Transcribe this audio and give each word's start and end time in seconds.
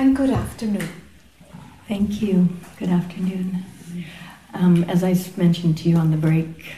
And 0.00 0.16
good 0.16 0.30
afternoon. 0.30 0.88
Thank 1.86 2.22
you. 2.22 2.48
Good 2.78 2.88
afternoon. 2.88 3.66
Um, 4.54 4.84
as 4.84 5.04
I 5.04 5.14
mentioned 5.36 5.76
to 5.76 5.90
you 5.90 5.98
on 5.98 6.10
the 6.10 6.16
break, 6.16 6.72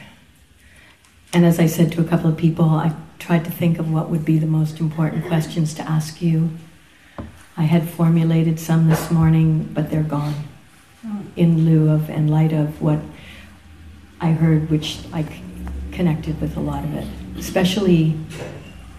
and 1.31 1.45
as 1.45 1.57
I 1.57 1.67
said 1.67 1.93
to 1.93 2.01
a 2.01 2.03
couple 2.03 2.29
of 2.29 2.35
people, 2.35 2.65
I 2.65 2.93
tried 3.19 3.45
to 3.45 3.51
think 3.51 3.79
of 3.79 3.89
what 3.89 4.09
would 4.09 4.25
be 4.25 4.39
the 4.39 4.45
most 4.45 4.81
important 4.81 5.25
questions 5.25 5.73
to 5.75 5.83
ask 5.83 6.21
you. 6.21 6.49
I 7.55 7.61
had 7.61 7.87
formulated 7.87 8.59
some 8.59 8.89
this 8.89 9.09
morning, 9.09 9.69
but 9.73 9.89
they're 9.89 10.03
gone 10.03 10.35
in 11.37 11.63
lieu 11.63 11.89
of 11.93 12.09
and 12.09 12.29
light 12.29 12.51
of 12.51 12.81
what 12.81 12.99
I 14.19 14.33
heard, 14.33 14.69
which 14.69 14.99
I 15.13 15.25
connected 15.93 16.41
with 16.41 16.57
a 16.57 16.59
lot 16.59 16.83
of 16.83 16.93
it, 16.93 17.07
especially 17.39 18.19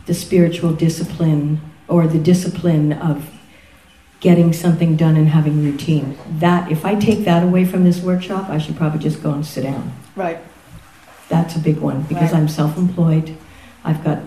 the 0.06 0.14
spiritual 0.14 0.72
discipline 0.72 1.60
or 1.88 2.06
the 2.06 2.18
discipline 2.18 2.94
of 2.94 3.33
getting 4.24 4.54
something 4.54 4.96
done 4.96 5.16
and 5.16 5.28
having 5.28 5.62
routine. 5.62 6.16
That, 6.38 6.72
if 6.72 6.86
I 6.86 6.94
take 6.94 7.26
that 7.26 7.42
away 7.42 7.66
from 7.66 7.84
this 7.84 8.00
workshop, 8.00 8.48
I 8.48 8.56
should 8.56 8.74
probably 8.74 8.98
just 8.98 9.22
go 9.22 9.30
and 9.30 9.44
sit 9.44 9.64
down. 9.64 9.92
Right. 10.16 10.38
That's 11.28 11.56
a 11.56 11.58
big 11.58 11.76
one 11.76 12.04
because 12.04 12.32
Right. 12.32 12.40
I'm 12.40 12.48
self 12.48 12.78
employed. 12.78 13.36
I've 13.84 14.02
got 14.02 14.20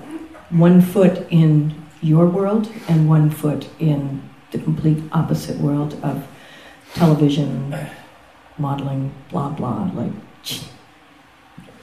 one 0.52 0.82
foot 0.82 1.26
in 1.32 1.74
your 2.00 2.28
world 2.28 2.72
and 2.88 3.10
one 3.10 3.32
foot 3.32 3.70
in 3.80 4.22
the 4.52 4.60
complete 4.60 5.02
opposite 5.12 5.58
world 5.58 6.00
of 6.04 6.28
television, 6.94 7.76
modeling, 8.60 9.12
blah, 9.32 9.50
blah. 9.50 9.90
Like, 9.96 10.12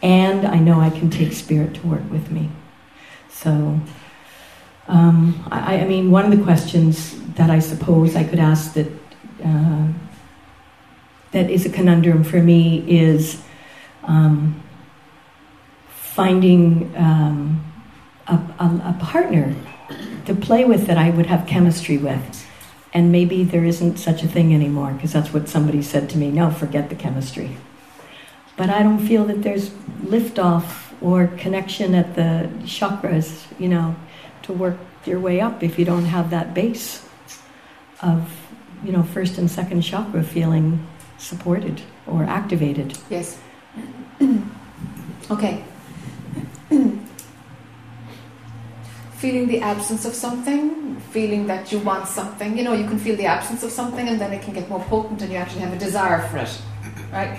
and 0.02 0.46
I 0.46 0.60
know 0.60 0.80
I 0.80 0.90
can 0.90 1.10
take 1.10 1.32
spirit 1.32 1.74
to 1.74 1.87
work 1.88 2.09
with 2.12 2.30
me. 2.30 2.48
So, 3.28 3.80
um, 4.88 5.47
I, 5.51 5.80
I 5.80 5.84
mean, 5.87 6.11
one 6.11 6.24
of 6.30 6.37
the 6.37 6.45
questions 6.45 7.20
that 7.34 7.51
I 7.51 7.59
suppose 7.59 8.16
I 8.16 8.24
could 8.24 8.38
ask 8.38 8.74
that 8.74 8.88
uh, 9.45 9.88
that 11.33 11.51
is 11.51 11.66
a 11.66 11.71
conundrum 11.71 12.23
for 12.23 12.41
me 12.41 12.85
is 12.88 13.43
um, 14.04 14.63
finding 15.88 16.95
um, 16.96 17.65
a, 18.29 18.35
a, 18.35 18.96
a 18.96 18.96
partner 19.01 19.54
to 20.26 20.35
play 20.35 20.65
with 20.65 20.87
that 20.87 20.96
I 20.96 21.10
would 21.10 21.26
have 21.26 21.46
chemistry 21.46 21.98
with. 21.98 22.46
And 22.93 23.10
maybe 23.10 23.43
there 23.43 23.65
isn't 23.65 23.96
such 23.96 24.23
a 24.23 24.29
thing 24.29 24.54
anymore 24.54 24.93
because 24.93 25.13
that's 25.13 25.32
what 25.32 25.48
somebody 25.48 25.82
said 25.82 26.09
to 26.10 26.19
me. 26.19 26.30
No, 26.30 26.51
forget 26.51 26.88
the 26.88 26.95
chemistry. 26.95 27.57
But 28.57 28.71
I 28.71 28.85
don't 28.85 29.04
feel 29.04 29.24
that 29.24 29.43
there's 29.43 29.71
liftoff 30.04 30.93
or 31.01 31.26
connection 31.26 31.95
at 31.96 32.15
the 32.15 32.48
chakras, 32.63 33.45
you 33.59 33.69
know, 33.69 33.96
to 34.45 34.52
work 34.52 34.76
your 35.04 35.20
way 35.20 35.40
up 35.40 35.62
if 35.62 35.78
you 35.78 35.84
don't 35.84 36.04
have 36.04 36.30
that 36.30 36.54
base 36.54 37.06
of, 38.00 38.30
you 38.84 38.92
know, 38.92 39.02
first 39.02 39.38
and 39.38 39.51
second 39.51 39.82
chakra 39.82 40.23
feeling 40.23 40.86
supported 41.18 41.82
or 42.06 42.24
activated. 42.24 42.96
Yes. 43.10 43.38
okay. 45.30 45.64
feeling 49.16 49.48
the 49.48 49.60
absence 49.60 50.04
of 50.04 50.14
something, 50.14 50.96
feeling 51.10 51.46
that 51.46 51.73
you 51.73 51.79
want 51.79 52.06
something. 52.06 52.58
You 52.58 52.64
know, 52.64 52.74
you 52.74 52.86
can 52.86 52.98
feel 52.98 53.16
the 53.16 53.26
absence 53.26 53.62
of 53.62 53.70
something 53.70 54.08
and 54.08 54.20
then 54.20 54.32
it 54.32 54.42
can 54.42 54.52
get 54.52 54.68
more 54.68 54.80
potent 54.80 55.23
and 55.23 55.32
you 55.32 55.38
actually 55.38 55.62
have 55.62 55.73
a 55.73 55.79
desire 55.79 56.29
for 56.29 56.38
it. 56.38 56.60
Right? 57.10 57.38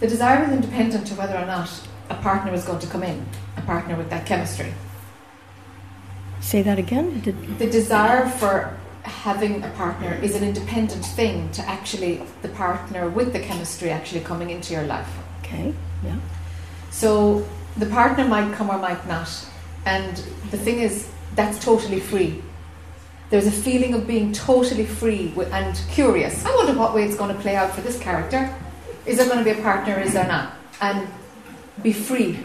The 0.00 0.06
desire 0.06 0.44
is 0.44 0.52
independent 0.52 1.06
to 1.08 1.14
whether 1.14 1.36
or 1.36 1.46
not 1.46 1.70
a 2.10 2.14
partner 2.14 2.52
is 2.54 2.64
going 2.64 2.80
to 2.80 2.86
come 2.86 3.02
in, 3.02 3.26
a 3.56 3.62
partner 3.62 3.96
with 3.96 4.10
that 4.10 4.26
chemistry. 4.26 4.72
Say 6.44 6.60
that 6.60 6.78
again? 6.78 7.22
The 7.58 7.66
desire 7.66 8.28
for 8.28 8.76
having 9.02 9.62
a 9.62 9.70
partner 9.70 10.12
is 10.22 10.34
an 10.34 10.44
independent 10.44 11.02
thing 11.02 11.50
to 11.52 11.62
actually 11.62 12.22
the 12.42 12.50
partner 12.50 13.08
with 13.08 13.32
the 13.32 13.40
chemistry 13.40 13.88
actually 13.88 14.20
coming 14.20 14.50
into 14.50 14.74
your 14.74 14.84
life. 14.84 15.08
okay, 15.40 15.72
yeah. 16.04 16.18
So 16.90 17.48
the 17.78 17.86
partner 17.86 18.28
might 18.28 18.52
come 18.52 18.68
or 18.68 18.76
might 18.76 19.08
not. 19.08 19.30
And 19.86 20.18
the 20.50 20.58
thing 20.58 20.80
is, 20.80 21.10
that's 21.34 21.64
totally 21.64 21.98
free. 21.98 22.42
There's 23.30 23.46
a 23.46 23.56
feeling 23.66 23.94
of 23.94 24.06
being 24.06 24.30
totally 24.32 24.84
free 24.84 25.32
and 25.50 25.74
curious. 25.90 26.44
I 26.44 26.54
wonder 26.54 26.78
what 26.78 26.94
way 26.94 27.04
it's 27.04 27.16
going 27.16 27.34
to 27.34 27.40
play 27.40 27.56
out 27.56 27.74
for 27.74 27.80
this 27.80 27.98
character. 27.98 28.54
Is 29.06 29.16
there 29.16 29.26
going 29.26 29.38
to 29.38 29.44
be 29.44 29.58
a 29.58 29.62
partner? 29.62 29.98
Is 29.98 30.12
there 30.12 30.28
not? 30.28 30.52
And 30.82 31.08
be 31.82 31.94
free. 31.94 32.38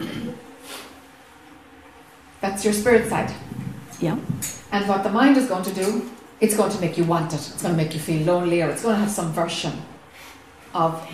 That's 2.40 2.64
your 2.64 2.72
spirit 2.72 3.10
side. 3.10 3.30
Yeah. 4.00 4.18
And 4.72 4.88
what 4.88 5.02
the 5.02 5.10
mind 5.10 5.36
is 5.36 5.46
going 5.46 5.64
to 5.64 5.74
do, 5.74 6.10
it's 6.40 6.56
going 6.56 6.70
to 6.72 6.80
make 6.80 6.96
you 6.96 7.04
want 7.04 7.32
it. 7.32 7.36
It's 7.36 7.62
going 7.62 7.74
to 7.76 7.82
make 7.82 7.94
you 7.94 8.00
feel 8.00 8.22
lonely, 8.24 8.62
or 8.62 8.70
it's 8.70 8.82
going 8.82 8.94
to 8.94 9.00
have 9.00 9.10
some 9.10 9.32
version 9.32 9.72
of 10.74 11.06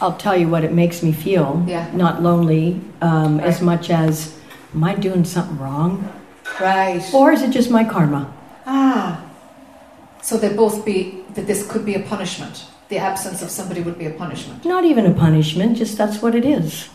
I'll 0.00 0.16
tell 0.16 0.36
you 0.36 0.48
what 0.48 0.64
it 0.64 0.72
makes 0.72 1.02
me 1.02 1.12
feel. 1.12 1.64
Yeah. 1.66 1.90
Not 1.94 2.22
lonely 2.22 2.80
um, 3.00 3.40
as 3.40 3.62
much 3.62 3.88
as, 3.90 4.38
am 4.74 4.84
I 4.84 4.94
doing 4.94 5.24
something 5.24 5.58
wrong? 5.58 6.12
right. 6.60 7.02
Or 7.14 7.32
is 7.32 7.42
it 7.42 7.50
just 7.50 7.70
my 7.70 7.84
karma? 7.84 8.32
Ah, 8.66 9.24
so 10.22 10.36
they 10.36 10.52
both 10.54 10.84
be 10.84 11.22
that 11.34 11.46
this 11.46 11.66
could 11.70 11.84
be 11.84 11.94
a 11.94 12.00
punishment. 12.00 12.66
The 12.88 12.98
absence 12.98 13.42
of 13.42 13.50
somebody 13.50 13.80
would 13.82 13.98
be 13.98 14.06
a 14.06 14.10
punishment. 14.10 14.64
Not 14.64 14.84
even 14.84 15.06
a 15.06 15.14
punishment, 15.14 15.76
just 15.76 15.96
that's 15.98 16.20
what 16.22 16.34
it 16.34 16.44
is. 16.44 16.88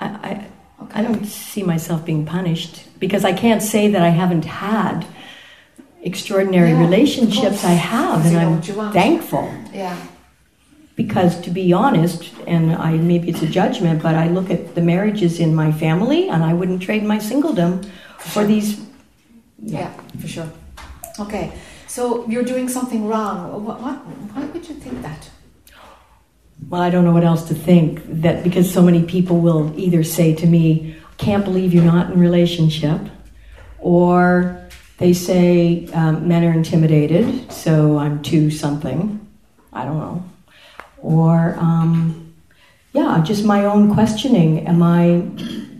I, 0.00 0.06
I, 0.06 0.46
Okay. 0.80 1.00
I 1.00 1.02
don't 1.02 1.24
see 1.24 1.62
myself 1.62 2.04
being 2.04 2.24
punished 2.24 2.84
because 2.98 3.24
I 3.24 3.32
can't 3.32 3.62
say 3.62 3.88
that 3.90 4.02
I 4.02 4.08
haven't 4.10 4.44
had 4.44 5.06
extraordinary 6.02 6.70
Yeah, 6.70 6.80
relationships. 6.80 7.64
I 7.64 7.72
have, 7.72 8.24
and 8.26 8.36
I'm 8.36 8.56
what 8.56 8.68
you 8.68 8.74
want. 8.74 8.92
thankful. 8.94 9.52
Yeah. 9.72 9.96
Because 10.96 11.40
to 11.42 11.50
be 11.50 11.72
honest, 11.72 12.32
and 12.46 12.74
I 12.74 12.92
maybe 12.96 13.28
it's 13.28 13.42
a 13.42 13.46
judgment, 13.46 14.02
but 14.02 14.14
I 14.16 14.28
look 14.28 14.50
at 14.50 14.74
the 14.74 14.80
marriages 14.80 15.38
in 15.38 15.54
my 15.54 15.70
family, 15.70 16.28
and 16.28 16.42
I 16.42 16.52
wouldn't 16.54 16.82
trade 16.82 17.04
my 17.04 17.18
singledom 17.18 17.84
for 18.18 18.44
these. 18.44 18.80
yeah, 19.62 19.90
for 20.20 20.26
sure. 20.28 20.50
Okay, 21.20 21.52
so 21.86 22.26
you're 22.28 22.42
doing 22.44 22.68
something 22.68 23.06
wrong. 23.06 23.64
What, 23.64 23.80
what? 23.80 23.96
Why 24.34 24.44
would 24.46 24.68
you 24.68 24.74
think 24.74 25.02
that? 25.02 25.30
Well, 26.68 26.82
I 26.82 26.90
don't 26.90 27.04
know 27.04 27.12
what 27.12 27.22
else 27.24 27.46
to 27.48 27.54
think. 27.54 28.00
That 28.22 28.42
because 28.42 28.72
so 28.72 28.82
many 28.82 29.04
people 29.04 29.38
will 29.40 29.72
either 29.78 30.02
say 30.02 30.34
to 30.34 30.46
me, 30.48 30.96
"Can't 31.18 31.44
believe 31.44 31.74
you're 31.74 31.84
not 31.84 32.10
in 32.12 32.18
relationship," 32.18 33.00
or 33.78 34.68
they 34.98 35.12
say 35.12 35.86
um, 35.92 36.26
men 36.26 36.44
are 36.44 36.52
intimidated, 36.52 37.52
so 37.52 37.98
I'm 37.98 38.22
too 38.22 38.50
something. 38.50 39.24
I 39.72 39.84
don't 39.84 39.98
know. 39.98 40.24
Or 40.98 41.54
um, 41.58 42.34
yeah, 42.92 43.22
just 43.24 43.44
my 43.44 43.64
own 43.64 43.94
questioning. 43.94 44.66
Am 44.66 44.82
I? 44.82 45.22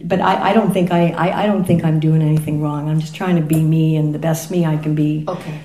But 0.04 0.20
I, 0.20 0.50
I 0.50 0.52
don't 0.52 0.72
think 0.72 0.92
I, 0.92 1.10
I 1.10 1.42
I 1.42 1.46
don't 1.46 1.64
think 1.64 1.84
I'm 1.84 1.98
doing 1.98 2.22
anything 2.22 2.62
wrong. 2.62 2.88
I'm 2.88 3.00
just 3.00 3.14
trying 3.14 3.36
to 3.36 3.42
be 3.42 3.60
me 3.60 3.96
and 3.96 4.14
the 4.14 4.18
best 4.18 4.50
me 4.50 4.64
I 4.64 4.76
can 4.76 4.94
be. 4.94 5.24
Okay, 5.26 5.60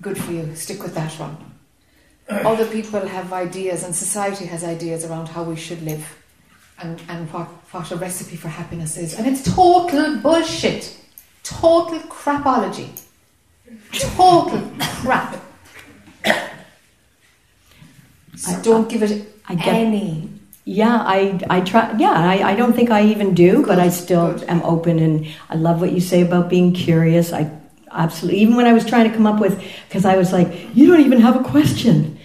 good 0.00 0.16
for 0.16 0.32
you. 0.32 0.54
Stick 0.54 0.82
with 0.82 0.94
that 0.94 1.12
one. 1.18 1.36
Other 2.28 2.66
people 2.66 3.00
have 3.00 3.32
ideas, 3.32 3.82
and 3.82 3.94
society 3.94 4.46
has 4.46 4.62
ideas 4.62 5.04
around 5.04 5.28
how 5.28 5.42
we 5.42 5.56
should 5.56 5.82
live, 5.82 6.16
and 6.80 7.00
and 7.08 7.30
what 7.32 7.46
what 7.72 7.90
a 7.90 7.96
recipe 7.96 8.36
for 8.36 8.48
happiness 8.48 8.96
is, 8.96 9.14
and 9.14 9.26
it's 9.26 9.42
total 9.54 10.16
bullshit, 10.18 10.96
total 11.42 11.98
crapology, 12.00 12.88
total 13.92 14.60
crap. 14.80 15.36
I- 18.46 18.60
don't 18.62 18.88
give 18.88 19.02
it 19.02 19.28
I 19.48 19.54
get- 19.54 19.74
any. 19.74 20.28
Yeah, 20.64 21.02
I, 21.04 21.40
I 21.50 21.60
try. 21.60 21.92
Yeah, 21.98 22.12
I, 22.12 22.52
I 22.52 22.54
don't 22.54 22.72
think 22.72 22.88
I 22.90 23.02
even 23.06 23.34
do, 23.34 23.66
but 23.66 23.80
I 23.80 23.88
still 23.88 24.32
good. 24.34 24.44
am 24.48 24.62
open, 24.62 25.00
and 25.00 25.26
I 25.50 25.56
love 25.56 25.80
what 25.80 25.90
you 25.90 25.98
say 26.00 26.22
about 26.22 26.48
being 26.48 26.72
curious. 26.72 27.32
I 27.32 27.50
absolutely, 27.90 28.38
even 28.42 28.54
when 28.54 28.66
I 28.66 28.72
was 28.72 28.84
trying 28.86 29.10
to 29.10 29.16
come 29.16 29.26
up 29.26 29.40
with, 29.40 29.60
because 29.88 30.04
I 30.04 30.16
was 30.16 30.32
like, 30.32 30.48
you 30.72 30.86
don't 30.86 31.00
even 31.00 31.20
have 31.20 31.34
a 31.34 31.42
question, 31.42 32.16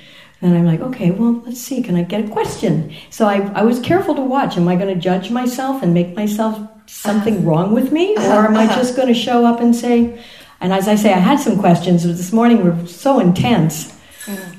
and 0.41 0.55
I'm 0.55 0.65
like, 0.65 0.81
okay, 0.81 1.11
well, 1.11 1.41
let's 1.45 1.61
see, 1.61 1.81
can 1.81 1.95
I 1.95 2.03
get 2.03 2.25
a 2.25 2.27
question? 2.27 2.93
So 3.09 3.27
I, 3.27 3.37
I 3.55 3.63
was 3.63 3.79
careful 3.79 4.13
to 4.15 4.21
watch. 4.21 4.55
Am 4.55 4.67
I 4.67 4.75
going 4.75 4.93
to 4.93 4.99
judge 4.99 5.31
myself 5.31 5.81
and 5.81 5.93
make 5.93 6.15
myself 6.15 6.59
something 6.85 7.37
uh-huh. 7.37 7.47
wrong 7.47 7.73
with 7.73 7.91
me, 7.91 8.15
or 8.15 8.45
am 8.45 8.55
I 8.55 8.65
uh-huh. 8.65 8.75
just 8.75 8.95
going 8.95 9.07
to 9.07 9.13
show 9.13 9.45
up 9.45 9.59
and 9.59 9.75
say? 9.75 10.23
And 10.59 10.73
as 10.73 10.87
I 10.87 10.95
say, 10.95 11.13
I 11.13 11.19
had 11.19 11.39
some 11.39 11.59
questions 11.59 12.05
but 12.05 12.17
this 12.17 12.31
morning 12.31 12.63
were 12.63 12.87
so 12.87 13.19
intense 13.19 13.97
mm. 14.25 14.57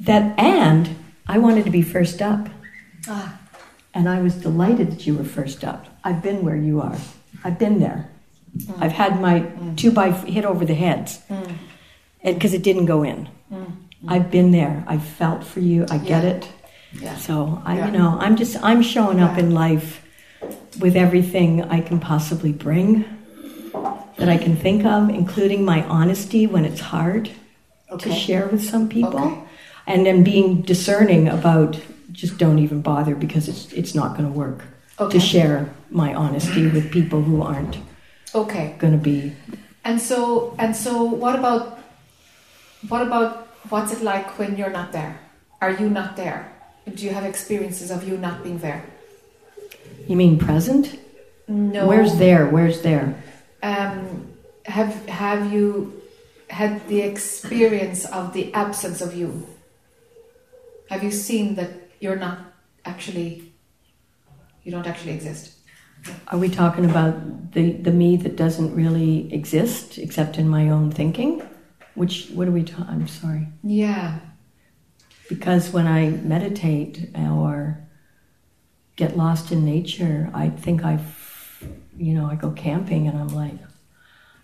that, 0.00 0.38
and 0.38 0.96
I 1.26 1.38
wanted 1.38 1.64
to 1.64 1.70
be 1.70 1.82
first 1.82 2.22
up. 2.22 2.48
Ah, 3.08 3.38
And 3.94 4.08
I 4.08 4.22
was 4.22 4.34
delighted 4.34 4.90
that 4.92 5.06
you 5.06 5.14
were 5.14 5.24
first 5.24 5.64
up. 5.64 5.86
I've 6.04 6.22
been 6.22 6.44
where 6.44 6.56
you 6.56 6.80
are. 6.80 6.98
I've 7.44 7.58
been 7.58 7.80
there. 7.80 8.10
Mm. 8.56 8.82
I've 8.82 8.92
had 8.92 9.20
my 9.20 9.40
mm. 9.40 9.76
two 9.76 9.90
by 9.90 10.12
hit 10.12 10.44
over 10.44 10.64
the 10.64 10.74
heads, 10.74 11.20
because 12.22 12.54
it 12.54 12.62
didn't 12.62 12.86
go 12.86 13.02
in. 13.02 13.28
I've 14.08 14.30
been 14.30 14.50
there. 14.52 14.84
I've 14.86 15.02
felt 15.04 15.44
for 15.44 15.60
you. 15.60 15.86
I 15.90 15.98
get 15.98 16.22
Yeah. 16.24 16.30
it. 16.30 16.48
yeah. 17.00 17.16
So 17.16 17.62
I, 17.64 17.76
Yeah. 17.76 17.86
you 17.86 17.92
know, 17.98 18.16
I'm 18.20 18.36
just 18.36 18.56
I'm 18.62 18.82
showing 18.82 19.20
up 19.20 19.38
in 19.38 19.50
life 19.52 20.02
with 20.80 20.96
everything 20.96 21.62
I 21.64 21.80
can 21.80 21.98
possibly 21.98 22.52
bring, 22.52 23.04
that 24.18 24.28
I 24.28 24.36
can 24.36 24.56
think 24.56 24.84
of, 24.84 25.08
including 25.10 25.64
my 25.64 25.82
honesty 25.84 26.46
when 26.46 26.64
it's 26.64 26.80
hard 26.80 27.30
Okay. 27.90 28.10
to 28.10 28.16
share 28.16 28.46
with 28.48 28.62
some 28.64 28.88
people, 28.88 29.20
Okay. 29.20 29.38
and 29.86 30.04
then 30.06 30.22
being 30.24 30.62
discerning 30.62 31.28
about 31.28 31.78
just 32.12 32.38
don't 32.38 32.58
even 32.58 32.80
bother 32.82 33.14
because 33.14 33.48
it's 33.48 33.72
it's 33.72 33.94
not 33.94 34.16
going 34.16 34.26
to 34.32 34.38
work 34.38 34.64
Okay. 34.98 35.18
to 35.18 35.20
share 35.24 35.68
my 35.90 36.14
honesty 36.14 36.66
with 36.68 36.90
people 36.90 37.20
who 37.22 37.42
aren't 37.42 37.78
Okay. 38.34 38.74
going 38.78 38.92
to 38.92 38.98
be. 39.12 39.32
And 39.84 40.00
so 40.00 40.54
and 40.58 40.74
so 40.74 41.02
what 41.04 41.34
about 41.38 41.78
what 42.88 43.02
about 43.02 43.45
what's 43.68 43.92
it 43.92 44.02
like 44.02 44.38
when 44.38 44.56
you're 44.56 44.70
not 44.70 44.92
there? 44.92 45.18
Are 45.60 45.70
you 45.70 45.88
not 45.88 46.16
there? 46.16 46.52
Do 46.92 47.04
you 47.04 47.10
have 47.10 47.24
experiences 47.24 47.90
of 47.90 48.06
you 48.06 48.16
not 48.16 48.42
being 48.42 48.58
there? 48.58 48.84
You 50.06 50.16
mean 50.16 50.38
present? 50.38 50.98
No. 51.48 51.86
Where's 51.86 52.16
there? 52.16 52.46
Where's 52.46 52.82
there? 52.82 53.22
Um, 53.62 54.32
have 54.64 55.06
have 55.08 55.52
you 55.52 56.02
had 56.48 56.86
the 56.88 57.00
experience 57.00 58.04
of 58.04 58.32
the 58.32 58.52
absence 58.54 59.00
of 59.00 59.16
you? 59.16 59.46
Have 60.90 61.02
you 61.02 61.10
seen 61.10 61.56
that 61.56 61.70
you're 61.98 62.16
not 62.16 62.38
actually 62.84 63.52
you 64.62 64.72
don't 64.72 64.86
actually 64.86 65.12
exist? 65.12 65.52
Are 66.28 66.38
we 66.38 66.48
talking 66.48 66.84
about 66.84 67.52
the, 67.52 67.72
the 67.72 67.90
me 67.90 68.16
that 68.18 68.36
doesn't 68.36 68.74
really 68.74 69.32
exist 69.32 69.98
except 69.98 70.38
in 70.38 70.48
my 70.48 70.68
own 70.68 70.90
thinking? 70.90 71.42
Which, 71.96 72.28
what 72.28 72.46
are 72.46 72.52
we 72.52 72.62
talking? 72.62 72.86
I'm 72.88 73.08
sorry. 73.08 73.48
Yeah. 73.64 74.20
Because 75.28 75.72
when 75.72 75.86
I 75.88 76.10
meditate 76.10 77.10
or 77.16 77.80
get 78.94 79.16
lost 79.16 79.50
in 79.50 79.64
nature, 79.64 80.30
I 80.32 80.50
think 80.50 80.84
I've, 80.84 81.58
you 81.96 82.14
know, 82.14 82.26
I 82.26 82.36
go 82.36 82.50
camping 82.52 83.08
and 83.08 83.18
I'm 83.18 83.28
like, 83.28 83.54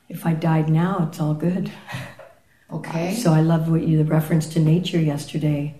if 0.08 0.26
I 0.26 0.32
died 0.34 0.68
now, 0.68 1.06
it's 1.08 1.20
all 1.20 1.34
good. 1.34 1.70
Okay. 2.72 3.14
So 3.16 3.34
I 3.34 3.42
love 3.42 3.70
what 3.70 3.82
you, 3.82 3.98
the 3.98 4.04
reference 4.10 4.46
to 4.54 4.58
nature 4.58 4.98
yesterday. 4.98 5.78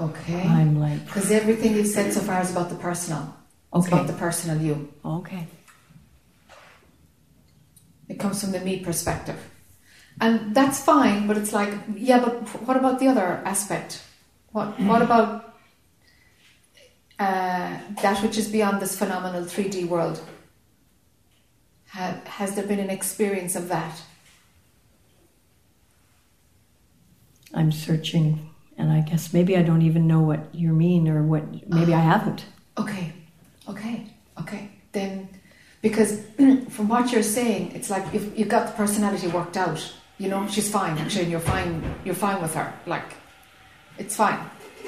Okay. 0.00 0.40
I'm 0.40 0.80
like, 0.80 1.04
Because 1.04 1.30
everything 1.30 1.74
you've 1.74 1.86
said 1.88 2.10
so 2.14 2.20
far 2.20 2.40
is 2.40 2.50
about 2.50 2.70
the 2.70 2.76
personal. 2.76 3.36
It's 3.74 3.86
about 3.86 4.06
the 4.06 4.14
personal 4.14 4.56
you. 4.62 4.90
okay. 5.04 5.46
It 8.08 8.18
comes 8.18 8.40
from 8.40 8.52
the 8.52 8.60
me 8.60 8.80
perspective. 8.80 9.38
And 10.20 10.54
that's 10.54 10.82
fine, 10.82 11.26
but 11.26 11.36
it's 11.36 11.52
like, 11.52 11.72
yeah, 11.94 12.18
but 12.18 12.32
what 12.66 12.76
about 12.76 12.98
the 12.98 13.08
other 13.08 13.40
aspect? 13.44 14.02
What 14.52 14.78
what 14.80 15.02
about 15.02 15.54
uh, 17.18 17.78
that 18.02 18.22
which 18.22 18.38
is 18.38 18.48
beyond 18.48 18.80
this 18.80 18.98
phenomenal 18.98 19.44
3D 19.44 19.86
world? 19.86 20.20
Ha- 21.90 22.20
has 22.24 22.54
there 22.54 22.66
been 22.66 22.80
an 22.80 22.90
experience 22.90 23.54
of 23.56 23.68
that? 23.68 24.00
I'm 27.54 27.72
searching, 27.72 28.50
and 28.76 28.92
I 28.92 29.00
guess 29.00 29.32
maybe 29.32 29.56
I 29.56 29.62
don't 29.62 29.82
even 29.82 30.06
know 30.06 30.20
what 30.20 30.54
you 30.54 30.72
mean 30.72 31.08
or 31.08 31.22
what, 31.22 31.68
maybe 31.68 31.94
I 31.94 32.00
haven't. 32.00 32.44
Okay, 32.76 33.12
okay, 33.68 34.06
okay. 34.40 34.70
Then, 34.92 35.28
because 35.80 36.20
from 36.68 36.88
what 36.88 37.10
you're 37.10 37.22
saying, 37.22 37.72
it's 37.72 37.88
like 37.88 38.14
if 38.14 38.38
you've 38.38 38.48
got 38.48 38.66
the 38.66 38.72
personality 38.74 39.28
worked 39.28 39.56
out, 39.56 39.92
you 40.18 40.28
know, 40.28 40.46
she's 40.48 40.70
fine 40.70 40.98
actually, 40.98 41.22
and 41.22 41.30
you're 41.30 41.40
fine. 41.40 41.82
You're 42.04 42.14
fine 42.14 42.42
with 42.42 42.54
her. 42.54 42.72
Like, 42.86 43.14
it's 43.98 44.16
fine, 44.16 44.38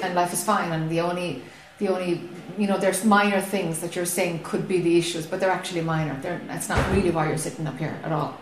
and 0.03 0.13
life 0.15 0.33
is 0.33 0.43
fine. 0.43 0.71
And 0.71 0.89
the 0.89 0.99
only, 1.01 1.41
the 1.79 1.87
only, 1.87 2.29
you 2.57 2.67
know, 2.67 2.77
there's 2.77 3.03
minor 3.05 3.41
things 3.41 3.79
that 3.79 3.95
you're 3.95 4.05
saying 4.05 4.43
could 4.43 4.67
be 4.67 4.81
the 4.81 4.97
issues, 4.97 5.25
but 5.25 5.39
they're 5.39 5.49
actually 5.49 5.81
minor. 5.81 6.19
They're, 6.21 6.41
that's 6.47 6.69
not 6.69 6.79
really 6.93 7.11
why 7.11 7.27
you're 7.27 7.37
sitting 7.37 7.65
up 7.65 7.77
here 7.77 7.97
at 8.03 8.11
all. 8.11 8.39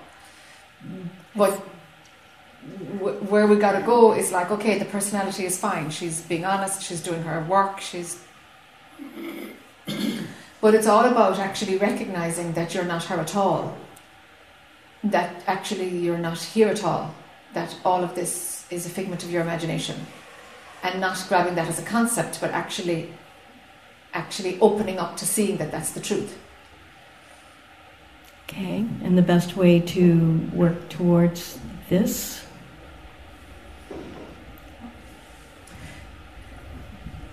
But 1.35 1.53
where 2.99 3.47
we 3.47 3.55
got 3.55 3.73
to 3.79 3.85
go 3.85 4.13
is 4.13 4.31
like, 4.31 4.51
okay, 4.51 4.77
the 4.77 4.85
personality 4.85 5.45
is 5.45 5.57
fine. 5.57 5.89
She's 5.89 6.21
being 6.21 6.43
honest. 6.43 6.81
She's 6.83 7.01
doing 7.01 7.23
her 7.23 7.43
work. 7.43 7.79
She's 7.79 8.21
but 10.61 10.73
it's 10.73 10.87
all 10.87 11.05
about 11.05 11.39
actually 11.39 11.77
recognizing 11.77 12.53
that 12.53 12.73
you're 12.73 12.85
not 12.85 13.03
her 13.05 13.19
at 13.19 13.35
all. 13.35 13.77
That 15.03 15.43
actually 15.47 15.89
you're 15.97 16.17
not 16.17 16.39
here 16.39 16.67
at 16.67 16.83
all. 16.83 17.13
That 17.53 17.75
all 17.83 18.03
of 18.03 18.15
this 18.15 18.65
is 18.69 18.85
a 18.85 18.89
figment 18.89 19.23
of 19.23 19.31
your 19.31 19.41
imagination. 19.41 20.05
And 20.83 21.01
not 21.01 21.25
grabbing 21.27 21.55
that 21.55 21.67
as 21.67 21.79
a 21.79 21.83
concept, 21.83 22.39
but 22.41 22.51
actually 22.51 23.13
actually 24.13 24.59
opening 24.59 24.97
up 24.97 25.17
to 25.17 25.25
seeing 25.25 25.57
that 25.57 25.71
that's 25.71 25.91
the 25.91 25.99
truth. 25.99 26.37
Okay, 28.43 28.83
and 29.03 29.17
the 29.17 29.21
best 29.21 29.55
way 29.55 29.79
to 29.79 30.49
work 30.53 30.89
towards 30.89 31.59
this? 31.87 32.43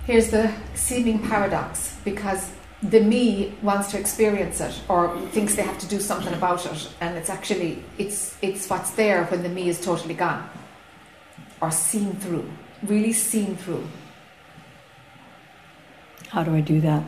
Here's 0.05 0.31
the 0.31 0.53
seeming 0.75 1.19
paradox 1.19 1.97
because 2.05 2.53
the 2.91 3.00
me 3.00 3.55
wants 3.62 3.91
to 3.91 3.99
experience 3.99 4.61
it 4.61 4.81
or 4.88 5.19
thinks 5.33 5.55
they 5.55 5.62
have 5.62 5.79
to 5.79 5.87
do 5.87 6.00
something 6.00 6.33
about 6.35 6.65
it 6.67 6.88
and 7.00 7.17
it's 7.17 7.31
actually 7.31 7.83
it's 7.99 8.37
it's 8.43 8.69
what's 8.69 8.91
there 8.93 9.25
when 9.27 9.43
the 9.43 9.49
me 9.49 9.69
is 9.69 9.81
totally 9.81 10.15
gone 10.15 10.49
or 11.61 11.71
seen 11.71 12.15
through 12.17 12.49
really 12.83 13.12
seen 13.12 13.56
through 13.56 13.85
How 16.29 16.43
do 16.43 16.55
I 16.55 16.61
do 16.61 16.81
that? 16.81 17.03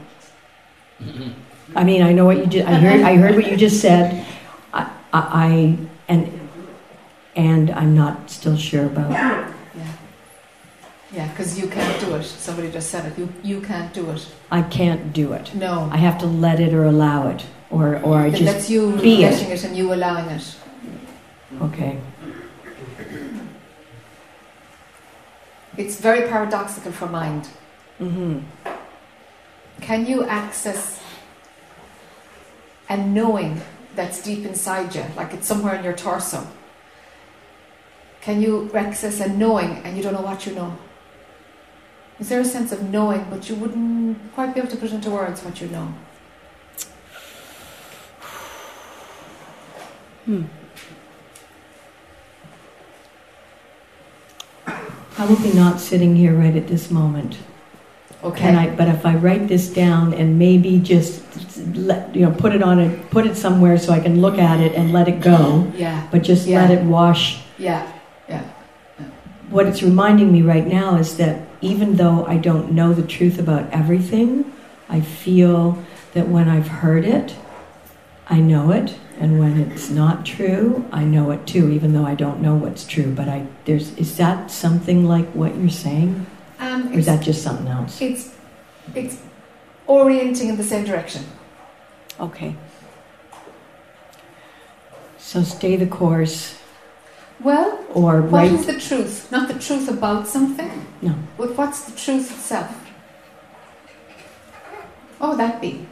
I 1.75 1.85
mean, 1.85 2.03
I 2.03 2.13
know 2.13 2.25
what 2.25 2.39
you 2.39 2.47
did. 2.47 2.65
I 2.65 2.75
heard. 2.75 3.03
I 3.03 3.17
heard 3.17 3.35
what 3.35 3.51
you 3.51 3.57
just 3.57 3.81
said. 3.81 4.25
I, 4.73 4.83
I, 5.13 5.21
I 5.47 5.79
and 6.09 6.41
and 7.37 7.71
I'm 7.71 7.95
not 7.95 8.31
still 8.31 8.57
sure 8.57 8.87
about. 8.87 9.13
Yeah 11.13 11.29
because 11.31 11.59
you 11.59 11.67
can't 11.69 12.01
do 12.01 12.15
it 12.17 12.23
somebody 12.25 12.71
just 12.71 12.91
said 12.91 13.05
it 13.07 13.19
you 13.19 13.29
you 13.43 13.61
can't 13.61 13.93
do 13.95 14.11
it 14.11 14.27
I 14.51 14.63
can't 14.63 15.13
do 15.13 15.33
it. 15.33 15.55
no 15.55 15.89
I 15.93 15.97
have 15.99 16.19
to 16.19 16.27
let 16.27 16.61
it 16.61 16.73
or 16.75 16.85
allow 16.85 17.29
it, 17.29 17.45
or 17.71 17.97
or 18.03 18.19
I 18.19 18.27
It 18.27 18.31
just 18.33 18.43
lets 18.45 18.71
you 18.71 18.93
be 18.97 19.25
it. 19.25 19.31
letting 19.31 19.51
it 19.51 19.65
and 19.65 19.77
you 19.77 19.93
allowing 19.95 20.27
it 20.31 20.57
okay. 21.63 21.99
it's 25.77 26.01
very 26.01 26.29
paradoxical 26.29 26.93
for 26.93 27.07
mind 27.07 27.49
Mm-hmm. 28.01 28.39
Can 29.81 30.07
you 30.07 30.23
access 30.25 31.01
a 32.89 32.97
knowing 32.97 33.61
that's 33.97 34.23
deep 34.23 34.45
inside 34.47 34.95
you, 34.95 35.05
like 35.17 35.33
it's 35.35 35.49
somewhere 35.49 35.75
in 35.75 35.83
your 35.83 35.95
torso? 35.95 36.47
Can 38.21 38.41
you 38.41 38.71
access 38.73 39.19
a 39.21 39.29
knowing 39.29 39.79
and 39.85 39.97
you 39.97 40.03
don't 40.05 40.13
know 40.15 40.21
what 40.23 40.47
you 40.47 40.55
know? 40.55 40.79
Is 42.21 42.29
there 42.29 42.41
a 42.41 42.45
sense 42.45 42.73
of 42.73 42.91
knowing, 42.91 43.27
but 43.31 43.49
you 43.49 43.55
wouldn't 43.55 44.33
quite 44.35 44.53
be 44.55 44.61
able 44.61 44.71
to 44.71 44.77
put 44.77 44.91
into 44.91 45.11
words 45.11 45.43
what 45.45 45.61
you 45.61 45.69
know? 45.69 45.95
Hmm. 50.25 50.43
Probably 55.13 55.53
not 55.53 55.81
sitting 55.81 56.15
here 56.17 56.33
right 56.35 56.55
at 56.55 56.69
this 56.69 56.91
moment. 56.91 57.39
Okay. 58.23 58.55
I? 58.55 58.71
But 58.71 58.89
if 58.89 59.07
I 59.07 59.15
write 59.15 59.47
this 59.49 59.69
down 59.73 60.13
and 60.13 60.39
maybe 60.39 60.79
just 60.81 61.23
let 61.77 62.15
you 62.15 62.23
know, 62.27 62.33
put 62.33 62.53
it 62.55 62.63
on 62.63 62.81
a 62.81 62.91
put 63.11 63.27
it 63.27 63.37
somewhere 63.37 63.79
so 63.79 63.93
I 63.93 64.01
can 64.01 64.21
look 64.21 64.39
at 64.39 64.61
it 64.61 64.75
and 64.75 64.93
let 64.93 65.07
it 65.09 65.21
go. 65.21 65.71
Yeah, 65.77 66.07
But 66.11 66.23
just 66.23 66.47
Yeah. 66.47 66.63
let 66.63 66.71
it 66.73 66.85
wash. 66.85 67.43
yeah, 67.59 67.87
yeah. 68.29 68.43
What 69.51 69.67
it's 69.67 69.83
reminding 69.83 70.31
me 70.33 70.43
right 70.43 70.67
now 70.67 70.97
is 70.97 71.17
that 71.17 71.41
even 71.61 71.97
though 71.97 72.27
I 72.27 72.37
don't 72.37 72.73
know 72.73 72.93
the 72.93 73.07
truth 73.07 73.39
about 73.39 73.71
everything, 73.73 74.53
I 74.89 75.01
feel 75.01 75.83
that 76.13 76.29
when 76.29 76.49
I've 76.49 76.69
heard 76.69 77.05
it, 77.05 77.35
I 78.29 78.41
know 78.41 78.71
it, 78.73 78.95
and 79.19 79.39
when 79.39 79.59
it's 79.59 79.89
not 79.89 80.27
true, 80.27 80.87
I 80.93 81.05
know 81.05 81.31
it 81.31 81.47
too. 81.47 81.71
Even 81.71 81.95
though 81.95 82.05
I 82.05 82.15
don't 82.15 82.41
know 82.43 82.55
what's 82.55 82.87
true, 82.87 83.13
but 83.15 83.27
I 83.29 83.47
there's 83.65 83.95
is 83.97 84.17
that 84.19 84.51
something 84.51 85.07
like 85.09 85.27
what 85.29 85.57
you're 85.57 85.71
saying, 85.71 86.27
Um, 86.61 86.93
or 86.93 86.99
is 86.99 87.07
that 87.07 87.23
just 87.23 87.43
something 87.43 87.69
else? 87.69 88.01
it's, 88.03 88.35
it's 88.95 89.19
orienting 89.87 90.51
in 90.51 90.57
the 90.59 90.63
same 90.63 90.85
direction. 90.85 91.25
Okay. 92.21 92.55
So 95.19 95.43
stay 95.43 95.77
the 95.77 95.87
course, 95.87 96.58
Well, 97.41 97.85
or 97.95 98.21
what 98.23 98.33
write. 98.33 98.53
is 98.53 98.67
the 98.67 98.79
truth? 98.81 99.31
Not 99.31 99.47
the 99.49 99.59
truth 99.59 99.89
about 99.89 100.27
something, 100.27 100.87
No. 101.03 101.15
but 101.37 101.57
what's 101.57 101.83
the 101.83 101.93
truth 101.97 102.31
itself? 102.33 102.75
Oh, 105.21 105.37
that 105.37 105.61
be? 105.61 105.87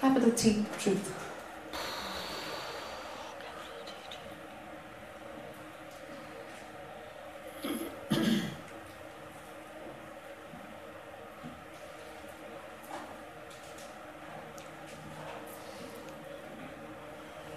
Capital 0.00 0.30
T, 0.32 0.64
truth. 0.78 1.14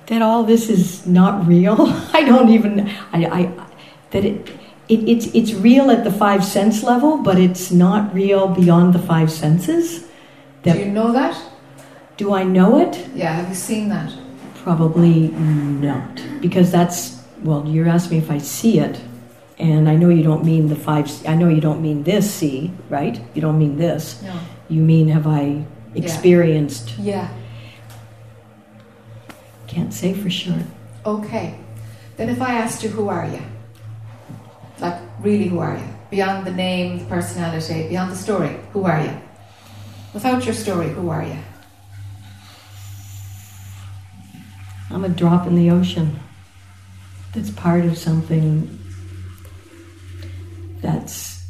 That 0.07 0.21
all 0.21 0.43
this 0.43 0.69
is 0.69 1.05
not 1.05 1.47
real. 1.47 1.75
I 2.13 2.23
don't 2.23 2.49
even. 2.49 2.89
I. 3.11 3.25
I 3.25 3.51
that 4.11 4.25
it. 4.25 4.49
It, 4.89 5.07
it's 5.07 5.27
it's 5.27 5.53
real 5.53 5.89
at 5.89 6.03
the 6.03 6.11
five 6.11 6.43
sense 6.43 6.83
level, 6.83 7.17
but 7.17 7.39
it's 7.39 7.71
not 7.71 8.13
real 8.13 8.49
beyond 8.49 8.93
the 8.93 8.99
five 8.99 9.31
senses. 9.31 10.05
Do 10.63 10.77
you 10.77 10.91
know 10.91 11.11
that? 11.13 11.37
Do 12.17 12.33
I 12.33 12.43
know 12.43 12.79
it? 12.79 13.07
Yeah, 13.15 13.33
have 13.33 13.49
you 13.49 13.55
seen 13.55 13.89
that? 13.89 14.13
Probably 14.55 15.29
not, 15.29 16.21
because 16.41 16.71
that's 16.71 17.21
well. 17.43 17.65
You're 17.67 17.87
asking 17.87 18.19
me 18.19 18.23
if 18.23 18.29
I 18.31 18.37
see 18.37 18.79
it, 18.79 19.01
and 19.57 19.89
I 19.89 19.95
know 19.95 20.09
you 20.09 20.23
don't 20.23 20.43
mean 20.43 20.67
the 20.67 20.75
five. 20.75 21.09
I 21.25 21.35
know 21.35 21.47
you 21.49 21.61
don't 21.61 21.81
mean 21.81 22.03
this 22.03 22.33
see, 22.33 22.71
right? 22.89 23.19
You 23.33 23.41
don't 23.41 23.57
mean 23.57 23.77
this. 23.77 24.21
No. 24.21 24.37
You 24.69 24.81
mean 24.81 25.07
have 25.09 25.27
I 25.27 25.65
experienced? 25.95 26.97
Yeah. 26.97 27.29
Can't 29.73 29.91
say 29.91 30.13
for 30.13 30.29
sure. 30.29 30.63
Okay. 31.03 31.57
Then 32.15 32.29
if 32.29 32.39
I 32.41 32.53
asked 32.53 32.83
you, 32.83 32.89
who 32.89 33.09
are 33.09 33.27
you? 33.27 33.41
Like, 34.79 35.01
really, 35.19 35.47
who 35.47 35.57
are 35.57 35.75
you? 35.75 35.87
Beyond 36.11 36.45
the 36.45 36.51
name, 36.51 36.99
the 36.99 37.05
personality, 37.05 37.87
beyond 37.87 38.11
the 38.11 38.15
story, 38.15 38.59
who 38.71 38.83
are 38.83 39.03
you? 39.03 39.19
Without 40.13 40.45
your 40.45 40.53
story, 40.53 40.89
who 40.89 41.09
are 41.09 41.23
you? 41.23 41.39
I'm 44.91 45.03
a 45.03 45.09
drop 45.09 45.47
in 45.47 45.55
the 45.55 45.71
ocean 45.71 46.19
that's 47.33 47.49
part 47.49 47.83
of 47.83 47.97
something 47.97 48.79
that's 50.81 51.47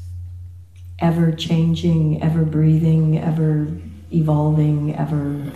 ever 1.00 1.34
changing, 1.34 2.24
ever 2.24 2.46
breathing, 2.46 3.20
ever 3.20 3.68
evolving, 4.13 4.96
ever 4.96 5.51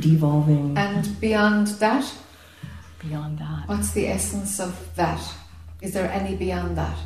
devolving. 0.00 0.76
And 0.76 1.20
beyond 1.20 1.68
that? 1.78 2.12
Beyond 3.00 3.38
that. 3.38 3.68
What's 3.68 3.92
the 3.92 4.08
essence 4.08 4.60
of 4.60 4.94
that? 4.96 5.20
Is 5.80 5.92
there 5.92 6.10
any 6.10 6.36
beyond 6.36 6.76
that? 6.76 6.96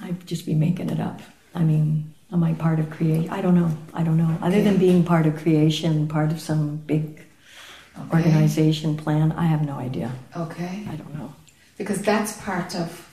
I'd 0.00 0.26
just 0.26 0.46
be 0.46 0.54
making 0.54 0.90
it 0.90 1.00
up. 1.00 1.20
I 1.54 1.62
mean, 1.62 2.14
am 2.32 2.42
I 2.42 2.54
part 2.54 2.78
of 2.78 2.88
creation? 2.88 3.28
I 3.30 3.40
don't 3.40 3.54
know. 3.54 3.76
I 3.92 4.02
don't 4.02 4.16
know. 4.16 4.38
Other 4.40 4.62
than 4.62 4.78
being 4.78 5.04
part 5.04 5.26
of 5.26 5.36
creation, 5.36 6.08
part 6.08 6.30
of 6.30 6.40
some 6.40 6.76
big 6.76 7.24
okay. 8.06 8.16
organization 8.16 8.96
plan, 8.96 9.32
I 9.32 9.46
have 9.46 9.64
no 9.64 9.74
idea. 9.74 10.12
Okay. 10.36 10.86
I 10.88 10.96
don't 10.96 11.14
know. 11.14 11.32
Because 11.76 12.02
that's 12.02 12.40
part 12.42 12.74
of 12.74 13.04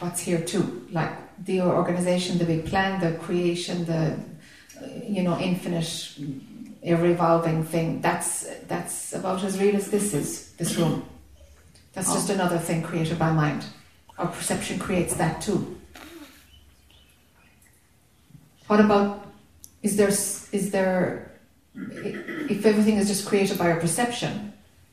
what's 0.00 0.20
here 0.20 0.40
too. 0.40 0.86
Like 0.90 1.12
the 1.44 1.60
organization, 1.62 2.38
the 2.38 2.44
big 2.44 2.66
plan, 2.66 3.00
the 3.00 3.18
creation, 3.18 3.84
the 3.84 4.18
uh, 4.80 4.86
you 5.06 5.22
know 5.22 5.38
infinite, 5.38 6.18
ever 6.82 7.06
evolving 7.06 7.64
thing. 7.64 8.00
That's 8.00 8.46
that's 8.66 9.12
about 9.12 9.44
as 9.44 9.60
real 9.60 9.76
as 9.76 9.90
this 9.90 10.14
is. 10.14 10.52
This 10.52 10.76
room. 10.76 11.04
That's 11.92 12.10
oh. 12.10 12.14
just 12.14 12.30
oh. 12.30 12.34
another 12.34 12.58
thing 12.58 12.82
created 12.82 13.18
by 13.18 13.32
mind. 13.32 13.64
Our 14.18 14.28
perception 14.28 14.78
creates 14.78 15.14
that 15.14 15.40
too. 15.40 15.78
What 18.66 18.80
about 18.80 19.26
is 19.82 19.96
there 19.96 20.08
is 20.08 20.70
there 20.70 21.29
if 21.74 22.66
everything 22.66 22.96
is 22.96 23.08
just 23.08 23.26
created 23.26 23.58
by 23.58 23.70
our 23.70 23.80
perception, 23.80 24.52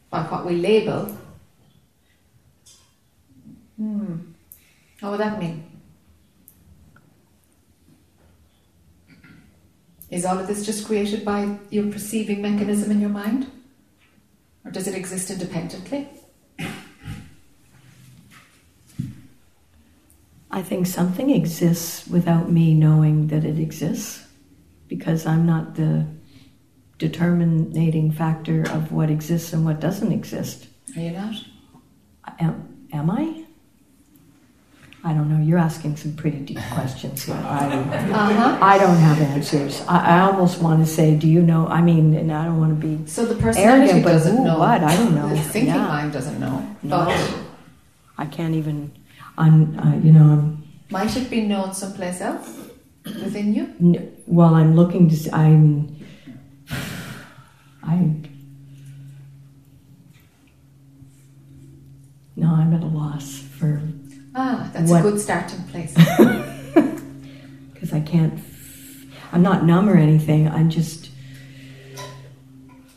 by 0.10 0.24
what 0.24 0.46
we 0.46 0.56
label? 0.56 1.18
Hmm. 3.78 4.18
What 5.00 5.12
would 5.12 5.20
that 5.20 5.40
mean? 5.40 5.64
Is 10.10 10.26
all 10.26 10.40
of 10.40 10.48
this 10.48 10.66
just 10.66 10.86
created 10.86 11.26
by 11.26 11.58
your 11.70 11.92
perceiving 11.92 12.42
mechanism 12.42 12.92
in 12.92 13.02
your 13.02 13.10
mind? 13.10 13.52
Or 14.64 14.72
does 14.72 14.88
it 14.88 14.96
exist 14.96 15.30
independently? 15.30 16.08
I 20.50 20.62
think 20.64 20.88
something 20.88 21.30
exists 21.30 22.08
without 22.08 22.50
me 22.50 22.74
knowing 22.74 23.28
that 23.28 23.44
it 23.44 23.60
exists 23.60 24.26
because 24.88 25.26
I'm 25.26 25.46
not 25.46 25.76
the 25.76 26.08
determinating 26.98 28.12
factor 28.12 28.64
of 28.72 28.92
what 28.92 29.10
exists 29.10 29.54
and 29.54 29.64
what 29.66 29.80
doesn't 29.80 30.12
exist. 30.12 30.68
Are 30.96 31.02
you 31.02 31.12
not? 31.12 31.36
Am, 32.40 32.88
am 32.92 33.10
I? 33.12 33.46
I 35.04 35.14
don't 35.14 35.30
know. 35.30 35.42
You're 35.42 35.60
asking 35.60 35.96
some 35.96 36.16
pretty 36.16 36.40
deep 36.40 36.60
questions 36.72 37.24
here. 37.24 37.36
I, 37.36 37.68
uh-huh. 37.68 38.58
I 38.62 38.78
don't 38.78 38.98
have 38.98 39.22
answers. 39.22 39.82
I, 39.88 40.18
I, 40.18 40.20
almost 40.22 40.60
want 40.60 40.86
to 40.86 40.92
say, 40.92 41.16
do 41.16 41.28
you 41.30 41.42
know? 41.42 41.68
I 41.68 41.82
mean, 41.82 42.14
and 42.16 42.30
I 42.30 42.46
don't 42.46 42.60
want 42.60 42.82
to 42.82 42.88
be 42.88 43.08
so 43.08 43.26
the 43.26 43.36
personality 43.36 43.84
arrogant, 43.84 44.04
but 44.04 44.12
doesn't 44.12 44.38
ooh, 44.38 44.44
know. 44.44 44.60
What 44.60 44.84
I 44.84 44.96
don't 44.98 45.16
know. 45.16 45.30
The 45.30 45.40
thinking 45.40 45.76
yeah. 45.76 45.88
mind 45.88 46.12
doesn't 46.12 46.40
know. 46.40 46.76
No, 46.84 47.06
but 47.06 47.34
I 48.18 48.26
can't 48.26 48.56
even. 48.56 48.92
I'm. 49.38 49.80
Uh, 49.80 49.96
you 49.98 50.12
know. 50.12 50.24
I'm. 50.24 50.64
Might 50.90 51.16
it 51.16 51.30
be 51.30 51.42
known 51.42 51.74
someplace 51.74 52.20
else 52.20 52.58
within 53.06 53.54
you? 53.54 53.74
N- 53.80 54.14
well, 54.26 54.56
I'm 54.56 54.76
looking 54.76 55.10
to. 55.10 55.34
I'm. 55.34 55.97
I. 57.88 57.96
No, 62.36 62.50
I'm 62.50 62.74
at 62.74 62.84
a 62.84 62.86
loss 62.86 63.40
for 63.40 63.82
Ah, 64.36 64.70
that's 64.72 64.92
what, 64.92 65.00
a 65.00 65.04
good 65.04 65.20
starting 65.20 65.64
place. 65.64 65.96
Because 67.74 67.94
I 67.94 68.00
can't, 68.02 68.40
I'm 69.32 69.44
not 69.44 69.64
numb 69.64 69.88
or 69.88 69.98
anything. 69.98 70.50
I'm 70.50 70.70
just, 70.70 71.12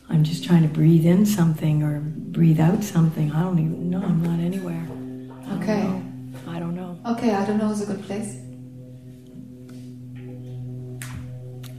I'm 0.09 0.23
just 0.23 0.43
trying 0.43 0.63
to 0.63 0.67
breathe 0.67 1.05
in 1.05 1.23
something 1.25 1.83
or 1.83 1.99
breathe 1.99 2.59
out 2.59 2.83
something. 2.83 3.31
I 3.31 3.43
don't 3.43 3.59
even 3.59 3.91
know. 3.91 4.01
I'm 4.01 4.23
not 4.23 4.39
anywhere. 4.39 4.87
I 5.47 5.55
okay. 5.57 5.81
Don't 5.83 6.35
I 6.47 6.59
don't 6.59 6.75
know. 6.75 6.99
Okay, 7.05 7.33
I 7.35 7.45
don't 7.45 7.59
know 7.59 7.69
is 7.71 7.81
a 7.81 7.85
good 7.85 8.03
place. 8.03 8.37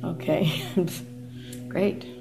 Okay, 0.05 0.65
great. 1.69 2.12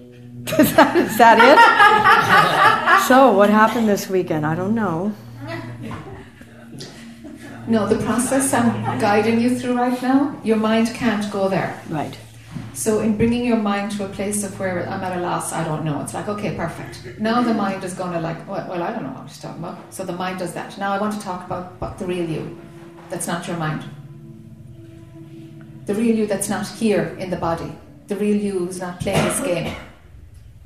is, 0.60 0.76
that, 0.76 0.96
is 0.96 1.18
that 1.20 1.38
it? 1.38 3.08
so, 3.08 3.32
what 3.32 3.52
happened 3.52 3.88
this 3.88 4.10
weekend? 4.10 4.44
I 4.44 4.56
don't 4.56 4.74
know. 4.74 5.14
No, 7.68 7.88
the 7.88 8.04
process 8.04 8.52
I'm 8.52 9.00
guiding 9.00 9.40
you 9.40 9.56
through 9.56 9.76
right 9.76 10.02
now, 10.02 10.36
your 10.44 10.58
mind 10.58 10.96
can't 10.96 11.32
go 11.32 11.48
there. 11.48 11.80
Right. 11.90 12.18
So, 12.74 13.02
in 13.02 13.18
bringing 13.18 13.46
your 13.46 13.58
mind 13.58 13.92
to 13.98 14.06
a 14.06 14.10
place 14.10 14.44
of 14.44 14.60
where 14.60 14.90
I'm 14.90 15.04
at 15.04 15.16
a 15.16 15.22
loss, 15.22 15.54
I 15.54 15.64
don't 15.64 15.86
know. 15.86 16.02
It's 16.02 16.16
like, 16.16 16.28
okay, 16.28 16.56
perfect. 16.56 17.20
Now 17.20 17.44
the 17.44 17.54
mind 17.54 17.84
is 17.84 17.94
going 17.94 18.14
to 18.14 18.20
like, 18.20 18.48
well, 18.48 18.68
well, 18.68 18.82
I 18.82 18.92
don't 18.94 19.04
know 19.04 19.12
what 19.12 19.28
he's 19.28 19.40
talking 19.40 19.64
about. 19.64 19.94
So 19.94 20.04
the 20.04 20.14
mind 20.14 20.40
does 20.40 20.54
that. 20.54 20.76
Now 20.80 20.92
I 20.92 21.00
want 21.00 21.14
to 21.14 21.22
talk 21.22 21.46
about 21.46 21.80
what 21.80 22.00
the 22.00 22.08
real 22.08 22.28
you. 22.28 22.60
That's 23.12 23.28
not 23.28 23.48
your 23.48 23.58
mind. 23.58 23.84
The 25.86 25.94
real 25.94 26.16
you 26.16 26.26
that's 26.26 26.50
not 26.50 26.68
here 26.68 27.16
in 27.20 27.30
the 27.30 27.38
body. 27.38 27.72
The 28.08 28.16
real 28.16 28.38
you 28.38 28.58
who's 28.58 28.80
not 28.80 29.00
playing 29.00 29.24
this 29.26 29.40
game 29.42 29.76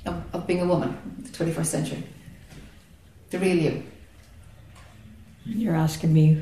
of, 0.06 0.24
of 0.34 0.48
being 0.48 0.62
a 0.62 0.66
woman, 0.66 0.98
the 1.20 1.30
21st 1.30 1.66
century. 1.66 2.04
The 3.30 3.40
real 3.40 3.58
you. 3.58 3.84
You're 5.46 5.76
asking 5.76 6.14
me 6.14 6.42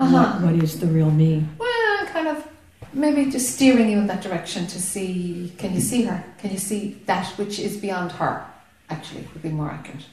uh-huh. 0.00 0.38
What, 0.40 0.54
what 0.54 0.64
is 0.64 0.80
the 0.80 0.86
real 0.86 1.10
me? 1.10 1.46
Well, 1.58 2.06
kind 2.06 2.26
of 2.28 2.48
maybe 2.92 3.30
just 3.30 3.54
steering 3.54 3.90
you 3.90 3.98
in 3.98 4.06
that 4.06 4.22
direction 4.22 4.66
to 4.66 4.80
see 4.80 5.52
can 5.58 5.74
you 5.74 5.80
see 5.80 6.02
her? 6.04 6.24
Can 6.38 6.50
you 6.50 6.58
see 6.58 7.00
that 7.04 7.26
which 7.38 7.58
is 7.58 7.76
beyond 7.76 8.12
her? 8.12 8.46
Actually, 8.88 9.28
would 9.32 9.42
be 9.42 9.50
more 9.50 9.70
accurate. 9.70 10.06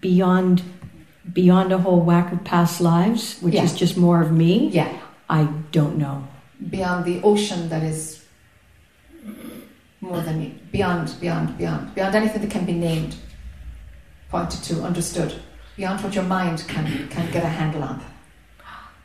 Beyond 0.00 0.62
beyond 1.32 1.70
a 1.72 1.78
whole 1.78 2.00
whack 2.00 2.32
of 2.32 2.42
past 2.44 2.80
lives, 2.80 3.38
which 3.40 3.54
yeah. 3.54 3.62
is 3.62 3.74
just 3.74 3.96
more 3.96 4.20
of 4.22 4.32
me. 4.32 4.68
Yeah. 4.68 4.98
I 5.28 5.44
don't 5.70 5.98
know. 5.98 6.26
Beyond 6.70 7.04
the 7.04 7.22
ocean 7.22 7.68
that 7.68 7.82
is 7.82 8.24
more 10.02 10.20
than. 10.20 10.60
Beyond, 10.70 11.14
beyond, 11.18 11.56
beyond. 11.56 11.94
Beyond 11.94 12.14
anything 12.14 12.42
that 12.42 12.50
can 12.50 12.66
be 12.66 12.74
named, 12.74 13.16
pointed 14.28 14.62
to, 14.64 14.82
understood 14.82 15.40
beyond 15.76 16.02
what 16.02 16.14
your 16.14 16.24
mind 16.24 16.64
can, 16.68 17.08
can 17.08 17.30
get 17.32 17.44
a 17.44 17.48
handle 17.48 17.82
on? 17.82 18.02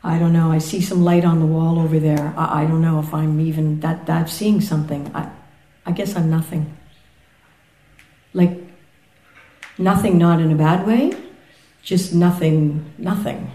I 0.02 0.18
don't 0.18 0.32
know. 0.32 0.52
I 0.52 0.58
see 0.58 0.80
some 0.80 1.02
light 1.02 1.24
on 1.24 1.40
the 1.40 1.46
wall 1.46 1.78
over 1.78 1.98
there. 1.98 2.34
I, 2.36 2.62
I 2.62 2.66
don't 2.66 2.82
know 2.82 3.00
if 3.00 3.12
I'm 3.12 3.40
even 3.40 3.80
that, 3.80 4.06
that 4.06 4.30
seeing 4.30 4.60
something. 4.60 5.10
I, 5.14 5.30
I 5.84 5.92
guess 5.92 6.14
I'm 6.14 6.30
nothing. 6.30 6.76
Like 8.32 8.58
nothing, 9.76 10.18
not 10.18 10.40
in 10.40 10.52
a 10.52 10.54
bad 10.54 10.86
way, 10.86 11.12
just 11.82 12.14
nothing, 12.14 12.92
nothing. 12.98 13.50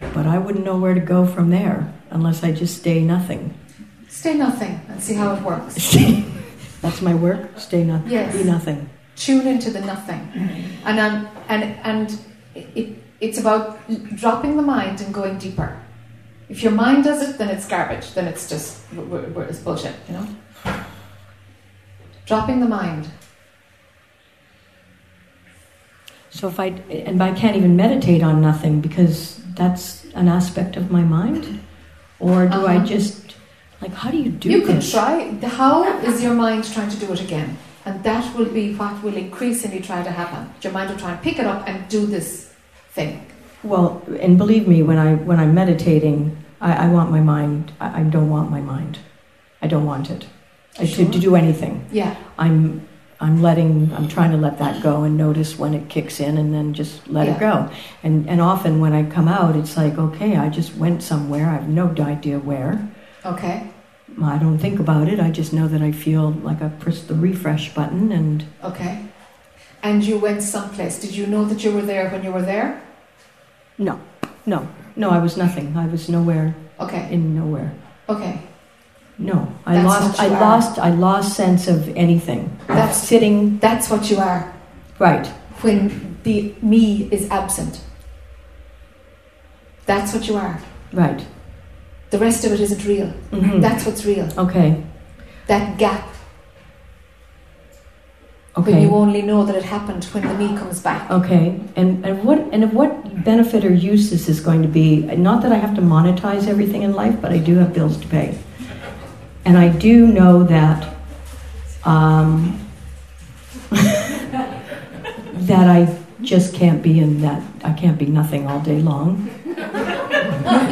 But 0.00 0.26
I 0.26 0.38
wouldn't 0.38 0.64
know 0.64 0.78
where 0.78 0.94
to 0.94 1.00
go 1.00 1.26
from 1.26 1.50
there 1.50 1.92
unless 2.10 2.42
I 2.42 2.52
just 2.52 2.78
stay 2.78 3.02
nothing. 3.02 3.54
Stay 4.12 4.34
nothing 4.34 4.78
and 4.88 5.02
see 5.02 5.14
how 5.14 5.34
it 5.34 5.42
works. 5.42 5.96
That's 6.82 7.00
my 7.00 7.14
work. 7.14 7.58
Stay 7.58 7.82
nothing. 7.82 8.10
Yes. 8.10 8.36
Be 8.36 8.44
nothing. 8.44 8.90
Tune 9.16 9.46
into 9.46 9.70
the 9.70 9.80
nothing. 9.80 10.20
And, 10.84 11.00
um, 11.00 11.28
and, 11.48 11.64
and 11.82 12.20
it, 12.54 12.98
it's 13.20 13.38
about 13.38 13.78
dropping 14.14 14.56
the 14.56 14.62
mind 14.62 15.00
and 15.00 15.14
going 15.14 15.38
deeper. 15.38 15.80
If 16.50 16.62
your 16.62 16.72
mind 16.72 17.04
does 17.04 17.26
it, 17.26 17.38
then 17.38 17.48
it's 17.48 17.66
garbage. 17.66 18.12
Then 18.12 18.26
it's 18.26 18.50
just 18.50 18.82
it's 18.92 19.58
bullshit, 19.60 19.94
you 20.06 20.14
know. 20.14 20.28
Dropping 22.26 22.60
the 22.60 22.68
mind. 22.68 23.08
So 26.28 26.48
if 26.48 26.60
I 26.60 26.66
and 26.90 27.22
I 27.22 27.32
can't 27.32 27.56
even 27.56 27.76
meditate 27.76 28.22
on 28.22 28.42
nothing 28.42 28.82
because 28.82 29.40
that's 29.54 30.04
an 30.14 30.28
aspect 30.28 30.76
of 30.76 30.90
my 30.90 31.02
mind, 31.02 31.60
or 32.20 32.46
do 32.46 32.52
uh-huh. 32.52 32.66
I 32.66 32.78
just 32.84 33.31
like 33.82 33.92
how 33.92 34.10
do 34.10 34.16
you 34.16 34.30
do? 34.30 34.48
It? 34.48 34.52
You 34.52 34.66
this? 34.66 34.92
can 34.92 35.40
try. 35.40 35.48
How 35.48 35.84
is 35.98 36.22
your 36.22 36.34
mind 36.34 36.72
trying 36.72 36.88
to 36.90 36.96
do 36.96 37.12
it 37.12 37.20
again? 37.20 37.58
And 37.84 38.02
that 38.04 38.34
will 38.36 38.46
be 38.46 38.74
what 38.74 39.02
will 39.02 39.16
increasingly 39.16 39.80
try 39.80 40.02
to 40.02 40.10
happen. 40.10 40.54
Your 40.62 40.72
mind 40.72 40.90
will 40.90 40.98
try 40.98 41.12
and 41.12 41.20
pick 41.20 41.38
it 41.38 41.46
up 41.46 41.68
and 41.68 41.88
do 41.88 42.06
this 42.06 42.54
thing. 42.90 43.26
Well, 43.64 44.02
and 44.20 44.38
believe 44.38 44.68
me, 44.68 44.82
when 44.82 44.98
I 44.98 45.14
when 45.14 45.40
I'm 45.40 45.54
meditating, 45.54 46.36
I, 46.60 46.86
I 46.86 46.88
want 46.88 47.10
my 47.10 47.20
mind. 47.20 47.72
I, 47.80 48.00
I, 48.00 48.02
don't 48.04 48.30
want 48.30 48.50
my 48.50 48.60
mind. 48.60 48.98
I 49.60 49.66
don't 49.66 49.84
want 49.84 50.10
it 50.10 50.26
sure. 50.76 50.86
to, 50.86 51.10
to 51.10 51.18
do 51.18 51.34
anything. 51.34 51.84
Yeah. 51.90 52.16
I'm 52.38 52.88
I'm 53.22 53.40
letting, 53.40 53.92
I'm 53.94 54.08
trying 54.08 54.32
to 54.32 54.36
let 54.36 54.58
that 54.58 54.82
go 54.82 55.04
and 55.04 55.16
notice 55.16 55.56
when 55.56 55.74
it 55.74 55.88
kicks 55.88 56.18
in 56.18 56.36
and 56.38 56.52
then 56.52 56.74
just 56.74 57.06
let 57.06 57.28
yeah. 57.28 57.36
it 57.36 57.40
go. 57.40 57.70
And, 58.02 58.28
and 58.28 58.40
often 58.40 58.80
when 58.80 58.92
I 58.92 59.08
come 59.08 59.28
out, 59.28 59.54
it's 59.54 59.76
like, 59.76 59.96
okay, 59.96 60.36
I 60.36 60.48
just 60.48 60.74
went 60.74 61.04
somewhere. 61.04 61.48
I 61.48 61.52
have 61.52 61.68
no 61.68 61.94
idea 62.00 62.40
where. 62.40 62.90
Okay. 63.24 63.70
I 64.22 64.38
don't 64.38 64.58
think 64.58 64.78
about 64.78 65.08
it. 65.08 65.20
I 65.20 65.30
just 65.30 65.52
know 65.52 65.68
that 65.68 65.80
I 65.80 65.92
feel 65.92 66.30
like 66.30 66.60
I 66.60 66.68
pressed 66.68 67.08
the 67.08 67.14
refresh 67.14 67.74
button 67.74 68.12
and. 68.12 68.44
Okay. 68.62 69.06
And 69.82 70.04
you 70.04 70.18
went 70.18 70.42
someplace. 70.42 71.00
Did 71.00 71.14
you 71.14 71.26
know 71.26 71.44
that 71.44 71.64
you 71.64 71.72
were 71.72 71.82
there 71.82 72.10
when 72.10 72.22
you 72.22 72.32
were 72.32 72.42
there? 72.42 72.82
No. 73.78 74.00
No. 74.46 74.68
No, 74.96 75.10
I 75.10 75.18
was 75.18 75.36
nothing. 75.36 75.76
I 75.76 75.86
was 75.86 76.08
nowhere. 76.08 76.54
Okay. 76.78 77.12
In 77.12 77.34
nowhere. 77.34 77.72
Okay. 78.08 78.40
No, 79.18 79.54
I 79.66 79.74
that's 79.74 79.86
lost. 79.86 80.20
I 80.20 80.28
are. 80.28 80.40
lost. 80.40 80.78
I 80.78 80.90
lost 80.90 81.36
sense 81.36 81.68
of 81.68 81.88
anything. 81.96 82.58
That's 82.66 82.96
sitting. 82.96 83.58
That's 83.58 83.88
what 83.88 84.10
you 84.10 84.18
are. 84.18 84.52
Right. 84.98 85.26
When 85.60 86.18
the 86.24 86.54
me 86.60 87.08
is 87.10 87.30
absent. 87.30 87.82
That's 89.86 90.12
what 90.12 90.26
you 90.26 90.36
are. 90.36 90.60
Right. 90.92 91.24
The 92.12 92.18
rest 92.18 92.44
of 92.44 92.52
it 92.52 92.60
isn't 92.60 92.84
real. 92.84 93.06
Mm-hmm. 93.06 93.60
That's 93.62 93.86
what's 93.86 94.04
real. 94.04 94.28
Okay. 94.38 94.84
That 95.46 95.78
gap. 95.78 96.06
Okay. 98.54 98.72
When 98.72 98.82
you 98.82 98.90
only 98.90 99.22
know 99.22 99.46
that 99.46 99.56
it 99.56 99.62
happened 99.62 100.04
when 100.12 100.28
the 100.28 100.34
me 100.34 100.48
comes 100.48 100.80
back. 100.80 101.10
Okay. 101.10 101.58
And 101.74 102.04
and 102.04 102.22
what 102.22 102.38
and 102.52 102.64
of 102.64 102.74
what 102.74 103.24
benefit 103.24 103.64
or 103.64 103.72
use 103.72 104.10
this 104.10 104.28
is 104.28 104.40
going 104.40 104.60
to 104.60 104.68
be? 104.68 105.00
Not 105.16 105.40
that 105.42 105.52
I 105.52 105.54
have 105.54 105.74
to 105.76 105.80
monetize 105.80 106.48
everything 106.48 106.82
in 106.82 106.92
life, 106.92 107.18
but 107.22 107.32
I 107.32 107.38
do 107.38 107.56
have 107.56 107.72
bills 107.72 107.96
to 108.02 108.06
pay. 108.08 108.38
And 109.46 109.56
I 109.56 109.70
do 109.70 110.06
know 110.06 110.44
that 110.44 110.94
um, 111.84 112.60
that 113.70 115.66
I 115.66 115.98
just 116.20 116.54
can't 116.54 116.82
be 116.82 117.00
in 117.00 117.22
that. 117.22 117.42
I 117.64 117.72
can't 117.72 117.96
be 117.96 118.04
nothing 118.04 118.46
all 118.46 118.60
day 118.60 118.82
long. 118.82 119.30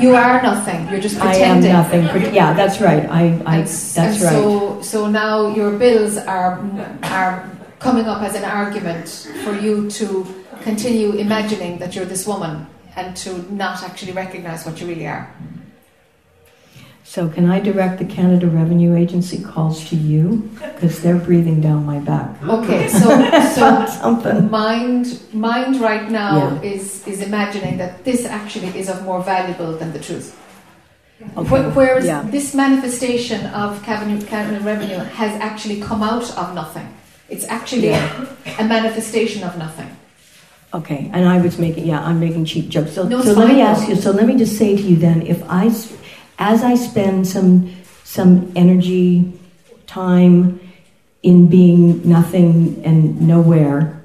You, 0.00 0.15
are 0.15 0.43
nothing. 0.43 0.89
You're 0.89 1.00
just 1.00 1.19
pretending. 1.19 1.73
I 1.73 1.79
am 1.79 2.05
nothing. 2.05 2.35
Yeah, 2.35 2.53
that's 2.53 2.81
right. 2.81 3.09
I, 3.09 3.23
I 3.47 3.57
and, 3.59 3.67
that's 3.67 3.97
and 3.97 4.21
right. 4.23 4.33
So, 4.33 4.83
so 4.83 5.07
now 5.07 5.55
your 5.55 5.77
bills 5.79 6.17
are 6.17 6.61
are 7.05 7.50
coming 7.79 8.07
up 8.07 8.23
as 8.23 8.35
an 8.35 8.45
argument 8.45 9.09
for 9.45 9.55
you 9.55 9.91
to 9.91 10.27
continue 10.62 11.12
imagining 11.12 11.79
that 11.79 11.95
you're 11.95 12.05
this 12.05 12.27
woman 12.27 12.67
and 12.97 13.17
to 13.17 13.31
not 13.53 13.83
actually 13.83 14.12
recognize 14.12 14.67
what 14.67 14.81
you 14.81 14.87
really 14.87 15.07
are. 15.07 15.33
So 17.11 17.29
can 17.29 17.51
I 17.51 17.59
direct 17.59 17.99
the 17.99 18.05
Canada 18.05 18.46
Revenue 18.46 18.94
Agency 18.94 19.42
calls 19.42 19.85
to 19.88 19.96
you 19.96 20.49
because 20.59 21.03
they're 21.03 21.18
breathing 21.18 21.61
down 21.61 21.85
my 21.85 21.99
back. 21.99 22.40
Okay, 22.40 22.87
so 22.87 23.09
so 23.57 23.85
something. 24.01 24.49
mind 24.49 25.18
mind 25.35 25.81
right 25.81 26.09
now 26.09 26.37
yeah. 26.37 26.70
is 26.70 27.05
is 27.09 27.20
imagining 27.20 27.79
that 27.79 28.05
this 28.05 28.25
actually 28.25 28.68
is 28.79 28.88
of 28.88 29.03
more 29.03 29.25
valuable 29.25 29.73
than 29.77 29.92
the 29.92 29.99
truth. 29.99 30.38
Okay. 31.37 31.70
Whereas 31.75 32.07
yeah. 32.07 32.23
this 32.31 32.55
manifestation 32.55 33.44
of 33.46 33.83
Canada, 33.83 34.25
Canada 34.25 34.62
Revenue 34.62 35.03
has 35.18 35.33
actually 35.40 35.81
come 35.81 36.05
out 36.05 36.31
of 36.38 36.55
nothing. 36.55 36.94
It's 37.29 37.44
actually 37.46 37.88
yeah. 37.88 38.25
a, 38.46 38.62
a 38.62 38.64
manifestation 38.68 39.42
of 39.42 39.59
nothing. 39.59 39.90
Okay, 40.73 41.11
and 41.12 41.29
I 41.29 41.40
was 41.40 41.59
making 41.59 41.88
yeah, 41.88 42.07
I'm 42.07 42.20
making 42.20 42.44
cheap 42.44 42.68
jokes. 42.68 42.92
So, 42.92 43.03
no, 43.03 43.20
so 43.20 43.33
let 43.33 43.49
me 43.49 43.61
ask 43.61 43.88
you. 43.88 43.96
So 43.96 44.12
let 44.12 44.27
me 44.27 44.38
just 44.38 44.57
say 44.57 44.77
to 44.77 44.83
you 44.83 44.94
then, 44.94 45.27
if 45.27 45.42
I 45.51 45.70
as 46.40 46.64
I 46.64 46.74
spend 46.74 47.29
some 47.29 47.76
some 48.03 48.50
energy, 48.57 49.33
time 49.87 50.59
in 51.22 51.46
being 51.46 52.09
nothing 52.09 52.83
and 52.85 53.20
nowhere, 53.29 54.03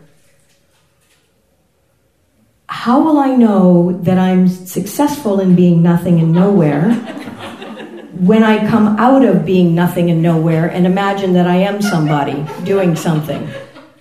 how 2.68 3.02
will 3.02 3.18
I 3.18 3.36
know 3.36 3.94
that 4.04 4.20
I'm 4.20 4.48
successful 4.48 5.40
in 5.40 5.56
being 5.56 5.82
nothing 5.82 6.20
and 6.20 6.34
nowhere 6.34 6.92
when 8.14 8.44
I 8.44 8.68
come 8.70 9.00
out 9.00 9.24
of 9.26 9.44
being 9.44 9.74
nothing 9.74 10.12
and 10.12 10.22
nowhere 10.22 10.70
and 10.70 10.86
imagine 10.86 11.34
that 11.34 11.48
I 11.48 11.56
am 11.56 11.82
somebody 11.82 12.46
doing 12.64 12.96
something? 12.96 13.50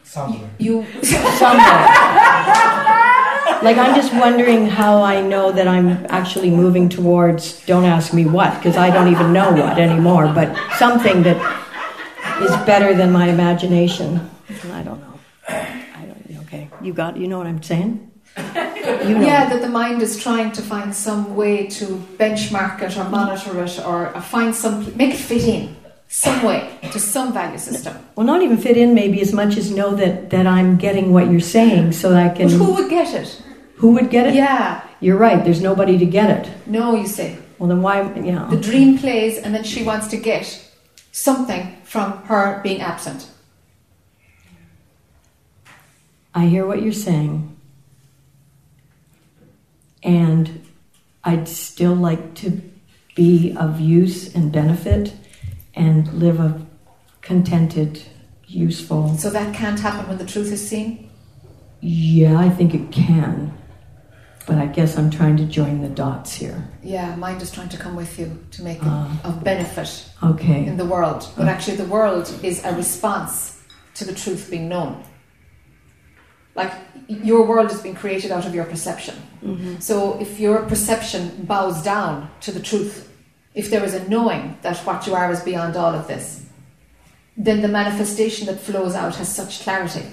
Somewhere. 0.02 0.50
You 0.58 0.84
somewhere. 1.02 2.13
Like 3.64 3.78
I'm 3.78 3.94
just 3.94 4.12
wondering 4.12 4.66
how 4.66 5.02
I 5.02 5.22
know 5.22 5.50
that 5.50 5.66
I'm 5.66 5.88
actually 6.10 6.50
moving 6.50 6.88
towards. 6.88 7.64
Don't 7.64 7.84
ask 7.84 8.12
me 8.12 8.26
what, 8.26 8.54
because 8.56 8.76
I 8.76 8.90
don't 8.90 9.08
even 9.08 9.32
know 9.32 9.50
what 9.52 9.78
anymore. 9.78 10.26
But 10.26 10.54
something 10.76 11.22
that 11.22 11.38
is 12.42 12.50
better 12.66 12.94
than 12.94 13.10
my 13.10 13.28
imagination. 13.28 14.30
I 14.70 14.82
don't 14.82 15.00
know. 15.00 15.18
I 15.48 16.04
don't. 16.06 16.38
Okay, 16.46 16.68
you 16.82 16.92
got. 16.92 17.16
You 17.16 17.26
know 17.26 17.38
what 17.38 17.46
I'm 17.46 17.62
saying? 17.62 18.10
You 18.84 19.18
know. 19.18 19.26
Yeah, 19.26 19.48
that 19.48 19.60
the 19.62 19.68
mind 19.68 20.02
is 20.02 20.22
trying 20.22 20.52
to 20.52 20.62
find 20.62 20.94
some 20.94 21.36
way 21.36 21.66
to 21.78 21.84
benchmark 22.18 22.82
it 22.82 22.96
or 22.98 23.08
monitor 23.08 23.62
it 23.64 23.78
or 23.80 24.14
uh, 24.14 24.20
find 24.20 24.54
some 24.54 24.94
make 24.96 25.14
it 25.14 25.18
fit 25.18 25.44
in 25.44 25.76
some 26.08 26.42
way 26.42 26.78
to 26.92 27.00
some 27.00 27.32
value 27.32 27.58
system. 27.58 27.96
Well, 28.14 28.26
not 28.26 28.42
even 28.42 28.56
fit 28.56 28.76
in, 28.76 28.94
maybe 28.94 29.20
as 29.20 29.32
much 29.32 29.56
as 29.56 29.70
know 29.70 29.94
that 29.96 30.30
that 30.30 30.46
I'm 30.46 30.76
getting 30.76 31.12
what 31.12 31.30
you're 31.30 31.40
saying, 31.40 31.92
so 31.92 32.10
that 32.10 32.26
I 32.26 32.34
can. 32.34 32.48
But 32.48 32.56
who 32.56 32.74
would 32.74 32.90
get 32.90 33.14
it? 33.14 33.42
Who 33.76 33.92
would 33.94 34.10
get 34.10 34.28
it? 34.28 34.34
Yeah. 34.34 34.86
You're 35.00 35.18
right, 35.18 35.44
there's 35.44 35.60
nobody 35.60 35.98
to 35.98 36.06
get 36.06 36.30
it. 36.30 36.52
No, 36.66 36.94
you 36.94 37.06
see. 37.06 37.36
Well, 37.58 37.68
then 37.68 37.82
why, 37.82 38.12
yeah. 38.14 38.46
The 38.50 38.56
dream 38.56 38.98
plays, 38.98 39.38
and 39.38 39.54
then 39.54 39.64
she 39.64 39.82
wants 39.82 40.08
to 40.08 40.16
get 40.16 40.70
something 41.12 41.76
from 41.84 42.18
her 42.24 42.60
being 42.62 42.80
absent. 42.80 43.30
I 46.34 46.46
hear 46.46 46.66
what 46.66 46.82
you're 46.82 46.92
saying. 46.92 47.56
And 50.02 50.66
I'd 51.22 51.48
still 51.48 51.94
like 51.94 52.34
to 52.36 52.60
be 53.14 53.54
of 53.56 53.80
use 53.80 54.34
and 54.34 54.50
benefit 54.52 55.14
and 55.74 56.12
live 56.12 56.40
a 56.40 56.66
contented, 57.22 58.02
useful. 58.46 59.16
So 59.16 59.30
that 59.30 59.54
can't 59.54 59.80
happen 59.80 60.08
when 60.08 60.18
the 60.18 60.26
truth 60.26 60.52
is 60.52 60.68
seen? 60.68 61.08
Yeah, 61.80 62.38
I 62.38 62.50
think 62.50 62.74
it 62.74 62.90
can. 62.92 63.56
But 64.46 64.58
I 64.58 64.66
guess 64.66 64.98
I'm 64.98 65.10
trying 65.10 65.38
to 65.38 65.46
join 65.46 65.80
the 65.80 65.88
dots 65.88 66.34
here. 66.34 66.68
Yeah, 66.82 67.16
mind 67.16 67.40
is 67.40 67.50
trying 67.50 67.70
to 67.70 67.78
come 67.78 67.96
with 67.96 68.18
you 68.18 68.44
to 68.50 68.62
make 68.62 68.78
it 68.78 68.86
uh, 68.86 69.08
of 69.24 69.42
benefit 69.42 70.06
okay. 70.22 70.66
in 70.66 70.76
the 70.76 70.84
world. 70.84 71.26
But 71.36 71.46
uh, 71.46 71.50
actually, 71.50 71.78
the 71.78 71.86
world 71.86 72.32
is 72.42 72.62
a 72.64 72.74
response 72.74 73.62
to 73.94 74.04
the 74.04 74.14
truth 74.14 74.50
being 74.50 74.68
known. 74.68 75.02
Like 76.54 76.72
your 77.08 77.46
world 77.46 77.70
has 77.70 77.82
been 77.82 77.94
created 77.94 78.30
out 78.30 78.46
of 78.46 78.54
your 78.54 78.64
perception. 78.64 79.16
Mm-hmm. 79.42 79.78
So 79.80 80.20
if 80.20 80.38
your 80.38 80.62
perception 80.66 81.44
bows 81.44 81.82
down 81.82 82.30
to 82.42 82.52
the 82.52 82.60
truth, 82.60 83.10
if 83.54 83.70
there 83.70 83.84
is 83.84 83.94
a 83.94 84.08
knowing 84.08 84.58
that 84.62 84.76
what 84.78 85.06
you 85.06 85.14
are 85.14 85.30
is 85.32 85.40
beyond 85.40 85.76
all 85.76 85.94
of 85.94 86.06
this, 86.06 86.46
then 87.36 87.62
the 87.62 87.68
manifestation 87.68 88.46
that 88.46 88.60
flows 88.60 88.94
out 88.94 89.16
has 89.16 89.34
such 89.34 89.60
clarity 89.60 90.04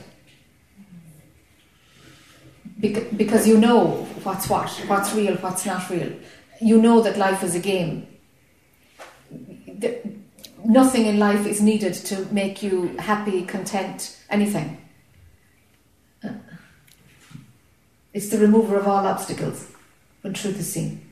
because 2.81 3.47
you 3.47 3.57
know 3.57 4.07
what's 4.23 4.49
what, 4.49 4.69
what's 4.87 5.13
real, 5.13 5.35
what's 5.35 5.65
not 5.65 5.89
real. 5.89 6.11
You 6.59 6.81
know 6.81 7.01
that 7.01 7.17
life 7.17 7.43
is 7.43 7.55
a 7.55 7.59
game. 7.59 8.07
Nothing 10.63 11.05
in 11.05 11.19
life 11.19 11.45
is 11.45 11.61
needed 11.61 11.93
to 11.93 12.25
make 12.31 12.61
you 12.61 12.95
happy, 12.97 13.43
content, 13.45 14.17
anything. 14.29 14.77
Uh-uh. 16.23 16.33
It's 18.13 18.29
the 18.29 18.37
remover 18.37 18.77
of 18.77 18.87
all 18.87 19.07
obstacles 19.07 19.71
when 20.21 20.33
truth 20.33 20.59
is 20.59 20.71
seen. 20.71 21.07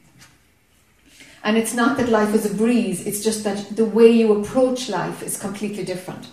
And 1.44 1.58
it's 1.58 1.74
not 1.74 1.98
that 1.98 2.10
life 2.10 2.36
is 2.36 2.46
a 2.46 2.54
breeze, 2.54 3.06
it's 3.08 3.24
just 3.24 3.44
that 3.44 3.76
the 3.76 3.86
way 3.86 4.12
you 4.12 4.40
approach 4.40 4.90
life 4.90 5.24
is 5.24 5.40
completely 5.40 5.86
different. 5.86 6.28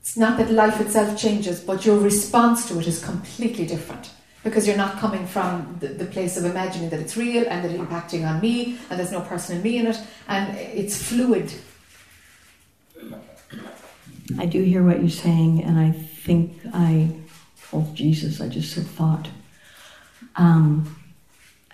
It's 0.00 0.16
not 0.16 0.38
that 0.38 0.50
life 0.50 0.80
itself 0.80 1.18
changes, 1.18 1.60
but 1.60 1.84
your 1.84 1.98
response 1.98 2.66
to 2.68 2.78
it 2.78 2.86
is 2.86 3.04
completely 3.04 3.66
different 3.66 4.10
because 4.42 4.66
you're 4.66 4.76
not 4.76 4.98
coming 4.98 5.26
from 5.26 5.76
the, 5.80 5.88
the, 5.88 6.06
place 6.06 6.38
of 6.38 6.46
imagining 6.46 6.88
that 6.88 6.98
it's 6.98 7.16
real 7.16 7.44
and 7.46 7.62
that 7.62 7.70
it's 7.70 7.82
impacting 7.82 8.26
on 8.26 8.40
me 8.40 8.78
and 8.88 8.98
there's 8.98 9.12
no 9.12 9.20
person 9.20 9.56
in 9.56 9.62
me 9.62 9.76
in 9.76 9.86
it 9.86 10.00
and 10.28 10.56
it's 10.56 11.00
fluid. 11.02 11.52
I 14.38 14.46
do 14.46 14.62
hear 14.62 14.82
what 14.84 15.00
you're 15.00 15.10
saying, 15.10 15.64
and 15.64 15.78
I 15.78 15.90
think 15.90 16.52
I, 16.72 17.10
oh 17.72 17.90
Jesus, 17.94 18.40
I 18.40 18.48
just 18.48 18.72
said 18.72 18.86
thought. 18.86 19.28
Um, 20.36 20.96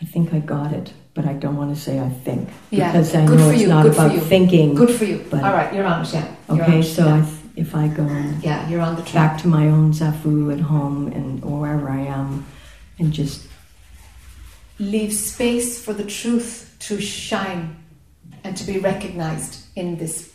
I 0.01 0.05
think 0.05 0.33
I 0.33 0.39
got 0.39 0.73
it, 0.73 0.93
but 1.15 1.27
I 1.27 1.35
don't 1.35 1.57
want 1.57 1.75
to 1.75 1.81
say 1.81 2.01
I 2.01 2.09
think 2.09 2.49
yeah. 2.71 2.93
because 2.93 3.15
I 3.15 3.27
Good 3.27 3.39
know 3.39 3.51
it's 3.51 3.63
you. 3.63 3.69
not 3.69 3.83
Good 3.83 3.93
about 3.93 4.23
thinking. 4.23 4.75
Good 4.75 4.91
for 4.91 5.05
you. 5.05 5.25
But 5.31 5.45
All 5.45 5.53
right, 5.53 5.73
you're 5.75 5.85
on 5.85 6.03
it. 6.03 6.13
Yeah. 6.13 6.35
You're 6.49 6.63
okay, 6.63 6.83
so 6.83 7.05
yeah. 7.05 7.15
I, 7.17 7.46
if 7.57 7.75
I 7.75 7.89
go 7.89 8.07
yeah, 8.43 8.69
you're 8.69 8.83
on 8.83 8.97
the 8.97 9.03
track. 9.03 9.33
back 9.33 9.43
to 9.43 9.49
my 9.49 9.69
own 9.69 9.93
zafu 9.93 10.53
at 10.53 10.61
home 10.61 11.09
and 11.09 11.43
or 11.43 11.61
wherever 11.61 11.89
I 11.89 12.01
am, 12.01 12.47
and 12.99 13.13
just 13.13 13.47
leave 14.79 15.13
space 15.13 15.83
for 15.83 15.95
the 15.95 16.05
truth 16.05 16.77
to 16.81 17.01
shine 17.01 17.77
and 18.45 18.57
to 18.57 18.65
be 18.65 18.79
recognized 18.79 19.65
in 19.75 19.97
this 19.97 20.33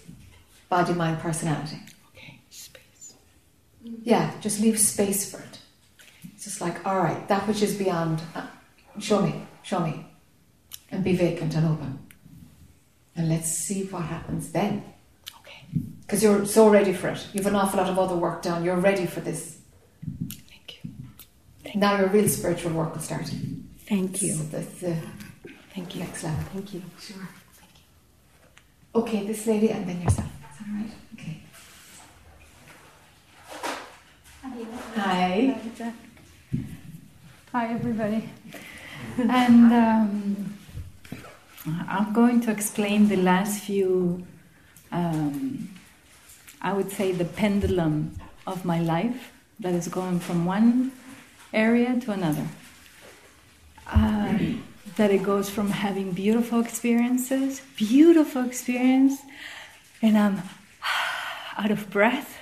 body, 0.68 0.94
mind, 0.94 1.20
personality. 1.20 1.78
okay, 2.10 2.40
space. 2.50 3.14
Yeah, 4.04 4.32
just 4.42 4.60
leave 4.60 4.80
space 4.80 5.30
for 5.30 5.38
it. 5.38 5.60
It's 6.34 6.46
just 6.46 6.62
like, 6.62 6.86
all 6.88 6.98
right, 6.98 7.28
that 7.28 7.48
which 7.48 7.62
is 7.62 7.76
beyond, 7.78 8.22
uh, 8.34 8.48
show 9.00 9.22
me, 9.22 9.46
show 9.62 9.80
me, 9.80 10.06
and 10.90 11.04
be 11.04 11.16
vacant 11.16 11.56
and 11.56 11.68
open. 11.68 12.00
And 13.16 13.30
let's 13.30 13.52
see 13.52 13.84
what 13.86 14.04
happens 14.04 14.52
then. 14.52 14.84
Okay, 16.12 16.18
Because 16.18 16.24
you're 16.24 16.46
so 16.46 16.70
ready 16.70 16.94
for 16.94 17.10
it. 17.10 17.26
You've 17.34 17.46
an 17.48 17.56
awful 17.56 17.80
lot 17.80 17.90
of 17.90 17.98
other 17.98 18.16
work 18.16 18.42
done. 18.42 18.64
You're 18.66 18.76
ready 18.76 19.06
for 19.06 19.22
this. 19.22 19.58
thank 20.50 20.80
you, 20.84 20.92
Now 21.76 21.98
your 22.00 22.10
real 22.10 22.28
spiritual 22.28 22.74
work 22.74 22.94
will 22.94 23.02
start. 23.02 23.28
thank 23.88 24.22
you, 24.22 24.34
So 24.34 24.44
that's 24.44 24.80
the 24.82 24.96
thank 25.74 25.96
you, 25.96 26.02
next 26.04 26.24
level. 26.24 26.44
thank 26.54 26.74
you. 26.74 26.82
Sure. 27.00 27.28
Thank 27.60 27.72
you. 27.78 29.02
Okay, 29.02 29.26
this 29.28 29.48
lady 29.48 29.70
and 29.72 29.88
then 29.88 30.02
yourself. 30.02 30.28
Is 30.52 30.58
that 30.60 30.68
all 30.68 30.76
right? 30.76 30.92
Okay. 31.14 31.44
Hi. 34.98 35.58
Hi, 37.54 37.74
everybody. 37.74 38.30
And 39.18 39.74
um, 39.74 40.58
I'm 41.88 42.12
going 42.14 42.42
to 42.42 42.52
explain 42.52 43.08
the 43.08 43.18
last 43.18 43.64
few, 43.64 44.26
um, 44.92 45.70
I 46.62 46.74
would 46.74 46.92
say, 46.92 47.12
the 47.12 47.26
pendulum 47.26 48.16
of 48.46 48.66
my 48.66 48.80
life 48.80 49.32
that 49.60 49.74
is 49.74 49.88
going 49.88 50.20
from 50.20 50.46
one 50.46 50.92
area 51.54 52.00
to 52.02 52.12
another. 52.12 52.48
Um, 53.88 54.64
that 54.96 55.12
it 55.12 55.24
goes 55.24 55.50
from 55.50 55.70
having 55.70 56.12
beautiful 56.12 56.60
experiences, 56.60 57.62
beautiful 57.76 58.46
experience, 58.46 59.20
and 60.02 60.18
I'm 60.18 60.42
out 61.58 61.72
of 61.72 61.90
breath 61.90 62.38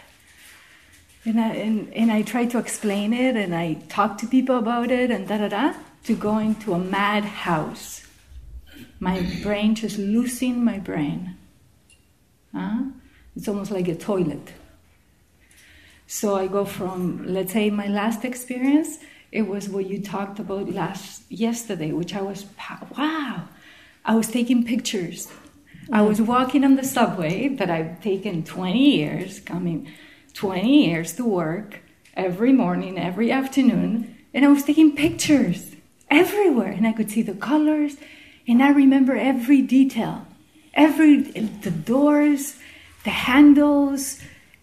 and 1.25 1.39
I, 1.39 1.53
and, 1.55 1.93
and 1.93 2.11
I 2.11 2.21
try 2.21 2.45
to 2.45 2.57
explain 2.57 3.13
it 3.13 3.35
and 3.35 3.53
I 3.53 3.73
talk 3.89 4.17
to 4.19 4.27
people 4.27 4.57
about 4.57 4.89
it 4.89 5.11
and 5.11 5.27
da 5.27 5.37
da 5.37 5.49
da 5.49 5.73
to 6.05 6.15
going 6.15 6.55
to 6.55 6.73
a 6.73 6.79
madhouse. 6.79 8.05
My 8.99 9.21
brain 9.43 9.75
just 9.75 9.97
losing 9.97 10.63
my 10.63 10.79
brain. 10.79 11.35
Huh? 12.53 12.83
It's 13.39 13.47
almost 13.47 13.71
like 13.71 13.87
a 13.87 13.95
toilet. 13.95 14.51
So 16.07 16.35
I 16.35 16.47
go 16.47 16.65
from, 16.65 17.25
let's 17.25 17.53
say, 17.53 17.69
my 17.69 17.87
last 17.87 18.25
experience, 18.25 18.97
it 19.31 19.43
was 19.43 19.69
what 19.69 19.87
you 19.87 20.01
talked 20.01 20.39
about 20.39 20.69
last 20.69 21.21
yesterday, 21.31 21.93
which 21.93 22.13
I 22.13 22.21
was, 22.21 22.45
wow, 22.97 23.47
I 24.03 24.15
was 24.15 24.27
taking 24.27 24.65
pictures. 24.65 25.29
I 25.89 26.01
was 26.01 26.21
walking 26.21 26.65
on 26.65 26.75
the 26.75 26.83
subway 26.83 27.47
that 27.47 27.69
I've 27.69 28.01
taken 28.01 28.43
20 28.43 28.77
years, 28.97 29.39
coming 29.39 29.89
20 30.33 30.87
years 30.87 31.13
to 31.13 31.23
work 31.23 31.79
every 32.15 32.51
morning, 32.51 32.99
every 32.99 33.31
afternoon, 33.31 34.17
and 34.33 34.43
I 34.43 34.49
was 34.49 34.63
taking 34.63 34.97
pictures 34.97 35.77
everywhere, 36.11 36.71
and 36.71 36.85
I 36.85 36.91
could 36.91 37.09
see 37.09 37.21
the 37.21 37.35
colors, 37.35 37.95
and 38.49 38.61
I 38.61 38.71
remember 38.71 39.15
every 39.15 39.61
detail, 39.61 40.27
every 40.73 41.21
the 41.21 41.71
doors, 41.71 42.58
the 43.09 43.15
handles, 43.31 44.01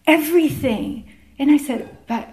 everything. 0.07 0.89
And 1.39 1.51
I 1.51 1.59
said, 1.69 1.81
but, 2.07 2.25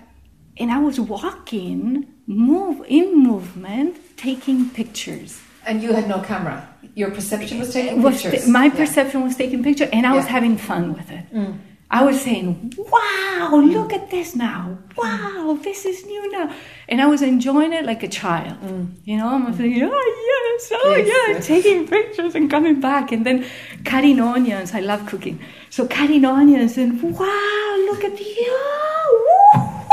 and 0.61 0.67
I 0.71 0.79
was 0.87 0.99
walking, 0.99 2.05
move 2.27 2.77
in 2.87 3.07
movement, 3.31 3.91
taking 4.27 4.69
pictures. 4.69 5.41
And 5.65 5.81
you 5.83 5.89
had 5.97 6.07
no 6.07 6.19
camera. 6.21 6.57
Your 7.01 7.09
perception 7.17 7.57
was 7.63 7.73
taking 7.73 8.01
Was 8.03 8.21
pictures. 8.21 8.47
my 8.47 8.65
Yeah. 8.65 8.75
perception 8.81 9.19
was 9.27 9.35
taking 9.41 9.59
pictures, 9.67 9.89
and 9.91 10.05
I 10.05 10.13
was 10.19 10.25
having 10.35 10.55
fun 10.69 10.83
with 10.97 11.09
it. 11.17 11.25
Mm. 11.33 11.53
I 11.93 12.01
was 12.03 12.19
saying, 12.21 12.73
"Wow, 12.75 13.61
look 13.75 13.93
at 13.93 14.09
this 14.09 14.35
now! 14.35 14.61
Wow, 14.97 15.59
this 15.61 15.85
is 15.85 16.03
new 16.07 16.31
now," 16.31 16.51
and 16.89 16.99
I 16.99 17.05
was 17.05 17.21
enjoying 17.21 17.71
it 17.71 17.85
like 17.85 18.01
a 18.01 18.07
child. 18.07 18.57
Mm. 18.65 18.87
You 19.05 19.17
know, 19.17 19.27
I'm 19.29 19.53
thinking, 19.53 19.83
"Oh 19.83 20.07
yes, 20.29 20.71
oh 20.73 20.95
Yes, 20.95 21.07
yeah," 21.07 21.33
yes. 21.35 21.47
taking 21.47 21.87
pictures 21.87 22.33
and 22.33 22.49
coming 22.49 22.79
back, 22.81 23.11
and 23.11 23.23
then 23.27 23.45
cutting 23.85 24.19
onions. 24.19 24.73
I 24.73 24.79
love 24.79 25.05
cooking, 25.05 25.37
so 25.69 25.85
cutting 25.87 26.25
onions 26.25 26.79
and 26.79 26.99
wow, 27.19 27.75
look 27.89 28.03
at 28.03 28.13
oh, 28.19 29.85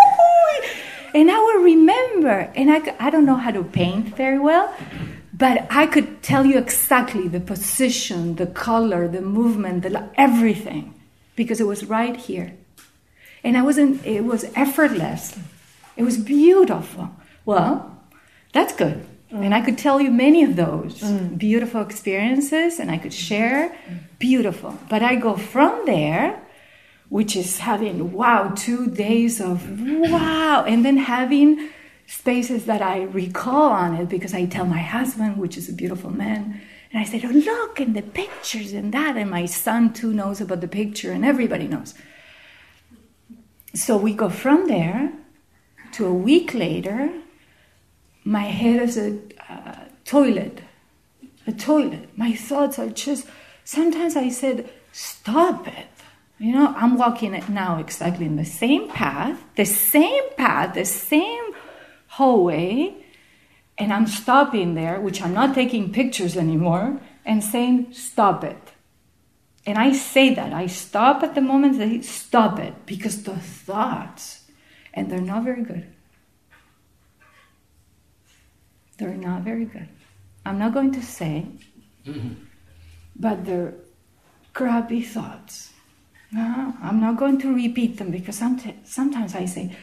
and 1.15 1.31
I 1.31 1.39
will 1.39 1.63
remember. 1.63 2.51
And 2.55 2.71
I, 2.71 2.95
I 2.99 3.11
don't 3.11 3.27
know 3.27 3.37
how 3.37 3.51
to 3.51 3.63
paint 3.63 4.17
very 4.17 4.39
well, 4.39 4.73
but 5.35 5.67
I 5.71 5.87
could 5.87 6.23
tell 6.23 6.47
you 6.47 6.57
exactly 6.57 7.29
the 7.29 7.41
position, 7.41 8.37
the 8.37 8.47
color, 8.47 9.07
the 9.07 9.21
movement, 9.21 9.83
the, 9.83 10.09
everything, 10.17 10.95
because 11.37 11.61
it 11.61 11.67
was 11.67 11.85
right 11.85 12.17
here. 12.17 12.55
And 13.43 13.57
I 13.57 13.63
wasn't, 13.63 14.05
it 14.05 14.25
was 14.25 14.45
effortless. 14.55 15.39
It 15.97 16.03
was 16.03 16.19
beautiful. 16.19 17.11
Well, 17.45 17.99
that's 18.53 18.75
good. 18.75 19.07
And 19.31 19.55
I 19.55 19.61
could 19.61 19.79
tell 19.79 20.01
you 20.01 20.11
many 20.11 20.43
of 20.43 20.57
those 20.57 21.01
mm. 21.01 21.39
beautiful 21.39 21.83
experiences 21.83 22.81
and 22.81 22.91
I 22.91 22.99
could 22.99 23.15
share. 23.15 23.77
Beautiful. 24.19 24.77
But 24.89 25.03
I 25.03 25.15
go 25.15 25.37
from 25.37 25.87
there, 25.87 26.43
which 27.09 27.37
is 27.37 27.59
having, 27.59 28.13
wow, 28.13 28.53
two 28.57 28.89
days 28.89 29.41
of 29.41 29.81
wow, 29.81 30.65
and 30.67 30.85
then 30.85 30.97
having 30.97 31.71
spaces 32.09 32.67
that 32.67 32.83
I 32.83 33.03
recall 33.03 33.71
on 33.71 33.95
it 33.95 34.09
because 34.09 34.35
I 34.35 34.47
tell 34.47 34.67
my 34.67 34.81
husband, 34.81 35.37
which 35.37 35.57
is 35.57 35.69
a 35.69 35.73
beautiful 35.73 36.11
man, 36.11 36.61
and 36.93 37.01
I 37.01 37.05
said, 37.05 37.25
oh, 37.25 37.29
look, 37.29 37.79
and 37.79 37.95
the 37.95 38.03
pictures 38.03 38.73
and 38.73 38.93
that. 38.93 39.17
And 39.17 39.31
my 39.31 39.47
son 39.47 39.93
too 39.93 40.13
knows 40.13 40.41
about 40.41 40.61
the 40.61 40.69
picture, 40.69 41.13
and 41.13 41.25
everybody 41.25 41.69
knows. 41.69 41.95
So 43.75 43.97
we 43.97 44.13
go 44.13 44.29
from 44.29 44.67
there 44.67 45.13
to 45.93 46.07
a 46.07 46.15
week 46.15 46.55
later, 46.55 47.11
my 48.25 48.43
head 48.43 48.83
is 48.83 48.97
a 48.97 49.19
uh, 49.49 49.85
toilet. 50.05 50.63
A 51.47 51.53
toilet. 51.53 52.09
My 52.17 52.35
thoughts 52.35 52.79
are 52.79 52.89
just, 52.89 53.27
sometimes 53.65 54.17
I 54.17 54.29
said, 54.29 54.71
stop 54.93 55.67
it. 55.69 55.87
You 56.39 56.53
know, 56.53 56.75
I'm 56.77 56.97
walking 56.97 57.33
now 57.51 57.79
exactly 57.79 58.27
in 58.27 58.37
the 58.37 58.45
same 58.45 58.89
path, 58.89 59.39
the 59.57 59.65
same 59.65 60.25
path, 60.37 60.75
the 60.75 60.85
same 60.85 61.45
hallway, 62.09 62.95
and 63.81 63.93
I'm 63.93 64.07
stopping 64.07 64.75
there, 64.75 65.01
which 65.01 65.23
I'm 65.23 65.33
not 65.33 65.55
taking 65.55 65.91
pictures 65.91 66.37
anymore, 66.37 67.01
and 67.25 67.43
saying, 67.43 67.95
stop 67.95 68.45
it. 68.45 68.73
And 69.67 69.79
I 69.79 69.93
say 69.93 70.35
that. 70.35 70.53
I 70.53 70.67
stop 70.67 71.23
at 71.23 71.35
the 71.35 71.41
moment, 71.41 71.79
they 71.79 72.03
stop 72.03 72.59
it, 72.59 72.75
because 72.85 73.23
the 73.23 73.37
thoughts, 73.37 74.45
and 74.93 75.11
they're 75.11 75.21
not 75.21 75.45
very 75.45 75.63
good. 75.63 75.87
They're 78.99 79.15
not 79.15 79.43
very 79.43 79.65
good. 79.65 79.89
I'm 80.45 80.59
not 80.59 80.75
going 80.75 80.93
to 80.93 81.03
say, 81.03 81.47
mm-hmm. 82.07 82.35
but 83.17 83.47
they're 83.47 83.75
crappy 84.53 85.01
thoughts. 85.01 85.73
No, 86.33 86.75
I'm 86.83 87.01
not 87.01 87.17
going 87.17 87.39
to 87.41 87.55
repeat 87.55 87.97
them 87.97 88.11
because 88.11 88.41
somet- 88.41 88.87
sometimes 88.87 89.35
I 89.35 89.47
say, 89.47 89.75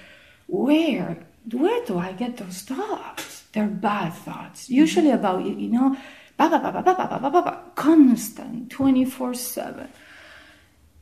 where, 0.45 1.17
where 1.51 1.86
do 1.86 1.97
I 1.97 2.12
get 2.13 2.38
those 2.38 2.62
thoughts? 2.62 3.46
They're 3.57 3.65
bad 3.65 4.13
thoughts, 4.13 4.69
usually 4.69 5.09
about, 5.09 5.43
you 5.43 5.53
you 5.57 5.69
know, 5.69 5.97
ba 6.37 6.47
ba 6.47 6.59
ba 6.61 6.71
ba 6.71 6.83
ba 6.83 6.93
ba 6.93 7.17
ba 7.17 7.29
ba 7.31 7.41
ba, 7.41 7.53
constant, 7.73 8.69
24 8.69 9.33
7. 9.33 9.89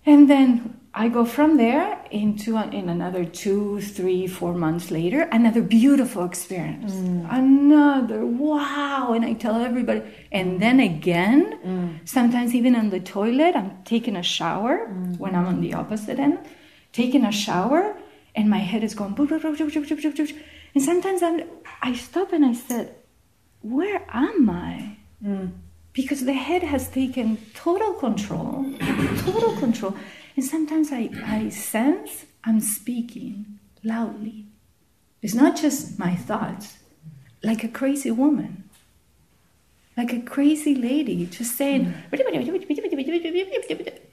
And 0.06 0.30
then 0.30 0.80
I 0.94 1.10
go 1.10 1.26
from 1.26 1.58
there 1.58 2.00
into 2.12 2.56
an, 2.56 2.72
in 2.72 2.88
another 2.88 3.26
two, 3.26 3.82
three, 3.82 4.26
four 4.26 4.54
months 4.54 4.90
later, 4.90 5.24
another 5.34 5.62
beautiful 5.62 6.24
experience. 6.24 6.94
Another 7.30 8.26
wow. 8.26 9.12
And 9.12 9.26
I 9.26 9.34
tell 9.34 9.56
everybody. 9.56 10.04
And 10.32 10.62
then 10.62 10.80
again, 10.80 11.60
sometimes 12.06 12.56
even 12.56 12.74
on 12.74 12.90
the 12.90 13.02
toilet, 13.02 13.58
I'm 13.58 13.84
taking 13.84 14.16
a 14.16 14.24
shower 14.24 14.88
when 15.18 15.36
I'm 15.36 15.46
on 15.46 15.60
the 15.60 15.74
opposite 15.74 16.20
end, 16.20 16.40
taking 16.94 17.26
a 17.26 17.34
shower 17.34 17.98
and 18.34 18.50
my 18.50 18.60
head 18.60 18.82
is 18.82 18.96
going. 18.96 19.14
And 20.76 20.84
sometimes 20.84 21.24
I'm, 21.24 21.42
I 21.82 21.94
stop 21.94 22.34
and 22.34 22.46
I 22.46 22.54
said, 22.54 22.96
Where 23.62 24.06
am 24.10 24.50
I? 24.50 24.98
Because 25.94 26.26
the 26.26 26.34
head 26.34 26.64
has 26.64 26.90
taken 26.90 27.38
total 27.54 27.94
control, 27.94 28.66
total 29.20 29.56
control. 29.58 29.96
And 30.36 30.44
sometimes 30.44 30.92
I, 30.92 31.10
I 31.26 31.50
sense 31.50 32.26
I'm 32.44 32.60
speaking 32.60 33.60
loudly. 33.84 34.46
It's 35.22 35.34
not 35.34 35.56
just 35.56 35.98
my 35.98 36.16
thoughts, 36.16 36.78
like 37.44 37.64
a 37.64 37.68
crazy 37.70 38.12
woman, 38.12 38.70
like 39.98 40.12
a 40.14 40.20
crazy 40.22 40.76
lady, 40.76 41.26
just 41.26 41.56
saying, 41.56 41.94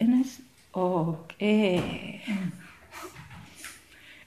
and 0.01 0.15
I 0.15 0.23
said, 0.23 0.45
okay. 0.75 2.23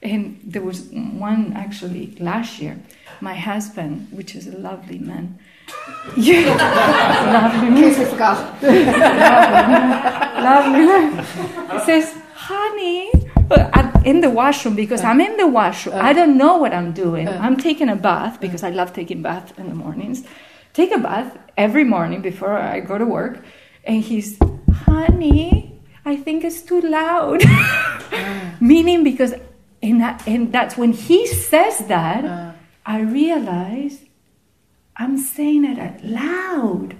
And 0.06 0.40
there 0.44 0.62
was 0.62 0.90
one 0.92 1.54
actually 1.56 2.16
last 2.20 2.62
year. 2.62 2.80
My 3.22 3.34
husband, 3.34 4.08
which 4.12 4.36
is 4.36 4.46
a 4.48 4.58
lovely 4.58 5.00
man, 5.00 5.40
yeah, 6.18 6.54
lovely 7.34 7.70
man, 7.70 7.92
lovely 10.44 10.86
man, 10.86 11.86
says, 11.86 12.14
honey, 12.36 13.12
in 14.06 14.22
the 14.22 14.30
washroom 14.30 14.76
because 14.76 15.04
I'm 15.04 15.20
in 15.20 15.38
the 15.38 15.48
washroom. 15.48 15.96
I 15.96 16.14
don't 16.14 16.38
know 16.38 16.58
what 16.58 16.74
I'm 16.74 16.94
doing. 16.94 17.28
I'm 17.28 17.58
taking 17.58 17.90
a 17.90 17.96
bath 17.96 18.40
because 18.40 18.64
I 18.64 18.70
love 18.70 18.94
taking 18.94 19.22
bath 19.22 19.58
in 19.58 19.70
the 19.70 19.76
mornings. 19.76 20.24
Take 20.74 20.92
a 20.92 21.00
bath 21.00 21.38
every 21.58 21.84
morning 21.84 22.22
before 22.22 22.54
I 22.54 22.80
go 22.80 22.98
to 22.98 23.06
work. 23.06 23.44
And 23.84 24.04
he's, 24.04 24.38
honey, 24.86 25.82
I 26.06 26.16
think 26.16 26.44
it's 26.44 26.62
too 26.62 26.82
loud. 26.82 27.44
Meaning 28.60 29.04
because, 29.04 29.34
and, 29.86 30.02
that, 30.02 30.28
and 30.28 30.52
that's 30.52 30.76
when 30.78 30.94
he 30.94 31.28
says 31.28 31.80
that, 31.88 32.26
uh. 32.26 32.52
I 32.86 33.00
realize 33.00 34.00
I'm 34.96 35.18
saying 35.18 35.66
it 35.66 35.80
out 35.80 36.04
loud. 36.04 36.96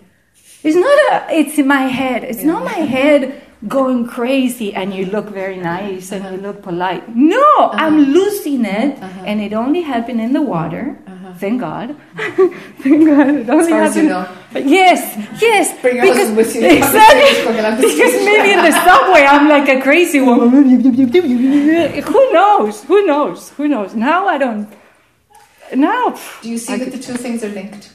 It's 0.64 0.76
not 0.76 0.98
a, 1.12 1.36
it's 1.36 1.58
in 1.60 1.68
my 1.68 1.84
head. 1.84 2.24
It's 2.24 2.44
not 2.44 2.64
my 2.64 2.80
head 2.96 3.42
going 3.68 4.08
crazy 4.08 4.74
and 4.74 4.94
you 4.94 5.06
look 5.06 5.30
very 5.30 5.58
nice 5.58 6.12
and 6.12 6.24
you 6.26 6.42
look 6.42 6.62
polite. 6.62 7.16
No, 7.16 7.38
uh-huh. 7.38 7.78
I'm 7.78 7.98
losing 8.14 8.66
it 8.66 9.02
uh-huh. 9.02 9.24
and 9.26 9.42
it 9.42 9.54
only 9.54 9.82
happened 9.82 10.22
in 10.22 10.34
the 10.34 10.42
water. 10.42 10.98
Uh-huh. 11.08 11.34
Thank 11.34 11.62
God. 11.62 11.96
Thank 12.16 13.06
God. 13.06 13.30
It 13.30 13.50
only 13.50 13.74
as 13.74 13.96
you 13.98 14.10
happened. 14.10 14.70
Yes, 14.70 15.02
yes. 15.42 15.82
Bring 15.82 16.02
because, 16.02 16.36
with 16.36 16.56
you. 16.56 16.66
Exactly. 16.66 17.44
Going 17.44 17.60
along 17.60 17.76
the 17.78 17.82
Because 17.82 18.14
maybe 18.30 18.52
in 18.52 18.62
the 18.64 18.72
subway 18.86 19.26
I'm 19.26 19.50
like 19.50 19.68
a 19.70 19.82
crazy 19.82 20.22
woman. 20.22 20.80
Who 22.12 22.34
knows? 22.34 22.84
Who 22.84 23.06
knows? 23.06 23.50
Who 23.52 23.68
knows? 23.68 23.96
Now 23.96 24.28
I 24.28 24.38
don't. 24.38 24.70
Now. 25.76 26.18
Do 26.42 26.50
you 26.50 26.58
see 26.58 26.74
I 26.74 26.78
that 26.78 26.86
could- 26.86 26.94
the 26.94 27.04
two 27.04 27.18
things 27.18 27.44
are 27.44 27.50
linked? 27.50 27.95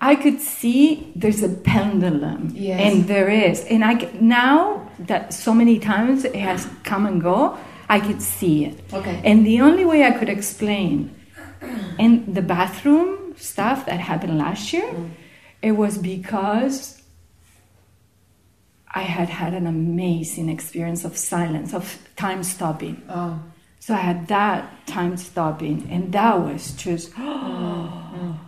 I 0.00 0.14
could 0.14 0.40
see 0.40 1.12
there's 1.16 1.42
a 1.42 1.48
pendulum, 1.48 2.52
Yes. 2.54 2.80
and 2.80 3.08
there 3.08 3.28
is, 3.28 3.64
and 3.64 3.84
I 3.84 3.94
now 4.20 4.90
that 5.00 5.34
so 5.34 5.52
many 5.52 5.78
times 5.78 6.24
it 6.24 6.36
has 6.36 6.68
come 6.84 7.06
and 7.06 7.20
go, 7.20 7.58
I 7.88 8.00
could 8.00 8.22
see 8.22 8.64
it. 8.66 8.80
Okay. 8.92 9.20
And 9.24 9.46
the 9.46 9.60
only 9.60 9.84
way 9.84 10.04
I 10.04 10.12
could 10.12 10.28
explain 10.28 11.14
in 11.98 12.32
the 12.32 12.42
bathroom 12.42 13.34
stuff 13.36 13.86
that 13.86 13.98
happened 14.00 14.38
last 14.38 14.72
year, 14.72 14.86
mm. 14.92 15.10
it 15.62 15.72
was 15.72 15.98
because 15.98 17.02
I 18.94 19.02
had 19.02 19.28
had 19.28 19.54
an 19.54 19.66
amazing 19.66 20.48
experience 20.48 21.04
of 21.04 21.16
silence, 21.16 21.74
of 21.74 21.98
time 22.16 22.42
stopping. 22.42 23.02
Oh, 23.08 23.40
So 23.80 23.94
I 23.94 23.98
had 23.98 24.28
that 24.28 24.86
time 24.86 25.16
stopping, 25.16 25.88
and 25.90 26.12
that 26.12 26.40
was 26.40 26.72
just. 26.72 27.12
Mm, 27.18 28.12
mm. 28.14 28.47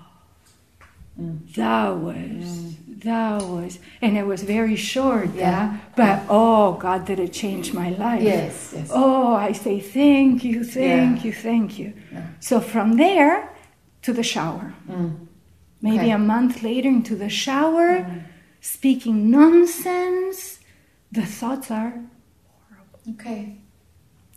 That 1.57 1.97
was, 1.99 2.77
that 3.05 3.43
was, 3.43 3.79
and 4.03 4.17
it 4.17 4.27
was 4.27 4.43
very 4.43 4.77
short, 4.77 5.35
yeah. 5.35 5.41
Yeah. 5.51 5.79
But 5.97 6.23
oh 6.29 6.73
God, 6.75 7.05
did 7.07 7.19
it 7.21 7.33
change 7.33 7.73
my 7.73 7.91
life? 7.91 8.23
yes, 8.23 8.73
yes. 8.77 8.91
Oh, 8.93 9.35
I 9.35 9.53
say 9.53 9.81
thank 9.81 10.45
you, 10.45 10.65
thank 10.65 11.19
Yeah. 11.19 11.25
you, 11.25 11.33
thank 11.33 11.79
you. 11.79 11.93
So 12.41 12.61
from 12.61 12.97
there 12.97 13.51
to 14.03 14.13
the 14.13 14.23
shower. 14.23 14.73
Mm. 14.89 15.27
Maybe 15.83 15.99
Okay. 15.99 16.11
a 16.11 16.19
month 16.19 16.63
later 16.63 16.89
into 16.89 17.17
the 17.17 17.29
shower, 17.31 18.07
speaking 18.61 19.31
nonsense. 19.31 20.61
The 21.13 21.25
thoughts 21.27 21.71
are 21.71 21.95
Okay. 23.13 23.57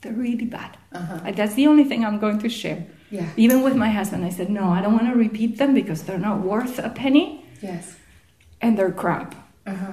they're 0.02 0.13
really 0.13 0.46
bad. 0.46 0.78
Uh-huh. 0.93 1.19
Uh, 1.28 1.32
That's 1.32 1.54
the 1.56 1.67
only 1.67 1.84
thing 1.84 2.04
I'm 2.06 2.19
going 2.19 2.39
to 2.39 2.50
share. 2.50 2.86
Yeah. 3.13 3.30
Even 3.38 3.62
with 3.62 3.76
my 3.76 3.89
husband, 3.99 4.26
I 4.26 4.32
said, 4.38 4.49
no, 4.49 4.65
I 4.78 4.82
don't 4.82 4.93
want 4.99 5.08
to 5.13 5.17
repeat 5.28 5.60
them 5.60 5.76
because 5.76 6.02
they're 6.06 6.26
not 6.30 6.39
worth 6.54 6.80
a 6.80 6.89
penny 6.89 7.45
Yes. 7.62 7.95
and 8.60 8.76
they're 8.78 8.91
crap. 9.04 9.30
Uh-huh. 9.67 9.91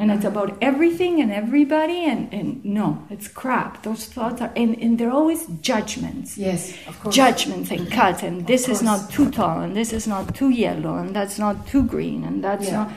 And 0.00 0.10
it's 0.14 0.24
about 0.24 0.50
everything 0.60 1.20
and 1.22 1.30
everybody, 1.32 2.04
and, 2.04 2.32
and 2.38 2.64
no, 2.64 2.86
it's 3.10 3.26
crap. 3.28 3.82
Those 3.82 4.04
thoughts 4.06 4.40
are, 4.40 4.52
and, 4.56 4.76
and 4.82 4.96
they're 4.98 5.10
always 5.20 5.46
judgments. 5.70 6.38
Yes, 6.38 6.72
of 6.86 6.98
course. 7.00 7.14
Judgments 7.14 7.70
and 7.72 7.90
cuts, 7.90 8.22
and 8.22 8.46
this 8.46 8.62
is 8.68 8.80
course. 8.80 8.82
not 8.82 9.10
too 9.10 9.28
tall, 9.30 9.60
and 9.60 9.76
this 9.76 9.92
is 9.92 10.06
not 10.06 10.34
too 10.36 10.50
yellow, 10.50 10.96
and 10.98 11.14
that's 11.16 11.38
not 11.38 11.66
too 11.66 11.82
green, 11.82 12.22
and 12.24 12.42
that's 12.44 12.66
Yeah. 12.66 12.76
not. 12.76 12.92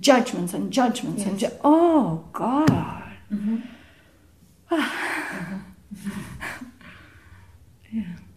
Judgments 0.00 0.54
and 0.54 0.70
judgments 0.72 1.24
and. 1.24 1.40
Yes. 1.40 1.50
Ju- 1.52 1.58
oh, 1.64 2.24
God. 2.32 3.02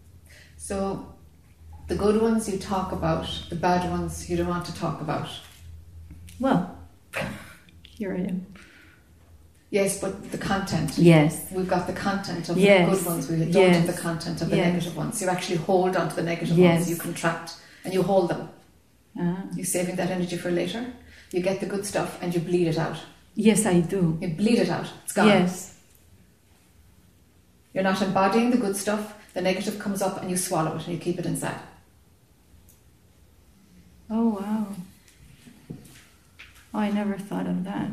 So, 0.68 1.06
the 1.90 1.96
good 1.96 2.22
ones 2.22 2.48
you 2.48 2.58
talk 2.58 2.94
about, 2.94 3.28
the 3.50 3.56
bad 3.58 3.92
ones 3.92 4.30
you 4.30 4.38
don't 4.38 4.48
want 4.48 4.66
to 4.68 4.74
talk 4.74 5.02
about. 5.02 5.28
Well, 6.40 6.78
here 7.98 8.14
I 8.14 8.20
am. 8.22 8.46
Yes, 9.72 10.00
but 10.00 10.32
the 10.32 10.38
content. 10.38 10.98
Yes. 10.98 11.52
We've 11.52 11.68
got 11.68 11.86
the 11.86 11.92
content 11.92 12.48
of 12.48 12.58
Yes. 12.58 12.90
the 12.90 12.96
good 12.96 13.06
ones. 13.06 13.30
We 13.30 13.36
don't 13.40 13.52
Yes. 13.52 13.76
have 13.76 13.88
the 13.94 14.02
content 14.02 14.42
of 14.42 14.50
the 14.52 14.56
Yes. 14.56 14.68
negative 14.72 14.96
ones. 14.96 15.22
You 15.22 15.28
actually 15.28 15.58
hold 15.58 15.98
on 15.98 16.08
to 16.08 16.16
the 16.16 16.24
negative 16.24 16.58
Yes. 16.58 16.78
ones. 16.78 16.90
You 16.92 16.96
contract 16.96 17.56
and 17.84 17.94
you 17.94 18.02
hold 18.02 18.30
them. 18.30 18.48
Ah. 19.20 19.44
You're 19.56 19.66
saving 19.66 19.98
that 19.98 20.12
energy 20.12 20.38
for 20.38 20.50
later. 20.50 20.86
You 21.34 21.42
get 21.42 21.60
the 21.60 21.66
good 21.66 21.86
stuff 21.86 22.18
and 22.22 22.34
you 22.34 22.40
bleed 22.40 22.68
it 22.70 22.78
out. 22.78 23.00
Yes, 23.36 23.66
I 23.66 23.82
do. 23.82 24.18
You 24.22 24.30
bleed 24.30 24.60
it 24.60 24.70
out. 24.70 24.88
It's 25.04 25.12
gone. 25.12 25.28
Yes. 25.28 25.74
You're 27.74 27.84
not 27.92 28.02
embodying 28.02 28.52
the 28.52 28.58
good 28.66 28.78
stuff. 28.78 29.16
The 29.34 29.42
negative 29.42 29.80
comes 29.80 30.02
up 30.02 30.22
and 30.22 30.30
you 30.30 30.38
swallow 30.38 30.76
it 30.78 30.84
and 30.86 30.94
you 30.94 30.98
keep 31.00 31.18
it 31.20 31.26
inside. 31.26 31.60
Oh, 34.10 34.30
wow. 34.40 34.68
Oh, 36.74 36.80
I 36.80 36.92
never 36.92 37.18
thought 37.18 37.48
of 37.48 37.64
that. 37.64 37.90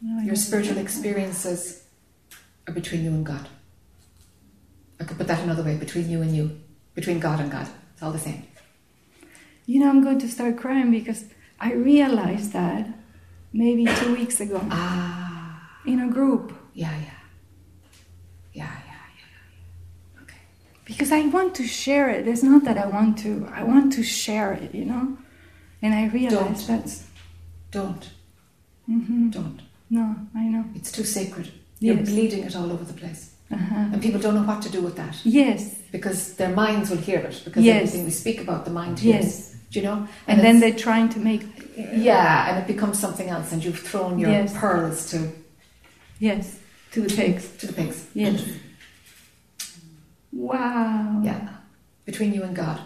No, 0.00 0.22
Your 0.22 0.36
spiritual 0.36 0.74
thought 0.74 0.80
of 0.80 0.86
that. 0.86 0.92
experiences 0.92 1.84
are 2.66 2.74
between 2.74 3.04
you 3.04 3.10
and 3.10 3.24
God. 3.26 3.48
I 5.00 5.04
could 5.04 5.16
put 5.18 5.26
that 5.28 5.40
another 5.42 5.62
way 5.62 5.76
between 5.76 6.08
you 6.10 6.22
and 6.22 6.34
you, 6.36 6.58
between 6.94 7.20
God 7.20 7.40
and 7.40 7.50
God. 7.50 7.68
It's 7.92 8.02
all 8.02 8.12
the 8.12 8.18
same. 8.18 8.44
You 9.66 9.80
know, 9.80 9.88
I'm 9.88 10.02
going 10.02 10.18
to 10.20 10.28
start 10.28 10.56
crying 10.56 10.90
because 10.90 11.24
I 11.60 11.72
realized 11.72 12.52
that 12.52 12.88
maybe 13.52 13.86
two 13.86 14.14
weeks 14.14 14.40
ago 14.40 14.60
Ah, 14.70 15.78
in 15.86 16.00
a 16.00 16.08
group 16.08 16.52
yeah. 16.74 16.92
Yeah, 18.52 18.64
yeah, 18.64 18.70
yeah. 18.86 20.22
Okay. 20.22 20.36
Because 20.88 21.12
I 21.12 21.20
want 21.36 21.54
to 21.60 21.64
share 21.66 22.08
it. 22.16 22.26
It's 22.26 22.42
not 22.42 22.64
that 22.64 22.78
I 22.78 22.86
want 22.86 23.12
to, 23.24 23.30
I 23.60 23.62
want 23.62 23.92
to 23.98 24.02
share 24.02 24.52
it, 24.54 24.70
you 24.74 24.86
know? 24.92 25.04
And 25.82 25.94
I 25.94 26.02
realize 26.18 26.66
Don't. 26.66 26.66
that's, 26.66 26.94
Don't. 27.70 28.04
hmm 28.86 29.28
Don't. 29.30 29.60
no, 29.90 30.16
I 30.34 30.44
know. 30.54 30.64
It's 30.74 30.90
too 30.90 31.04
sacred. 31.04 31.46
You're 31.80 32.02
bleeding 32.12 32.42
it 32.48 32.56
all 32.56 32.72
over 32.72 32.84
the 32.84 32.94
place. 33.02 33.22
Uh-huh. 33.52 33.92
And 33.92 34.02
people 34.02 34.20
don't 34.20 34.34
know 34.34 34.42
what 34.42 34.60
to 34.62 34.70
do 34.76 34.80
with 34.82 34.96
that 34.96 35.14
Yes, 35.24 35.74
because 35.96 36.34
their 36.34 36.50
minds 36.64 36.90
will 36.90 36.98
hear 37.10 37.20
it 37.20 37.36
because 37.46 37.62
Yes. 37.64 37.76
everything 37.82 38.04
we 38.04 38.10
speak 38.10 38.38
about, 38.40 38.64
the 38.64 38.70
mind 38.70 38.98
hears. 38.98 39.24
yes. 39.24 39.54
Do 39.70 39.80
you 39.80 39.84
know? 39.88 40.08
And, 40.26 40.40
then 40.40 40.60
they're 40.60 40.74
trying 40.88 41.08
to 41.10 41.18
make, 41.30 41.42
Yeah, 41.76 42.48
and 42.48 42.54
it 42.62 42.66
becomes 42.74 42.98
something 42.98 43.28
else, 43.28 43.52
and 43.52 43.62
you've 43.64 43.78
thrown 43.90 44.18
your 44.18 44.30
Yes. 44.30 44.52
pearls 44.56 45.10
to, 45.10 45.18
yes, 46.18 46.58
to 46.92 47.02
the 47.02 47.14
pigs. 47.14 47.44
to 47.58 47.66
the 47.66 47.72
pigs. 47.74 48.06
Yes. 48.14 48.42
Wow. 50.32 51.20
Yeah, 51.24 51.48
between 52.04 52.32
you 52.32 52.42
and 52.42 52.54
God. 52.54 52.80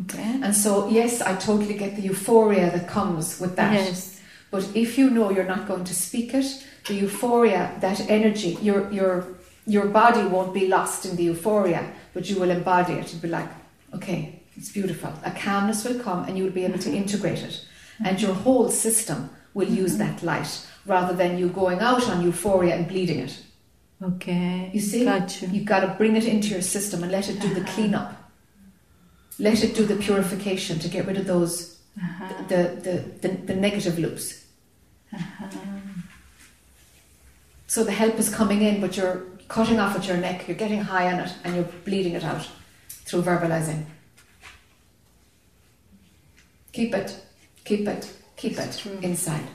Okay. 0.00 0.40
And 0.42 0.54
so, 0.54 0.88
yes, 0.88 1.20
I 1.20 1.34
totally 1.36 1.74
get 1.74 1.96
the 1.96 2.02
euphoria 2.02 2.70
that 2.70 2.88
comes 2.88 3.40
with 3.40 3.56
that. 3.56 3.72
Yes. 3.72 4.20
But 4.50 4.68
if 4.74 4.96
you 4.96 5.10
know 5.10 5.30
you're 5.30 5.44
not 5.44 5.66
going 5.66 5.84
to 5.84 5.94
speak 5.94 6.34
it, 6.34 6.64
the 6.86 6.94
euphoria, 6.94 7.74
that 7.80 8.08
energy, 8.08 8.58
your 8.62 8.90
your 8.90 9.26
your 9.66 9.86
body 9.86 10.22
won't 10.26 10.54
be 10.54 10.68
lost 10.68 11.04
in 11.04 11.16
the 11.16 11.24
euphoria, 11.24 11.92
but 12.14 12.28
you 12.30 12.40
will 12.40 12.50
embody 12.50 12.94
it. 12.94 13.12
You'll 13.12 13.22
be 13.22 13.28
like, 13.28 13.50
okay, 13.94 14.40
it's 14.56 14.72
beautiful. 14.72 15.12
A 15.24 15.30
calmness 15.30 15.84
will 15.84 15.98
come, 16.00 16.24
and 16.24 16.38
you'll 16.38 16.50
be 16.50 16.64
able 16.64 16.78
to 16.78 16.88
mm-hmm. 16.88 17.02
integrate 17.02 17.42
it, 17.42 17.52
mm-hmm. 17.52 18.06
and 18.06 18.22
your 18.22 18.34
whole 18.34 18.70
system 18.70 19.30
will 19.52 19.68
use 19.68 19.96
mm-hmm. 19.96 20.14
that 20.14 20.22
light 20.22 20.66
rather 20.86 21.14
than 21.14 21.38
you 21.38 21.48
going 21.48 21.80
out 21.80 22.08
on 22.08 22.22
euphoria 22.22 22.74
and 22.74 22.88
bleeding 22.88 23.18
it. 23.18 23.42
Okay. 24.02 24.70
You 24.72 24.80
see? 24.80 25.04
Gotcha. 25.04 25.46
You've 25.46 25.64
got 25.66 25.80
to 25.80 25.88
bring 25.98 26.16
it 26.16 26.24
into 26.24 26.48
your 26.48 26.62
system 26.62 27.02
and 27.02 27.10
let 27.12 27.28
it 27.28 27.40
do 27.40 27.52
the 27.52 27.60
Uh-huh. 27.62 27.72
cleanup. 27.74 28.30
Let 29.38 29.62
it 29.64 29.74
do 29.74 29.84
the 29.86 29.96
purification 29.96 30.78
to 30.80 30.88
get 30.88 31.06
rid 31.06 31.16
of 31.16 31.26
those 31.26 31.78
Uh-huh. 32.00 32.32
the, 32.48 32.62
the, 33.20 33.28
the, 33.28 33.36
the 33.46 33.54
negative 33.56 33.98
loops. 33.98 34.44
Uh-huh. 35.12 35.46
So 37.66 37.82
the 37.84 37.92
help 37.92 38.18
is 38.18 38.28
coming 38.32 38.62
in, 38.62 38.80
but 38.80 38.96
you're 38.96 39.24
cutting 39.48 39.78
off 39.80 39.96
at 39.96 40.06
your 40.06 40.16
neck, 40.16 40.46
you're 40.46 40.56
getting 40.56 40.80
high 40.80 41.12
on 41.12 41.18
it, 41.20 41.32
and 41.44 41.54
you're 41.56 41.64
bleeding 41.84 42.14
it 42.14 42.22
out 42.24 42.46
through 43.06 43.22
verbalizing. 43.22 43.84
Keep 46.72 46.94
it, 46.94 47.16
keep 47.64 47.88
it, 47.88 48.12
keep 48.36 48.52
It's 48.58 48.76
it 48.76 48.80
true. 48.80 48.98
inside. 49.02 49.46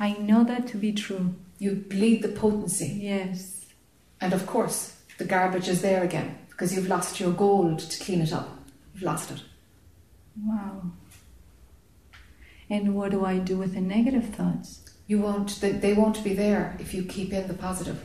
I 0.00 0.12
know 0.14 0.42
that 0.44 0.66
to 0.68 0.76
be 0.78 0.92
true. 0.92 1.34
You 1.58 1.74
bleed 1.74 2.22
the 2.22 2.28
potency. 2.28 2.98
Yes. 3.02 3.66
And 4.20 4.32
of 4.32 4.46
course, 4.46 4.94
the 5.18 5.24
garbage 5.24 5.68
is 5.68 5.80
there 5.82 6.02
again 6.04 6.38
because 6.50 6.74
you've 6.74 6.88
lost 6.88 7.18
your 7.20 7.32
gold 7.32 7.78
to 7.80 8.04
clean 8.04 8.20
it 8.22 8.32
up. 8.32 8.48
You've 8.94 9.02
lost 9.04 9.30
it. 9.30 9.42
Wow. 10.44 10.82
And 12.70 12.94
what 12.94 13.10
do 13.10 13.24
I 13.24 13.38
do 13.38 13.56
with 13.56 13.74
the 13.74 13.80
negative 13.80 14.26
thoughts? 14.34 14.82
You 15.06 15.20
won't, 15.20 15.60
they, 15.60 15.72
they 15.72 15.94
won't 15.94 16.22
be 16.22 16.34
there 16.34 16.76
if 16.78 16.92
you 16.94 17.02
keep 17.04 17.32
in 17.32 17.48
the 17.48 17.54
positive. 17.54 18.00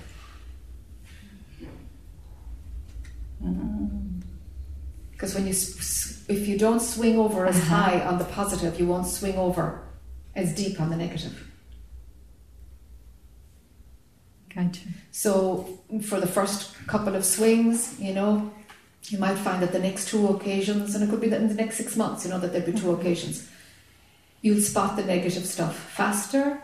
Um, 3.43 4.23
Because 5.11 5.35
when 5.35 5.45
you, 5.45 5.51
if 5.53 6.47
you 6.47 6.57
don't 6.57 6.81
swing 6.81 7.17
over 7.17 7.45
as 7.45 7.57
Uh-huh. 7.57 7.75
high 7.75 7.99
on 8.05 8.17
the 8.17 8.25
positive, 8.25 8.79
you 8.79 8.87
won't 8.87 9.07
swing 9.07 9.35
over 9.37 9.81
as 10.35 10.53
deep 10.55 10.79
on 10.81 10.89
the 10.89 10.95
negative. 10.97 11.49
Gotcha. 14.55 14.81
So 15.11 15.79
for 16.03 16.19
the 16.19 16.27
first 16.27 16.75
couple 16.87 17.15
of 17.15 17.23
swings, 17.25 17.99
you 17.99 18.13
know, 18.13 18.51
you 19.09 19.17
might 19.17 19.35
find 19.37 19.61
that 19.61 19.71
the 19.71 19.79
next 19.79 20.07
two 20.07 20.27
occasions, 20.29 20.95
and 20.95 21.03
it 21.03 21.09
could 21.09 21.21
be 21.21 21.29
that 21.29 21.41
in 21.41 21.47
the 21.49 21.53
next 21.55 21.77
six 21.77 21.95
months, 21.95 22.23
you 22.23 22.31
know, 22.31 22.39
that 22.39 22.51
there'll 22.53 22.71
be 22.71 22.77
2 22.79 22.87
Mhm. 22.87 22.99
occasions, 22.99 23.47
you'll 24.41 24.61
spot 24.61 24.95
the 24.95 25.03
negative 25.03 25.45
stuff 25.45 25.75
faster. 25.75 26.61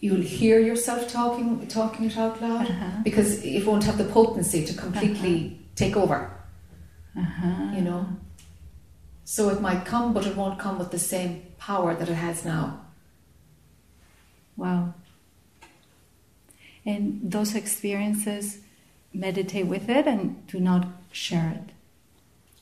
You'll 0.00 0.20
hear 0.22 0.60
yourself 0.60 1.08
talking, 1.10 1.66
talking 1.66 2.04
it 2.06 2.16
out 2.16 2.40
loud 2.40 2.66
Uh-huh. 2.70 2.90
because 3.02 3.42
it 3.42 3.64
won't 3.66 3.84
have 3.84 3.98
the 3.98 4.04
potency 4.04 4.64
to 4.66 4.74
completely 4.74 5.58
take 5.74 5.96
over. 5.96 6.30
Uh-huh. 7.16 7.74
you 7.74 7.80
know. 7.82 8.06
So 9.24 9.48
it 9.48 9.60
might 9.60 9.84
come, 9.84 10.12
but 10.12 10.24
it 10.24 10.36
won't 10.36 10.56
come 10.58 10.78
with 10.78 10.90
the 10.92 10.98
same 11.00 11.42
power 11.58 11.94
that 11.96 12.08
it 12.08 12.14
has 12.14 12.44
now. 12.44 12.80
Wow. 14.56 14.94
And 16.88 17.20
those 17.22 17.54
experiences, 17.54 18.58
meditate 19.12 19.66
with 19.66 19.90
it 19.90 20.06
and 20.06 20.46
do 20.46 20.58
not 20.58 20.86
share 21.12 21.50
it. 21.58 21.66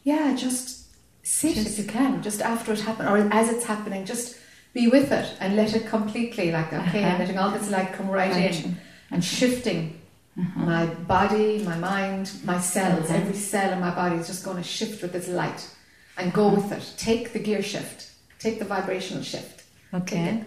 Yeah, 0.02 0.34
just 0.34 0.86
sit 1.22 1.54
Just- 1.54 1.66
if 1.68 1.78
you 1.78 1.84
can, 1.98 2.22
just 2.22 2.40
after 2.42 2.72
it 2.72 2.80
happened, 2.80 3.08
or 3.08 3.18
as 3.32 3.48
it's 3.50 3.64
happening, 3.64 4.04
just 4.04 4.36
be 4.74 4.88
with 4.88 5.12
it 5.12 5.28
and 5.40 5.54
let 5.54 5.74
it 5.76 5.86
completely, 5.86 6.50
like, 6.50 6.72
okay, 6.72 7.02
Uh-huh. 7.04 7.12
I'm 7.12 7.18
letting 7.20 7.38
all 7.38 7.52
this 7.52 7.70
light 7.70 7.92
come 7.92 8.08
right 8.10 8.36
in 8.36 8.76
and 9.12 9.24
shifting 9.24 9.80
Uh-huh. 10.38 10.60
my 10.72 10.86
body, 10.86 11.62
my 11.72 11.78
mind, 11.78 12.24
my 12.44 12.58
cells, 12.60 13.06
Uh-huh. 13.08 13.18
every 13.20 13.38
cell 13.52 13.72
in 13.72 13.80
my 13.80 13.94
body 14.02 14.16
is 14.16 14.26
just 14.26 14.44
going 14.44 14.56
to 14.58 14.68
shift 14.78 15.02
with 15.02 15.12
this 15.12 15.28
light 15.28 15.60
and 16.18 16.32
go 16.32 16.48
with 16.48 16.72
it. 16.72 16.84
Take 16.96 17.32
the 17.32 17.38
gear 17.48 17.62
shift, 17.62 17.98
take 18.40 18.58
the 18.58 18.64
vibrational 18.74 19.22
shift. 19.22 19.62
Okay. 19.94 20.26
it. 20.32 20.46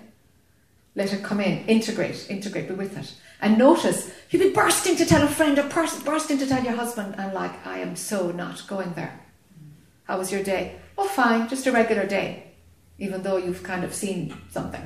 Let 0.95 1.13
it 1.13 1.23
come 1.23 1.39
in, 1.39 1.65
integrate, 1.67 2.19
integrate, 2.29 2.67
be 2.67 2.75
with 2.75 2.97
it. 2.97 3.09
And 3.41 3.57
notice, 3.57 4.11
you'll 4.29 4.43
be 4.49 4.53
bursting 4.53 4.95
to 4.97 5.05
tell 5.05 5.23
a 5.23 5.27
friend 5.27 5.57
or 5.57 5.63
pers- 5.63 6.01
bursting 6.03 6.37
to 6.39 6.45
tell 6.47 6.63
your 6.63 6.73
husband, 6.73 7.15
and 7.17 7.33
like, 7.33 7.65
I 7.65 7.79
am 7.79 7.95
so 7.95 8.31
not 8.31 8.67
going 8.67 8.93
there. 8.93 9.19
How 10.05 10.17
was 10.17 10.31
your 10.31 10.43
day? 10.43 10.75
Oh, 10.97 11.07
fine, 11.07 11.47
just 11.47 11.65
a 11.67 11.71
regular 11.71 12.05
day, 12.05 12.51
even 12.97 13.23
though 13.23 13.37
you've 13.37 13.63
kind 13.63 13.83
of 13.85 13.93
seen 13.93 14.35
something 14.51 14.81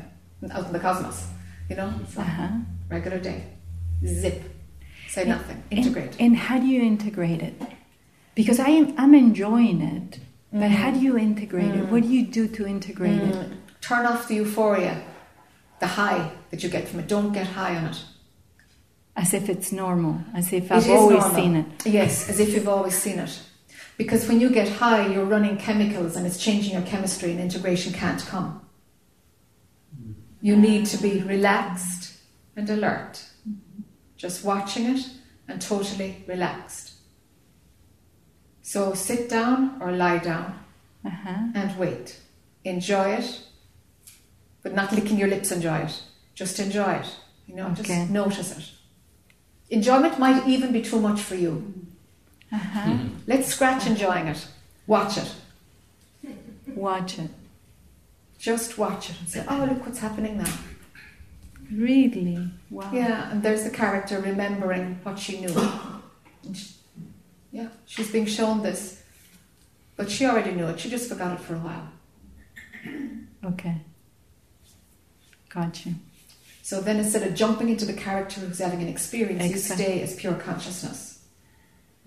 out 0.52 0.68
in 0.68 0.74
the 0.74 0.80
cosmos. 0.80 1.26
You 1.70 1.78
know, 1.78 1.94
it's 2.04 2.18
Uh-huh. 2.18 2.50
regular 2.90 3.18
day. 3.20 3.44
Zip. 4.06 4.44
Say 5.08 5.26
nothing. 5.26 5.64
And- 5.72 5.80
Integrate. 5.80 6.16
And, 6.20 6.36
how 6.38 6.60
do 6.60 6.68
you 6.68 6.82
integrate 6.82 7.42
it? 7.42 7.60
Because 8.36 8.60
I 8.60 8.70
am 8.70 8.94
I'm 8.98 9.14
enjoying 9.16 9.82
it, 9.82 10.20
but 10.52 10.70
how 10.72 10.92
do 10.92 11.00
you 11.00 11.18
integrate 11.18 11.74
it? 11.76 11.88
What 11.90 12.02
do 12.04 12.10
you 12.10 12.26
do 12.26 12.48
to 12.48 12.66
integrate 12.68 13.20
it? 13.22 13.36
Mm. 13.36 13.58
Turn 13.82 14.06
off 14.08 14.28
the 14.28 14.36
euphoria, 14.36 15.02
the 15.80 15.88
high 15.88 16.32
that 16.50 16.64
you 16.64 16.70
get 16.70 16.88
from 16.88 17.00
it. 17.02 17.08
Don't 17.08 17.32
get 17.32 17.46
high 17.48 17.76
on 17.76 17.86
it. 17.86 18.04
As 19.16 19.34
if 19.34 19.48
it's 19.48 19.72
normal, 19.72 20.22
as 20.34 20.52
if 20.52 20.72
I've 20.72 20.90
always 20.90 21.20
normal. 21.20 21.36
seen 21.36 21.56
it. 21.56 21.86
Yes, 21.86 22.30
as 22.30 22.40
if 22.40 22.50
you've 22.54 22.68
always 22.68 22.98
seen 22.98 23.20
it. 23.20 23.40
Because 23.96 24.28
when 24.28 24.40
you 24.40 24.50
get 24.50 24.68
high, 24.68 25.06
you're 25.08 25.26
running 25.26 25.56
chemicals 25.58 26.16
and 26.16 26.26
it's 26.26 26.38
changing 26.44 26.74
your 26.74 26.82
chemistry, 26.82 27.32
and 27.32 27.40
integration 27.40 27.94
can't 27.94 28.26
come. 28.26 28.62
You 30.42 30.56
need 30.58 30.88
to 30.88 30.98
be 30.98 31.22
relaxed 31.22 32.14
and 32.56 32.68
alert, 32.70 33.24
just 34.18 34.44
watching 34.44 34.86
it 34.88 35.06
and 35.48 35.62
totally 35.62 36.24
relaxed. 36.28 36.94
So 38.62 38.94
sit 38.94 39.30
down 39.30 39.78
or 39.82 39.92
lie 39.92 40.18
down 40.18 40.60
Uh-huh. 41.06 41.50
and 41.54 41.78
wait. 41.78 42.20
Enjoy 42.64 43.12
it, 43.14 43.42
but 44.64 44.74
not 44.74 44.92
licking 44.92 45.18
your 45.20 45.28
lips, 45.28 45.52
enjoy 45.52 45.80
it. 45.80 46.02
Just 46.34 46.60
enjoy 46.60 46.94
it. 46.94 47.08
You 47.46 47.56
know, 47.56 47.68
Okay. 47.68 47.84
just 47.84 48.10
notice 48.12 48.58
it. 48.58 48.64
Enjoyment 49.74 50.20
might 50.20 50.48
even 50.48 50.72
be 50.72 50.84
too 50.84 51.00
much 51.00 51.20
for 51.20 51.34
you. 51.34 51.74
Uh-huh. 52.52 52.96
Let's 53.26 53.48
scratch 53.48 53.88
enjoying 53.88 54.28
it. 54.28 54.48
Watch 54.86 55.18
it. 55.18 55.34
Watch 56.68 57.18
it. 57.18 57.32
Just 58.38 58.78
watch 58.78 59.10
it 59.10 59.20
and 59.20 59.28
say, 59.28 59.44
oh, 59.50 59.66
look 59.68 59.84
what's 59.84 59.98
happening 59.98 60.38
now. 60.38 60.54
Really? 61.72 62.52
Wow. 62.70 62.92
Yeah, 62.94 63.32
and 63.32 63.42
there's 63.42 63.64
the 63.64 63.72
character 63.72 64.20
remembering 64.20 65.00
what 65.02 65.18
she 65.18 65.42
knew. 65.42 65.56
She, 66.54 66.74
yeah, 67.54 67.70
she's 67.86 68.12
being 68.12 68.26
shown 68.26 68.62
this. 68.62 69.02
But 69.96 70.12
she 70.12 70.26
already 70.26 70.52
knew 70.52 70.68
it. 70.68 70.80
She 70.80 70.90
just 70.90 71.08
forgot 71.08 71.40
it 71.40 71.40
for 71.40 71.56
a 71.56 71.60
while. 71.60 71.88
Okay. 73.46 73.78
Gotcha. 75.48 75.94
So 76.64 76.80
then 76.80 76.98
instead 76.98 77.24
of 77.24 77.36
jumping 77.36 77.68
into 77.68 77.84
the 77.86 77.92
character 77.94 78.40
who's 78.40 78.60
having 78.60 78.82
an 78.82 78.88
experience, 78.88 79.44
you 79.52 79.58
stay 79.58 80.02
as 80.02 80.16
pure 80.16 80.34
consciousness. 80.36 81.20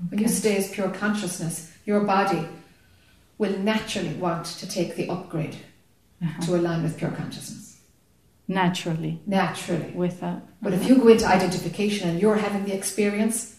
When 0.08 0.18
you 0.18 0.28
stay 0.28 0.56
as 0.56 0.70
pure 0.70 0.88
consciousness, 0.88 1.70
your 1.84 2.00
body 2.00 2.48
will 3.36 3.56
naturally 3.58 4.14
want 4.14 4.46
to 4.46 4.66
take 4.68 4.96
the 4.96 5.08
upgrade 5.10 5.56
Uh-huh. 6.22 6.40
to 6.46 6.56
align 6.56 6.82
with 6.82 6.96
pure 6.96 7.10
consciousness. 7.10 7.76
Naturally, 8.48 9.20
Naturally. 9.26 9.90
with 9.94 10.20
that. 10.20 10.40
But 10.62 10.72
if 10.72 10.88
you 10.88 10.96
go 10.96 11.08
into 11.08 11.26
identification 11.26 12.08
and 12.08 12.18
you're 12.22 12.36
having 12.38 12.64
the 12.64 12.72
experience, 12.74 13.56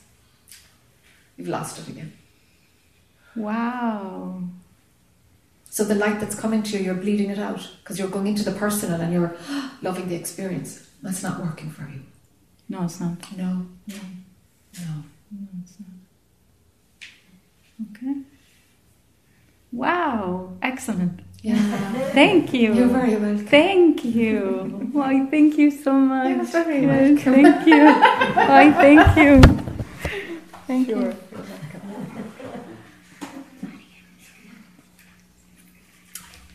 you've 1.37 1.47
lost 1.49 1.77
it 1.77 1.87
again. 1.89 2.13
Wow. 3.35 4.41
So 5.69 5.83
the 5.83 5.93
light 5.93 6.19
that's 6.19 6.33
coming 6.33 6.63
to 6.63 6.77
you, 6.77 6.85
you're 6.85 6.95
bleeding 6.95 7.29
it 7.29 7.37
out 7.37 7.69
because 7.83 7.99
you're 7.99 8.07
going 8.09 8.25
into 8.25 8.43
the 8.43 8.53
personal 8.53 8.99
and 8.99 9.13
you're 9.13 9.35
loving 9.83 10.07
the 10.09 10.15
experience. 10.15 10.86
That's 11.01 11.23
not 11.23 11.41
working 11.41 11.69
for 11.71 11.83
you. 11.83 12.01
No, 12.69 12.83
it's 12.83 12.99
not. 12.99 13.17
No, 13.37 13.65
no, 13.87 13.95
no. 14.79 15.03
No, 15.31 15.47
it's 15.63 15.77
not. 15.79 17.09
Okay. 17.95 18.21
Wow. 19.71 20.53
Excellent. 20.61 21.21
Yeah. 21.41 21.55
Thank 22.13 22.53
you. 22.53 22.73
You're 22.73 22.87
very 22.87 23.15
welcome. 23.15 23.45
Thank 23.47 24.03
you. 24.03 24.89
Why, 24.91 25.25
thank 25.27 25.57
you 25.57 25.69
so 25.71 25.93
much. 25.93 26.29
You're 26.29 26.43
very 26.45 26.81
Yes, 26.85 27.25
welcome. 27.25 27.43
Thank 27.43 27.67
you. 27.67 27.85
Why, 28.33 28.71
thank 28.73 29.17
you. 29.17 29.41
Thank 30.67 30.87
you. 30.89 31.15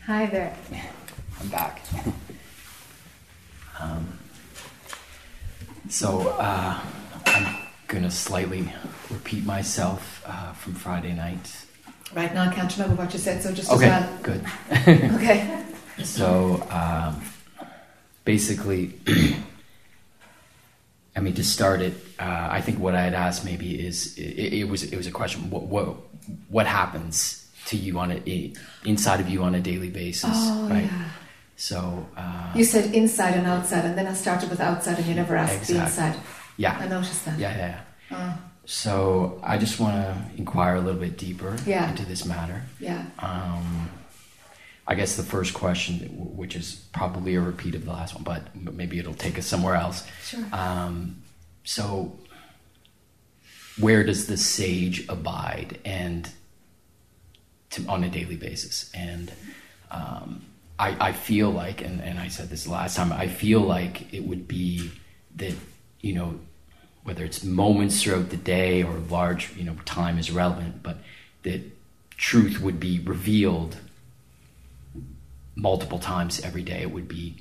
Hi 0.05 0.25
there. 0.25 0.55
I'm 1.39 1.47
back. 1.47 1.81
Um, 3.79 4.12
so 5.93 6.29
uh, 6.39 6.79
I'm 7.27 7.55
gonna 7.87 8.09
slightly 8.09 8.67
repeat 9.11 9.45
myself 9.45 10.23
uh, 10.25 10.51
from 10.53 10.73
Friday 10.73 11.13
night. 11.13 11.55
Right 12.15 12.33
now, 12.33 12.49
I 12.49 12.53
can't 12.53 12.71
remember 12.77 12.95
what 12.95 13.13
you 13.13 13.19
said, 13.19 13.43
so 13.43 13.51
just 13.53 13.71
Okay, 13.71 13.89
as 13.89 14.09
well. 14.09 14.19
good. 14.23 14.43
Okay. 15.15 15.63
So 16.03 16.65
um, 16.71 17.21
basically, 18.25 18.93
I 21.15 21.19
mean, 21.19 21.35
to 21.35 21.43
start 21.43 21.81
it, 21.81 21.93
uh, 22.19 22.47
I 22.49 22.61
think 22.61 22.79
what 22.79 22.95
I 22.95 23.01
had 23.03 23.13
asked 23.13 23.45
maybe 23.45 23.79
is 23.85 24.17
it, 24.17 24.53
it 24.61 24.67
was 24.67 24.81
it 24.83 24.97
was 24.97 25.05
a 25.05 25.11
question. 25.11 25.51
What 25.51 25.63
what 25.63 25.95
what 26.49 26.65
happens 26.65 27.47
to 27.67 27.77
you 27.77 27.99
on 27.99 28.11
a 28.11 28.53
inside 28.85 29.19
of 29.19 29.29
you 29.29 29.43
on 29.43 29.53
a 29.53 29.61
daily 29.61 29.89
basis, 29.91 30.31
Oh, 30.33 30.67
right? 30.69 30.85
yeah. 30.85 31.09
So 31.63 32.05
uh, 32.17 32.51
You 32.53 32.65
said 32.65 32.93
inside 32.93 33.35
and 33.35 33.47
outside, 33.47 33.85
and 33.85 33.97
then 33.97 34.05
I 34.05 34.13
started 34.13 34.49
with 34.49 34.59
outside, 34.59 34.97
and 34.97 35.07
you 35.07 35.15
never 35.15 35.37
asked 35.37 35.69
the 35.69 35.81
inside. 35.81 36.15
yeah, 36.57 36.77
I 36.77 36.87
noticed 36.89 37.23
that. 37.23 37.39
yeah, 37.39 37.57
yeah. 37.57 37.81
yeah. 38.11 38.17
Oh, 38.17 38.37
So 38.65 39.39
I 39.41 39.57
just 39.57 39.79
want 39.79 39.95
to 39.95 40.13
inquire 40.37 40.75
a 40.75 40.81
little 40.81 40.99
bit 40.99 41.17
deeper 41.17 41.55
Yeah. 41.65 41.89
into 41.89 42.05
this 42.05 42.25
matter. 42.25 42.63
yeah. 42.81 43.05
Um, 43.19 43.89
I 44.85 44.95
guess 44.95 45.15
the 45.15 45.23
first 45.23 45.53
question, 45.53 45.99
which 46.35 46.57
is 46.57 46.67
probably 46.91 47.35
a 47.35 47.39
repeat 47.39 47.75
of 47.75 47.85
the 47.85 47.91
last 47.93 48.13
one, 48.13 48.23
but 48.25 48.41
but 48.65 48.73
maybe 48.73 48.99
it'll 48.99 49.13
take 49.27 49.37
us 49.39 49.47
somewhere 49.47 49.75
else. 49.75 50.03
Sure. 50.21 50.43
Um, 50.51 51.23
so, 51.63 51.87
where 53.79 54.03
does 54.03 54.27
the 54.27 54.35
sage 54.35 55.07
abide, 55.07 55.79
and 55.85 56.29
to, 57.69 57.85
on 57.87 58.03
a 58.03 58.09
daily 58.09 58.35
basis? 58.35 58.91
And 58.93 59.31
um, 59.89 60.43
I, 60.79 61.09
I 61.09 61.11
feel 61.13 61.51
like, 61.51 61.81
and, 61.81 62.01
and 62.01 62.19
I 62.19 62.27
said 62.27 62.49
this 62.49 62.67
last 62.67 62.97
time, 62.97 63.13
I 63.13 63.27
feel 63.27 63.61
like 63.61 64.13
it 64.13 64.23
would 64.23 64.47
be 64.47 64.91
that 65.35 65.53
you 66.03 66.13
know, 66.13 66.39
whether 67.03 67.23
it's 67.23 67.43
moments 67.43 68.03
throughout 68.03 68.29
the 68.29 68.37
day 68.37 68.83
or 68.83 68.93
large, 69.09 69.55
you 69.55 69.63
know, 69.63 69.75
time 69.85 70.19
is 70.19 70.29
relevant, 70.29 70.83
but 70.83 70.97
that 71.41 71.61
truth 72.11 72.59
would 72.59 72.79
be 72.79 72.99
revealed 72.99 73.77
multiple 75.55 75.97
times 75.97 76.39
every 76.41 76.61
day. 76.61 76.81
It 76.81 76.91
would 76.91 77.07
be 77.07 77.37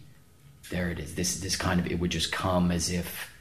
there. 0.70 0.90
It 0.90 1.00
is. 1.00 1.16
This 1.16 1.40
this 1.40 1.56
kind 1.56 1.80
of 1.80 1.86
it 1.86 1.98
would 1.98 2.10
just 2.10 2.32
come 2.32 2.70
as 2.70 2.88
if 2.88 3.31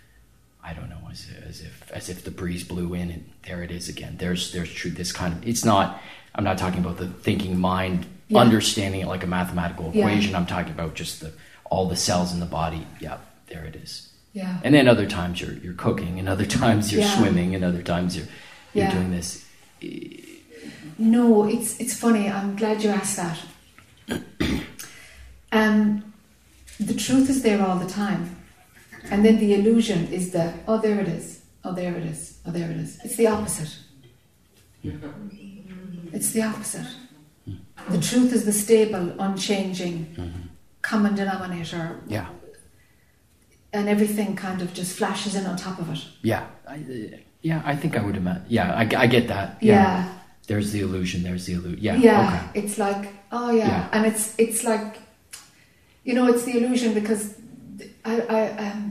I 0.63 0.73
don't 0.73 0.89
know, 0.89 1.07
as, 1.11 1.27
as 1.47 1.61
if 1.61 1.91
as 1.91 2.09
if 2.09 2.23
the 2.23 2.31
breeze 2.31 2.63
blew 2.63 2.93
in 2.93 3.09
and 3.11 3.29
there 3.47 3.63
it 3.63 3.71
is 3.71 3.89
again. 3.89 4.17
There's 4.19 4.51
there's 4.51 4.71
truth. 4.71 4.95
This 4.95 5.11
kind 5.11 5.33
of 5.33 5.47
it's 5.47 5.65
not. 5.65 6.01
I'm 6.35 6.43
not 6.43 6.57
talking 6.57 6.79
about 6.79 6.97
the 6.97 7.07
thinking 7.07 7.57
mind 7.59 8.05
Yeah. 8.29 8.39
understanding 8.39 9.01
it 9.01 9.07
like 9.07 9.23
a 9.23 9.27
mathematical 9.27 9.91
Yeah. 9.93 10.05
equation. 10.07 10.35
I'm 10.35 10.45
talking 10.45 10.71
about 10.71 10.93
just 10.95 11.19
the 11.19 11.33
all 11.65 11.87
the 11.89 11.95
cells 11.95 12.31
in 12.33 12.39
the 12.39 12.45
body. 12.45 12.85
Yeah, 12.99 13.17
there 13.47 13.65
it 13.65 13.75
is. 13.75 14.09
Yeah. 14.33 14.59
And 14.63 14.73
then 14.75 14.87
other 14.87 15.07
times 15.07 15.41
you're 15.41 15.53
you're 15.53 15.73
cooking, 15.73 16.19
and 16.19 16.29
other 16.29 16.45
times 16.61 16.91
you're 16.91 17.01
Yeah. 17.01 17.17
swimming, 17.17 17.55
and 17.55 17.63
other 17.63 17.81
times 17.81 18.15
you're 18.15 18.27
you're 18.73 18.85
Yeah. 18.85 18.93
doing 18.93 19.11
this. 19.11 19.45
No, 20.97 21.45
it's 21.45 21.79
it's 21.79 21.95
funny. 21.97 22.29
I'm 22.29 22.55
glad 22.55 22.83
you 22.83 22.91
asked 22.91 23.17
that. 23.17 23.39
um, 25.51 26.13
the 26.79 26.93
truth 26.93 27.29
is 27.29 27.41
there 27.41 27.61
all 27.65 27.77
the 27.79 27.89
time, 27.89 28.35
and 29.09 29.25
then 29.25 29.37
the 29.39 29.53
illusion 29.55 30.07
is 30.11 30.31
the 30.31 30.53
oh 30.67 30.77
there 30.79 30.99
it 30.99 31.07
is, 31.07 31.41
oh 31.63 31.73
there 31.73 31.95
it 31.95 32.05
is, 32.05 32.39
oh 32.45 32.51
there 32.51 32.69
it 32.69 32.77
is. 32.77 32.99
It's 33.03 33.15
the 33.15 33.27
opposite. 33.27 33.75
It's 36.13 36.31
the 36.31 36.43
opposite. 36.43 36.87
The 37.89 37.99
truth 37.99 38.33
is 38.33 38.45
the 38.45 38.51
stable, 38.53 39.15
unchanging, 39.19 40.49
common 40.81 41.15
denominator, 41.15 41.99
Yeah, 42.07 42.27
and 43.73 43.87
everything 43.89 44.35
kind 44.35 44.61
of 44.61 44.73
just 44.73 44.97
flashes 44.97 45.35
in 45.35 45.45
on 45.45 45.55
top 45.57 45.79
of 45.79 45.89
it. 45.91 45.99
yeah, 46.21 46.45
I, 46.67 46.83
yeah. 47.41 47.61
I 47.65 47.75
think 47.75 47.97
I 47.97 48.01
would 48.01 48.17
imagine. 48.17 48.43
Yeah, 48.49 48.73
I, 48.73 48.81
I 49.03 49.07
get 49.07 49.27
that. 49.29 49.57
Yeah. 49.61 50.07
There's 50.47 50.71
the 50.71 50.81
illusion. 50.81 51.23
There's 51.23 51.45
the 51.45 51.53
illusion. 51.53 51.79
Yeah. 51.81 51.95
yeah 51.95 52.47
Okay. 52.49 52.59
it's 52.65 52.77
like 52.77 53.13
oh 53.31 53.51
yeah. 53.51 53.67
Yeah. 53.67 53.89
and 53.93 54.05
it's 54.05 54.35
it's 54.37 54.63
like 54.63 54.97
you 56.03 56.13
know 56.13 56.27
it's 56.27 56.43
the 56.43 56.57
illusion 56.57 56.93
because 56.93 57.35
i 58.03 58.19
i 58.21 58.49
um 58.67 58.90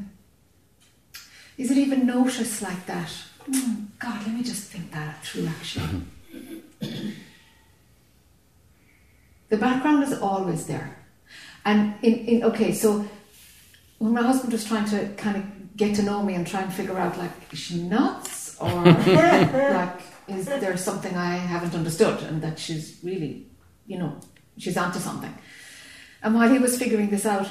is 1.61 1.71
it 1.71 1.77
even 1.77 2.07
noticed 2.07 2.63
like 2.63 2.87
that? 2.87 3.11
Hmm, 3.45 3.85
god 3.99 4.27
let 4.27 4.35
me 4.35 4.43
just 4.43 4.65
think 4.73 4.91
that 4.93 5.23
through 5.23 5.47
actually. 5.47 6.03
The 9.51 9.57
background 9.57 10.05
is 10.05 10.15
always 10.19 10.67
there. 10.67 10.97
And 11.67 11.95
in, 12.03 12.15
in 12.31 12.45
okay 12.45 12.73
so 12.73 13.05
when 13.99 14.13
my 14.15 14.23
husband 14.23 14.53
was 14.53 14.65
trying 14.65 14.87
to 14.87 15.09
kind 15.25 15.37
of 15.37 15.77
get 15.77 15.95
to 15.97 16.03
know 16.03 16.23
me 16.23 16.35
and 16.35 16.47
try 16.47 16.63
and 16.63 16.73
figure 16.73 16.99
out 16.99 17.19
like 17.19 17.33
is 17.53 17.59
she 17.59 17.83
nuts 17.83 18.57
or 18.59 18.73
like 19.81 20.01
is 20.29 20.47
there 20.47 20.77
something 20.79 21.15
I 21.15 21.37
haven't 21.37 21.75
understood 21.75 22.23
and 22.23 22.41
that 22.41 22.59
she's 22.59 22.99
really 23.03 23.47
you 23.87 23.99
know 23.99 24.19
she's 24.57 24.79
onto 24.79 24.99
something? 24.99 25.35
And 26.23 26.35
while 26.35 26.49
he 26.49 26.59
was 26.59 26.79
figuring 26.79 27.11
this 27.11 27.27
out 27.27 27.51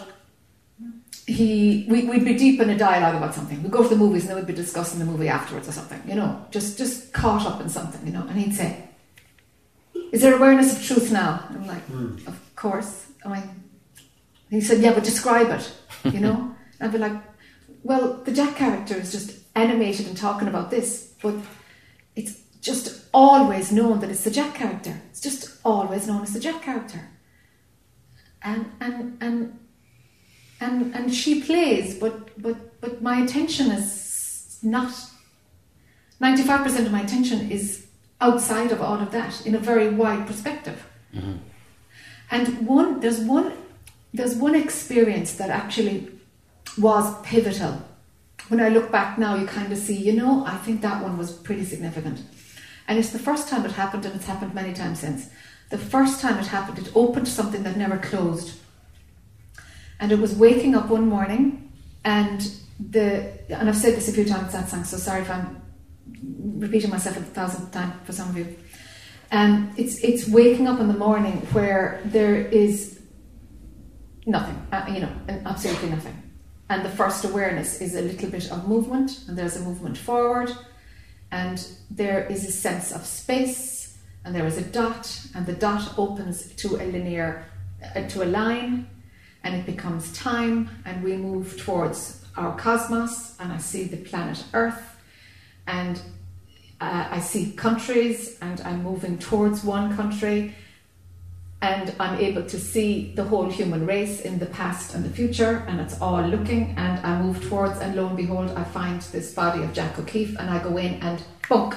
he 1.27 1.85
we, 1.89 2.05
we'd 2.05 2.25
be 2.25 2.33
deep 2.35 2.59
in 2.59 2.69
a 2.69 2.77
dialogue 2.77 3.15
about 3.15 3.35
something 3.35 3.61
we'd 3.61 3.71
go 3.71 3.83
to 3.83 3.89
the 3.89 3.95
movies 3.95 4.23
and 4.23 4.31
then 4.31 4.37
we'd 4.37 4.47
be 4.47 4.53
discussing 4.53 4.99
the 4.99 5.05
movie 5.05 5.27
afterwards 5.27 5.67
or 5.67 5.71
something 5.71 6.01
you 6.07 6.15
know 6.15 6.45
just 6.49 6.77
just 6.77 7.13
caught 7.13 7.45
up 7.45 7.61
in 7.61 7.69
something 7.69 8.05
you 8.05 8.13
know 8.13 8.25
and 8.27 8.39
he'd 8.39 8.55
say 8.55 8.83
is 10.11 10.21
there 10.21 10.35
awareness 10.35 10.75
of 10.75 10.83
truth 10.83 11.11
now 11.11 11.45
and 11.49 11.57
I'm 11.57 11.67
like 11.67 11.83
hmm. 11.83 12.15
of 12.27 12.55
course 12.55 13.07
I 13.23 13.29
mean 13.29 13.59
he 14.49 14.61
said, 14.61 14.81
Yeah, 14.81 14.93
but 14.93 15.03
describe 15.03 15.49
it, 15.49 15.71
you 16.13 16.19
know? 16.19 16.55
and 16.79 16.81
I'd 16.81 16.91
be 16.91 16.97
like, 16.97 17.21
Well, 17.83 18.21
the 18.23 18.31
Jac 18.31 18.55
character 18.55 18.95
is 18.95 19.11
just 19.11 19.37
animated 19.55 20.07
and 20.07 20.17
talking 20.17 20.47
about 20.47 20.71
this, 20.71 21.13
but 21.21 21.35
it's 22.15 22.41
just 22.61 23.05
always 23.13 23.71
known 23.71 23.99
that 23.99 24.09
it's 24.09 24.23
the 24.23 24.31
Jac 24.31 24.55
character. 24.55 24.99
It's 25.09 25.21
just 25.21 25.59
always 25.63 26.07
known 26.07 26.23
as 26.23 26.33
the 26.33 26.39
Jac 26.39 26.61
character. 26.61 27.09
And 28.41 28.71
and 28.79 29.17
and 29.21 29.59
and 30.59 30.93
and 30.95 31.13
she 31.13 31.41
plays, 31.41 31.97
but 31.97 32.41
but 32.41 32.79
but 32.81 33.01
my 33.01 33.21
attention 33.21 33.71
is 33.71 34.59
not 34.61 34.93
ninety 36.19 36.43
five 36.43 36.63
percent 36.63 36.85
of 36.85 36.91
my 36.91 37.01
attention 37.01 37.51
is 37.51 37.87
outside 38.21 38.71
of 38.71 38.81
all 38.81 38.99
of 39.01 39.11
that 39.11 39.45
in 39.45 39.55
a 39.55 39.59
very 39.59 39.89
wide 39.89 40.27
perspective. 40.27 40.85
Mm-hmm. 41.13 41.37
And 42.31 42.67
one 42.67 42.99
there's 42.99 43.19
one 43.19 43.53
there's 44.13 44.35
one 44.35 44.55
experience 44.55 45.35
that 45.35 45.49
actually 45.49 46.07
was 46.77 47.19
pivotal. 47.21 47.81
When 48.47 48.59
I 48.59 48.69
look 48.69 48.91
back 48.91 49.17
now, 49.19 49.35
you 49.35 49.45
kind 49.45 49.71
of 49.71 49.77
see, 49.77 49.95
you 49.95 50.13
know, 50.13 50.43
I 50.45 50.57
think 50.57 50.81
that 50.81 51.03
one 51.03 51.17
was 51.17 51.31
pretty 51.31 51.63
significant. 51.65 52.21
And 52.87 52.97
it's 52.97 53.11
the 53.11 53.19
first 53.19 53.47
time 53.47 53.63
it 53.65 53.71
happened, 53.73 54.05
and 54.05 54.15
it's 54.15 54.25
happened 54.25 54.55
many 54.55 54.73
times 54.73 54.99
since. 54.99 55.29
The 55.69 55.77
first 55.77 56.19
time 56.19 56.39
it 56.39 56.47
happened, 56.47 56.79
it 56.79 56.91
opened 56.95 57.27
something 57.27 57.61
that 57.61 57.77
never 57.77 57.97
closed. 57.97 58.58
And 59.99 60.11
it 60.11 60.19
was 60.19 60.33
waking 60.35 60.75
up 60.75 60.89
one 60.89 61.07
morning, 61.07 61.71
and 62.03 62.41
the 62.79 63.33
and 63.49 63.67
I've 63.67 63.75
said 63.75 63.95
this 63.95 64.07
a 64.07 64.13
few 64.13 64.25
times 64.25 64.53
that 64.53 64.69
song, 64.69 64.83
so 64.83 64.97
sorry 64.97 65.21
if 65.21 65.29
I'm 65.29 65.61
repeating 66.57 66.89
myself 66.89 67.17
a 67.17 67.21
thousandth 67.21 67.71
time 67.71 67.93
for 68.03 68.13
some 68.13 68.29
of 68.29 68.37
you. 68.37 68.55
Um, 69.31 69.71
it's 69.77 70.03
it's 70.03 70.27
waking 70.27 70.67
up 70.67 70.79
in 70.79 70.87
the 70.87 70.97
morning 70.97 71.37
where 71.53 72.01
there 72.05 72.35
is 72.35 72.99
nothing, 74.25 74.55
uh, 74.71 74.85
you 74.93 75.01
know, 75.01 75.11
absolutely 75.45 75.89
nothing. 75.89 76.23
And 76.69 76.85
the 76.85 76.89
first 76.89 77.25
awareness 77.25 77.81
is 77.81 77.95
a 77.95 78.01
little 78.01 78.29
bit 78.29 78.51
of 78.51 78.67
movement, 78.67 79.23
and 79.27 79.37
there's 79.37 79.57
a 79.57 79.61
movement 79.61 79.97
forward, 79.97 80.51
and 81.31 81.65
there 81.89 82.25
is 82.27 82.47
a 82.47 82.51
sense 82.51 82.91
of 82.91 83.05
space, 83.05 83.97
and 84.23 84.35
there 84.35 84.45
is 84.45 84.57
a 84.57 84.61
dot, 84.61 85.19
and 85.35 85.45
the 85.45 85.53
dot 85.53 85.93
opens 85.97 86.53
to 86.55 86.75
a 86.75 86.85
linear, 86.85 87.45
uh, 87.95 88.07
to 88.07 88.23
a 88.23 88.25
line, 88.25 88.87
and 89.43 89.55
it 89.55 89.65
becomes 89.65 90.11
time, 90.13 90.69
and 90.85 91.03
we 91.03 91.15
move 91.15 91.57
towards 91.57 92.25
our 92.35 92.55
cosmos, 92.57 93.35
and 93.39 93.51
I 93.51 93.57
see 93.57 93.83
the 93.83 93.97
planet 93.97 94.43
Earth, 94.53 94.97
and 95.67 95.99
uh, 96.81 97.07
I 97.11 97.19
see 97.19 97.51
countries, 97.51 98.37
and 98.41 98.61
I'm 98.61 98.83
moving 98.83 99.17
towards 99.17 99.63
one 99.63 99.95
country, 99.95 100.55
and 101.61 101.93
I'm 101.99 102.17
able 102.19 102.43
to 102.43 102.57
see 102.57 103.11
the 103.15 103.23
whole 103.25 103.49
human 103.49 103.85
race 103.85 104.21
in 104.21 104.39
the 104.39 104.45
past 104.45 104.95
and 104.95 105.03
the 105.03 105.09
future, 105.09 105.65
and 105.67 105.81
it's 105.81 105.99
all 105.99 106.21
looking, 106.21 106.73
and 106.77 107.05
I 107.05 107.21
move 107.21 107.43
towards, 107.49 107.79
and 107.79 107.95
lo 107.95 108.07
and 108.07 108.15
behold, 108.15 108.51
I 108.51 108.63
find 108.63 109.01
this 109.01 109.33
body 109.33 109.63
of 109.63 109.73
Jac 109.73 109.99
O'Keeffe, 109.99 110.37
and 110.39 110.49
I 110.49 110.63
go 110.63 110.77
in 110.77 111.01
and 111.01 111.21
bunk. 111.49 111.75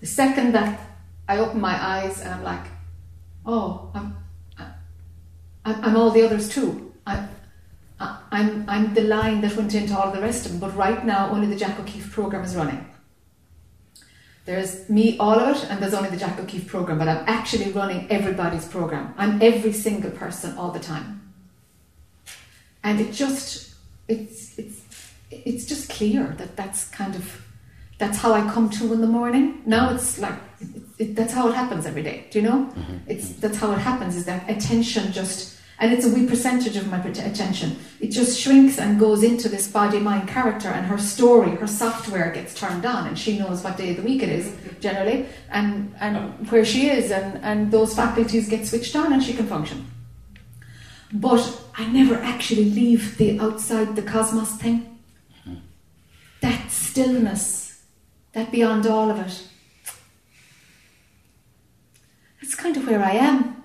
The 0.00 0.06
second 0.06 0.52
that 0.52 0.80
I 1.28 1.38
open 1.38 1.60
my 1.60 1.76
eyes, 1.82 2.22
and 2.22 2.32
I'm 2.32 2.42
like, 2.42 2.66
oh, 3.44 3.90
I'm, 3.94 4.16
I'm, 4.58 5.84
I'm 5.84 5.96
all 5.96 6.10
the 6.10 6.22
others 6.22 6.48
too. 6.48 6.89
I, 7.10 7.28
I, 7.98 8.18
I'm, 8.30 8.64
I'm 8.68 8.94
the 8.94 9.02
line 9.02 9.40
that 9.42 9.56
went 9.56 9.74
into 9.74 9.98
all 9.98 10.10
the 10.12 10.20
rest 10.20 10.46
of 10.46 10.52
them, 10.52 10.60
but 10.60 10.76
right 10.76 11.04
now 11.04 11.30
only 11.30 11.46
the 11.46 11.56
Jac 11.56 11.78
O'Keeffe 11.80 12.10
program 12.10 12.44
is 12.44 12.54
running. 12.56 12.86
There's 14.46 14.88
me, 14.88 15.18
all 15.18 15.38
of 15.38 15.56
it, 15.56 15.70
and 15.70 15.80
there's 15.80 15.94
only 15.94 16.10
the 16.10 16.16
Jac 16.16 16.38
O'Keeffe 16.40 16.66
program, 16.66 16.98
but 16.98 17.08
I'm 17.08 17.24
actually 17.26 17.70
running 17.72 18.10
everybody's 18.10 18.66
program. 18.66 19.14
I'm 19.16 19.40
every 19.42 19.72
single 19.72 20.10
person 20.10 20.56
all 20.56 20.70
the 20.70 20.80
time. 20.80 21.08
And 22.82 23.00
it 23.00 23.12
just, 23.12 23.74
it's, 24.08 24.58
it's, 24.58 24.80
it's 25.30 25.66
just 25.66 25.90
clear 25.90 26.34
that 26.38 26.56
that's 26.56 26.88
kind 26.88 27.14
of, 27.14 27.46
that's 27.98 28.18
how 28.18 28.32
I 28.32 28.40
come 28.50 28.70
to 28.70 28.92
in 28.94 29.02
the 29.02 29.06
morning. 29.06 29.62
Now 29.66 29.94
it's 29.94 30.18
like, 30.18 30.38
it, 30.60 30.82
it, 30.98 31.16
that's 31.16 31.34
how 31.34 31.48
it 31.48 31.54
happens 31.54 31.84
every 31.84 32.02
day, 32.02 32.24
do 32.30 32.40
you 32.40 32.48
know? 32.48 32.72
Mm-hmm. 32.74 32.96
It's, 33.06 33.32
that's 33.34 33.58
how 33.58 33.70
it 33.72 33.78
happens, 33.78 34.16
is 34.16 34.24
that 34.24 34.48
attention 34.48 35.12
just, 35.12 35.59
and 35.80 35.92
it's 35.92 36.04
a 36.04 36.10
wee 36.10 36.26
percentage 36.26 36.76
of 36.76 36.88
my 36.88 36.98
attention. 36.98 37.78
It 38.00 38.08
just 38.08 38.38
shrinks 38.38 38.78
and 38.78 39.00
goes 39.00 39.22
into 39.22 39.48
this 39.48 39.66
body 39.66 39.98
mind 39.98 40.28
character, 40.28 40.68
and 40.68 40.86
her 40.86 40.98
story, 40.98 41.56
her 41.56 41.66
software 41.66 42.30
gets 42.30 42.54
turned 42.54 42.84
on, 42.84 43.06
and 43.06 43.18
she 43.18 43.38
knows 43.38 43.64
what 43.64 43.78
day 43.78 43.90
of 43.90 43.96
the 43.96 44.02
week 44.02 44.22
it 44.22 44.28
is 44.28 44.54
generally, 44.80 45.26
and 45.50 45.94
and 46.00 46.16
where 46.50 46.64
she 46.64 46.90
is, 46.90 47.10
and 47.10 47.42
and 47.42 47.72
those 47.72 47.94
faculties 47.94 48.48
get 48.48 48.66
switched 48.66 48.94
on, 48.94 49.12
and 49.12 49.22
she 49.22 49.32
can 49.32 49.46
function. 49.46 49.86
but 51.12 51.60
I 51.76 51.86
never 51.86 52.14
actually 52.16 52.70
leave 52.70 53.16
the 53.18 53.40
outside 53.40 53.96
the 53.96 54.02
cosmos 54.02 54.52
thing. 54.56 54.98
That 56.40 56.70
stillness, 56.70 57.82
that 58.32 58.50
beyond 58.52 58.86
all 58.86 59.10
of 59.10 59.18
it. 59.18 59.42
That's 62.40 62.54
kind 62.54 62.76
of 62.76 62.86
where 62.86 63.02
I 63.02 63.12
am. 63.12 63.59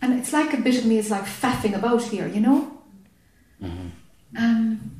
And 0.00 0.18
it's 0.18 0.32
like 0.32 0.52
a 0.54 0.58
bit 0.58 0.78
of 0.78 0.86
me 0.86 0.98
is 0.98 1.10
like 1.10 1.24
faffing 1.24 1.74
about 1.74 2.02
here, 2.02 2.26
you 2.28 2.40
know? 2.40 2.72
Um, 4.36 4.92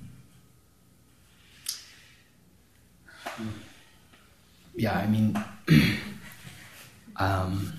Yeah, 4.75 4.97
I 4.97 5.07
mean, 5.09 5.37
um, 7.17 7.73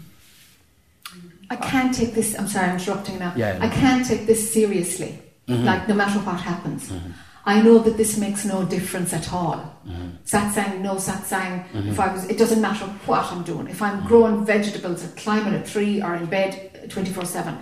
I 1.50 1.56
can't 1.56 1.94
take 1.96 2.14
this. 2.14 2.38
I'm 2.38 2.48
sorry, 2.48 2.68
I'm 2.68 2.78
interrupting 2.78 3.20
now. 3.20 3.34
Yeah, 3.38 3.58
no. 3.58 3.66
I 3.66 3.70
can't 3.70 4.06
take 4.06 4.26
this 4.28 4.52
seriously. 4.54 5.18
Mm-hmm. 5.48 5.64
Like 5.64 5.88
no 5.88 5.96
matter 5.96 6.20
what 6.20 6.42
happens, 6.42 6.92
I 7.46 7.62
know 7.62 7.80
that 7.80 7.96
this 7.96 8.18
makes 8.18 8.44
no 8.46 8.66
difference 8.66 9.14
at 9.14 9.32
all. 9.32 9.56
Mm-hmm. 9.88 10.10
Satsang, 10.26 10.82
no 10.82 10.96
satsang. 10.96 11.64
If 11.74 12.00
I 12.00 12.12
was, 12.14 12.26
it 12.26 12.38
doesn't 12.38 12.62
matter 12.62 12.86
what 13.06 13.32
I'm 13.32 13.44
doing. 13.44 13.68
If 13.68 13.80
Mm-hmm. 13.80 14.02
I'm 14.02 14.06
growing 14.08 14.46
vegetables, 14.46 15.04
or 15.06 15.08
climbing 15.16 15.54
a 15.54 15.66
tree, 15.66 16.02
or 16.04 16.16
in 16.16 16.26
bed 16.26 16.69
24 16.88 17.26
seven, 17.26 17.58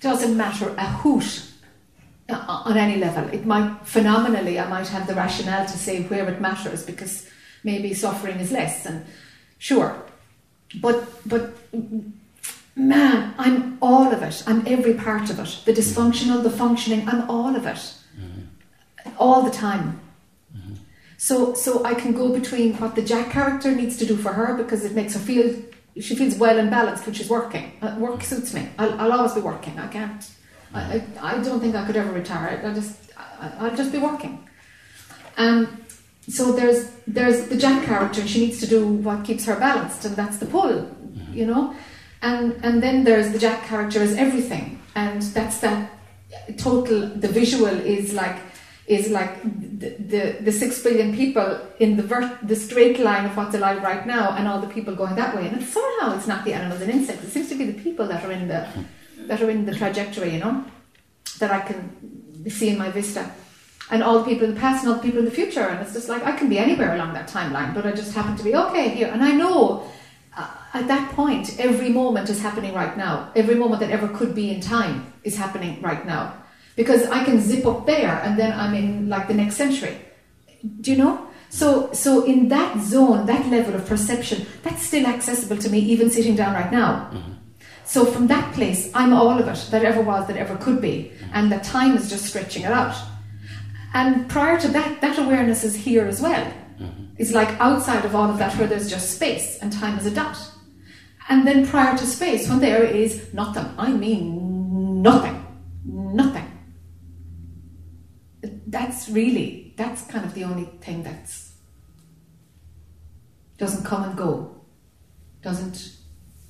doesn't 0.00 0.36
matter 0.36 0.74
a 0.76 0.86
hoot 0.86 1.42
uh, 2.28 2.62
on 2.64 2.76
any 2.76 2.98
level. 2.98 3.28
It 3.32 3.44
might 3.46 3.78
phenomenally, 3.84 4.58
I 4.58 4.68
might 4.68 4.88
have 4.88 5.06
the 5.06 5.14
rationale 5.14 5.66
to 5.66 5.78
say 5.78 6.02
where 6.04 6.28
it 6.28 6.40
matters 6.40 6.84
because 6.84 7.28
maybe 7.64 7.94
suffering 7.94 8.38
is 8.38 8.52
less, 8.52 8.86
and 8.86 9.04
sure, 9.58 9.96
but 10.80 11.08
but 11.26 11.54
man, 12.74 13.34
I'm 13.38 13.78
all 13.80 14.12
of 14.12 14.22
it. 14.22 14.42
I'm 14.46 14.66
every 14.66 14.94
part 14.94 15.30
of 15.30 15.38
it. 15.38 15.62
The 15.64 15.72
dysfunctional, 15.72 16.42
the 16.42 16.50
functioning, 16.50 17.08
I'm 17.08 17.28
all 17.30 17.54
of 17.54 17.66
it, 17.66 17.94
all 19.18 19.42
the 19.42 19.50
time. 19.50 20.00
So 21.18 21.54
so 21.54 21.84
I 21.84 21.94
can 21.94 22.12
go 22.12 22.32
between 22.32 22.74
what 22.78 22.96
the 22.96 23.02
Jac 23.02 23.30
character 23.30 23.72
needs 23.72 23.96
to 23.98 24.06
do 24.06 24.16
for 24.16 24.32
her 24.32 24.56
because 24.56 24.84
it 24.84 24.92
makes 24.92 25.14
her 25.14 25.20
feel 25.20 25.54
she 26.00 26.14
feels 26.14 26.36
well 26.36 26.58
and 26.58 26.70
balanced 26.70 27.04
when 27.06 27.14
she's 27.14 27.28
working. 27.28 27.72
Uh, 27.82 27.96
work 27.98 28.22
suits 28.22 28.54
me. 28.54 28.68
I'll, 28.78 28.98
I'll 29.00 29.12
always 29.12 29.32
be 29.32 29.40
working. 29.40 29.78
I 29.78 29.88
can't. 29.88 30.30
I, 30.74 30.80
I, 30.80 31.04
I 31.34 31.42
don't 31.42 31.60
think 31.60 31.74
I 31.74 31.86
could 31.86 31.96
ever 31.96 32.12
retire. 32.12 32.62
I 32.64 32.72
just 32.72 33.12
I, 33.16 33.52
I'll 33.58 33.76
just 33.76 33.92
be 33.92 33.98
working. 33.98 34.48
Um, 35.36 35.82
so 36.28 36.52
there's 36.52 36.90
there's 37.06 37.48
the 37.48 37.56
Jac 37.56 37.84
character. 37.84 38.26
She 38.26 38.46
needs 38.46 38.60
to 38.60 38.66
do 38.66 38.86
what 38.86 39.24
keeps 39.24 39.44
her 39.44 39.56
balanced, 39.56 40.04
and 40.04 40.16
that's 40.16 40.38
the 40.38 40.46
pull, 40.46 40.88
you 41.30 41.46
know. 41.46 41.74
And 42.22 42.52
and 42.64 42.82
then 42.82 43.04
there's 43.04 43.32
the 43.32 43.38
Jac 43.38 43.64
character 43.64 44.00
as 44.00 44.14
everything, 44.14 44.80
and 44.94 45.20
that's 45.20 45.58
that 45.58 45.90
total. 46.56 47.08
The 47.08 47.28
visual 47.28 47.66
is 47.66 48.14
like 48.14 48.38
is 48.94 49.10
like 49.10 49.42
the 49.42 49.90
the, 50.12 50.22
the 50.40 50.52
six 50.52 50.82
billion 50.82 51.14
people 51.14 51.60
in 51.78 51.96
the 51.96 52.38
the 52.42 52.56
straight 52.56 52.98
line 52.98 53.24
of 53.26 53.36
what's 53.36 53.54
alive 53.54 53.82
right 53.82 54.06
now, 54.06 54.36
and 54.36 54.48
all 54.48 54.60
the 54.60 54.72
people 54.76 54.94
going 54.94 55.16
that 55.16 55.34
way. 55.36 55.48
And 55.48 55.62
somehow 55.62 56.16
it's 56.16 56.26
not 56.26 56.44
the 56.44 56.52
animals 56.52 56.80
and 56.80 56.90
insects. 56.90 57.24
It 57.24 57.30
seems 57.30 57.48
to 57.48 57.56
be 57.56 57.64
the 57.64 57.80
people 57.82 58.06
that 58.08 58.24
are 58.24 58.32
in 58.32 58.48
the 58.48 58.66
that 59.28 59.40
are 59.42 59.50
in 59.50 59.64
the 59.66 59.74
trajectory, 59.74 60.30
you 60.34 60.40
know, 60.40 60.64
that 61.38 61.50
I 61.50 61.60
can 61.60 62.50
see 62.50 62.68
in 62.68 62.78
my 62.78 62.90
vista 62.90 63.30
and 63.92 64.02
all 64.02 64.18
the 64.18 64.24
people 64.24 64.48
in 64.48 64.54
the 64.54 64.60
past 64.60 64.82
and 64.82 64.90
all 64.90 64.98
the 64.98 65.02
people 65.02 65.18
in 65.18 65.26
the 65.26 65.30
future. 65.30 65.60
And 65.60 65.80
it's 65.80 65.92
just 65.92 66.08
like 66.08 66.24
I 66.24 66.32
can 66.32 66.48
be 66.48 66.58
anywhere 66.58 66.94
along 66.94 67.12
that 67.12 67.28
timeline, 67.28 67.74
but 67.74 67.86
I 67.86 67.92
just 67.92 68.14
happen 68.14 68.36
to 68.36 68.42
be 68.42 68.54
okay 68.56 68.88
here. 68.88 69.08
And 69.08 69.22
I 69.22 69.32
know 69.32 69.86
uh, 70.36 70.48
at 70.72 70.88
that 70.88 71.12
point, 71.12 71.60
every 71.60 71.90
moment 71.90 72.30
is 72.30 72.40
happening 72.40 72.72
right 72.72 72.96
now. 72.96 73.30
Every 73.36 73.54
moment 73.54 73.80
that 73.80 73.90
ever 73.90 74.08
could 74.08 74.34
be 74.34 74.50
in 74.50 74.60
time 74.60 75.12
is 75.24 75.36
happening 75.36 75.80
right 75.82 76.06
now. 76.06 76.34
Because 76.76 77.04
I 77.06 77.24
can 77.24 77.40
zip 77.40 77.66
up 77.66 77.86
there 77.86 78.20
and 78.24 78.38
then 78.38 78.52
I'm 78.52 78.74
in 78.74 79.08
like 79.08 79.28
the 79.28 79.34
next 79.34 79.56
century. 79.56 79.96
Do 80.80 80.90
you 80.90 80.96
know? 80.96 81.28
So, 81.50 81.92
so 81.92 82.24
in 82.24 82.48
that 82.48 82.80
zone, 82.80 83.26
that 83.26 83.46
level 83.48 83.74
of 83.74 83.86
perception, 83.86 84.46
that's 84.62 84.82
still 84.86 85.06
accessible 85.06 85.58
to 85.58 85.68
me, 85.68 85.80
even 85.80 86.10
sitting 86.10 86.34
down 86.34 86.54
right 86.54 86.72
now. 86.72 87.10
Mm-hmm. 87.12 87.32
So 87.84 88.06
from 88.06 88.26
that 88.28 88.54
place, 88.54 88.90
I'm 88.94 89.12
all 89.12 89.38
of 89.38 89.46
it 89.46 89.70
that 89.70 89.84
ever 89.84 90.00
was, 90.00 90.26
that 90.28 90.36
ever 90.38 90.56
could 90.56 90.80
be, 90.80 91.12
and 91.34 91.52
the 91.52 91.58
time 91.58 91.94
is 91.94 92.08
just 92.08 92.24
stretching 92.24 92.62
it 92.62 92.72
out. 92.72 92.96
And 93.92 94.30
prior 94.30 94.58
to 94.60 94.68
that, 94.68 95.02
that 95.02 95.18
awareness 95.18 95.62
is 95.62 95.74
here 95.74 96.06
as 96.06 96.22
well. 96.22 96.46
Mm-hmm. 96.80 97.04
It's 97.18 97.32
like 97.32 97.48
outside 97.60 98.06
of 98.06 98.14
all 98.14 98.30
of 98.30 98.38
that 98.38 98.56
where 98.56 98.66
there's 98.66 98.88
just 98.88 99.10
space 99.10 99.58
and 99.58 99.70
time 99.70 99.98
is 99.98 100.06
a 100.06 100.10
dot. 100.10 100.38
And 101.28 101.46
then 101.46 101.66
prior 101.66 101.96
to 101.98 102.06
space, 102.06 102.48
when 102.48 102.60
there 102.60 102.82
is 102.82 103.34
nothing, 103.34 103.66
I 103.76 103.92
mean 103.92 105.02
nothing, 105.02 105.44
nothing. 105.84 106.51
That's 108.72 109.08
really, 109.08 109.74
that's 109.76 110.02
kind 110.12 110.24
of 110.24 110.32
the 110.34 110.44
only 110.44 110.64
thing 110.80 111.02
that's 111.04 111.52
doesn't 113.58 113.84
come 113.84 114.02
and 114.02 114.16
go, 114.16 114.56
doesn't, 115.42 115.96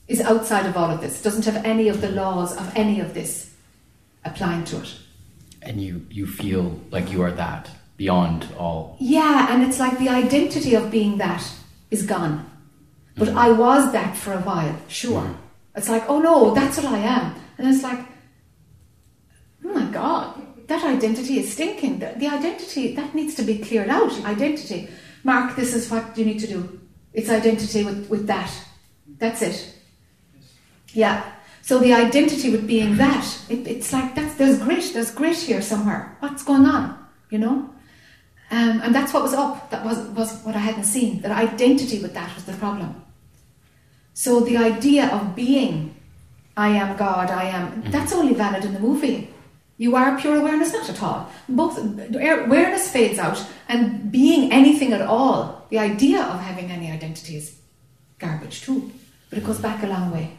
is 0.09 0.21
outside 0.23 0.65
of 0.65 0.77
all 0.77 0.91
of 0.91 1.01
this, 1.03 1.21
doesn't 1.21 1.45
have 1.45 1.63
any 1.65 1.89
of 1.89 2.01
the 2.01 2.11
laws 2.11 2.57
of 2.57 2.73
any 2.75 3.01
of 3.01 3.13
this 3.13 3.53
applying 4.25 4.65
to 4.71 4.77
it. 4.81 4.93
and 5.63 5.81
you 5.81 6.05
you 6.11 6.27
feel 6.27 6.79
like 6.91 7.11
you 7.13 7.23
are 7.23 7.31
that 7.33 7.71
beyond 7.97 8.47
all. 8.59 8.97
Yeah, 8.99 9.53
and 9.53 9.63
it's 9.63 9.79
like 9.79 9.99
the 9.99 10.09
identity 10.09 10.75
of 10.75 10.91
being 10.91 11.19
that 11.19 11.45
is 11.91 12.03
gone. 12.05 12.49
But 13.17 13.29
mm. 13.29 13.37
I 13.37 13.53
was 13.53 13.93
that 13.93 14.17
for 14.17 14.33
a 14.33 14.41
while, 14.41 14.77
sure. 14.89 15.23
Mm. 15.23 15.37
It's 15.77 15.89
like, 15.89 16.05
oh 16.09 16.19
no, 16.19 16.55
that's 16.55 16.77
what 16.79 16.87
I 16.87 16.99
am. 16.99 17.35
And 17.59 17.69
it's 17.69 17.83
like, 17.83 18.01
oh 19.65 19.73
my 19.73 19.87
God, 19.91 20.41
that 20.69 20.85
identity 20.85 21.39
is 21.39 21.53
stinking. 21.53 21.99
The, 21.99 22.15
the 22.17 22.29
identity, 22.29 22.95
that 22.95 23.15
needs 23.15 23.35
to 23.35 23.43
be 23.43 23.59
cleared 23.59 23.89
out. 23.89 24.13
Identity. 24.25 24.89
Mark, 25.25 25.57
this 25.57 25.75
is 25.75 25.91
what 25.91 26.17
you 26.17 26.25
need 26.25 26.41
to 26.41 26.47
do. 26.47 26.81
It's 27.13 27.31
identity 27.31 27.85
with, 27.85 28.09
with 28.09 28.27
that. 28.27 28.51
That's 29.19 29.43
it. 29.43 29.75
Yeah. 30.93 31.25
So 31.63 31.79
the 31.79 31.93
identity 31.93 32.51
with 32.51 32.67
being 32.67 32.97
that, 32.97 33.27
it, 33.49 33.67
it's 33.67 33.93
like 33.93 34.15
that's 34.15 34.35
there's 34.35 34.59
grit, 34.59 34.93
there's 34.95 35.13
grit 35.13 35.37
here 35.37 35.63
somewhere. 35.63 36.17
What's 36.21 36.43
going 36.43 36.67
on? 36.67 36.99
You 37.31 37.39
know? 37.39 37.71
Um, 38.51 38.81
and 38.83 38.95
that's 38.95 39.15
what 39.15 39.23
was 39.23 39.33
up. 39.33 39.71
That 39.71 39.85
was 39.85 39.99
was 40.09 40.43
what 40.43 40.57
I 40.57 40.59
hadn't 40.59 40.85
seen. 40.85 41.23
That 41.23 41.31
identity 41.31 42.01
with 42.01 42.15
that 42.15 42.35
was 42.35 42.45
the 42.45 42.53
problem. 42.55 43.03
So 44.15 44.41
the 44.41 44.59
idea 44.59 45.07
of 45.09 45.35
being, 45.35 45.95
I 46.57 46.69
am 46.69 46.97
God, 46.97 47.31
I 47.31 47.45
am. 47.45 47.83
That's 47.91 48.13
only 48.13 48.35
valid 48.35 48.65
in 48.65 48.75
the 48.75 48.81
movie. 48.81 49.33
You 49.83 49.97
are 49.97 50.17
pure 50.17 50.37
awareness, 50.37 50.73
not 50.73 50.89
at 50.89 51.03
all. 51.03 51.29
Both 51.49 51.77
awareness 51.77 52.89
fades 52.89 53.19
out, 53.19 53.45
and 53.67 54.13
being 54.13 54.53
anything 54.53 54.93
at 54.93 55.03
all, 55.03 55.67
the 55.71 55.81
idea 55.81 56.23
of 56.23 56.39
having 56.39 56.71
any 56.71 56.89
identity 56.89 57.35
is 57.35 57.57
garbage 58.21 58.61
too. 58.61 58.93
But 59.29 59.41
it 59.41 59.45
goes 59.45 59.59
back 59.59 59.83
a 59.83 59.89
long 59.89 60.13
way. 60.13 60.37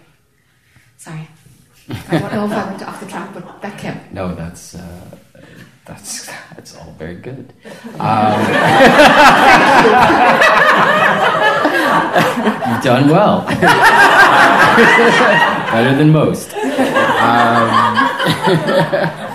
Sorry, 0.96 1.28
I 1.90 2.20
don't 2.20 2.34
know 2.34 2.46
if 2.46 2.54
I 2.54 2.70
went 2.70 2.84
off 2.84 3.02
the 3.02 3.06
track, 3.06 3.34
but 3.34 3.62
that 3.62 3.78
came. 3.78 4.00
No, 4.14 4.34
that's 4.34 4.76
uh, 4.76 5.18
that's 5.84 6.28
that's 6.56 6.78
all 6.78 6.96
very 6.98 7.16
good. 7.16 7.52
Um, 8.00 8.40
you've 12.70 12.82
done 12.82 13.10
well, 13.10 13.46
better 15.76 15.98
than 15.98 16.14
most. 16.14 16.54
Um, 16.54 19.20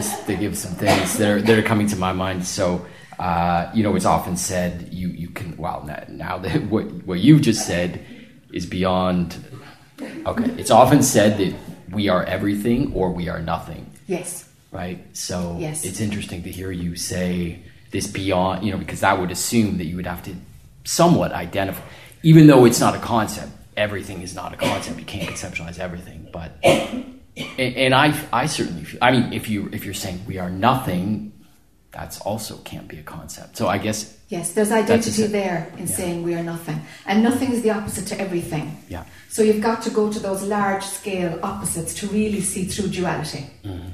just 0.00 0.28
of 0.28 0.56
some 0.56 0.72
things 0.74 1.18
that 1.18 1.28
are 1.30 1.40
that 1.42 1.58
are 1.58 1.62
coming 1.62 1.86
to 1.88 1.96
my 1.96 2.12
mind. 2.12 2.46
So. 2.46 2.86
Uh, 3.18 3.68
you 3.74 3.82
know, 3.82 3.96
it's 3.96 4.04
often 4.04 4.36
said 4.36 4.90
you, 4.92 5.08
you 5.08 5.28
can. 5.30 5.56
Well, 5.56 5.82
now, 5.84 6.04
now 6.08 6.38
that 6.38 6.62
what 6.72 6.84
what 7.04 7.18
you've 7.18 7.42
just 7.42 7.66
said 7.66 8.00
is 8.52 8.64
beyond 8.64 9.36
Okay. 10.26 10.44
It's 10.56 10.70
often 10.70 11.02
said 11.02 11.38
that 11.38 11.54
we 11.90 12.08
are 12.08 12.22
everything 12.24 12.92
or 12.94 13.10
we 13.10 13.28
are 13.28 13.40
nothing, 13.40 13.90
Yes. 14.06 14.48
right? 14.70 15.04
So 15.16 15.56
Yes. 15.58 15.84
it's 15.84 16.00
interesting 16.00 16.42
to 16.44 16.50
hear 16.50 16.70
you 16.70 16.96
say 16.96 17.58
this 17.90 18.06
beyond, 18.06 18.64
you 18.64 18.70
know, 18.72 18.78
because 18.78 19.00
that 19.00 19.18
would 19.18 19.30
assume 19.30 19.78
that 19.78 19.86
you 19.86 19.96
would 19.96 20.06
have 20.06 20.22
to 20.24 20.34
somewhat 20.84 21.32
identify, 21.32 21.82
even 22.22 22.46
though 22.46 22.64
it's 22.64 22.80
not 22.80 22.94
a 22.94 22.98
concept. 22.98 23.50
Everything 23.76 24.22
is 24.22 24.34
not 24.34 24.52
a 24.52 24.56
concept. 24.56 24.98
You 24.98 25.04
can't 25.04 25.28
conceptualize 25.28 25.78
everything, 25.78 26.28
but 26.32 26.52
and, 27.58 27.76
and 27.76 27.94
I, 27.94 28.18
I 28.32 28.46
certainly, 28.46 28.84
feel, 28.84 28.98
I 29.02 29.12
mean, 29.12 29.32
if 29.32 29.48
you 29.48 29.68
if 29.72 29.84
you're 29.84 29.94
saying 29.94 30.20
we 30.26 30.38
are 30.38 30.50
nothing, 30.50 31.32
that's 31.90 32.20
also 32.20 32.58
can't 32.58 32.88
be 32.88 32.98
a 32.98 33.02
concept. 33.02 33.56
So 33.56 33.68
I 33.68 33.78
guess 33.78 34.16
Yes, 34.28 34.52
there's 34.52 34.70
identity 34.70 35.24
a 35.24 35.28
there 35.28 35.72
in 35.78 35.86
yeah. 35.86 35.94
saying 35.94 36.22
we 36.22 36.34
are 36.34 36.42
nothing. 36.42 36.78
And 37.06 37.22
nothing 37.22 37.50
is 37.50 37.62
the 37.62 37.70
opposite 37.70 38.06
to 38.08 38.20
everything. 38.20 38.76
yeah, 38.88 39.04
So 39.30 39.42
you've 39.42 39.62
got 39.62 39.80
to 39.82 39.90
go 39.90 40.12
to 40.12 40.18
those 40.18 40.42
large 40.42 40.84
scale 40.84 41.38
opposites 41.42 41.94
to 41.94 42.06
really 42.08 42.42
see 42.42 42.64
through 42.66 42.88
duality. 42.90 43.46
Mm-hmm. 43.64 43.88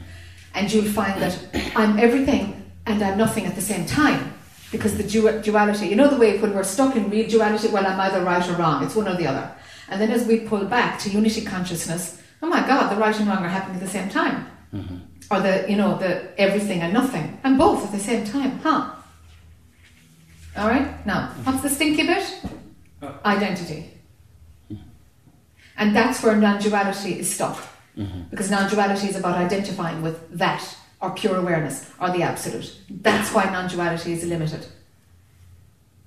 And 0.57 0.73
you'll 0.73 0.93
find 0.93 1.23
that 1.23 1.39
I'm 1.77 2.01
everything 2.01 2.69
and 2.87 3.01
I'm 3.01 3.17
nothing 3.17 3.47
at 3.47 3.55
the 3.55 3.63
same 3.63 3.87
time. 3.87 4.33
Because 4.73 4.97
the 4.97 5.05
du- 5.05 5.41
duality, 5.41 5.87
you 5.87 5.95
know, 5.95 6.09
the 6.09 6.17
way 6.17 6.39
when 6.39 6.53
we're 6.53 6.65
stuck 6.65 6.97
in 6.97 7.09
real 7.11 7.29
duality, 7.29 7.69
well, 7.69 7.87
I'm 7.87 8.01
either 8.01 8.25
right 8.25 8.49
or 8.49 8.55
wrong, 8.57 8.83
it's 8.85 8.97
one 8.97 9.07
or 9.07 9.17
the 9.17 9.29
other. 9.29 9.49
And 9.89 10.01
then 10.01 10.11
as 10.11 10.27
we 10.27 10.41
pull 10.41 10.65
back 10.65 10.99
to 11.01 11.11
unity 11.11 11.43
consciousness, 11.45 12.21
oh 12.45 12.47
my 12.47 12.67
God, 12.67 12.91
the 12.91 13.01
right 13.01 13.19
and 13.19 13.27
wrong 13.27 13.43
are 13.43 13.49
happening 13.49 13.77
at 13.77 13.83
the 13.83 13.89
same 13.89 14.11
time. 14.11 14.47
Mm-hmm. 14.75 14.97
Or 15.31 15.41
the, 15.41 15.65
you 15.67 15.77
know, 15.77 15.97
the 15.97 16.39
everything 16.39 16.83
and 16.83 16.93
nothing. 16.93 17.41
And 17.43 17.57
both 17.57 17.87
at 17.87 17.93
the 17.93 17.99
same 17.99 18.27
time, 18.27 18.59
huh? 18.59 18.91
All 20.59 20.69
right? 20.69 21.07
Now, 21.07 21.29
what's 21.45 21.63
the 21.63 21.71
stinky 21.71 22.07
bit? 22.07 22.25
Uh. 23.03 23.13
Identity. 23.25 23.91
And 25.77 25.97
that's 25.97 26.23
where 26.23 26.37
non 26.37 26.61
duality 26.61 27.19
is 27.19 27.35
stuck. 27.35 27.57
Mm-hmm. 27.97 28.23
Because 28.31 28.51
non 28.51 28.69
duality 28.71 29.09
is 29.09 29.17
about 29.17 29.37
identifying 29.37 30.03
with 30.03 30.19
that, 30.39 30.63
or 31.01 31.11
pure 31.13 31.37
awareness, 31.37 31.91
or 32.01 32.11
the 32.11 32.23
absolute. 32.23 32.79
That's 32.91 33.33
why 33.33 33.45
non 33.45 33.69
duality 33.69 34.13
is 34.13 34.25
limited. 34.25 34.67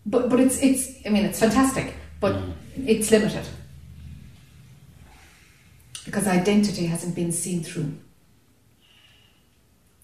But, 0.06 0.30
but 0.30 0.40
it's, 0.40 0.62
it's, 0.62 1.06
I 1.06 1.10
mean, 1.10 1.26
it's 1.26 1.40
fantastic, 1.40 1.96
but 2.22 2.36
mm-hmm. 2.36 2.88
it's 2.88 3.12
limited. 3.12 3.46
Because 6.08 6.26
identity 6.26 6.86
hasn't 6.86 7.16
been 7.16 7.34
seen 7.34 7.62
through. 7.64 7.91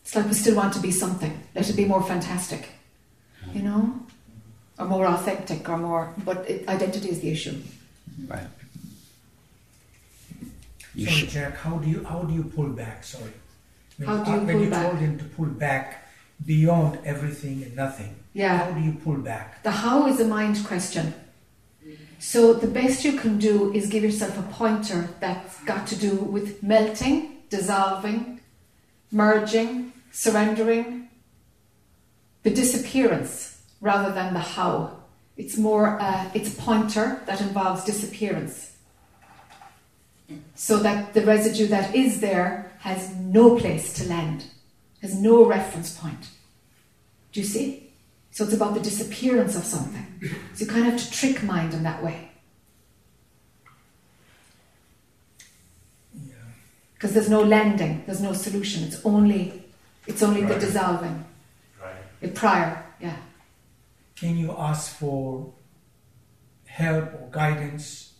It's 0.02 0.14
like 0.14 0.26
we 0.26 0.34
still 0.34 0.58
want 0.58 0.74
to 0.74 0.82
be 0.82 0.92
something. 0.92 1.32
Let 1.56 1.70
it 1.70 1.78
be 1.78 1.86
more 1.86 2.04
fantastic, 2.04 2.68
you 3.54 3.62
know, 3.62 4.00
or 4.78 4.86
more 4.86 5.06
authentic, 5.08 5.70
or 5.70 5.78
more. 5.78 6.14
But 6.26 6.38
it, 6.50 6.68
identity 6.68 7.10
is 7.10 7.22
the 7.22 7.30
issue. 7.30 7.56
Right. 8.28 8.48
You 10.94 11.06
Sorry, 11.06 11.18
should. 11.20 11.30
Jac. 11.30 11.56
How 11.56 11.78
do 11.78 11.90
you 11.90 12.04
how 12.04 12.24
do 12.24 12.34
you 12.34 12.44
pull 12.44 12.68
back? 12.68 13.06
Sorry. 13.06 13.32
When, 13.96 14.10
How 14.10 14.24
do 14.26 14.32
you 14.32 14.38
uh, 14.38 14.44
when 14.44 14.56
pull 14.56 14.64
you 14.66 14.70
back? 14.70 14.86
told 14.90 15.00
him 15.00 15.18
to 15.20 15.24
pull 15.24 15.46
back 15.46 16.10
beyond 16.46 17.00
everything 17.06 17.64
and 17.64 17.74
nothing. 17.78 18.14
Yeah. 18.34 18.58
How 18.58 18.72
do 18.72 18.82
you 18.82 18.92
pull 19.06 19.20
back? 19.20 19.64
The 19.64 19.72
how 19.72 20.08
is 20.08 20.20
a 20.20 20.26
mind 20.26 20.66
question. 20.66 21.14
So 22.20 22.54
the 22.54 22.68
best 22.68 23.04
you 23.04 23.20
can 23.20 23.38
do 23.38 23.74
is 23.74 23.88
give 23.88 24.04
yourself 24.04 24.38
a 24.40 24.44
pointer 24.44 25.10
that's 25.20 25.62
got 25.66 25.86
to 25.88 25.96
do 25.96 26.16
with 26.16 26.64
melting, 26.64 27.44
dissolving, 27.50 28.40
merging, 29.12 29.92
surrendering, 30.12 31.10
the 32.44 32.50
disappearance 32.50 33.62
rather 33.82 34.14
than 34.14 34.34
the 34.34 34.40
how. 34.40 34.98
It's 35.36 35.58
more, 35.58 36.00
uh, 36.00 36.30
it's 36.34 36.58
a 36.58 36.62
pointer 36.62 37.22
that 37.26 37.42
involves 37.42 37.84
disappearance. 37.84 38.72
So 40.56 40.78
that 40.78 41.14
the 41.14 41.26
residue 41.26 41.68
that 41.68 41.94
is 41.94 42.22
there 42.22 42.72
has 42.80 43.14
no 43.16 43.58
place 43.58 43.94
to 43.94 44.08
land, 44.08 44.46
has 45.02 45.14
no 45.16 45.46
reference 45.46 45.98
point. 45.98 46.30
Do 47.32 47.42
you 47.42 47.46
see? 47.46 47.83
So 48.34 48.44
it's 48.44 48.54
about 48.54 48.74
the 48.74 48.80
disappearance 48.80 49.56
of 49.56 49.64
something. 49.64 50.06
So 50.56 50.66
you 50.66 50.72
kind 50.72 50.88
of 50.88 50.94
have 50.94 51.02
to 51.04 51.12
trick 51.12 51.44
mind 51.44 51.74
in 51.76 51.84
that 51.84 52.04
way. 52.04 52.32
Yeah. 56.16 56.34
Because 56.96 57.14
there's 57.14 57.30
no 57.30 57.44
landing, 57.44 58.04
there's 58.08 58.22
no 58.22 58.34
solution. 58.34 58.84
It's 58.84 59.00
only 59.06 59.64
it's 60.08 60.24
only 60.24 60.42
the 60.44 60.56
dissolving. 60.60 61.24
Right. 61.82 61.94
The 62.22 62.30
prior, 62.30 62.84
yeah. 63.00 63.18
Can 64.16 64.36
you 64.38 64.52
ask 64.58 64.96
for 64.98 65.54
help 66.66 67.14
or 67.14 67.28
guidance 67.32 68.14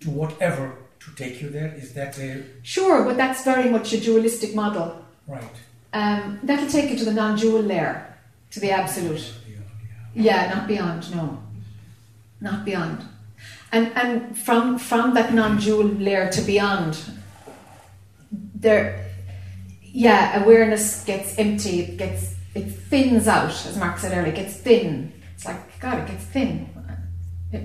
to 0.00 0.10
whatever 0.10 0.78
to 1.00 1.10
take 1.14 1.42
you 1.42 1.50
there? 1.50 1.74
Is 1.76 1.92
that 1.92 2.14
the 2.14 2.42
Sure, 2.62 3.04
but 3.04 3.16
that's 3.18 3.44
very 3.44 3.68
much 3.70 3.92
a 3.92 4.00
dualistic 4.00 4.54
model. 4.54 5.04
right? 5.28 5.44
Um, 5.92 6.40
that'll 6.42 6.68
take 6.68 6.90
you 6.90 6.96
to 6.98 7.04
the 7.04 7.12
non-dual 7.12 7.62
layer, 7.62 8.05
to 8.50 8.60
the 8.60 8.70
absolute. 8.70 9.32
Yeah, 10.14 10.54
not 10.54 10.66
beyond, 10.66 11.14
no. 11.14 11.42
Not 12.40 12.64
beyond. 12.64 13.04
And 13.72 13.92
and 13.96 14.38
from 14.38 14.78
from 14.78 15.14
that 15.14 15.34
non-dual 15.34 15.84
layer 15.84 16.30
to 16.32 16.40
beyond, 16.42 16.98
there 18.54 19.06
yeah, 19.82 20.42
awareness 20.42 21.04
gets 21.04 21.38
empty, 21.38 21.80
it 21.80 21.96
gets 21.96 22.34
it 22.54 22.64
thins 22.70 23.28
out, 23.28 23.50
as 23.66 23.76
Mark 23.76 23.98
said 23.98 24.12
earlier, 24.16 24.32
it 24.32 24.36
gets 24.36 24.56
thin. 24.56 25.12
It's 25.34 25.44
like 25.44 25.80
God, 25.80 25.98
it 25.98 26.06
gets 26.06 26.24
thin. 26.24 26.70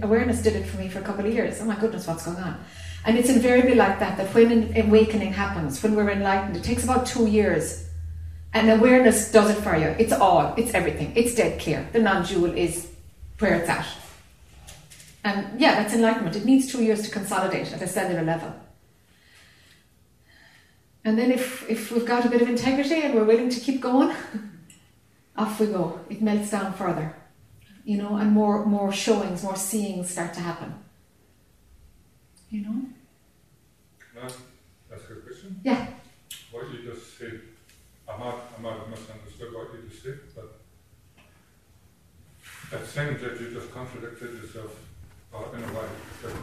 Awareness 0.02 0.42
did 0.42 0.56
it 0.56 0.66
for 0.66 0.78
me 0.78 0.90
for 0.90 1.00
a 1.00 1.02
couple 1.02 1.26
of 1.26 1.34
years. 1.34 1.60
Oh 1.62 1.66
my 1.66 1.76
goodness, 1.76 2.08
what's 2.08 2.26
going 2.26 2.38
on? 2.38 2.60
And 3.06 3.18
it's 3.18 3.30
invariably 3.30 3.76
like 3.76 4.00
that, 4.00 4.18
that 4.18 4.34
when 4.34 4.52
an 4.52 4.88
awakening 4.88 5.34
happens, 5.34 5.82
when 5.82 5.96
we're 5.96 6.10
enlightened, 6.12 6.56
it 6.56 6.64
takes 6.64 6.84
about 6.84 7.06
two 7.06 7.26
years. 7.28 7.88
And 8.54 8.70
awareness 8.70 9.32
does 9.32 9.50
it 9.50 9.62
for 9.62 9.76
you. 9.78 9.96
It's 9.98 10.12
all, 10.12 10.54
it's 10.58 10.74
everything. 10.74 11.14
It's 11.16 11.36
dead 11.36 11.60
clear. 11.60 11.88
The 11.94 12.00
non 12.00 12.26
dual 12.26 12.54
is 12.54 12.90
where 13.40 13.56
it's 13.56 13.70
at. 13.70 13.88
And 15.24 15.60
yeah, 15.60 15.76
that's 15.76 15.94
enlightenment. 15.94 16.36
It 16.36 16.46
needs 16.46 16.72
two 16.72 16.84
years 16.84 17.04
to 17.04 17.12
consolidate 17.12 17.72
at 17.72 17.82
a 17.82 17.88
cellular 17.88 18.24
level. 18.24 18.54
And 21.04 21.18
then 21.18 21.32
if, 21.32 21.68
if 21.70 21.92
we've 21.92 22.06
got 22.06 22.26
a 22.26 22.30
bit 22.30 22.42
of 22.42 22.50
integrity 22.50 23.02
and 23.02 23.14
we're 23.14 23.24
willing 23.24 23.50
to 23.50 23.60
keep 23.60 23.82
going, 23.82 24.16
off 25.38 25.60
we 25.60 25.68
go. 25.68 26.00
It 26.10 26.22
melts 26.22 26.52
down 26.52 26.74
further. 26.74 27.16
You 27.84 27.98
know, 27.98 28.18
and 28.18 28.32
more 28.32 28.66
more 28.66 28.92
showings, 28.92 29.44
more 29.44 29.56
seeings 29.56 30.10
start 30.12 30.34
to 30.36 30.40
happen. 30.40 30.74
You 32.50 32.62
know? 32.62 32.86
Can 34.00 34.22
I 34.22 34.26
ask 34.26 35.10
a 35.10 35.16
question? 35.16 35.60
Yeah. 35.64 35.88
What 36.52 36.72
you 36.72 36.92
just 36.92 37.18
said, 37.18 37.42
I 38.08 38.11
might, 38.22 38.36
I 38.58 38.62
might 38.62 38.78
have 38.78 38.90
misunderstood 38.90 39.54
what 39.54 39.74
you 39.74 39.90
just 39.90 40.04
said, 40.04 40.20
but 40.36 40.60
it 42.80 42.88
seems 42.88 43.22
that 43.22 43.42
you 43.42 43.52
just 43.52 43.74
contradicted 43.74 44.34
yourself 44.42 44.76
uh, 45.34 45.58
in 45.58 45.64
a 45.64 45.68
way. 45.68 45.88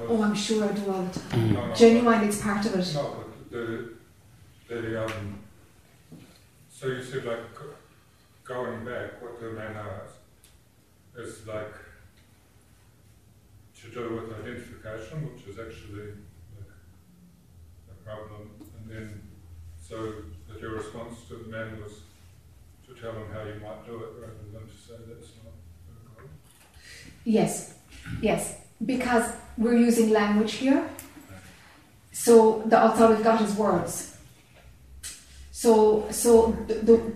Oh, 0.09 0.23
I'm 0.23 0.35
sure 0.35 0.65
I 0.65 0.73
do 0.73 0.91
all 0.91 1.03
the 1.03 1.21
time. 1.21 1.55
no, 1.55 1.67
no, 1.67 1.75
Genuine, 1.75 2.25
it's 2.25 2.41
part 2.43 2.65
of 2.67 2.75
it. 2.75 2.95
No, 2.95 3.17
but 3.19 3.51
the, 3.51 3.95
the, 4.69 5.05
um, 5.05 5.39
so 6.71 6.89
you 6.89 7.03
said 7.03 7.25
like 7.25 7.41
going 8.45 8.85
back, 8.85 9.23
what 9.23 9.41
the 9.41 9.51
man 9.51 9.75
has 9.75 11.27
is 11.27 11.47
like 11.47 11.75
to 13.81 13.89
do 13.91 14.15
with 14.17 14.41
identification, 14.41 15.33
which 15.33 15.47
is 15.47 15.59
actually 15.59 16.09
like 16.57 16.73
a 17.91 18.05
problem, 18.05 18.51
and 18.61 18.91
then 18.91 19.23
so 19.81 20.13
that 20.49 20.61
your 20.61 20.73
response 20.73 21.15
to 21.29 21.35
the 21.37 21.49
men 21.49 21.81
was 21.83 22.01
to 22.87 22.95
tell 23.01 23.13
them 23.13 23.25
how 23.33 23.43
you 23.43 23.61
might 23.61 23.87
do 23.87 23.97
it 23.97 24.11
rather 24.19 24.35
than 24.53 24.67
to 24.67 24.77
say 24.77 24.95
that's 25.07 25.31
not 25.45 26.17
goal. 26.17 26.29
Yes, 27.25 27.75
yes, 28.21 28.57
because 28.85 29.31
we're 29.57 29.77
using 29.77 30.11
language 30.11 30.55
here. 30.55 30.89
So 32.13 32.63
the, 32.65 32.71
that's 32.71 33.01
all 33.01 33.11
we've 33.11 33.23
got 33.23 33.41
is 33.43 33.55
words. 33.55 34.17
So 35.53 36.07
so 36.11 36.53
the, 36.67 36.75
the 36.75 37.13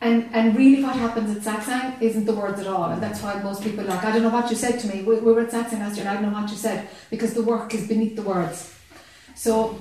and 0.00 0.28
and 0.32 0.56
really 0.56 0.82
what 0.82 0.94
happens 0.96 1.36
at 1.36 1.42
satsang 1.42 2.00
isn't 2.00 2.24
the 2.24 2.34
words 2.34 2.60
at 2.60 2.66
all, 2.66 2.90
and 2.90 3.02
that's 3.02 3.22
why 3.22 3.40
most 3.42 3.62
people 3.62 3.80
are 3.84 3.88
like 3.88 4.04
I 4.04 4.12
don't 4.12 4.22
know 4.22 4.28
what 4.28 4.50
you 4.50 4.56
said 4.56 4.78
to 4.80 4.86
me. 4.88 5.02
We, 5.02 5.16
we 5.16 5.32
were 5.32 5.40
at 5.40 5.50
satsang 5.50 5.80
last 5.80 5.96
year, 5.96 6.06
and 6.06 6.10
I 6.10 6.20
don't 6.20 6.30
know 6.30 6.38
what 6.40 6.50
you 6.50 6.56
said 6.56 6.88
because 7.10 7.34
the 7.34 7.42
work 7.42 7.74
is 7.74 7.88
beneath 7.88 8.14
the 8.14 8.22
words. 8.22 8.74
So 9.34 9.78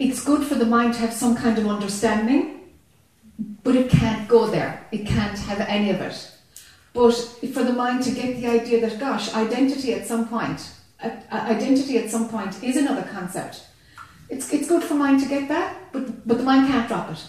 it's 0.00 0.24
good 0.24 0.42
for 0.44 0.54
the 0.54 0.64
mind 0.64 0.94
to 0.94 1.00
have 1.00 1.12
some 1.12 1.36
kind 1.36 1.58
of 1.58 1.66
understanding, 1.66 2.60
but 3.62 3.76
it 3.76 3.90
can't 3.90 4.26
go 4.26 4.46
there. 4.46 4.86
It 4.90 5.06
can't 5.06 5.38
have 5.40 5.60
any 5.60 5.90
of 5.90 6.00
it. 6.00 6.32
But 6.94 7.12
for 7.12 7.62
the 7.62 7.74
mind 7.74 8.02
to 8.04 8.10
get 8.10 8.36
the 8.36 8.46
idea 8.46 8.80
that, 8.80 8.98
gosh, 8.98 9.34
identity 9.34 9.92
at 9.92 10.06
some 10.06 10.26
point, 10.26 10.72
uh, 11.04 11.10
uh, 11.30 11.36
identity 11.36 11.98
at 11.98 12.10
some 12.10 12.30
point 12.30 12.62
is 12.64 12.76
another 12.78 13.02
concept. 13.02 13.66
It's, 14.30 14.50
it's 14.52 14.68
good 14.68 14.82
for 14.82 14.94
mind 14.94 15.20
to 15.20 15.28
get 15.28 15.48
that, 15.48 15.76
but, 15.92 16.26
but 16.26 16.38
the 16.38 16.44
mind 16.44 16.68
can't 16.68 16.88
drop 16.88 17.10
it. 17.12 17.22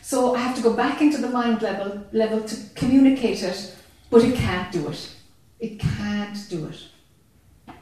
So 0.00 0.34
I 0.34 0.38
have 0.38 0.56
to 0.56 0.62
go 0.62 0.72
back 0.72 1.02
into 1.02 1.18
the 1.18 1.28
mind 1.28 1.60
level, 1.60 2.06
level 2.12 2.40
to 2.40 2.56
communicate 2.74 3.42
it, 3.42 3.76
but 4.08 4.24
it 4.24 4.34
can't 4.34 4.72
do 4.72 4.88
it. 4.88 5.14
It 5.60 5.78
can't 5.78 6.38
do 6.48 6.68
it. 6.68 7.74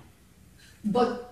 But, 0.84 1.23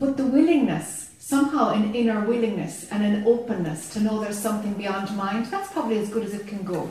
but 0.00 0.16
the 0.16 0.24
willingness, 0.24 1.10
somehow 1.18 1.70
an 1.74 1.94
inner 1.94 2.24
willingness 2.24 2.90
and 2.90 3.04
an 3.04 3.22
openness 3.26 3.90
to 3.92 4.00
know 4.00 4.18
there's 4.18 4.38
something 4.38 4.72
beyond 4.72 5.14
mind, 5.14 5.46
that's 5.46 5.70
probably 5.72 5.98
as 5.98 6.08
good 6.08 6.24
as 6.24 6.32
it 6.34 6.46
can 6.48 6.64
go. 6.64 6.90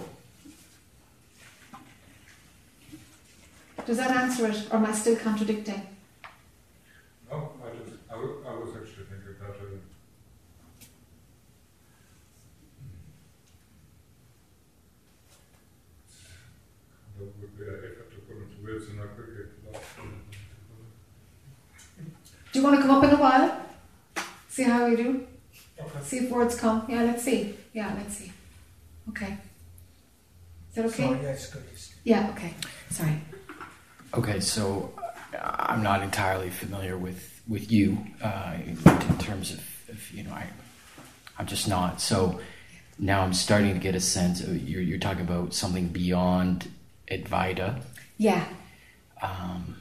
Does 3.87 3.97
that 3.97 4.11
answer 4.11 4.45
it, 4.45 4.67
or 4.71 4.75
am 4.77 4.85
I 4.85 4.91
still 4.91 5.15
contradicting? 5.15 5.81
No, 7.31 7.51
I 7.65 7.75
just, 7.75 7.97
I, 8.09 8.13
w- 8.13 8.43
I 8.47 8.53
was 8.53 8.69
actually 8.75 9.05
thinking 9.09 9.35
about 9.41 9.55
it. 9.55 9.81
That 17.17 17.25
would 17.41 17.57
be 17.57 17.63
an 17.63 17.69
effort 17.73 18.11
to 18.11 18.17
put 18.27 18.37
into 18.37 18.63
words 18.63 18.85
and 18.89 19.01
I 19.01 19.07
could 19.15 19.35
get 19.35 19.73
lost 19.73 19.97
in 19.97 20.05
it. 20.05 20.19
Do 22.59 22.65
you 22.65 22.71
want 22.71 22.81
to 22.81 22.87
come 22.87 22.97
up 22.97 23.03
in 23.05 23.11
a 23.11 23.21
while? 23.21 23.61
See 24.49 24.63
how 24.63 24.85
you 24.85 24.97
do? 24.97 25.27
Okay. 25.79 25.99
See 26.03 26.17
if 26.17 26.29
words 26.29 26.59
come. 26.59 26.85
Yeah, 26.89 27.03
let's 27.03 27.23
see. 27.23 27.55
Yeah, 27.71 27.93
let's 27.95 28.17
see. 28.17 28.33
Okay. 29.07 29.37
Is 30.67 30.75
that 30.75 30.85
okay? 30.87 31.03
Sorry, 31.03 31.23
yeah, 31.23 31.29
it's 31.29 31.49
good. 31.49 31.63
It's 31.71 31.95
Yeah, 32.03 32.29
okay. 32.31 32.53
Sorry. 32.89 33.15
Okay, 34.13 34.41
so 34.41 34.91
I'm 35.41 35.81
not 35.81 36.03
entirely 36.03 36.49
familiar 36.49 36.97
with 36.97 37.41
with 37.47 37.71
you 37.71 37.97
uh, 38.21 38.55
in 38.65 38.75
terms 39.19 39.53
of, 39.53 39.59
of 39.87 40.11
you 40.11 40.23
know 40.23 40.33
I 40.33 40.47
I'm 41.37 41.45
just 41.47 41.69
not 41.69 42.01
so 42.01 42.41
now 42.97 43.21
I'm 43.21 43.33
starting 43.33 43.73
to 43.73 43.79
get 43.79 43.95
a 43.95 44.01
sense 44.01 44.41
of 44.41 44.67
you're 44.67 44.81
you're 44.81 44.99
talking 44.99 45.21
about 45.21 45.53
something 45.53 45.87
beyond 45.87 46.69
Advaita. 47.09 47.81
Yeah. 48.17 48.43
Um, 49.21 49.77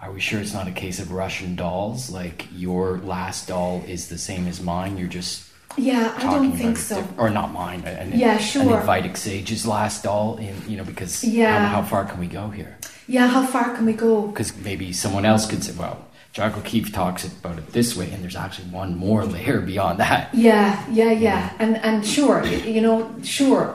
are 0.00 0.12
we 0.12 0.20
sure 0.20 0.40
it's 0.40 0.54
not 0.54 0.68
a 0.68 0.72
case 0.72 0.98
of 1.00 1.12
Russian 1.12 1.56
dolls? 1.56 2.10
Like 2.10 2.46
your 2.54 2.98
last 2.98 3.48
doll 3.48 3.82
is 3.86 4.08
the 4.08 4.18
same 4.18 4.46
as 4.46 4.60
mine. 4.62 4.96
You're 4.96 5.08
just 5.08 5.44
Yeah, 5.76 6.12
I 6.16 6.22
don't 6.22 6.52
think 6.56 6.76
so. 6.76 6.96
diff- 7.02 7.18
or 7.18 7.30
not 7.30 7.52
mine. 7.52 7.82
An, 7.82 8.12
Yeah, 8.18 8.34
An 8.34 8.38
sure. 8.42 8.80
Advaitic 8.80 9.16
sage's 9.16 9.66
last 9.66 10.04
doll. 10.04 10.36
In 10.36 10.54
you 10.68 10.76
know 10.76 10.84
because 10.84 11.24
Yeah. 11.24 11.68
how, 11.68 11.80
how 11.80 11.82
far 11.82 12.04
can 12.04 12.20
we 12.20 12.26
go 12.26 12.50
here? 12.50 12.76
Yeah, 13.06 13.26
how 13.26 13.44
far 13.46 13.74
can 13.74 13.86
we 13.86 13.92
go? 13.94 14.26
Because 14.28 14.52
maybe 14.58 14.92
someone 14.92 15.24
else 15.24 15.46
could 15.46 15.64
say, 15.64 15.72
well, 15.72 16.04
Jac 16.34 16.56
O'Keeffe 16.58 16.92
talks 16.92 17.24
about 17.26 17.56
it 17.56 17.72
this 17.72 17.96
way, 17.96 18.10
and 18.10 18.22
there's 18.22 18.36
actually 18.36 18.68
one 18.68 18.94
more 18.96 19.24
layer 19.34 19.60
beyond 19.60 19.98
that. 19.98 20.32
Yeah, 20.34 20.84
yeah, 20.90 21.10
yeah. 21.12 21.52
And 21.58 21.76
and 21.78 22.06
sure, 22.06 22.44
you 22.46 22.80
know, 22.80 23.10
sure. 23.22 23.74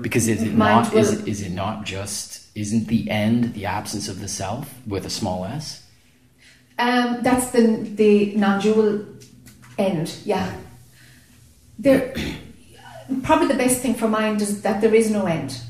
Because 0.00 0.26
is 0.26 0.42
it 0.42 0.54
Mind 0.54 0.86
not? 0.86 0.94
Is 0.94 1.10
will- 1.12 1.20
it, 1.20 1.28
is 1.28 1.40
it 1.42 1.52
not 1.52 1.84
just? 1.84 2.40
Isn't 2.54 2.86
the 2.86 3.10
end 3.10 3.54
the 3.54 3.66
absence 3.66 4.08
of 4.08 4.20
the 4.20 4.28
self 4.28 4.74
with 4.86 5.04
a 5.04 5.10
small 5.10 5.44
s? 5.44 5.84
Um, 6.78 7.18
that's 7.22 7.50
the 7.50 7.88
the 7.96 8.34
non-dual 8.36 9.06
end. 9.78 10.14
Yeah. 10.24 10.54
There, 11.78 12.14
probably 13.22 13.48
the 13.48 13.54
best 13.54 13.80
thing 13.80 13.94
for 13.94 14.08
mind 14.08 14.40
is 14.40 14.62
that 14.62 14.80
there 14.80 14.94
is 14.94 15.10
no 15.10 15.26
end. 15.26 15.60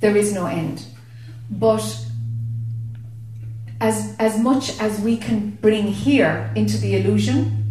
There 0.00 0.16
is 0.16 0.32
no 0.32 0.46
end, 0.46 0.84
but 1.50 1.84
as 3.80 4.16
as 4.18 4.38
much 4.38 4.78
as 4.80 5.00
we 5.00 5.16
can 5.16 5.50
bring 5.60 5.86
here 5.86 6.50
into 6.56 6.78
the 6.78 6.96
illusion. 6.96 7.63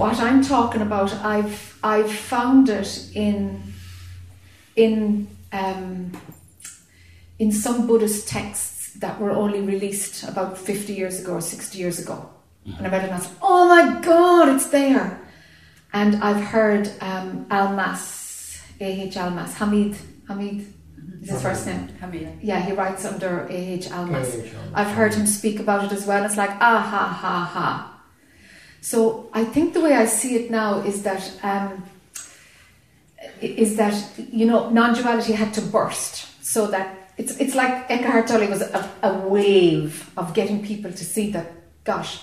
What 0.00 0.18
I'm 0.18 0.42
talking 0.42 0.80
about, 0.80 1.12
I've 1.16 1.78
I've 1.82 2.10
found 2.10 2.70
it 2.70 3.10
in 3.14 3.62
in 4.74 5.28
um, 5.52 6.12
in 7.38 7.52
some 7.52 7.86
Buddhist 7.86 8.26
texts 8.26 8.94
that 8.94 9.20
were 9.20 9.30
only 9.30 9.60
released 9.60 10.26
about 10.26 10.56
50 10.56 10.94
years 10.94 11.20
ago 11.20 11.34
or 11.34 11.42
60 11.42 11.76
years 11.76 11.98
ago. 11.98 12.30
And 12.64 12.86
I 12.86 12.90
read 12.90 13.04
it 13.04 13.10
and 13.10 13.14
I 13.14 13.18
said, 13.18 13.36
oh 13.42 13.68
my 13.68 14.00
God, 14.00 14.48
it's 14.48 14.70
there. 14.70 15.20
And 15.92 16.16
I've 16.24 16.44
heard 16.44 16.90
um, 17.02 17.44
Almaas, 17.50 18.62
A.H. 18.80 19.16
Almaas, 19.16 19.52
Hameed, 19.56 19.96
Hameed 20.26 20.64
is 21.20 21.28
his 21.28 21.42
first 21.42 21.66
name. 21.66 21.88
Hamida. 22.00 22.38
Yeah, 22.40 22.60
he 22.60 22.72
writes 22.72 23.04
under 23.04 23.46
A.H. 23.50 23.88
Almaas. 23.88 24.34
A.H. 24.34 24.52
Almaas. 24.52 24.72
I've 24.72 24.94
heard 24.96 25.12
him 25.12 25.26
speak 25.26 25.60
about 25.60 25.84
it 25.84 25.92
as 25.92 26.06
well. 26.06 26.24
It's 26.24 26.38
like, 26.38 26.50
ah, 26.52 26.80
ha, 26.90 27.06
ha, 27.06 27.44
ha. 27.44 27.89
So 28.80 29.28
I 29.32 29.44
think 29.44 29.74
the 29.74 29.80
way 29.80 29.94
I 29.94 30.06
see 30.06 30.36
it 30.36 30.50
now 30.50 30.80
is 30.80 31.02
that 31.02 31.30
um, 31.42 31.84
is 33.40 33.76
that 33.76 33.94
you 34.32 34.46
know 34.46 34.70
non-duality 34.70 35.34
had 35.34 35.52
to 35.54 35.60
burst 35.60 36.44
so 36.44 36.66
that 36.68 37.12
it's 37.18 37.36
it's 37.36 37.54
like 37.54 37.90
Eckhart 37.90 38.26
Tolle 38.26 38.48
was 38.48 38.62
a, 38.62 38.90
a 39.02 39.18
wave 39.28 40.10
of 40.16 40.32
getting 40.34 40.64
people 40.64 40.90
to 40.90 41.04
see 41.04 41.30
that 41.32 41.52
gosh 41.84 42.20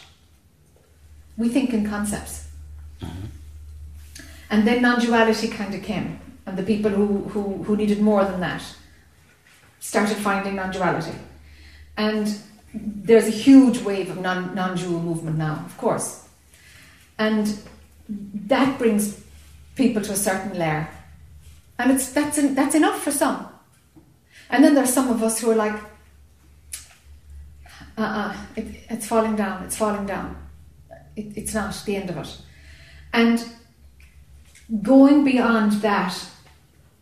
we 1.37 1.49
think 1.49 1.73
in 1.73 1.87
concepts. 1.87 2.47
And 4.49 4.67
then 4.67 4.81
non-duality 4.81 5.49
kind 5.49 5.73
of 5.75 5.83
came 5.83 6.19
and 6.45 6.57
the 6.57 6.63
people 6.63 6.89
who, 6.89 7.23
who, 7.29 7.63
who 7.63 7.75
needed 7.75 8.01
more 8.01 8.23
than 8.23 8.39
that 8.39 8.63
started 9.79 10.17
finding 10.17 10.55
non-duality. 10.55 11.15
And 11.97 12.39
there's 12.73 13.27
a 13.27 13.31
huge 13.31 13.79
wave 13.79 14.09
of 14.09 14.19
non, 14.19 14.55
non-dual 14.55 15.01
movement 15.01 15.37
now 15.37 15.63
of 15.65 15.77
course 15.77 16.26
and 17.19 17.59
that 18.13 18.77
brings 18.77 19.23
people 19.75 20.01
to 20.01 20.11
a 20.11 20.15
certain 20.15 20.57
layer 20.57 20.89
and 21.79 21.91
it's 21.91 22.11
that's 22.11 22.37
that's 22.53 22.75
enough 22.75 23.01
for 23.03 23.11
some. 23.11 23.47
And 24.49 24.63
then 24.63 24.75
there's 24.75 24.93
some 24.93 25.09
of 25.09 25.21
us 25.21 25.39
who 25.39 25.51
are 25.51 25.55
like, 25.55 25.75
uh-uh, 27.97 28.35
it, 28.55 28.65
it's 28.89 29.05
falling 29.05 29.35
down, 29.35 29.63
it's 29.63 29.75
falling 29.75 30.05
down. 30.05 30.37
It, 31.15 31.37
it's 31.37 31.53
not 31.53 31.79
the 31.85 31.95
end 31.97 32.09
of 32.09 32.17
it. 32.17 32.37
And 33.13 33.45
going 34.81 35.25
beyond 35.25 35.73
that, 35.73 36.17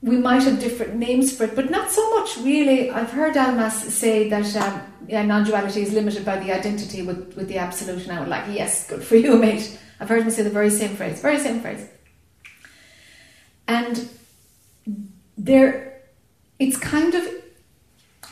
we 0.02 0.18
might 0.18 0.44
have 0.44 0.60
different 0.60 0.96
names 0.96 1.36
for 1.36 1.44
it, 1.44 1.56
but 1.56 1.70
not 1.70 1.92
so 1.92 2.20
much 2.20 2.38
really. 2.38 2.90
I've 2.90 3.12
heard 3.12 3.36
Almaas 3.36 3.90
say 3.90 4.28
that 4.30 4.56
um, 4.56 4.82
yeah, 5.08 5.24
non-duality 5.24 5.84
is 5.84 5.94
limited 5.94 6.26
by 6.26 6.38
the 6.38 6.52
identity 6.52 7.04
with, 7.04 7.36
with 7.36 7.48
the 7.48 7.58
absolute, 7.60 8.04
and 8.04 8.12
I 8.12 8.20
would 8.20 8.30
like, 8.30 8.46
yes, 8.50 8.88
good 8.88 9.04
for 9.04 9.16
you, 9.16 9.38
mate. 9.38 9.78
I've 10.00 10.10
heard 10.10 10.24
him 10.24 10.30
say 10.30 10.44
the 10.44 10.50
very 10.50 10.70
same 10.70 10.96
phrase, 10.96 11.22
very 11.22 11.40
same 11.40 11.62
phrase. 11.62 11.88
And 13.68 14.10
there 15.38 16.02
it's 16.60 16.78
kind 16.78 17.14
of 17.14 17.28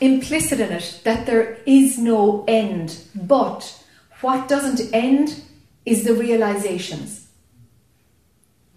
implicit 0.00 0.60
in 0.60 0.72
it 0.72 1.00
that 1.04 1.26
there 1.26 1.58
is 1.66 1.98
no 1.98 2.44
end 2.48 2.98
but 3.14 3.84
what 4.20 4.48
doesn't 4.48 4.92
end 4.94 5.42
is 5.84 6.04
the 6.04 6.14
realizations. 6.14 7.28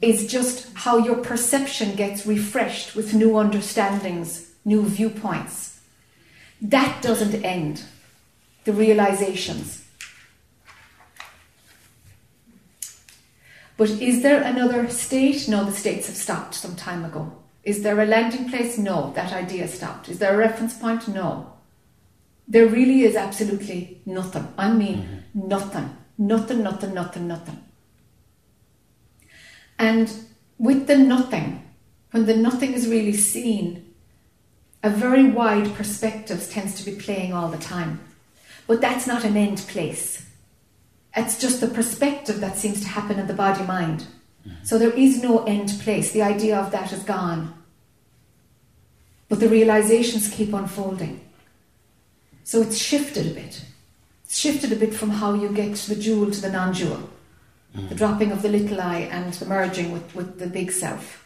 Is 0.01 0.27
just 0.27 0.67
how 0.73 0.97
your 0.97 1.15
perception 1.15 1.95
gets 1.95 2.25
refreshed 2.25 2.95
with 2.95 3.13
new 3.13 3.37
understandings 3.37 4.47
new 4.67 4.83
viewpoints. 4.83 5.79
That 6.61 7.01
doesn't 7.01 7.43
end 7.45 7.83
the 8.65 8.73
realizations 8.73 9.86
but 13.77 13.89
is 13.89 14.23
there 14.23 14.41
another 14.41 14.89
state 14.89 15.47
no 15.47 15.63
the 15.63 15.71
states 15.71 16.07
have 16.07 16.15
stopped 16.15 16.55
some 16.55 16.75
time 16.75 17.05
ago 17.05 17.31
is 17.67 17.83
there 17.83 17.99
a 17.99 18.05
landing 18.05 18.49
place? 18.49 18.77
No, 18.77 19.11
that 19.13 19.33
idea 19.33 19.67
stopped. 19.67 20.07
Is 20.07 20.19
there 20.19 20.33
a 20.33 20.37
reference 20.37 20.73
point? 20.73 21.05
No. 21.09 21.51
There 22.47 22.65
really 22.65 23.01
is 23.01 23.17
absolutely 23.17 24.01
nothing. 24.05 24.47
I 24.57 24.71
mean, 24.71 24.99
mm-hmm. 24.99 25.47
nothing. 25.49 25.97
Nothing, 26.17 26.63
nothing, 26.63 26.93
nothing, 26.93 27.27
nothing. 27.27 27.61
And 29.77 30.09
with 30.57 30.87
the 30.87 30.97
nothing, 30.97 31.61
when 32.11 32.25
the 32.25 32.37
nothing 32.37 32.71
is 32.71 32.87
really 32.87 33.11
seen, 33.11 33.93
a 34.81 34.89
very 34.89 35.25
wide 35.25 35.75
perspective 35.75 36.49
tends 36.49 36.75
to 36.75 36.89
be 36.89 36.97
playing 36.97 37.33
all 37.33 37.49
the 37.49 37.57
time. 37.57 37.99
But 38.65 38.79
that's 38.79 39.07
not 39.07 39.25
an 39.25 39.35
end 39.35 39.57
place. 39.67 40.25
It's 41.17 41.39
just 41.39 41.61
the 41.61 41.67
perspective 41.67 42.39
that 42.41 42.57
seems 42.57 42.79
to 42.81 42.87
happen 42.87 43.17
in 43.17 43.25
the 43.25 43.33
body 43.33 43.63
mind. 43.65 44.05
Mm-hmm. 44.47 44.63
So 44.63 44.77
there 44.77 44.91
is 44.91 45.21
no 45.21 45.43
end 45.45 45.69
place. 45.81 46.11
The 46.11 46.21
idea 46.21 46.57
of 46.57 46.71
that 46.71 46.93
is 46.93 47.01
gone. 47.01 47.55
But 49.27 49.39
the 49.39 49.49
realizations 49.49 50.29
keep 50.29 50.53
unfolding. 50.53 51.27
So 52.43 52.61
it's 52.61 52.77
shifted 52.77 53.31
a 53.31 53.33
bit. 53.33 53.65
It's 54.23 54.37
shifted 54.37 54.71
a 54.71 54.75
bit 54.75 54.93
from 54.93 55.09
how 55.09 55.33
you 55.33 55.49
get 55.49 55.75
to 55.75 55.95
the 55.95 56.01
dual 56.01 56.31
to 56.31 56.39
the 56.39 56.51
non 56.51 56.73
dual, 56.73 57.09
mm-hmm. 57.75 57.87
the 57.87 57.95
dropping 57.95 58.31
of 58.31 58.43
the 58.43 58.49
little 58.49 58.79
I 58.79 58.99
and 58.99 59.33
the 59.33 59.45
merging 59.45 59.91
with, 59.91 60.15
with 60.15 60.37
the 60.37 60.47
big 60.47 60.71
self. 60.71 61.25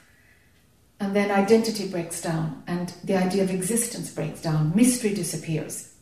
And 1.00 1.16
then 1.16 1.32
identity 1.32 1.88
breaks 1.88 2.22
down, 2.22 2.64
and 2.68 2.94
the 3.04 3.16
idea 3.16 3.44
of 3.44 3.50
existence 3.50 4.12
breaks 4.12 4.42
down. 4.42 4.72
Mystery 4.76 5.16
disappears. 5.16 5.96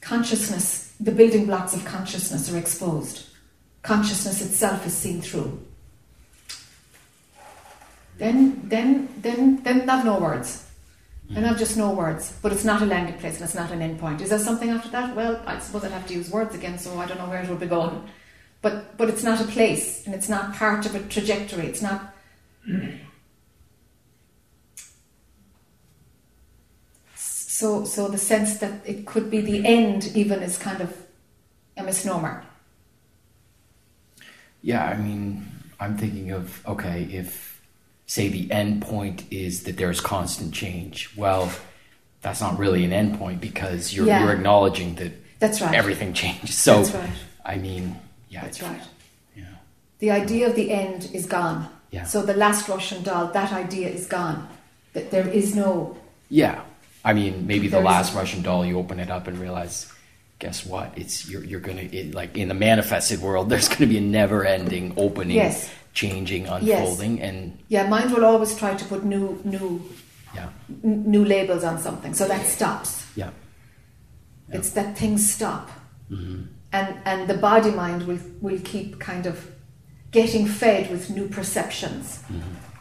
Consciousness, 0.00 0.87
the 1.00 1.12
building 1.12 1.46
blocks 1.46 1.74
of 1.74 1.84
consciousness 1.84 2.52
are 2.52 2.58
exposed 2.58 3.28
consciousness 3.82 4.42
itself 4.42 4.86
is 4.86 4.92
seen 4.92 5.22
through. 5.22 5.58
Then, 8.18 8.68
then, 8.68 9.08
then, 9.22 9.62
then 9.62 9.88
I've 9.88 10.04
no 10.04 10.18
words. 10.18 10.66
Then 11.30 11.44
I've 11.44 11.52
hmm. 11.52 11.58
just 11.58 11.76
no 11.76 11.90
words. 11.92 12.36
But 12.42 12.52
it's 12.52 12.64
not 12.64 12.82
a 12.82 12.86
landing 12.86 13.18
place 13.18 13.36
and 13.36 13.44
it's 13.44 13.54
not 13.54 13.70
an 13.70 13.80
end 13.80 13.98
point. 13.98 14.20
Is 14.20 14.30
there 14.30 14.38
something 14.38 14.70
after 14.70 14.90
that? 14.90 15.14
Well, 15.14 15.40
I 15.46 15.58
suppose 15.58 15.84
I'd 15.84 15.92
have 15.92 16.06
to 16.08 16.14
use 16.14 16.30
words 16.30 16.54
again, 16.54 16.78
so 16.78 16.98
I 16.98 17.06
don't 17.06 17.18
know 17.18 17.28
where 17.28 17.42
it 17.42 17.48
will 17.48 17.56
be 17.56 17.66
going. 17.66 18.08
But, 18.60 18.96
but 18.98 19.08
it's 19.08 19.22
not 19.22 19.40
a 19.40 19.44
place 19.44 20.04
and 20.04 20.14
it's 20.14 20.28
not 20.28 20.54
part 20.54 20.84
of 20.84 20.94
a 20.94 21.00
trajectory. 21.00 21.66
It's 21.66 21.82
not. 21.82 22.14
So, 27.58 27.84
so 27.84 28.06
the 28.06 28.18
sense 28.18 28.58
that 28.58 28.74
it 28.86 29.04
could 29.04 29.32
be 29.32 29.40
the 29.40 29.66
end 29.66 30.12
even 30.14 30.44
is 30.44 30.56
kind 30.58 30.80
of 30.80 30.96
a 31.76 31.82
misnomer. 31.82 32.44
Yeah, 34.62 34.84
I 34.84 34.96
mean, 34.96 35.44
I'm 35.80 35.98
thinking 35.98 36.30
of 36.30 36.64
okay, 36.68 37.02
if 37.10 37.60
say 38.06 38.28
the 38.28 38.48
end 38.52 38.82
point 38.82 39.24
is 39.32 39.64
that 39.64 39.76
there's 39.76 40.00
constant 40.00 40.54
change. 40.54 41.10
Well, 41.16 41.50
that's 42.22 42.40
not 42.40 42.56
really 42.60 42.84
an 42.84 42.92
end 42.92 43.18
point 43.18 43.40
because 43.40 43.92
you're 43.92 44.06
Yeah. 44.06 44.22
you're 44.22 44.34
acknowledging 44.34 44.94
that 45.00 45.12
That's 45.40 45.60
right. 45.60 45.74
everything 45.74 46.12
changes. 46.12 46.54
So 46.54 46.82
That's 46.84 46.94
right. 46.94 47.10
I 47.44 47.56
mean, 47.56 47.98
yeah, 48.28 48.42
That's 48.42 48.58
it's- 48.58 48.72
right. 48.72 48.88
Yeah. 49.34 49.54
The 49.98 50.12
idea 50.12 50.46
of 50.48 50.54
the 50.54 50.70
end 50.70 51.10
is 51.12 51.26
gone. 51.26 51.66
Yeah. 51.90 52.04
So 52.04 52.22
the 52.22 52.34
last 52.34 52.68
Russian 52.68 53.02
doll, 53.02 53.32
that 53.32 53.52
idea 53.52 53.88
is 53.88 54.06
gone. 54.06 54.46
That 54.92 55.10
there 55.10 55.26
is 55.26 55.56
no 55.56 55.96
Yeah. 56.30 56.60
I 57.04 57.12
mean, 57.14 57.46
maybe 57.46 57.68
the 57.68 57.72
There's- 57.76 57.84
last 57.86 58.14
Russian 58.14 58.42
doll, 58.42 58.64
you 58.66 58.78
open 58.78 58.98
it 59.00 59.10
up 59.10 59.26
and 59.28 59.38
realize, 59.38 59.90
guess 60.38 60.66
what? 60.66 60.92
It's 60.96 61.28
you're 61.28 61.44
you're 61.44 61.60
gonna 61.60 61.82
it, 61.82 62.14
like 62.14 62.36
in 62.36 62.48
the 62.48 62.54
manifested 62.54 63.20
world. 63.20 63.48
There's 63.52 63.68
gonna 63.68 63.86
be 63.86 63.98
a 63.98 64.00
never-ending 64.02 64.94
opening, 64.96 65.36
Yes. 65.36 65.70
changing, 65.94 66.46
unfolding, 66.46 67.20
and 67.22 67.58
yeah. 67.68 67.86
Mind 67.88 68.12
will 68.12 68.24
always 68.24 68.54
try 68.56 68.74
to 68.74 68.84
put 68.84 69.04
new 69.04 69.40
new 69.44 69.80
yeah, 70.34 70.48
n- 70.84 71.04
new 71.10 71.24
labels 71.24 71.64
on 71.64 71.78
something, 71.78 72.14
so 72.14 72.26
that 72.28 72.44
stops. 72.46 73.06
yeah, 73.16 73.30
Yeah. 74.48 74.56
It's 74.58 74.70
that 74.70 74.96
things 74.98 75.32
stop, 75.32 75.70
hmm 76.08 76.42
and 76.72 76.98
and 77.06 77.28
the 77.28 77.34
body 77.38 77.70
mind 77.70 78.06
will 78.06 78.18
will 78.42 78.60
keep 78.62 78.98
kind 78.98 79.24
of 79.26 79.50
getting 80.10 80.46
fed 80.46 80.90
with 80.90 81.10
new 81.10 81.28
perceptions. 81.28 82.20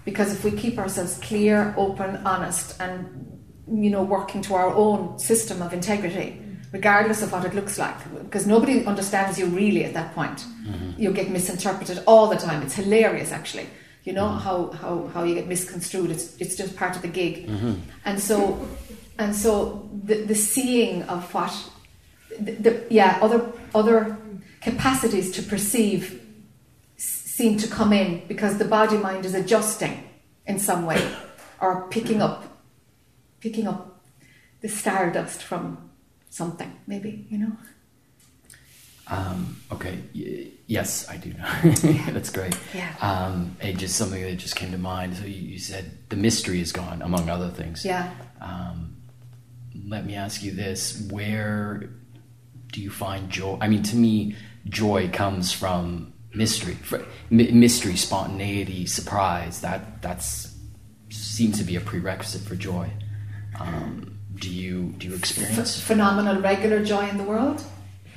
Because 0.05 0.31
if 0.33 0.43
we 0.43 0.51
keep 0.51 0.77
ourselves 0.77 1.17
clear, 1.19 1.73
open, 1.77 2.17
honest, 2.25 2.79
and 2.81 3.36
you 3.69 3.89
know 3.89 4.03
working 4.03 4.41
to 4.43 4.55
our 4.55 4.73
own 4.73 5.19
system 5.19 5.61
of 5.61 5.73
integrity, 5.73 6.41
regardless 6.71 7.21
of 7.21 7.31
what 7.31 7.45
it 7.45 7.53
looks 7.53 7.77
like, 7.77 7.97
because 8.23 8.47
nobody 8.47 8.85
understands 8.85 9.37
you 9.37 9.45
really 9.47 9.83
at 9.83 9.93
that 9.93 10.13
point. 10.13 10.45
Mm-hmm. 10.65 11.01
You 11.01 11.11
get 11.13 11.29
misinterpreted 11.29 12.03
all 12.05 12.27
the 12.27 12.37
time. 12.37 12.61
It's 12.63 12.75
hilarious, 12.75 13.31
actually. 13.31 13.67
You 14.03 14.13
know 14.13 14.27
mm-hmm. 14.27 14.39
how, 14.39 14.71
how, 14.71 15.07
how 15.13 15.23
you 15.23 15.35
get 15.35 15.47
misconstrued. 15.47 16.11
It's 16.11 16.35
it's 16.37 16.55
just 16.55 16.75
part 16.75 16.95
of 16.95 17.01
the 17.01 17.09
gig, 17.09 17.47
mm-hmm. 17.47 17.75
and 18.05 18.19
so 18.19 18.67
and 19.19 19.35
so 19.35 19.89
the 20.03 20.23
the 20.23 20.35
seeing 20.35 21.03
of 21.03 21.33
what 21.33 21.53
the, 22.39 22.51
the 22.53 22.85
yeah 22.89 23.19
other 23.21 23.51
other 23.75 24.17
capacities 24.61 25.31
to 25.31 25.43
perceive 25.43 26.21
seem 26.97 27.57
to 27.57 27.67
come 27.67 27.93
in 27.93 28.25
because 28.27 28.57
the 28.57 28.65
body 28.65 28.97
mind 28.97 29.25
is 29.25 29.35
adjusting 29.35 30.03
in 30.47 30.57
some 30.57 30.85
way 30.85 31.01
or 31.61 31.87
picking 31.89 32.21
up 32.21 32.56
picking 33.39 33.67
up 33.67 34.03
the 34.61 34.67
stardust 34.69 35.41
from 35.43 35.89
something 36.29 36.71
maybe 36.87 37.25
you 37.29 37.37
know 37.37 37.51
Um, 39.09 39.61
okay. 39.71 39.99
Y- 40.13 40.47
yes, 40.67 41.07
I 41.09 41.15
do 41.15 41.31
know. 41.33 41.47
That's 42.13 42.29
great. 42.29 42.57
Yeah. 42.73 42.93
Um, 42.99 43.55
and 43.61 43.79
just 43.79 43.95
something 43.95 44.21
that 44.21 44.35
just 44.35 44.57
came 44.57 44.71
to 44.71 44.77
mind. 44.77 45.15
So 45.15 45.23
you, 45.25 45.41
you 45.53 45.59
said 45.59 45.85
the 46.09 46.17
mystery 46.17 46.59
is 46.59 46.73
gone, 46.73 47.01
among 47.01 47.29
other 47.29 47.47
things. 47.49 47.85
yeah 47.85 48.11
Um, 48.41 48.97
let 49.87 50.05
me 50.05 50.15
ask 50.15 50.43
you 50.43 50.51
this: 50.51 51.07
Where 51.09 51.89
do 52.73 52.81
you 52.81 52.89
find 52.89 53.29
joy? 53.29 53.57
I 53.61 53.67
mean, 53.69 53.83
to 53.83 53.95
me, 53.95 54.35
joy 54.65 55.09
comes 55.13 55.53
from 55.53 56.11
mystery, 56.33 56.75
mystery, 57.29 57.95
spontaneity, 57.95 58.85
surprise. 58.87 59.61
That 59.61 60.01
that's 60.01 60.53
seems 61.09 61.57
to 61.59 61.63
be 61.63 61.77
a 61.77 61.81
prerequisite 61.81 62.41
for 62.41 62.55
joy. 62.57 62.91
Um, 63.59 64.17
do 64.35 64.49
you 64.49 64.93
do 64.97 65.07
you 65.07 65.11
Ph- 65.13 65.19
experience? 65.19 65.81
phenomenal 65.81 66.41
regular 66.41 66.83
joy 66.83 67.07
in 67.09 67.17
the 67.17 67.23
world 67.23 67.63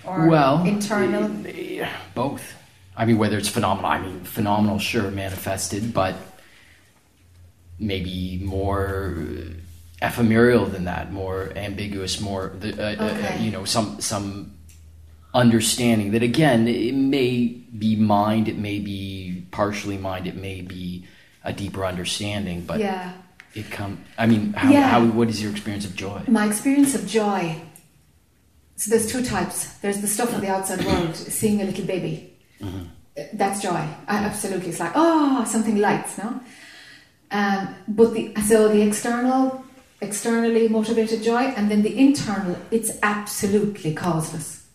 or 0.05 0.29
well, 0.29 0.65
internal 0.65 1.31
both. 2.15 2.55
I 2.97 3.05
mean, 3.05 3.19
whether 3.19 3.39
it's 3.39 3.49
phenomenal. 3.49 3.91
I 3.91 4.01
mean, 4.01 4.21
phenomenal, 4.25 4.79
sure, 4.79 5.11
manifested, 5.11 5.95
but 5.95 6.17
maybe 7.79 8.41
more 8.45 9.17
ephemeral 10.03 10.67
than 10.67 10.85
that, 10.85 11.13
more 11.13 11.53
ambiguous, 11.57 12.21
more 12.21 12.53
the, 12.59 12.73
uh, 12.73 13.05
uh, 13.05 13.37
you 13.39 13.51
know, 13.51 13.65
some 13.65 14.01
some 14.01 14.53
understanding 15.33 16.11
that 16.11 16.23
again, 16.23 16.67
it 16.69 16.95
may 16.95 17.47
be 17.47 17.97
mind, 17.97 18.49
it 18.49 18.59
may 18.59 18.79
be 18.79 19.47
partially 19.51 19.97
mind, 19.97 20.27
it 20.27 20.37
may 20.37 20.61
be 20.61 21.07
a 21.45 21.53
deeper 21.53 21.87
understanding, 21.87 22.63
but 22.63 22.81
yeah 22.81 23.13
it 23.55 23.71
come. 23.71 23.99
I 24.17 24.27
mean, 24.27 24.53
how, 24.53 24.71
Yeah. 24.71 24.89
how 24.89 25.05
what 25.07 25.29
is 25.29 25.43
your 25.43 25.51
experience 25.51 25.85
of 25.85 25.95
joy? 25.97 26.23
my 26.29 26.47
experience 26.47 26.95
of 26.95 27.07
joy 27.07 27.57
so 28.77 28.91
there's 28.91 29.11
two 29.13 29.23
types 29.23 29.75
there's 29.83 30.01
the 30.01 30.07
stuff 30.07 30.33
of 30.33 30.41
the 30.41 30.49
outside 30.49 30.85
world 30.87 31.15
seeing 31.17 31.61
a 31.61 31.65
little 31.65 31.85
baby 31.85 32.15
Mm-hmm. 32.63 32.85
That's 33.35 33.61
joy 33.63 33.83
I, 34.09 34.17
absolutely 34.31 34.69
it's 34.71 34.81
like 34.81 34.93
oh 34.95 35.45
something 35.45 35.77
lights 35.79 36.17
no 36.19 36.41
um, 37.31 37.75
but 37.89 38.13
the 38.15 38.35
so 38.49 38.69
the 38.69 38.83
external 38.83 39.65
externally 40.01 40.69
motivated 40.69 41.23
joy 41.23 41.43
and 41.57 41.71
then 41.71 41.83
the 41.83 41.95
internal 41.99 42.57
it's 42.71 42.91
absolutely 43.03 43.93
causeless 43.95 44.67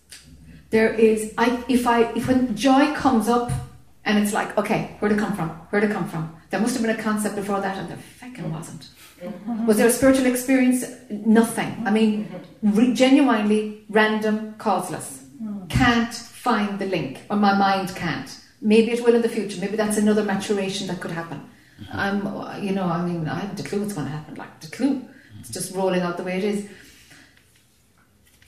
there 0.70 0.94
is 0.94 1.34
I 1.38 1.64
if 1.68 1.88
I 1.88 2.12
if 2.14 2.28
when 2.28 2.56
joy 2.56 2.94
comes 2.96 3.28
up 3.28 3.52
and 4.04 4.20
it's 4.22 4.34
like 4.34 4.56
okay 4.58 4.96
where'd 5.00 5.14
it 5.14 5.20
come 5.20 5.34
from 5.36 5.50
where'd 5.70 5.84
it 5.84 5.92
come 5.92 6.08
from 6.08 6.36
there 6.56 6.62
must 6.62 6.76
have 6.76 6.84
been 6.86 6.98
a 6.98 7.04
concept 7.04 7.36
before 7.36 7.60
that 7.60 7.76
and 7.78 7.90
there 7.90 7.98
fucking 7.98 8.50
wasn't. 8.50 8.88
Mm-hmm. 9.22 9.66
Was 9.66 9.76
there 9.76 9.88
a 9.88 9.92
spiritual 9.92 10.26
experience? 10.26 10.86
Nothing. 11.10 11.84
I 11.86 11.92
mean 11.92 12.34
re- 12.64 12.94
genuinely 12.94 13.84
random 13.90 14.56
causeless. 14.58 15.26
Mm. 15.44 15.70
Can't 15.70 16.14
find 16.14 16.80
the 16.80 16.86
link 16.86 17.24
or 17.30 17.36
my 17.36 17.54
mind 17.58 17.94
can't. 17.96 18.30
Maybe 18.62 18.92
it 18.92 19.04
will 19.04 19.16
in 19.16 19.22
the 19.22 19.28
future. 19.28 19.60
Maybe 19.60 19.76
that's 19.76 19.98
another 19.98 20.24
maturation 20.24 20.88
that 20.88 21.02
could 21.02 21.12
happen. 21.12 21.42
Mm-hmm. 21.82 22.00
I'm 22.00 22.64
you 22.64 22.72
know 22.72 22.86
I 22.86 23.06
mean 23.06 23.28
I 23.28 23.40
haven't 23.40 23.60
a 23.60 23.64
clue 23.64 23.82
what's 23.82 23.94
going 23.94 24.08
to 24.08 24.14
happen 24.14 24.36
like 24.36 24.62
the 24.62 24.68
clue. 24.68 25.06
It's 25.42 25.50
just 25.50 25.76
rolling 25.76 26.02
out 26.02 26.16
the 26.16 26.24
way 26.24 26.38
it 26.38 26.46
is. 26.46 26.70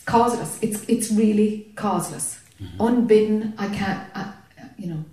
Causeless. 0.06 0.58
It's 0.62 0.86
it's 0.88 1.12
really 1.12 1.74
causeless, 1.76 2.40
mm-hmm. 2.62 2.82
unbidden. 2.82 3.54
I 3.58 3.68
can't, 3.68 4.02
I, 4.16 4.32
you 4.78 4.88
know. 4.92 5.04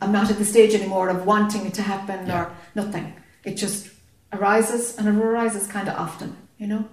I'm 0.00 0.12
not 0.12 0.30
at 0.30 0.38
the 0.38 0.44
stage 0.44 0.74
anymore 0.74 1.08
of 1.10 1.26
wanting 1.26 1.66
it 1.66 1.74
to 1.74 1.82
happen 1.82 2.26
Yeah. 2.26 2.40
or 2.44 2.52
nothing. 2.74 3.12
It 3.44 3.54
just 3.56 3.88
arises, 4.32 4.96
and 4.96 5.06
it 5.08 5.14
arises 5.14 5.66
kind 5.66 5.88
of 5.88 5.96
often, 5.96 6.36
you 6.58 6.66
know, 6.66 6.84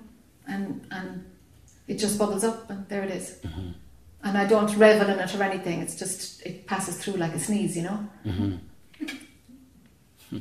and 0.47 0.85
and 0.91 1.25
it 1.87 1.95
just 1.99 2.17
bubbles 2.19 2.43
up, 2.43 2.69
and 2.69 2.87
there 2.89 3.03
it 3.03 3.11
is. 3.11 3.37
And 4.23 4.37
I 4.37 4.45
don't 4.45 4.75
revel 4.77 5.09
in 5.09 5.19
it 5.19 5.35
or 5.35 5.43
anything. 5.43 5.79
It's 5.81 5.95
just 5.95 6.45
it 6.45 6.65
passes 6.67 6.97
through 6.97 7.13
like 7.17 7.33
a 7.33 7.39
sneeze, 7.39 7.77
you 7.77 7.83
know. 7.83 7.97
hmm 8.23 8.55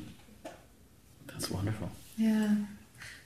That's 1.27 1.51
wonderful. 1.51 1.91
Yeah. 2.17 2.55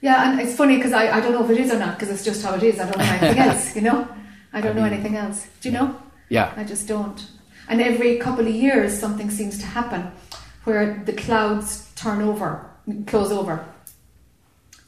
Yeah, 0.01 0.30
and 0.30 0.41
it's 0.41 0.57
funny 0.57 0.76
because 0.76 0.93
I, 0.93 1.16
I 1.18 1.20
don't 1.20 1.32
know 1.32 1.45
if 1.45 1.51
it 1.51 1.59
is 1.59 1.70
or 1.72 1.78
not 1.78 1.99
because 1.99 2.12
it's 2.14 2.24
just 2.24 2.43
how 2.43 2.55
it 2.55 2.62
is. 2.62 2.80
I 2.80 2.91
don't 2.91 2.99
know 2.99 3.05
anything 3.05 3.38
else, 3.49 3.76
you 3.76 3.82
know? 3.82 4.09
I 4.53 4.61
don't 4.61 4.76
I 4.76 4.80
know 4.80 4.86
anything 4.86 5.16
else. 5.16 5.47
Do 5.61 5.68
you 5.68 5.74
know? 5.78 5.95
Yeah. 6.28 6.53
I 6.57 6.64
just 6.64 6.88
don't. 6.88 7.20
And 7.71 7.81
every 7.81 8.18
couple 8.18 8.47
of 8.47 8.55
years, 8.55 8.99
something 8.99 9.31
seems 9.31 9.57
to 9.59 9.64
happen 9.64 10.12
where 10.64 11.03
the 11.07 11.14
clouds 11.14 11.91
turn 11.97 12.21
over, 12.21 12.68
close 13.07 13.33
over. 13.33 13.64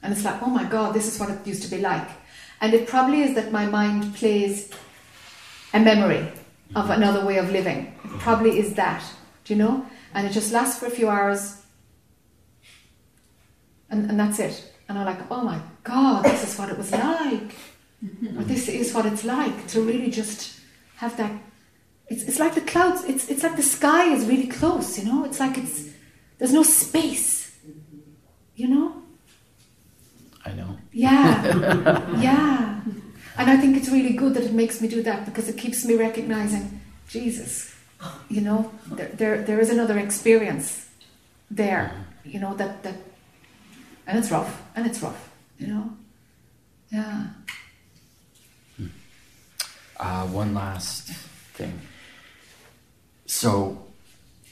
And 0.03 0.13
it's 0.13 0.25
like, 0.25 0.43
oh 0.43 0.51
my 0.51 0.65
God, 0.65 0.93
this 0.93 1.07
is 1.07 1.19
what 1.19 1.31
it 1.31 1.47
used 1.47 1.63
to 1.63 1.71
be 1.71 1.81
like. 1.81 2.09
And 2.61 2.75
it 2.75 2.87
probably 2.89 3.23
is 3.23 3.35
that 3.37 3.53
my 3.53 3.67
mind 3.67 4.15
plays 4.17 4.71
a 5.73 5.81
memory 5.81 6.27
of 6.75 6.91
another 6.91 7.25
way 7.25 7.39
of 7.39 7.51
living. 7.51 7.95
It 8.05 8.19
probably 8.19 8.59
is 8.59 8.75
that, 8.75 9.03
do 9.45 9.55
you 9.55 9.59
know? 9.59 9.87
And 10.13 10.27
it 10.27 10.33
just 10.33 10.53
lasts 10.53 10.79
for 10.79 10.87
a 10.87 10.91
few 10.91 11.09
hours 11.09 11.63
and, 13.93 14.11
and 14.11 14.19
that's 14.19 14.39
it. 14.41 14.73
And 14.89 14.99
I'm 14.99 15.07
like, 15.07 15.31
oh 15.31 15.43
my 15.43 15.61
God, 15.85 16.25
this 16.25 16.43
is 16.43 16.59
what 16.59 16.71
it 16.71 16.77
was 16.77 16.91
like. 16.91 17.55
or 18.37 18.45
this 18.53 18.69
is 18.69 18.93
what 18.93 19.07
it's 19.07 19.23
like 19.23 19.69
to 19.69 19.83
really 19.83 20.11
just 20.11 20.59
have 20.97 21.17
that. 21.19 21.31
It's, 22.13 22.25
it's 22.25 22.39
like 22.39 22.55
the 22.55 22.61
clouds, 22.61 23.05
it's, 23.05 23.31
it's 23.31 23.43
like 23.43 23.57
the 23.57 23.63
sky 23.63 24.13
is 24.13 24.27
really 24.27 24.47
close, 24.47 24.99
you 24.99 25.05
know? 25.07 25.25
It's 25.25 25.41
like 25.41 25.57
it's, 25.57 25.89
there's 26.37 26.53
no 26.53 26.63
space, 26.63 27.59
you 28.55 28.69
know? 28.69 29.03
I 30.45 30.53
know. 30.53 30.77
Yeah, 30.93 32.21
yeah. 32.21 32.81
And 33.39 33.51
I 33.51 33.57
think 33.57 33.79
it's 33.79 33.89
really 33.89 34.13
good 34.13 34.35
that 34.35 34.43
it 34.43 34.53
makes 34.53 34.83
me 34.83 34.89
do 34.89 35.03
that 35.05 35.25
because 35.25 35.49
it 35.49 35.57
keeps 35.57 35.87
me 35.87 35.95
recognizing 35.95 36.83
Jesus. 37.09 37.75
You 38.29 38.43
know, 38.43 38.71
there, 38.89 39.09
there, 39.15 39.43
there 39.43 39.61
is 39.61 39.71
another 39.71 39.99
experience 39.99 40.91
there, 41.51 41.95
you 42.27 42.41
know, 42.41 42.55
that, 42.57 42.83
that, 42.83 42.97
and 44.07 44.19
it's 44.19 44.31
rough, 44.31 44.61
and 44.77 44.87
it's 44.87 45.01
rough, 45.01 45.31
you 45.59 45.69
know? 45.69 45.91
Yeah. 46.91 47.29
Uh, 49.99 50.27
one 50.27 50.53
last 50.53 51.09
thing. 51.55 51.81
So, 53.33 53.83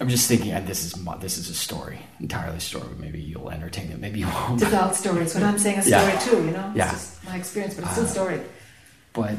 I'm 0.01 0.09
just 0.09 0.27
thinking, 0.27 0.53
and 0.53 0.67
this 0.67 0.85
is 0.87 0.95
this 1.21 1.37
is 1.37 1.51
a 1.51 1.55
story, 1.55 1.99
entirely 2.19 2.57
a 2.57 2.61
story. 2.61 2.87
But 2.89 2.99
maybe 2.99 3.21
you'll 3.21 3.51
entertain 3.51 3.91
it, 3.93 4.01
maybe 4.01 4.21
you 4.21 4.27
won't. 4.27 4.63
It's 4.63 4.73
all 4.73 4.95
stories, 4.95 5.35
but 5.35 5.43
I'm 5.43 5.59
saying 5.59 5.81
a 5.81 5.83
story 5.83 6.03
Yeah. 6.15 6.19
too, 6.19 6.37
you 6.47 6.51
know? 6.53 6.69
It's 6.69 6.77
Yeah. 6.79 6.91
just 6.91 7.25
my 7.27 7.37
experience, 7.37 7.75
but 7.75 7.85
it's 7.85 7.93
still 7.93 8.07
Uh, 8.07 8.09
story. 8.09 8.41
But 9.13 9.35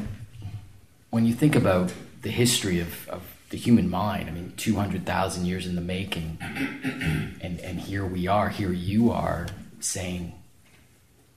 when 1.10 1.26
you 1.26 1.34
think 1.34 1.56
about 1.56 1.92
the 2.22 2.30
history 2.30 2.78
of, 2.78 3.08
of 3.08 3.22
the 3.50 3.56
human 3.56 3.90
mind, 3.90 4.28
I 4.28 4.32
mean, 4.32 4.52
200,000 4.56 5.44
years 5.44 5.66
in 5.66 5.74
the 5.74 5.80
making, 5.80 6.38
and, 7.40 7.58
and 7.58 7.80
here 7.80 8.06
we 8.06 8.28
are, 8.28 8.48
here 8.48 8.72
you 8.72 9.10
are 9.10 9.48
saying 9.80 10.34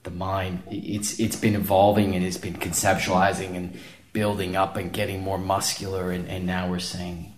the 0.04 0.12
mind, 0.12 0.62
it's, 0.70 1.20
it's 1.20 1.36
been 1.36 1.56
evolving 1.56 2.14
and 2.16 2.24
it's 2.24 2.38
been 2.38 2.54
conceptualizing 2.58 3.56
and 3.56 3.80
building 4.14 4.56
up 4.56 4.76
and 4.78 4.94
getting 4.94 5.24
more 5.24 5.40
muscular, 5.40 6.12
and, 6.12 6.30
and 6.30 6.46
now 6.46 6.70
we're 6.70 6.78
saying, 6.78 7.32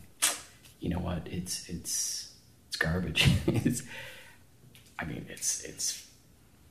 you 0.80 0.90
know 0.90 1.00
what, 1.00 1.28
it's, 1.28 1.68
it's, 1.70 2.34
it's 2.68 2.78
garbage. 2.78 3.30
it's, 3.48 3.84
I 5.00 5.06
mean, 5.06 5.26
it's 5.30 5.64
it's. 5.64 6.04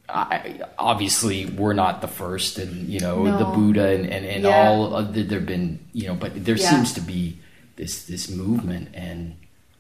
I, 0.09 0.61
obviously, 0.79 1.47
we're 1.47 1.73
not 1.73 2.01
the 2.01 2.07
first, 2.09 2.59
and 2.59 2.89
you 2.89 3.01
know 3.01 3.25
No. 3.25 3.39
the 3.39 3.45
Buddha 3.45 3.89
and 3.89 4.07
and, 4.07 4.25
and 4.25 4.45
Yeah. 4.45 4.51
all. 4.69 4.95
Of 4.95 5.15
the, 5.15 5.23
there've 5.23 5.45
been 5.47 5.81
you 5.93 6.07
know, 6.09 6.15
but 6.15 6.45
there 6.45 6.57
Yeah. 6.57 6.71
seems 6.71 6.93
to 6.95 7.01
be 7.01 7.39
this 7.77 8.05
this 8.07 8.29
movement, 8.31 8.91
and 8.95 9.37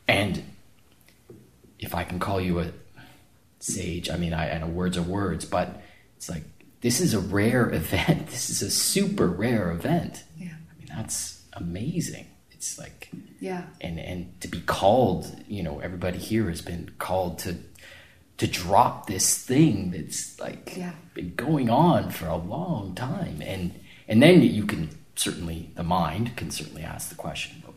and 0.08 0.42
if 1.78 1.94
I 1.94 2.04
can 2.04 2.18
call 2.18 2.40
you 2.40 2.58
a 2.60 2.72
sage, 3.60 4.10
I 4.10 4.16
mean, 4.16 4.32
I, 4.32 4.50
I 4.54 4.58
know 4.58 4.66
words 4.66 4.96
are 4.96 5.02
words, 5.02 5.44
but 5.44 5.80
it's 6.16 6.28
like 6.28 6.42
this 6.80 7.00
is 7.00 7.14
a 7.14 7.20
rare 7.20 7.68
event. 7.72 8.28
This 8.28 8.50
is 8.50 8.62
a 8.62 8.70
super 8.70 9.28
rare 9.28 9.70
event. 9.70 10.24
Yeah. 10.36 10.46
I 10.48 10.78
mean, 10.78 10.88
that's 10.88 11.42
amazing. 11.52 12.26
It's 12.66 12.78
like 12.78 13.10
Yeah. 13.40 13.62
and 13.80 13.98
and 14.00 14.40
to 14.40 14.48
be 14.48 14.60
called 14.60 15.24
you 15.48 15.62
know 15.62 15.78
everybody 15.78 16.18
here 16.18 16.48
has 16.48 16.62
been 16.62 16.90
called 16.98 17.38
to 17.40 17.56
to 18.38 18.46
drop 18.46 19.06
this 19.06 19.38
thing 19.38 19.92
that's 19.92 20.38
like 20.40 20.74
Yeah. 20.76 20.92
been 21.14 21.34
going 21.36 21.70
on 21.70 22.10
for 22.10 22.26
a 22.26 22.36
long 22.36 22.94
time 22.96 23.40
and 23.40 23.72
and 24.08 24.20
then 24.22 24.42
you 24.42 24.64
can 24.66 24.90
certainly 25.14 25.70
the 25.76 25.84
mind 25.84 26.36
can 26.36 26.50
certainly 26.50 26.82
ask 26.82 27.08
the 27.08 27.14
question 27.14 27.62
"But 27.64 27.74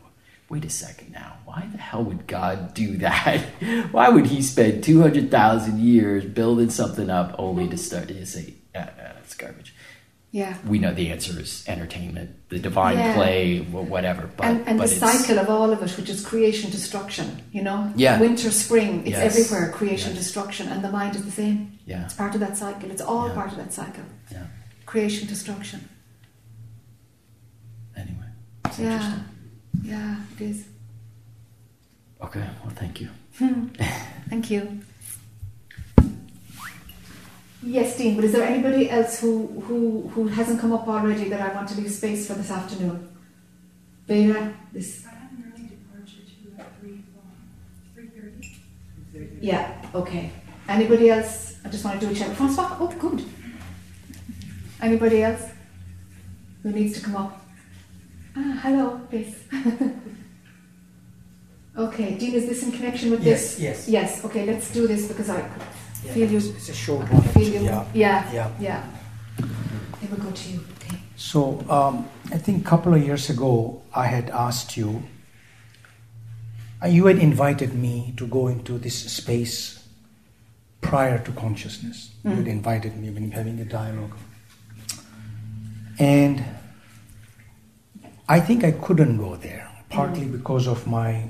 wait 0.48 0.64
a 0.64 0.70
second 0.70 1.12
now 1.12 1.34
why 1.44 1.68
the 1.70 1.78
hell 1.78 2.02
would 2.02 2.26
god 2.26 2.74
do 2.74 2.96
that 2.98 3.40
why 3.92 4.08
would 4.08 4.26
he 4.26 4.42
spend 4.42 4.82
200000 4.82 5.78
years 5.78 6.24
building 6.24 6.70
something 6.70 7.08
up 7.10 7.34
only 7.38 7.68
to 7.68 7.76
start 7.78 8.08
to 8.08 8.26
say 8.26 8.54
uh, 8.74 8.78
uh, 8.78 9.12
that's 9.14 9.34
garbage 9.34 9.72
Yeah. 10.32 10.54
we 10.64 10.78
know 10.78 10.94
the 10.94 11.10
answer 11.10 11.40
is 11.40 11.64
entertainment 11.66 12.30
the 12.50 12.58
divine 12.60 12.96
Yeah. 12.98 13.14
play 13.14 13.60
whatever 13.94 14.30
but 14.36 14.46
and 14.46 14.58
and 14.68 14.78
but 14.78 14.88
the 14.88 14.94
cycle 15.06 15.38
of 15.40 15.48
all 15.50 15.72
of 15.72 15.82
it, 15.82 15.90
which 15.98 16.08
is 16.08 16.24
creation, 16.24 16.70
destruction, 16.70 17.26
you 17.52 17.62
know? 17.62 17.92
Yeah. 17.96 18.20
Winter, 18.20 18.50
spring, 18.52 19.00
it's 19.06 19.10
Yes. 19.18 19.24
everywhere, 19.28 19.72
creation, 19.72 20.14
destruction, 20.14 20.68
and 20.68 20.84
the 20.84 20.90
mind 20.98 21.16
is 21.16 21.24
the 21.24 21.32
same. 21.42 21.58
yeah 21.86 22.04
It's 22.04 22.14
part 22.14 22.34
of 22.36 22.40
that 22.40 22.56
cycle. 22.56 22.88
It's 22.94 23.02
all 23.02 23.26
Yeah. 23.28 23.34
part 23.34 23.50
of 23.52 23.58
that 23.58 23.72
cycle. 23.72 24.04
yeah 24.30 24.46
Creation, 24.86 25.26
destruction. 25.28 25.80
Anyway, 27.96 28.28
it's 28.66 28.78
Yeah. 28.78 28.92
interesting. 28.92 29.24
Yeah, 29.82 30.16
it 30.36 30.40
is. 30.50 30.58
Okay, 32.22 32.44
well, 32.62 32.74
thank 32.82 33.00
you. 33.00 33.08
Hmm. 33.38 33.66
Thank 34.28 34.50
you. 34.50 34.62
Yes, 37.62 37.96
Dean, 37.98 38.16
but 38.16 38.24
is 38.24 38.32
there 38.32 38.44
anybody 38.44 38.88
else 38.88 39.20
who, 39.20 39.46
who, 39.66 40.08
who 40.14 40.28
hasn't 40.28 40.60
come 40.60 40.72
up 40.72 40.88
already 40.88 41.28
that 41.28 41.40
I 41.42 41.54
want 41.54 41.68
to 41.68 41.78
leave 41.80 41.90
space 41.90 42.26
for 42.26 42.32
this 42.34 42.50
afternoon? 42.50 43.06
Vera, 44.06 44.54
this. 44.72 45.04
I 45.06 45.10
have 45.10 45.30
an 45.32 45.52
early 45.54 45.66
departure 45.68 46.22
to 46.24 46.62
at 46.62 46.80
three 46.80 47.02
three 47.94 48.08
thirty. 49.12 49.38
Yeah, 49.40 49.86
okay. 49.94 50.30
Anybody 50.68 51.10
else? 51.10 51.58
I 51.64 51.68
just 51.68 51.84
want 51.84 52.00
to 52.00 52.06
do 52.06 52.12
a 52.12 52.16
check. 52.16 52.30
Francois, 52.34 52.76
oh, 52.80 52.88
good. 52.98 53.24
Anybody 54.80 55.22
else 55.22 55.42
who 56.62 56.72
needs 56.72 56.98
to 56.98 57.04
come 57.04 57.16
up? 57.16 57.44
Ah, 58.36 58.58
hello, 58.62 59.00
please. 59.10 59.36
okay, 61.76 62.14
Dean, 62.16 62.34
is 62.34 62.46
this 62.48 62.62
in 62.62 62.72
connection 62.72 63.10
with 63.10 63.22
Yes, 63.22 63.56
this? 63.56 63.60
yes. 63.60 63.88
Yes, 63.88 64.24
okay, 64.24 64.46
let's 64.46 64.70
do 64.72 64.86
this 64.86 65.06
because 65.08 65.28
I 65.28 65.42
Yeah, 66.04 66.12
feel 66.12 66.30
you. 66.30 66.38
it's, 66.38 66.46
it's 66.48 66.68
a 66.68 66.74
short 66.74 67.10
one. 67.12 67.22
feel 67.22 67.48
you. 67.52 67.60
Yeah. 67.64 67.84
Yeah, 67.94 68.32
Yeah. 68.32 68.50
yeah. 68.60 68.84
It 70.02 70.10
will 70.10 70.18
go 70.18 70.30
to 70.30 70.50
you. 70.50 70.60
Okay. 70.80 70.96
So 71.16 71.60
um, 71.68 72.08
I 72.32 72.38
think 72.38 72.64
a 72.66 72.68
couple 72.68 72.94
of 72.94 73.02
years 73.02 73.28
ago, 73.30 73.82
I 73.94 74.06
had 74.06 74.30
asked 74.30 74.76
you. 74.76 75.02
uh, 76.82 76.86
You 76.88 77.06
had 77.06 77.18
invited 77.18 77.74
me 77.74 78.14
to 78.16 78.26
go 78.26 78.48
into 78.48 78.78
this 78.78 78.94
space 79.12 79.84
prior 80.80 81.18
to 81.24 81.32
consciousness. 81.32 82.10
You 82.24 82.30
had 82.30 82.48
invited 82.48 82.96
me 82.96 83.10
when 83.10 83.30
having 83.30 83.60
a 83.60 83.64
dialogue, 83.64 84.16
and 85.98 86.42
I 88.28 88.40
think 88.40 88.64
I 88.64 88.70
couldn't 88.72 89.18
go 89.18 89.36
there, 89.36 89.68
partly 89.90 90.24
because 90.24 90.66
of 90.66 90.86
my 90.86 91.28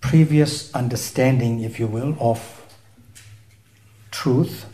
previous 0.00 0.72
understanding, 0.74 1.60
if 1.62 1.80
you 1.80 1.86
will, 1.86 2.14
of 2.20 2.38
truth 4.24 4.64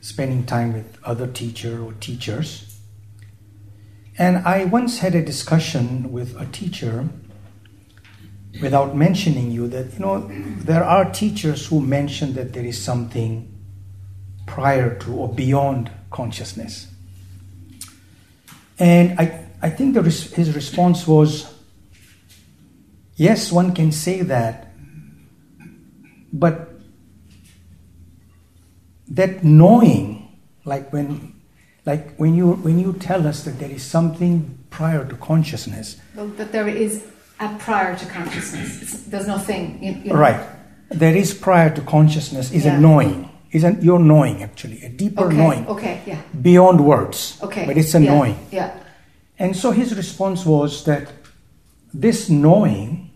spending 0.00 0.46
time 0.46 0.72
with 0.72 0.96
other 1.04 1.26
teacher 1.26 1.84
or 1.84 1.92
teachers. 2.00 2.80
And 4.16 4.38
I 4.38 4.64
once 4.64 5.00
had 5.00 5.14
a 5.14 5.22
discussion 5.22 6.10
with 6.10 6.34
a 6.40 6.46
teacher 6.46 7.10
without 8.62 8.96
mentioning 8.96 9.50
you 9.50 9.68
that 9.68 9.92
you 9.92 9.98
know 9.98 10.30
there 10.64 10.82
are 10.82 11.10
teachers 11.12 11.66
who 11.66 11.82
mention 11.82 12.32
that 12.32 12.54
there 12.54 12.64
is 12.64 12.80
something 12.80 13.52
prior 14.46 14.98
to 15.00 15.12
or 15.12 15.28
beyond 15.28 15.90
consciousness. 16.10 16.86
And 18.78 19.20
I, 19.20 19.46
I 19.60 19.68
think 19.68 19.94
res- 19.96 20.32
his 20.32 20.54
response 20.54 21.06
was 21.06 21.52
yes, 23.14 23.52
one 23.52 23.74
can 23.74 23.92
say 23.92 24.22
that, 24.22 24.72
but 26.32 26.71
that 29.12 29.44
knowing 29.44 30.38
like 30.64 30.92
when 30.92 31.34
like 31.86 32.16
when 32.16 32.34
you 32.34 32.52
when 32.66 32.78
you 32.78 32.92
tell 32.94 33.26
us 33.26 33.44
that 33.44 33.58
there 33.58 33.70
is 33.70 33.82
something 33.82 34.58
prior 34.70 35.04
to 35.04 35.16
consciousness 35.16 35.96
Well, 36.14 36.28
that 36.38 36.52
there 36.52 36.68
is 36.68 37.04
a 37.40 37.48
prior 37.58 37.96
to 37.96 38.06
consciousness. 38.06 38.82
It's, 38.82 38.94
there's 39.10 39.26
nothing. 39.26 39.82
You, 39.82 39.92
you 39.92 40.10
know. 40.10 40.16
right 40.16 40.40
there 40.90 41.16
is 41.16 41.34
prior 41.34 41.70
to 41.74 41.80
consciousness 41.82 42.52
is 42.52 42.64
Yeah. 42.64 42.76
a 42.76 42.80
knowing 42.80 43.28
is 43.50 43.64
an 43.64 43.80
your 43.82 43.98
knowing 43.98 44.42
actually 44.42 44.82
a 44.84 44.88
deeper 44.88 45.24
Okay. 45.26 45.36
knowing 45.36 45.66
Okay. 45.66 46.00
Yeah. 46.06 46.20
beyond 46.40 46.80
words 46.80 47.38
Okay. 47.42 47.66
but 47.66 47.76
it's 47.76 47.94
a 47.94 48.00
yeah, 48.00 48.10
knowing 48.14 48.36
Yeah. 48.50 48.70
and 49.38 49.56
so 49.56 49.70
his 49.72 49.94
response 49.96 50.44
was 50.46 50.84
that 50.84 51.08
this 51.92 52.28
knowing 52.30 53.10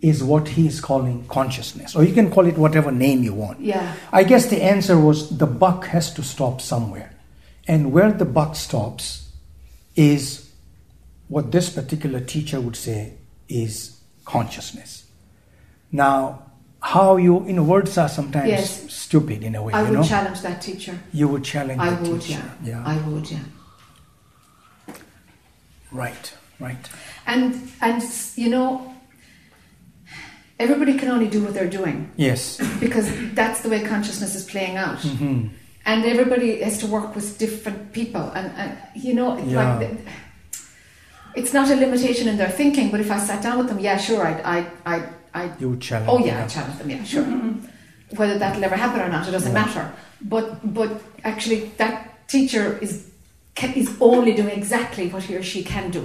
is 0.00 0.22
what 0.24 0.48
he 0.48 0.66
is 0.66 0.80
calling 0.80 1.26
consciousness 1.28 1.94
or 1.94 2.02
you 2.04 2.14
can 2.14 2.30
call 2.30 2.46
it 2.46 2.56
whatever 2.56 2.90
name 2.90 3.22
you 3.22 3.34
want 3.34 3.60
Yeah. 3.60 3.94
I 4.12 4.24
guess 4.24 4.46
the 4.46 4.62
answer 4.62 4.98
was 4.98 5.36
the 5.36 5.46
buck 5.46 5.84
has 5.86 6.12
to 6.14 6.22
stop 6.22 6.60
somewhere. 6.62 7.12
And 7.68 7.92
where 7.92 8.10
the 8.10 8.24
buck 8.24 8.56
stops 8.56 9.28
is 9.94 10.50
what 11.28 11.52
this 11.52 11.68
particular 11.70 12.20
teacher 12.20 12.60
would 12.60 12.76
say 12.76 13.12
is 13.48 14.00
consciousness. 14.24 15.04
Now, 15.92 16.44
how 16.80 17.18
you, 17.18 17.46
you 17.46 17.52
know, 17.52 17.62
words 17.62 17.98
are 17.98 18.08
sometimes 18.08 18.48
Yes. 18.48 18.90
stupid 18.92 19.42
in 19.44 19.54
a 19.54 19.62
way, 19.62 19.74
I 19.74 19.82
you 19.82 19.88
would 19.90 19.98
know? 19.98 20.02
challenge 20.02 20.40
that 20.40 20.62
teacher. 20.62 20.98
you 21.12 21.28
would 21.28 21.44
challenge 21.44 21.78
I 21.80 21.92
would. 22.00 22.22
teacher. 22.22 22.42
Yeah. 22.64 22.82
I 22.86 22.96
would. 23.06 23.30
Yeah. 23.30 23.38
Right, 25.92 26.32
right. 26.58 26.88
And 27.26 27.70
and 27.80 28.02
you 28.36 28.48
know, 28.48 28.89
everybody 30.64 30.94
can 31.00 31.08
only 31.14 31.28
do 31.36 31.40
what 31.44 31.52
they're 31.54 31.74
doing 31.80 31.96
Yes. 32.26 32.42
because 32.80 33.06
that's 33.40 33.58
the 33.62 33.68
way 33.72 33.80
consciousness 33.94 34.32
is 34.40 34.44
playing 34.52 34.76
out. 34.84 35.00
hmm 35.02 35.48
And 35.90 36.04
everybody 36.14 36.50
has 36.66 36.76
to 36.82 36.86
work 36.96 37.08
with 37.16 37.26
different 37.44 37.80
people, 37.98 38.24
and, 38.38 38.46
and 38.62 38.70
you 39.04 39.12
know, 39.18 39.28
it's 39.40 39.48
Yeah. 39.52 39.60
like 39.62 39.76
the, 39.82 39.88
it's 41.40 41.52
not 41.58 41.66
a 41.74 41.76
limitation 41.84 42.26
in 42.32 42.36
their 42.36 42.52
thinking. 42.60 42.86
But 42.92 43.00
if 43.00 43.10
I 43.16 43.18
sat 43.30 43.40
down 43.46 43.56
with 43.60 43.68
them, 43.70 43.78
yeah, 43.88 43.96
sure, 44.08 44.22
I, 44.30 44.32
I, 44.56 44.58
I, 44.94 44.96
I 45.40 45.42
You 45.62 45.68
would 45.70 45.80
challenge 45.88 46.10
oh 46.12 46.18
yeah, 46.26 46.36
I 46.36 46.40
them. 46.40 46.48
challenge 46.56 46.76
them, 46.80 46.90
yeah, 46.94 47.04
sure. 47.12 47.26
Whether 48.18 48.36
that'll 48.42 48.64
ever 48.68 48.76
happen 48.84 49.00
or 49.06 49.08
not, 49.14 49.22
it 49.28 49.32
doesn't 49.36 49.54
Yeah. 49.54 49.62
matter. 49.66 49.84
But 50.34 50.46
but 50.78 50.90
actually, 51.30 51.60
that 51.82 51.94
teacher 52.34 52.66
is 52.84 52.92
can, 53.58 53.70
is 53.82 53.88
only 54.00 54.32
doing 54.40 54.54
exactly 54.62 55.04
what 55.12 55.22
he 55.28 55.32
or 55.40 55.42
she 55.52 55.60
can 55.62 55.90
do. 55.98 56.02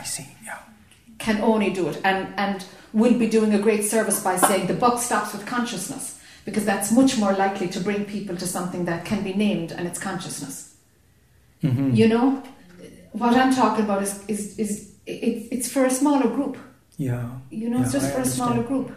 I 0.00 0.02
see, 0.14 0.26
yeah. 0.48 0.58
Can 1.24 1.40
only 1.40 1.70
do 1.70 1.88
it 1.88 1.96
and, 2.04 2.20
and 2.44 2.64
will 2.92 3.18
be 3.24 3.28
doing 3.36 3.52
a 3.54 3.58
great 3.66 3.84
service 3.94 4.18
by 4.22 4.36
saying 4.36 4.66
the 4.66 4.74
buck 4.84 4.96
stops 5.08 5.32
with 5.34 5.44
consciousness 5.46 6.20
because 6.44 6.64
that's 6.70 6.88
much 7.00 7.12
more 7.22 7.32
likely 7.44 7.68
to 7.68 7.80
bring 7.80 8.04
people 8.04 8.36
to 8.36 8.46
something 8.56 8.84
that 8.84 9.00
can 9.10 9.20
be 9.28 9.32
named 9.32 9.72
and 9.72 9.82
it's 9.88 9.98
consciousness. 10.10 10.74
Mhm. 11.62 11.96
You 12.00 12.06
know, 12.12 12.26
what 13.12 13.32
I'm 13.40 13.54
talking 13.54 13.84
about 13.86 14.02
is, 14.02 14.12
is, 14.28 14.58
is 14.58 14.72
it, 15.06 15.48
it's 15.54 15.68
for 15.74 15.82
a 15.86 15.90
smaller 16.00 16.28
group. 16.36 16.56
Yeah. 16.98 17.26
You 17.50 17.70
know, 17.70 17.78
Yeah, 17.78 17.84
it's 17.84 17.92
just 17.92 18.06
I 18.06 18.10
for 18.16 18.20
a 18.20 18.26
smaller 18.36 18.62
group. 18.62 18.88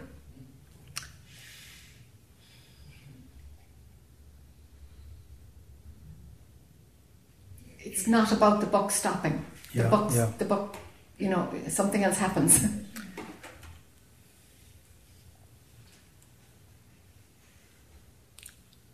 It's 7.78 8.06
not 8.06 8.32
about 8.32 8.60
the 8.60 8.66
buck 8.66 8.90
stopping. 8.90 9.44
The 9.72 9.78
Yeah, 9.82 9.88
buck, 9.90 10.10
yeah. 10.14 10.30
the 10.38 10.44
buck, 10.44 10.76
you 11.18 11.28
know, 11.28 11.48
something 11.68 12.04
else 12.04 12.18
happens. 12.18 12.60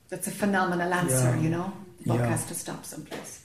That's 0.09 0.27
a 0.29 0.31
phenomenal 0.31 0.93
answer, 0.93 1.35
Yeah. 1.35 1.41
you 1.41 1.49
know. 1.51 1.73
The 2.01 2.09
buck 2.11 2.21
Yeah. 2.21 2.27
has 2.29 2.45
to 2.47 2.55
stop 2.55 2.85
someplace. 2.85 3.41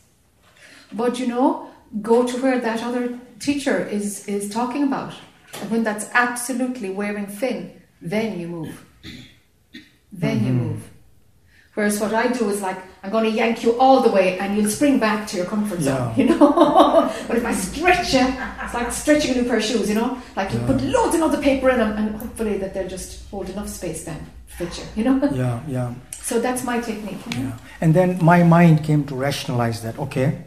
But 0.91 1.19
you 1.19 1.27
know, 1.27 1.69
go 2.01 2.25
to 2.25 2.38
where 2.41 2.59
that 2.59 2.84
other 2.84 3.19
teacher 3.39 3.86
is 3.86 4.27
is 4.27 4.49
talking 4.49 4.84
about. 4.84 5.13
And 5.61 5.71
when 5.71 5.84
that's 5.84 6.07
absolutely 6.13 6.89
wearing 6.89 7.27
thin, 7.27 7.82
then 8.01 8.39
you 8.39 8.47
move. 8.47 8.86
Then 10.11 10.43
you 10.45 10.51
mm-hmm. 10.53 10.67
move. 10.67 10.88
Whereas 11.80 11.97
what 12.01 12.13
I 12.13 12.27
do 12.27 12.49
is 12.49 12.59
like, 12.61 12.75
I'm 13.03 13.09
going 13.09 13.23
to 13.23 13.30
yank 13.32 13.63
you 13.63 13.80
all 13.80 14.01
the 14.01 14.11
way 14.11 14.38
and 14.38 14.57
you'll 14.57 14.69
spring 14.69 14.99
back 14.99 15.25
to 15.30 15.38
your 15.38 15.45
comfort 15.45 15.80
zone, 15.80 15.95
Yeah. 15.95 16.15
you 16.19 16.25
know? 16.25 17.09
but 17.25 17.38
if 17.38 17.45
I 17.45 17.53
stretch 17.53 18.13
you, 18.13 18.19
it's 18.63 18.73
like 18.73 18.91
stretching 18.91 19.32
a 19.32 19.41
new 19.41 19.47
pair 19.47 19.59
of 19.59 19.63
shoes, 19.63 19.88
you 19.88 19.95
know? 19.95 20.21
Like 20.36 20.51
you 20.51 20.59
Yeah. 20.59 20.67
put 20.67 20.82
loads 20.82 21.13
and 21.15 21.21
loads 21.23 21.36
of 21.36 21.41
paper 21.41 21.69
in 21.69 21.77
them 21.77 21.95
and 21.97 22.17
hopefully 22.17 22.57
that 22.57 22.73
they'll 22.73 22.89
just 22.89 23.30
hold 23.32 23.49
enough 23.49 23.69
space 23.69 24.03
then 24.03 24.19
to 24.49 24.55
fit 24.57 24.77
you, 24.77 24.84
you 24.97 25.03
know? 25.09 25.25
Yeah, 25.43 25.61
yeah, 25.69 25.93
So 26.11 26.41
that's 26.41 26.65
my 26.65 26.82
technique. 26.82 27.21
you 27.32 27.43
know? 27.43 27.49
yeah. 27.51 27.57
And 27.80 27.93
then 27.93 28.19
my 28.21 28.43
mind 28.43 28.84
came 28.84 29.05
to 29.05 29.15
rationalize 29.15 29.82
that, 29.84 29.97
okay, 29.99 30.43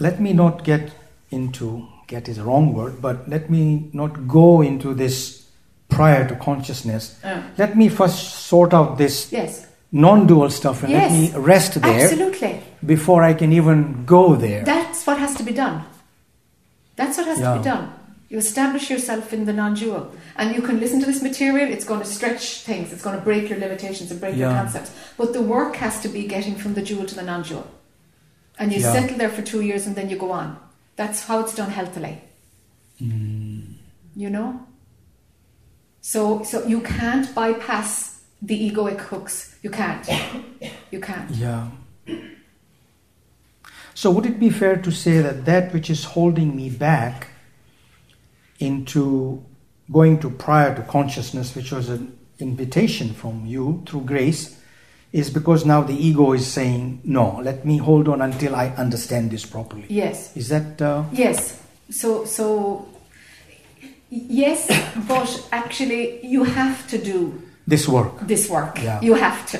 let 0.00 0.20
me 0.20 0.32
not 0.32 0.64
get 0.64 0.90
into, 1.30 1.86
get 2.08 2.28
is 2.28 2.38
a 2.38 2.42
wrong 2.42 2.74
word, 2.74 3.00
but 3.00 3.28
let 3.28 3.50
me 3.50 3.88
not 3.92 4.26
go 4.26 4.62
into 4.62 4.94
this 4.94 5.46
prior 5.88 6.26
to 6.26 6.34
consciousness. 6.34 7.14
Uh, 7.22 7.40
Let 7.56 7.76
me 7.76 7.88
first 7.88 8.18
sort 8.50 8.74
out 8.74 8.98
this 8.98 9.30
yes, 9.32 9.67
non 9.92 10.26
dual 10.26 10.50
stuff 10.50 10.82
and 10.82 10.92
Yes. 10.92 11.10
let 11.12 11.20
me 11.20 11.46
rest 11.46 11.80
there 11.80 12.04
absolutely. 12.04 12.60
before 12.84 13.22
I 13.22 13.34
can 13.34 13.52
even 13.52 14.04
go 14.04 14.36
there. 14.36 14.64
That's 14.64 15.06
what 15.06 15.18
has 15.18 15.34
to 15.36 15.42
be 15.42 15.52
done. 15.52 15.84
That's 16.96 17.16
what 17.16 17.26
has 17.26 17.38
to 17.38 17.56
be 17.58 17.64
done. 17.64 17.92
You 18.28 18.36
establish 18.38 18.90
yourself 18.90 19.32
in 19.32 19.46
the 19.46 19.54
non-dual, 19.54 20.12
and 20.36 20.54
you 20.54 20.60
can 20.60 20.78
listen 20.80 21.00
to 21.00 21.06
this 21.06 21.22
material. 21.22 21.70
It's 21.72 21.86
going 21.86 22.00
to 22.00 22.06
stretch 22.06 22.60
things. 22.60 22.92
It's 22.92 23.02
going 23.02 23.16
to 23.16 23.24
break 23.24 23.48
your 23.48 23.58
limitations 23.58 24.10
and 24.10 24.20
break 24.20 24.36
your 24.36 24.50
concepts. 24.50 24.90
But 25.16 25.32
the 25.32 25.40
work 25.40 25.76
has 25.76 26.00
to 26.00 26.08
be 26.08 26.26
getting 26.26 26.54
from 26.54 26.74
the 26.74 26.82
dual 26.82 27.06
to 27.06 27.14
the 27.14 27.22
non-dual, 27.22 27.66
and 28.58 28.70
you 28.72 28.80
Yeah. 28.80 28.92
settle 28.92 29.16
there 29.16 29.30
for 29.30 29.40
two 29.40 29.62
years, 29.62 29.86
and 29.86 29.96
then 29.96 30.10
you 30.10 30.18
go 30.18 30.30
on. 30.30 30.58
That's 30.96 31.24
how 31.24 31.40
it's 31.40 31.54
done 31.54 31.70
healthily. 31.70 32.20
Hmm. 32.98 33.60
You 34.14 34.28
know. 34.28 34.60
So, 36.02 36.42
so 36.42 36.66
you 36.66 36.80
can't 36.80 37.34
bypass 37.34 38.07
the 38.40 38.70
egoic 38.70 39.00
hooks. 39.00 39.56
You 39.62 39.70
can't. 39.70 40.08
You 40.90 41.00
can't. 41.00 41.30
Yeah. 41.30 41.68
So, 43.94 44.10
would 44.12 44.26
it 44.26 44.38
be 44.38 44.50
fair 44.50 44.76
to 44.76 44.90
say 44.92 45.20
that 45.20 45.44
that 45.44 45.72
which 45.72 45.90
is 45.90 46.04
holding 46.04 46.54
me 46.54 46.70
back 46.70 47.28
into 48.60 49.44
going 49.90 50.20
to 50.20 50.30
prior 50.30 50.74
to 50.74 50.82
consciousness, 50.82 51.54
which 51.56 51.72
was 51.72 51.88
an 51.88 52.16
invitation 52.38 53.12
from 53.12 53.44
you 53.46 53.82
through 53.86 54.02
grace, 54.02 54.60
is 55.12 55.30
because 55.30 55.64
now 55.64 55.82
the 55.82 55.94
ego 55.94 56.32
is 56.32 56.46
saying, 56.46 57.00
no, 57.02 57.40
let 57.42 57.64
me 57.64 57.78
hold 57.78 58.08
on 58.08 58.20
until 58.20 58.54
I 58.54 58.68
understand 58.70 59.30
this 59.30 59.44
properly? 59.44 59.86
Yes. 59.88 60.36
Is 60.36 60.48
that. 60.50 60.80
Uh, 60.80 61.04
Yes. 61.12 61.60
So 61.90 62.26
so 62.26 62.86
yes, 64.10 64.68
but 65.08 65.48
actually 65.50 66.24
you 66.24 66.44
have 66.44 66.86
to 66.88 66.98
do 66.98 67.42
this 67.72 67.84
work? 67.88 68.12
this 68.32 68.44
work. 68.56 68.74
Yeah. 68.82 69.00
You 69.06 69.14
have 69.14 69.40
to. 69.52 69.58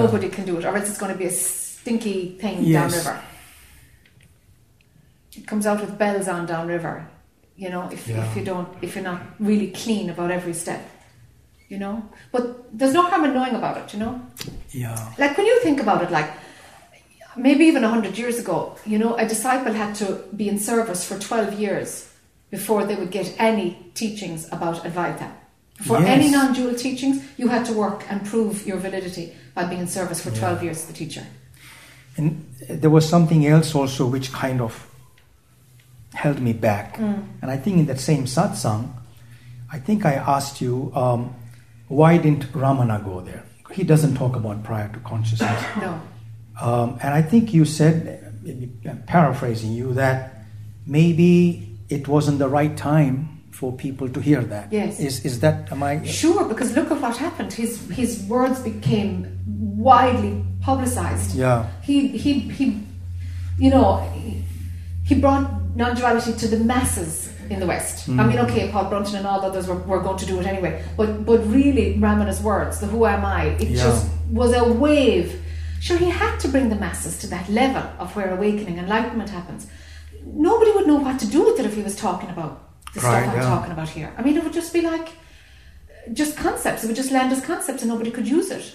Nobody 0.00 0.28
can 0.28 0.44
do 0.50 0.54
it, 0.58 0.64
or 0.64 0.76
else 0.76 0.88
it's 0.90 0.98
going 1.02 1.12
to 1.12 1.18
be 1.18 1.26
a 1.26 1.30
stinky 1.30 2.18
thing 2.40 2.56
Yes. 2.62 2.92
downriver. 2.92 3.16
It 5.36 5.46
comes 5.46 5.66
out 5.66 5.80
with 5.80 5.98
bells 5.98 6.28
on 6.28 6.46
downriver. 6.46 6.96
You 7.56 7.70
know, 7.70 7.88
if 7.96 8.06
Yeah. 8.08 8.24
if 8.24 8.36
you 8.36 8.44
don't, 8.44 8.68
if 8.82 8.94
you're 8.94 9.04
not 9.12 9.20
really 9.38 9.70
clean 9.82 10.10
about 10.10 10.30
every 10.30 10.54
step. 10.54 10.82
You 11.72 11.78
know, 11.78 12.02
but 12.30 12.42
there's 12.78 12.92
no 12.92 13.02
harm 13.10 13.24
in 13.24 13.32
knowing 13.34 13.54
about 13.60 13.76
it. 13.80 13.86
You 13.94 14.00
know, 14.00 14.20
Yeah. 14.70 14.98
like 15.18 15.36
when 15.38 15.46
you 15.46 15.56
think 15.62 15.80
about 15.80 16.02
it, 16.04 16.10
like 16.18 16.30
maybe 17.36 17.64
even 17.64 17.82
100 17.84 18.18
years 18.18 18.38
ago, 18.38 18.76
you 18.92 18.98
know, 18.98 19.14
a 19.16 19.24
disciple 19.26 19.72
had 19.72 19.94
to 20.02 20.06
be 20.36 20.46
in 20.52 20.58
service 20.58 21.04
for 21.08 21.18
12 21.18 21.54
years 21.64 21.88
before 22.50 22.84
they 22.84 22.94
would 23.00 23.10
get 23.10 23.34
any 23.38 23.66
teachings 23.94 24.46
about 24.52 24.84
Advaita. 24.84 25.28
For 25.82 25.98
Yes. 25.98 26.08
any 26.08 26.30
non 26.30 26.52
dual 26.52 26.74
teachings, 26.74 27.22
you 27.36 27.48
had 27.48 27.64
to 27.66 27.72
work 27.72 28.04
and 28.08 28.24
prove 28.24 28.66
your 28.66 28.76
validity 28.78 29.32
by 29.54 29.64
being 29.64 29.80
in 29.80 29.88
service 29.88 30.20
for 30.20 30.30
12 30.30 30.62
years 30.62 30.78
as 30.78 30.84
the 30.86 30.92
teacher. 30.92 31.26
And 32.16 32.46
there 32.68 32.90
was 32.90 33.08
something 33.08 33.44
else 33.44 33.74
also 33.74 34.06
which 34.06 34.32
kind 34.32 34.60
of 34.60 34.86
held 36.14 36.40
me 36.40 36.52
back. 36.52 36.96
And 36.98 37.50
I 37.50 37.56
think 37.56 37.78
in 37.78 37.86
that 37.86 37.98
same 37.98 38.24
satsang, 38.26 38.90
I 39.72 39.80
think 39.80 40.04
I 40.06 40.14
asked 40.14 40.60
you, 40.60 40.92
um, 40.94 41.34
why 41.88 42.18
didn't 42.18 42.52
Ramana 42.52 43.04
go 43.04 43.20
there? 43.20 43.42
He 43.72 43.82
doesn't 43.82 44.14
talk 44.14 44.36
about 44.36 44.62
prior 44.62 44.88
to 44.92 45.00
consciousness. 45.00 45.60
No. 45.80 46.00
Um, 46.60 46.98
and 47.02 47.12
I 47.12 47.20
think 47.20 47.52
you 47.52 47.64
said, 47.64 48.32
paraphrasing 49.06 49.72
you, 49.72 49.92
that 49.94 50.44
maybe 50.86 51.76
it 51.88 52.06
wasn't 52.06 52.38
the 52.38 52.48
right 52.48 52.76
time 52.76 53.33
for 53.64 53.76
people 53.76 54.08
to 54.08 54.20
hear 54.20 54.42
that. 54.54 54.72
Yes. 54.72 55.00
Is, 55.00 55.24
is 55.24 55.40
that, 55.40 55.72
am 55.72 55.82
I? 55.82 56.04
Sure, 56.04 56.44
because 56.52 56.74
look 56.76 56.90
at 56.90 57.00
what 57.00 57.16
happened. 57.16 57.52
His, 57.52 57.72
his 58.00 58.22
words 58.24 58.60
became 58.60 59.12
widely 59.46 60.44
publicized. 60.60 61.34
Yeah. 61.34 61.66
he 61.82 62.08
he 62.24 62.32
he 62.58 62.66
you 63.58 63.70
know 63.70 63.86
he, 65.04 65.14
brought 65.14 65.44
non-duality 65.76 66.32
to 66.42 66.48
the 66.48 66.56
masses 66.56 67.12
in 67.50 67.60
the 67.60 67.66
west 67.66 68.08
i 68.08 68.12
hmm. 68.12 68.28
mean 68.28 68.38
okay 68.38 68.70
paul 68.72 68.86
brunton 68.88 69.16
and 69.16 69.26
all 69.26 69.40
the 69.40 69.46
others 69.46 69.66
were, 69.68 69.80
were 69.90 70.00
going 70.00 70.16
to 70.16 70.26
do 70.26 70.40
it 70.40 70.46
anyway 70.46 70.82
but 70.96 71.26
but 71.26 71.38
really 71.58 71.86
ramana's 72.04 72.40
words 72.40 72.80
the 72.80 72.86
who 72.86 73.04
am 73.04 73.24
i 73.24 73.42
it 73.62 73.68
Yeah. 73.68 73.84
just 73.84 74.10
was 74.30 74.54
a 74.54 74.64
wave 74.72 75.28
sure 75.80 75.98
he 75.98 76.10
had 76.22 76.34
to 76.44 76.48
bring 76.48 76.70
the 76.70 76.80
masses 76.86 77.18
to 77.18 77.26
that 77.34 77.46
level 77.60 77.84
of 77.98 78.16
where 78.16 78.30
awakening 78.38 78.78
enlightenment 78.78 79.30
happens 79.38 79.66
nobody 80.24 80.70
would 80.72 80.86
know 80.86 81.00
what 81.06 81.18
to 81.20 81.26
do 81.26 81.44
with 81.44 81.60
it 81.60 81.66
if 81.66 81.74
he 81.74 81.82
was 81.82 81.96
talking 81.96 82.30
about 82.30 82.63
the 82.94 83.00
Right, 83.00 83.22
stuff 83.22 83.34
i'm 83.34 83.42
talking 83.42 83.72
about 83.72 83.88
here 83.88 84.12
i 84.16 84.22
mean 84.22 84.36
it 84.36 84.44
would 84.44 84.52
just 84.52 84.72
be 84.72 84.80
like 84.80 85.08
uh, 85.08 86.12
just 86.12 86.36
concepts 86.36 86.84
it 86.84 86.86
would 86.86 86.96
just 86.96 87.10
land 87.10 87.32
as 87.32 87.44
concepts 87.44 87.82
and 87.82 87.90
nobody 87.90 88.10
could 88.10 88.26
use 88.26 88.50
it 88.50 88.74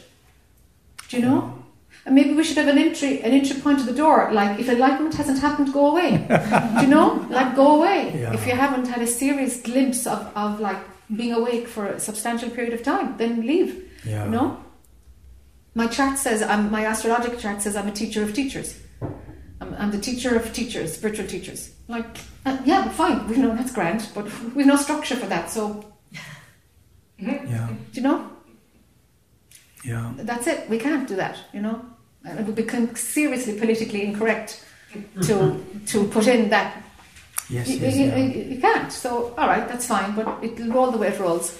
do 1.09 1.17
you 1.17 1.23
know? 1.23 1.41
Mm. 1.41 1.63
And 2.05 2.15
maybe 2.15 2.33
we 2.33 2.43
should 2.43 2.57
have 2.57 2.67
an 2.67 2.77
entry, 2.77 3.21
an 3.21 3.31
entry 3.31 3.59
point 3.59 3.79
to 3.79 3.85
the 3.85 3.93
door. 3.93 4.29
Like, 4.31 4.59
if 4.59 4.69
enlightenment 4.69 5.15
hasn't 5.15 5.39
happened, 5.39 5.73
go 5.73 5.91
away. 5.91 6.11
Do 6.75 6.81
you 6.81 6.87
know? 6.87 7.25
Like, 7.29 7.55
go 7.55 7.75
away. 7.77 8.19
Yeah. 8.19 8.33
If 8.33 8.47
you 8.47 8.53
haven't 8.53 8.87
had 8.87 9.01
a 9.01 9.07
serious 9.07 9.61
glimpse 9.61 10.07
of, 10.07 10.31
of 10.35 10.59
like 10.59 10.77
being 11.15 11.33
awake 11.33 11.67
for 11.67 11.87
a 11.87 11.99
substantial 11.99 12.49
period 12.49 12.73
of 12.73 12.83
time, 12.83 13.17
then 13.17 13.45
leave. 13.45 13.91
Yeah. 14.05 14.23
You 14.25 14.31
know? 14.31 14.63
My 15.75 15.87
chart 15.87 16.17
says, 16.17 16.41
I'm, 16.41 16.71
my 16.71 16.85
astrological 16.85 17.37
chart 17.37 17.61
says 17.61 17.75
I'm 17.75 17.87
a 17.87 17.91
teacher 17.91 18.23
of 18.23 18.33
teachers. 18.33 18.79
I'm, 19.61 19.73
I'm 19.75 19.91
the 19.91 19.99
teacher 19.99 20.35
of 20.35 20.53
teachers, 20.53 20.93
spiritual 20.93 21.27
teachers. 21.27 21.71
Like, 21.87 22.17
uh, 22.45 22.57
yeah, 22.65 22.87
fine. 22.89 23.27
We 23.27 23.37
know 23.37 23.55
that's 23.55 23.73
grand, 23.73 24.07
but 24.15 24.25
we've 24.55 24.65
no 24.65 24.75
structure 24.77 25.15
for 25.15 25.25
that. 25.27 25.49
So, 25.49 25.85
Yeah. 27.17 27.67
do 27.91 28.01
you 28.01 28.07
know? 28.07 28.29
Yeah. 29.83 30.13
That's 30.17 30.47
it. 30.47 30.69
We 30.69 30.77
can't 30.77 31.07
do 31.07 31.15
that, 31.15 31.37
you 31.53 31.61
know. 31.61 31.81
And 32.25 32.39
it 32.39 32.45
would 32.45 32.55
become 32.55 32.95
seriously 32.95 33.57
politically 33.57 34.03
incorrect 34.03 34.65
to 35.23 35.63
to 35.87 36.07
put 36.07 36.27
in 36.27 36.49
that. 36.49 36.83
Yes. 37.49 37.67
You, 37.69 37.77
yes, 37.77 37.95
you- 37.95 38.05
yeah. 38.05 38.15
you- 38.17 38.43
you 38.55 38.61
can't. 38.61 38.91
So, 38.91 39.33
all 39.37 39.47
right, 39.47 39.67
that's 39.67 39.87
fine, 39.87 40.15
but 40.15 40.43
it'll 40.43 40.67
roll 40.71 40.91
the 40.91 40.97
way 40.97 41.07
it 41.07 41.19
rolls, 41.19 41.57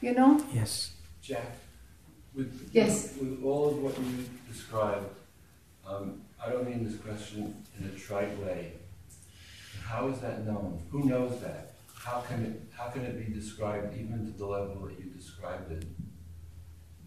you 0.00 0.14
know. 0.14 0.40
Yes. 0.54 0.92
Jac, 1.22 1.46
with, 2.34 2.68
Yes. 2.72 3.14
with 3.20 3.42
all 3.42 3.70
of 3.70 3.78
what 3.82 3.98
you 3.98 4.24
described, 4.52 5.06
um, 5.86 6.20
I 6.46 6.50
don't 6.50 6.68
mean 6.68 6.84
this 6.84 6.96
question 6.96 7.64
in 7.78 7.86
a 7.88 7.98
trite 7.98 8.38
way. 8.38 8.74
How 9.82 10.06
is 10.08 10.20
that 10.20 10.46
known? 10.46 10.80
Who 10.92 11.04
knows 11.04 11.40
that? 11.40 11.74
How 11.92 12.20
can 12.20 12.44
it, 12.44 12.62
how 12.76 12.88
can 12.88 13.02
it 13.02 13.26
be 13.26 13.34
described 13.34 13.96
even 13.96 14.24
to 14.26 14.38
the 14.38 14.46
level 14.46 14.86
that 14.86 14.96
you 14.98 15.10
described 15.10 15.72
it? 15.72 15.84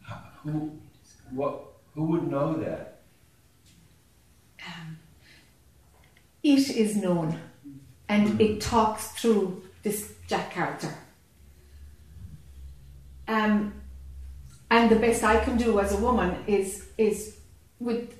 How, 0.01 0.21
who, 0.43 0.77
what, 1.31 1.61
who 1.95 2.03
would 2.05 2.29
know 2.29 2.55
that? 2.57 3.01
It 6.41 6.69
is 6.69 6.95
known, 6.95 7.37
and 8.07 8.39
it 8.39 8.61
talks 8.61 9.07
through 9.09 9.61
this 9.83 10.13
Jac 10.27 10.51
character. 10.51 10.93
Um, 13.27 13.73
and 14.71 14.89
the 14.89 14.95
best 14.95 15.23
I 15.23 15.43
can 15.43 15.57
do 15.57 15.79
as 15.79 15.93
a 15.93 15.97
woman 15.97 16.43
is 16.47 16.87
is 16.97 17.39
with. 17.79 18.18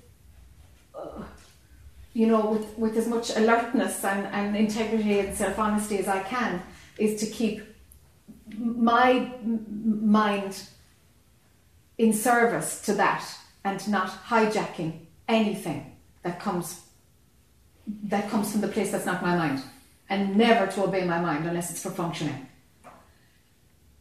You 2.14 2.28
know, 2.28 2.52
with, 2.52 2.78
with 2.78 2.98
as 2.98 3.08
much 3.08 3.30
alertness 3.36 4.04
and, 4.04 4.26
and 4.28 4.56
integrity 4.56 5.20
and 5.20 5.36
self 5.36 5.60
honesty 5.60 6.00
as 6.00 6.08
I 6.08 6.22
can, 6.24 6.62
is 6.98 7.20
to 7.22 7.28
keep 7.28 7.64
my 8.58 9.32
mind 9.44 10.64
in 11.98 12.14
service 12.14 12.82
to 12.82 12.94
that 12.94 13.24
and 13.64 13.88
not 13.90 14.10
hijacking 14.28 15.00
anything 15.28 15.96
that 16.24 16.40
comes 16.40 16.82
that 18.04 18.30
comes 18.30 18.52
from 18.52 18.62
the 18.62 18.68
place 18.68 18.92
that's 18.92 19.06
not 19.06 19.22
my 19.22 19.36
mind 19.36 19.64
and 20.10 20.36
never 20.36 20.72
to 20.72 20.84
obey 20.84 21.06
my 21.06 21.20
mind 21.20 21.46
unless 21.46 21.72
it's 21.72 21.82
for 21.82 21.90
functioning. 21.90 22.48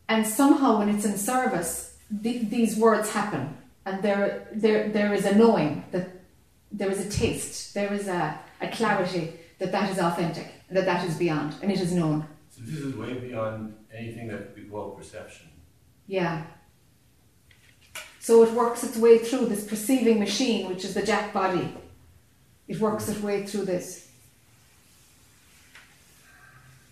And 0.08 0.26
somehow 0.26 0.78
when 0.78 0.88
it's 0.88 1.04
in 1.04 1.16
service 1.16 1.96
the, 2.10 2.38
these 2.38 2.76
words 2.76 3.10
happen 3.10 3.56
and 3.84 4.02
there, 4.02 4.48
there 4.52 4.88
there 4.88 5.12
is 5.12 5.24
a 5.24 5.34
knowing 5.34 5.84
that 5.92 6.17
there 6.72 6.90
is 6.90 7.04
a 7.04 7.10
taste 7.10 7.74
there 7.74 7.92
is 7.92 8.08
a, 8.08 8.38
a 8.60 8.68
clarity 8.68 9.32
that 9.58 9.72
that 9.72 9.90
is 9.90 9.98
authentic 9.98 10.52
that 10.70 10.84
that 10.84 11.06
is 11.06 11.16
beyond 11.16 11.54
and 11.62 11.70
it 11.70 11.80
is 11.80 11.92
known 11.92 12.26
So 12.50 12.60
this 12.64 12.80
is 12.80 12.94
way 12.96 13.14
beyond 13.14 13.74
anything 13.92 14.28
that 14.28 14.54
we 14.54 14.62
call 14.62 14.90
perception. 14.90 15.48
Yeah. 16.06 16.44
So 18.20 18.42
it 18.42 18.52
works 18.52 18.84
its 18.84 18.96
way 18.96 19.18
through 19.18 19.46
this 19.46 19.66
perceiving 19.66 20.18
machine, 20.18 20.68
which 20.68 20.84
is 20.84 20.94
the 20.94 21.02
Jac 21.02 21.32
body. 21.32 21.74
It 22.66 22.80
works 22.80 23.08
its 23.08 23.20
way 23.20 23.46
through 23.46 23.64
this. 23.64 24.10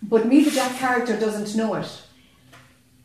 But 0.01 0.25
me, 0.25 0.43
the 0.43 0.51
Jac 0.51 0.77
character, 0.77 1.19
doesn't 1.19 1.55
know 1.55 1.75
it. 1.75 2.01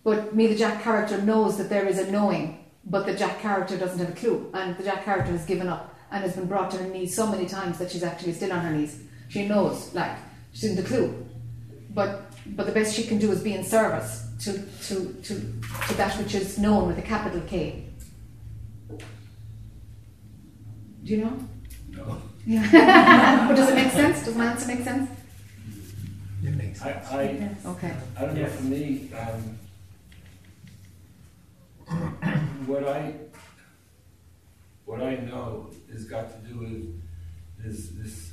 But 0.04 0.34
me, 0.34 0.46
the 0.46 0.56
Jac 0.56 0.82
character, 0.82 1.20
knows 1.20 1.58
that 1.58 1.68
there 1.68 1.86
is 1.86 1.98
a 1.98 2.10
knowing, 2.10 2.64
but 2.84 3.06
the 3.06 3.14
Jac 3.14 3.40
character 3.40 3.76
doesn't 3.76 3.98
have 3.98 4.10
a 4.10 4.12
clue. 4.12 4.50
And 4.54 4.76
the 4.76 4.84
Jac 4.84 5.04
character 5.04 5.32
has 5.32 5.44
given 5.44 5.68
up 5.68 5.91
and 6.12 6.22
has 6.22 6.36
been 6.36 6.46
brought 6.46 6.70
to 6.70 6.76
her 6.76 6.88
knees 6.88 7.14
so 7.16 7.26
many 7.26 7.46
times 7.46 7.78
that 7.78 7.90
she's 7.90 8.02
actually 8.02 8.34
still 8.34 8.52
on 8.52 8.60
her 8.60 8.70
knees. 8.70 9.00
She 9.28 9.48
knows, 9.48 9.92
like, 9.94 10.12
she's 10.52 10.70
in 10.70 10.76
the 10.76 10.82
clue. 10.82 11.26
But 11.90 12.32
but 12.46 12.66
the 12.66 12.72
best 12.72 12.94
she 12.94 13.04
can 13.04 13.18
do 13.18 13.30
is 13.30 13.40
be 13.42 13.54
in 13.54 13.64
service 13.64 14.26
to, 14.40 14.52
to, 14.52 15.12
to, 15.22 15.34
to 15.86 15.94
that 15.94 16.12
which 16.18 16.34
is 16.34 16.58
known 16.58 16.88
with 16.88 16.98
a 16.98 17.02
capital 17.02 17.40
K. 17.46 17.84
Do 21.04 21.12
you 21.12 21.18
know? 21.18 21.38
No. 21.90 22.22
Yeah. 22.44 23.46
but 23.48 23.54
does 23.54 23.68
it 23.70 23.74
make 23.74 23.92
sense? 23.92 24.24
Does 24.24 24.34
my 24.34 24.46
answer 24.46 24.66
make 24.66 24.82
sense? 24.82 25.08
It 26.42 26.54
makes 26.56 26.82
I, 26.82 26.92
sense. 26.92 27.64
I, 27.64 27.70
Okay. 27.70 27.94
I 28.16 28.24
don't 28.24 28.34
know, 28.34 28.46
for 28.46 28.64
me, 28.64 29.08
um, 29.16 29.58
what 32.66 32.88
I, 32.88 33.14
what 34.92 35.00
I 35.02 35.16
know 35.16 35.70
has 35.90 36.04
got 36.04 36.30
to 36.30 36.46
do 36.52 36.58
with 36.58 37.02
this, 37.58 37.88
this 37.96 38.32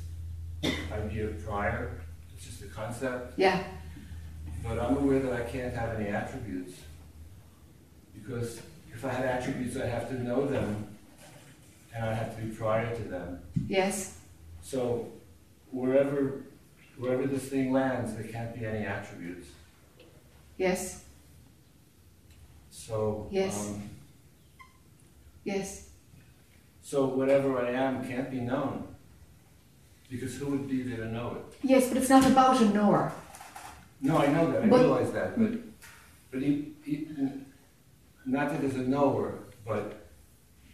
idea 0.92 1.28
of 1.28 1.42
prior, 1.42 2.02
it's 2.36 2.44
just 2.44 2.60
a 2.62 2.66
concept, 2.66 3.32
Yeah. 3.38 3.64
but 4.62 4.78
I'm 4.78 4.98
aware 4.98 5.20
that 5.20 5.32
I 5.32 5.48
can't 5.48 5.72
have 5.74 5.98
any 5.98 6.10
attributes. 6.10 6.78
Because 8.12 8.60
if 8.92 9.02
I 9.06 9.08
had 9.08 9.24
attributes, 9.24 9.74
I'd 9.78 9.88
have 9.88 10.10
to 10.10 10.22
know 10.22 10.46
them, 10.46 10.86
and 11.94 12.04
I'd 12.04 12.14
have 12.14 12.36
to 12.36 12.42
be 12.42 12.54
prior 12.54 12.94
to 12.94 13.02
them. 13.04 13.40
Yes. 13.66 14.18
So 14.60 15.10
wherever, 15.70 16.42
wherever 16.98 17.26
this 17.26 17.44
thing 17.48 17.72
lands, 17.72 18.12
there 18.14 18.24
can't 18.24 18.54
be 18.54 18.66
any 18.66 18.84
attributes. 18.84 19.48
Yes. 20.58 21.04
So, 22.68 23.28
Yes. 23.30 23.70
um, 23.70 23.88
Yes. 25.42 25.89
So 26.90 27.04
whatever 27.06 27.56
I 27.64 27.70
am 27.70 28.04
can't 28.08 28.30
be 28.30 28.40
known. 28.40 28.82
Because 30.10 30.36
who 30.36 30.46
would 30.46 30.68
be 30.68 30.82
there 30.82 30.96
to 31.04 31.08
know 31.16 31.36
it? 31.38 31.58
Yes, 31.62 31.86
but 31.88 31.96
it's 31.98 32.08
not 32.10 32.26
about 32.26 32.60
a 32.60 32.64
knower. 32.76 33.12
No, 34.00 34.18
I 34.18 34.26
know 34.26 34.50
that, 34.50 34.62
I 34.64 34.66
But- 34.66 34.80
realize 34.80 35.12
that, 35.12 35.38
but, 35.38 35.52
but 36.32 36.42
e- 36.42 36.72
e- 36.86 37.06
not 38.26 38.50
that 38.50 38.60
there's 38.60 38.74
a 38.74 38.88
knower, 38.94 39.38
but 39.64 39.84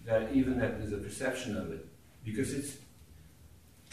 that 0.06 0.32
even 0.32 0.58
that 0.60 0.78
there's 0.78 0.92
a 0.94 1.02
perception 1.08 1.54
of 1.56 1.70
it. 1.70 1.84
Because 2.24 2.54
it's, 2.54 2.76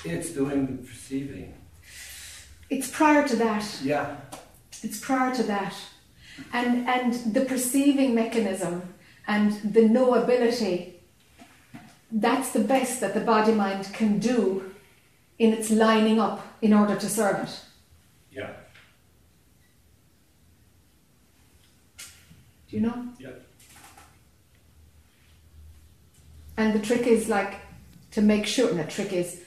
it's 0.06 0.30
doing 0.32 0.66
the 0.68 0.78
perceiving. 0.88 1.54
It's 2.70 2.90
prior 2.90 3.28
to 3.28 3.36
that. 3.36 3.66
Yeah, 3.84 4.16
It's 4.82 5.00
prior 5.00 5.36
to 5.36 5.44
that. 5.44 5.76
And 6.54 6.88
and 6.88 7.14
the 7.36 7.42
perceiving 7.42 8.16
mechanism 8.16 8.82
and 9.28 9.52
the 9.78 9.82
knowability, 9.82 10.93
that's 12.14 12.52
the 12.52 12.60
best 12.60 13.02
that 13.02 13.14
the 13.14 13.20
body 13.22 13.54
mind 13.54 13.90
can 13.94 14.20
do 14.20 14.72
in 15.40 15.52
its 15.52 15.70
lining 15.72 16.20
up 16.20 16.46
in 16.62 16.72
order 16.74 16.96
to 16.96 17.10
serve 17.10 17.40
it. 17.48 17.60
yeah, 18.32 18.52
Do 22.70 22.78
you 22.78 22.82
know? 22.82 23.08
yeah. 23.20 23.30
And 26.58 26.74
the 26.74 26.80
trick 26.80 27.08
is 27.08 27.28
like 27.30 27.56
to 28.12 28.22
make 28.22 28.46
sure, 28.46 28.70
and 28.70 28.80
the 28.80 28.84
trick 28.84 29.12
is 29.12 29.42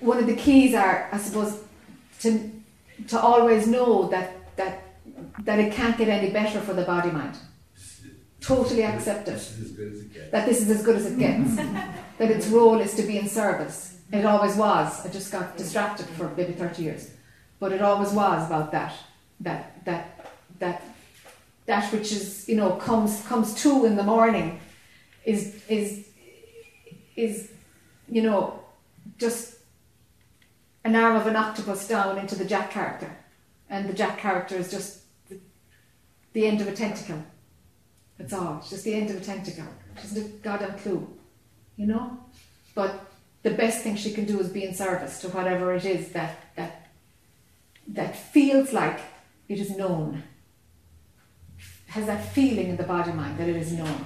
one 0.00 0.18
of 0.18 0.26
the 0.26 0.34
keys 0.36 0.74
are, 0.74 1.08
I 1.12 1.18
suppose, 1.18 1.60
to 2.20 2.50
to 3.08 3.20
always 3.20 3.66
know 3.68 4.08
that 4.08 4.56
that 4.56 4.82
that 5.44 5.58
it 5.60 5.72
can't 5.72 5.96
get 5.96 6.08
any 6.08 6.30
better 6.30 6.60
for 6.60 6.74
the 6.74 6.82
body 6.82 7.10
mind. 7.10 7.36
Totally 8.44 8.84
accept 8.84 9.28
it. 9.28 9.32
This 9.32 9.58
is 9.58 9.60
as 9.64 9.72
good 9.72 9.92
as 9.92 10.00
it 10.00 10.12
gets. 10.12 10.30
That 10.30 10.46
this 10.46 10.60
is 10.60 10.70
as 10.70 10.82
good 10.82 10.96
as 10.96 11.06
it 11.06 11.18
gets. 11.18 11.56
that 12.18 12.30
its 12.30 12.46
role 12.48 12.78
is 12.80 12.94
to 12.94 13.02
be 13.02 13.18
in 13.18 13.26
service. 13.26 13.96
And 14.12 14.20
it 14.20 14.26
always 14.26 14.54
was. 14.56 15.04
I 15.04 15.08
just 15.08 15.32
got 15.32 15.56
distracted 15.56 16.06
for 16.06 16.28
maybe 16.36 16.52
thirty 16.52 16.82
years. 16.82 17.10
But 17.58 17.72
it 17.72 17.80
always 17.80 18.10
was 18.12 18.46
about 18.46 18.70
that. 18.72 18.94
That 19.40 19.84
that 19.86 20.26
that 20.58 20.82
that 21.66 21.90
which 21.92 22.12
is, 22.12 22.46
you 22.48 22.56
know, 22.56 22.72
comes 22.72 23.26
comes 23.26 23.54
to 23.62 23.86
in 23.86 23.96
the 23.96 24.02
morning 24.02 24.60
is 25.24 25.62
is 25.68 26.06
is 27.16 27.50
you 28.08 28.22
know 28.22 28.60
just 29.18 29.56
an 30.84 30.94
arm 30.94 31.16
of 31.16 31.26
an 31.26 31.36
octopus 31.36 31.88
down 31.88 32.18
into 32.18 32.34
the 32.34 32.44
Jac 32.44 32.70
character, 32.70 33.10
and 33.70 33.88
the 33.88 33.94
Jac 33.94 34.18
character 34.18 34.56
is 34.56 34.70
just 34.70 35.00
the, 35.30 35.38
the 36.34 36.46
end 36.46 36.60
of 36.60 36.68
a 36.68 36.72
tentacle. 36.72 37.24
That's 38.18 38.32
all. 38.32 38.58
It's 38.58 38.70
just 38.70 38.84
the 38.84 38.94
end 38.94 39.10
of 39.10 39.16
a 39.16 39.20
tentacle. 39.24 39.64
She 39.96 40.02
doesn't 40.02 40.22
have 40.22 40.34
a 40.34 40.38
goddamn 40.38 40.78
clue, 40.78 41.08
you 41.76 41.86
know. 41.86 42.18
But 42.74 43.04
the 43.42 43.50
best 43.50 43.82
thing 43.82 43.96
she 43.96 44.12
can 44.12 44.24
do 44.24 44.38
is 44.40 44.48
be 44.48 44.64
in 44.64 44.74
service 44.74 45.20
to 45.22 45.28
whatever 45.28 45.74
it 45.74 45.84
is 45.84 46.10
that 46.12 46.38
that 46.56 46.88
that 47.88 48.16
feels 48.16 48.72
like 48.72 49.00
it 49.48 49.58
is 49.58 49.76
known. 49.76 50.22
Has 51.88 52.06
that 52.06 52.32
feeling 52.32 52.68
in 52.68 52.76
the 52.76 52.82
body 52.84 53.12
mind 53.12 53.38
that 53.38 53.48
it 53.48 53.56
is 53.56 53.72
known. 53.72 54.04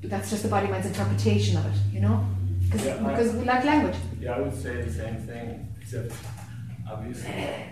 But 0.00 0.10
that's 0.10 0.30
just 0.30 0.42
the 0.42 0.48
body 0.48 0.68
mind's 0.68 0.86
interpretation 0.86 1.56
of 1.56 1.66
it, 1.66 1.78
you 1.92 2.00
know? 2.00 2.24
Because 2.64 2.84
Yeah, 2.86 2.94
I- 3.04 3.10
because 3.10 3.32
we 3.34 3.44
like 3.44 3.64
language. 3.64 3.96
Yeah, 4.20 4.32
I 4.36 4.40
would 4.40 4.54
say 4.54 4.82
the 4.82 4.92
same 4.92 5.16
thing, 5.26 5.74
except 5.80 6.12
obviously, 6.90 7.30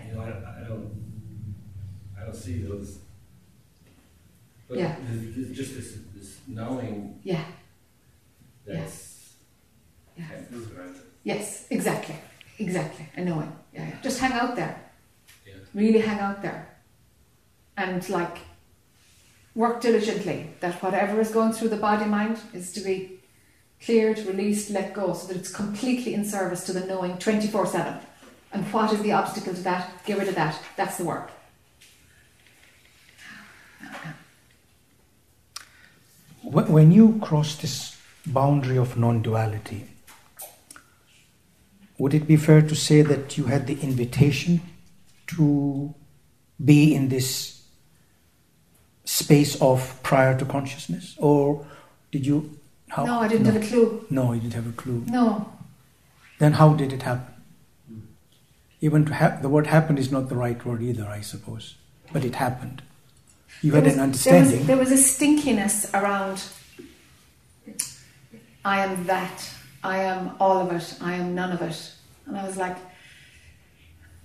you 0.09 0.15
know, 0.15 0.21
I, 0.21 0.61
I 0.63 0.67
don't, 0.67 0.89
I 2.19 2.23
don't 2.25 2.35
see 2.35 2.61
those. 2.63 2.99
But 4.67 4.77
Yeah. 4.79 4.95
there's, 5.01 5.35
there's 5.35 5.57
just 5.57 5.75
this, 5.75 5.97
this 6.15 6.37
knowing 6.47 7.19
Yeah. 7.23 7.43
that's. 8.65 9.33
Yeah. 10.17 10.25
Yes, 11.23 11.65
exactly. 11.69 12.15
Exactly. 12.59 13.05
I 13.17 13.21
know 13.21 13.41
it. 13.41 13.49
Yeah, 13.73 13.87
yeah. 13.89 14.01
Just 14.01 14.19
hang 14.19 14.31
out 14.33 14.55
there. 14.55 14.79
Yeah. 15.45 15.55
Really 15.73 15.99
hang 15.99 16.19
out 16.19 16.41
there. 16.41 16.69
And 17.77 18.07
like 18.09 18.37
work 19.55 19.81
diligently 19.81 20.51
that 20.61 20.81
whatever 20.81 21.19
is 21.19 21.31
going 21.31 21.51
through 21.51 21.69
the 21.69 21.77
body 21.77 22.05
mind 22.05 22.39
is 22.53 22.71
to 22.73 22.79
be 22.81 23.19
cleared, 23.83 24.19
released, 24.19 24.69
let 24.69 24.93
go, 24.93 25.13
so 25.13 25.27
that 25.27 25.37
it's 25.37 25.51
completely 25.51 26.13
in 26.13 26.23
service 26.23 26.63
to 26.65 26.73
the 26.73 26.85
knowing 26.85 27.17
24 27.17 27.65
7. 27.67 27.99
And 28.53 28.63
what 28.71 28.93
is 28.93 29.01
the 29.01 29.11
obstacle 29.11 29.53
to 29.53 29.61
that? 29.63 29.91
Get 30.05 30.17
rid 30.17 30.29
of 30.29 30.35
that. 30.35 30.57
That's 30.77 30.97
the 30.97 31.03
work. 31.03 31.29
When 36.45 36.91
you 36.91 37.19
cross 37.21 37.55
this 37.55 37.97
boundary 38.25 38.77
of 38.77 38.97
non 38.97 39.21
duality, 39.21 39.87
would 41.97 42.13
it 42.13 42.27
be 42.27 42.37
fair 42.37 42.61
to 42.61 42.75
say 42.75 43.01
that 43.01 43.37
you 43.37 43.45
had 43.45 43.67
the 43.67 43.79
invitation 43.81 44.61
to 45.27 45.93
be 46.63 46.93
in 46.93 47.09
this 47.09 47.63
space 49.05 49.59
of 49.61 50.01
prior 50.03 50.37
to 50.37 50.45
consciousness? 50.45 51.15
Or 51.17 51.65
did 52.11 52.25
you. 52.25 52.59
How, 52.89 53.05
no, 53.05 53.19
I 53.19 53.27
didn't 53.27 53.45
have 53.45 53.55
a 53.55 53.67
clue. 53.67 54.05
No, 54.09 54.33
you 54.33 54.41
didn't 54.41 54.53
have 54.53 54.67
a 54.67 54.71
clue. 54.71 55.03
No. 55.07 55.51
Then 56.37 56.53
how 56.53 56.73
did 56.73 56.93
it 56.93 57.01
happen? 57.01 57.33
Even 58.81 59.05
to 59.05 59.13
ha- 59.15 59.39
the 59.41 59.49
word 59.49 59.67
happened 59.67 59.97
is 59.97 60.11
not 60.11 60.29
the 60.29 60.35
right 60.35 60.63
word 60.63 60.83
either, 60.83 61.07
I 61.07 61.21
suppose. 61.21 61.75
But 62.13 62.23
it 62.23 62.35
happened. 62.35 62.83
You 63.61 63.71
had 63.73 63.85
There 63.85 63.99
an 63.99 64.11
was- 64.11 64.23
there 64.23 64.39
was- 64.41 64.67
There 64.67 64.77
was, 64.77 64.91
a 64.91 64.95
stinkiness 64.95 65.89
around. 65.93 66.43
I 68.63 68.79
am 68.83 69.05
that. 69.05 69.49
I 69.83 69.97
am 69.99 70.35
all 70.39 70.57
of 70.59 70.71
it. 70.71 70.97
I 71.01 71.13
am 71.15 71.35
none 71.35 71.51
of 71.51 71.61
it. 71.61 71.91
And 72.25 72.37
I 72.37 72.45
was 72.45 72.57
like, 72.57 72.77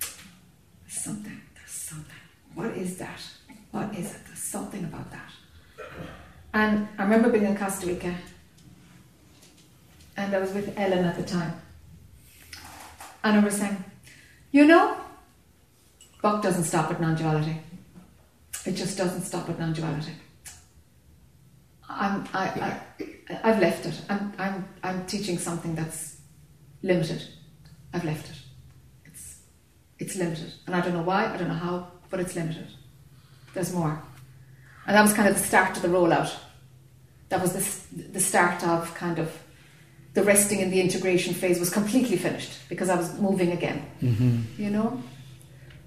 there's 0.00 0.14
something. 1.04 1.40
There's 1.54 1.70
something. 1.70 2.16
What 2.54 2.68
is 2.76 2.96
that? 2.98 3.20
What 3.70 3.94
is 3.94 4.14
it? 4.14 4.20
There's 4.26 4.38
something 4.38 4.84
about 4.84 5.10
that. 5.10 5.30
And 6.52 6.88
I 6.98 7.02
remember 7.04 7.28
being 7.30 7.44
in 7.44 7.56
Costa 7.56 7.86
Rica, 7.86 8.14
and 10.16 10.34
I 10.34 10.38
was 10.38 10.52
with 10.52 10.76
Ellen 10.78 11.04
at 11.04 11.16
the 11.16 11.22
time. 11.22 11.52
And 13.22 13.38
I 13.40 13.44
was 13.44 13.54
saying, 13.56 13.84
you 14.50 14.64
know, 14.66 14.96
Buck 16.22 16.42
doesn't 16.42 16.64
stop 16.64 16.90
at 16.90 17.00
non 17.00 17.14
duality. 17.14 17.60
It 18.66 18.72
just 18.72 18.96
doesn't 18.98 19.22
stop 19.22 19.48
at 19.48 19.58
non-duality. 19.58 20.12
I'm, 21.88 22.28
I, 22.32 22.80
I, 23.00 23.40
I've 23.42 23.58
left 23.60 23.86
it. 23.86 24.00
I'm, 24.08 24.32
I'm, 24.38 24.68
I'm 24.82 25.06
teaching 25.06 25.38
something 25.38 25.74
that's 25.74 26.20
limited. 26.82 27.22
I've 27.92 28.04
left 28.04 28.28
it. 28.30 28.36
It's, 29.06 29.40
It's 29.98 30.16
limited. 30.16 30.52
And 30.66 30.76
I 30.76 30.80
don't 30.80 30.92
know 30.92 31.02
why, 31.02 31.26
I 31.32 31.36
don't 31.36 31.48
know 31.48 31.54
how, 31.54 31.88
but 32.10 32.20
it's 32.20 32.36
limited. 32.36 32.68
There's 33.54 33.72
more. 33.72 34.00
And 34.86 34.96
that 34.96 35.02
was 35.02 35.12
kind 35.12 35.28
of 35.28 35.36
the 35.36 35.42
start 35.42 35.76
of 35.76 35.82
the 35.82 35.88
rollout. 35.88 36.32
That 37.30 37.40
was 37.40 37.52
the, 37.52 38.02
the 38.12 38.20
start 38.20 38.62
of 38.64 38.94
kind 38.94 39.18
of 39.18 39.36
the 40.14 40.22
resting 40.22 40.60
in 40.60 40.70
the 40.70 40.80
integration 40.80 41.34
phase 41.34 41.58
was 41.60 41.70
completely 41.70 42.16
finished 42.16 42.52
because 42.68 42.88
I 42.88 42.96
was 42.96 43.18
moving 43.18 43.52
again, 43.52 43.84
Mm-hmm. 44.02 44.62
you 44.62 44.70
know? 44.70 45.02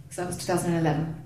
So 0.10 0.22
that 0.22 0.28
was 0.28 0.38
2011. 0.38 1.23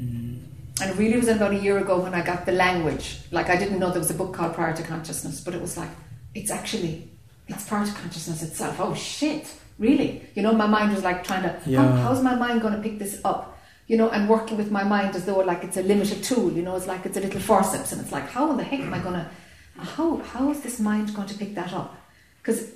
Mm. 0.00 0.42
And 0.80 0.90
it 0.90 0.96
really 0.96 1.16
was 1.16 1.28
about 1.28 1.52
a 1.52 1.58
year 1.58 1.78
ago 1.78 1.98
when 1.98 2.14
I 2.14 2.22
got 2.22 2.44
the 2.44 2.52
language. 2.52 3.18
Like 3.30 3.48
I 3.48 3.56
didn't 3.56 3.78
know 3.78 3.90
there 3.90 3.98
was 3.98 4.10
a 4.10 4.14
book 4.14 4.34
called 4.34 4.54
Prior 4.54 4.74
to 4.76 4.82
Consciousness, 4.82 5.40
but 5.40 5.54
it 5.54 5.60
was 5.60 5.76
like, 5.76 5.90
it's 6.34 6.50
actually, 6.50 7.08
it's 7.48 7.66
part 7.66 7.88
of 7.88 7.94
consciousness 7.94 8.42
itself. 8.42 8.76
Oh 8.78 8.94
shit, 8.94 9.54
really? 9.78 10.22
You 10.34 10.42
know, 10.42 10.52
my 10.52 10.66
mind 10.66 10.92
was 10.92 11.02
like 11.02 11.24
trying 11.24 11.44
to, 11.44 11.76
how, 11.76 11.88
how's 11.88 12.22
my 12.22 12.34
mind 12.34 12.60
going 12.60 12.74
to 12.74 12.80
pick 12.80 12.98
this 12.98 13.20
up? 13.24 13.58
You 13.86 13.96
know, 13.96 14.10
and 14.10 14.28
working 14.28 14.56
with 14.56 14.70
my 14.70 14.82
mind 14.82 15.14
as 15.14 15.24
though 15.24 15.38
like 15.38 15.62
it's 15.62 15.76
a 15.76 15.82
limited 15.82 16.22
tool. 16.22 16.52
You 16.52 16.62
know, 16.62 16.76
it's 16.76 16.88
like 16.88 17.06
it's 17.06 17.16
a 17.16 17.20
little 17.20 17.40
forceps, 17.40 17.92
and 17.92 18.00
it's 18.00 18.10
like, 18.10 18.28
how 18.28 18.50
in 18.50 18.56
the 18.56 18.64
heck 18.64 18.80
am 18.80 18.92
I 18.92 18.98
going 18.98 19.14
to, 19.14 19.30
how 19.78 20.16
how 20.16 20.50
is 20.50 20.60
this 20.60 20.80
mind 20.80 21.14
going 21.14 21.28
to 21.28 21.38
pick 21.38 21.54
that 21.54 21.72
up? 21.72 21.96
Because 22.42 22.72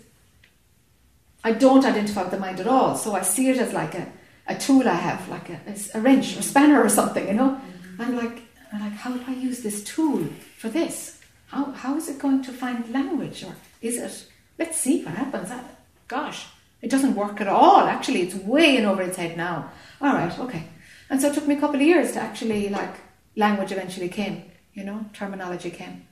I 1.42 1.52
don't 1.52 1.84
identify 1.84 2.22
with 2.22 2.30
the 2.30 2.38
mind 2.38 2.60
at 2.60 2.68
all, 2.68 2.96
so 2.96 3.14
I 3.14 3.22
see 3.22 3.48
it 3.48 3.58
as 3.58 3.72
like 3.72 3.94
a, 3.96 4.06
a 4.46 4.54
tool 4.54 4.88
I 4.88 4.94
have, 4.94 5.28
like 5.28 5.48
a, 5.50 5.60
a 5.94 6.00
wrench 6.00 6.36
or 6.36 6.42
spanner 6.42 6.82
or 6.82 6.88
something, 6.88 7.26
you 7.26 7.34
know. 7.34 7.50
Mm-hmm. 7.50 8.02
I'm 8.02 8.16
like, 8.16 8.42
I'm 8.72 8.80
like, 8.80 8.92
how 8.92 9.12
do 9.12 9.22
I 9.26 9.34
use 9.34 9.62
this 9.62 9.84
tool 9.84 10.24
for 10.58 10.68
this? 10.68 11.20
How 11.46 11.72
how 11.72 11.96
is 11.96 12.08
it 12.08 12.18
going 12.18 12.42
to 12.42 12.52
find 12.52 12.88
language, 12.92 13.44
or 13.44 13.54
is 13.82 13.96
it? 13.96 14.26
Let's 14.58 14.76
see 14.76 15.04
what 15.04 15.14
happens. 15.14 15.50
I, 15.50 15.60
gosh, 16.08 16.46
it 16.82 16.90
doesn't 16.90 17.14
work 17.14 17.40
at 17.40 17.48
all. 17.48 17.80
Actually, 17.80 18.22
it's 18.22 18.34
way 18.34 18.76
in 18.76 18.84
over 18.84 19.02
its 19.02 19.16
head 19.16 19.36
now. 19.36 19.70
All 20.00 20.12
right, 20.12 20.38
okay. 20.38 20.64
And 21.08 21.20
so 21.20 21.28
it 21.28 21.34
took 21.34 21.46
me 21.46 21.56
a 21.56 21.60
couple 21.60 21.76
of 21.76 21.82
years 21.82 22.12
to 22.12 22.20
actually 22.20 22.68
like 22.68 22.94
language 23.36 23.72
eventually 23.72 24.08
came, 24.08 24.44
you 24.74 24.84
know, 24.84 25.04
terminology 25.12 25.70
came, 25.70 26.06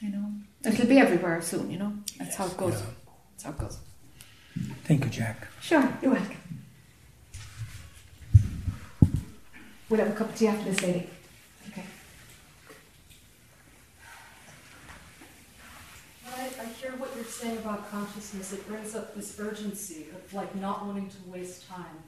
you 0.00 0.10
know. 0.10 0.32
It'll 0.64 0.86
be 0.86 0.98
everywhere 0.98 1.40
soon, 1.40 1.70
you 1.70 1.78
know. 1.78 1.92
That's 2.18 2.36
how 2.36 2.46
it 2.46 2.56
goes. 2.56 2.74
Yeah. 2.74 2.86
That's 3.30 3.44
how 3.44 3.50
it 3.50 3.58
goes. 3.58 3.78
Thank 4.84 5.04
you, 5.04 5.10
Jac. 5.10 5.46
Sure, 5.60 5.86
you're 6.02 6.12
welcome. 6.12 6.37
We'll 9.88 10.00
have 10.00 10.10
a 10.10 10.14
cup 10.14 10.28
of 10.28 10.36
tea 10.36 10.48
after 10.48 10.70
this, 10.70 10.82
lady. 10.82 11.08
Okay. 11.70 11.84
I, 16.26 16.50
I 16.60 16.64
hear 16.66 16.90
what 16.98 17.10
you're 17.16 17.24
saying 17.24 17.56
about 17.58 17.90
consciousness. 17.90 18.52
It 18.52 18.68
brings 18.68 18.94
up 18.94 19.14
this 19.14 19.40
urgency 19.40 20.06
of 20.14 20.34
like 20.34 20.54
not 20.56 20.84
wanting 20.84 21.08
to 21.08 21.16
waste 21.26 21.66
time. 21.68 22.02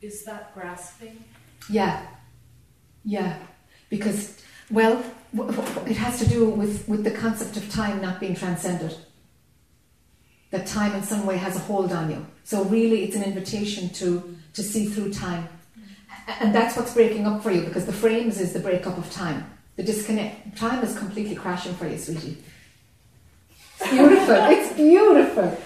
Is 0.00 0.24
that 0.24 0.52
grasping? 0.52 1.22
Yeah. 1.70 2.04
Yeah. 3.04 3.38
Because, 3.88 4.42
well, 4.68 5.04
it 5.86 5.96
has 5.96 6.18
to 6.18 6.28
do 6.28 6.46
with, 6.46 6.88
with 6.88 7.04
the 7.04 7.12
concept 7.12 7.56
of 7.56 7.70
time 7.70 8.02
not 8.02 8.18
being 8.18 8.34
transcended. 8.34 8.96
That 10.50 10.66
time 10.66 10.94
in 10.96 11.04
some 11.04 11.24
way 11.24 11.36
has 11.36 11.54
a 11.54 11.60
hold 11.60 11.92
on 11.92 12.10
you. 12.10 12.26
So, 12.42 12.64
really, 12.64 13.04
it's 13.04 13.14
an 13.14 13.22
invitation 13.22 13.90
to, 13.90 14.36
to 14.54 14.62
see 14.62 14.86
through 14.86 15.12
time. 15.12 15.48
And 16.40 16.54
that's 16.54 16.76
what's 16.76 16.94
breaking 16.94 17.26
up 17.26 17.42
for 17.42 17.50
you 17.50 17.62
because 17.62 17.86
the 17.86 17.92
frames 17.92 18.40
is 18.40 18.52
the 18.52 18.60
breakup 18.60 18.98
of 18.98 19.10
time. 19.10 19.50
The 19.76 19.82
disconnect. 19.82 20.56
Time 20.56 20.82
is 20.84 20.96
completely 20.96 21.34
crashing 21.34 21.74
for 21.74 21.88
you, 21.88 21.96
sweetie. 21.96 22.38
It's 23.80 23.90
beautiful. 23.90 24.34
it's 24.34 24.72
beautiful. 24.74 25.58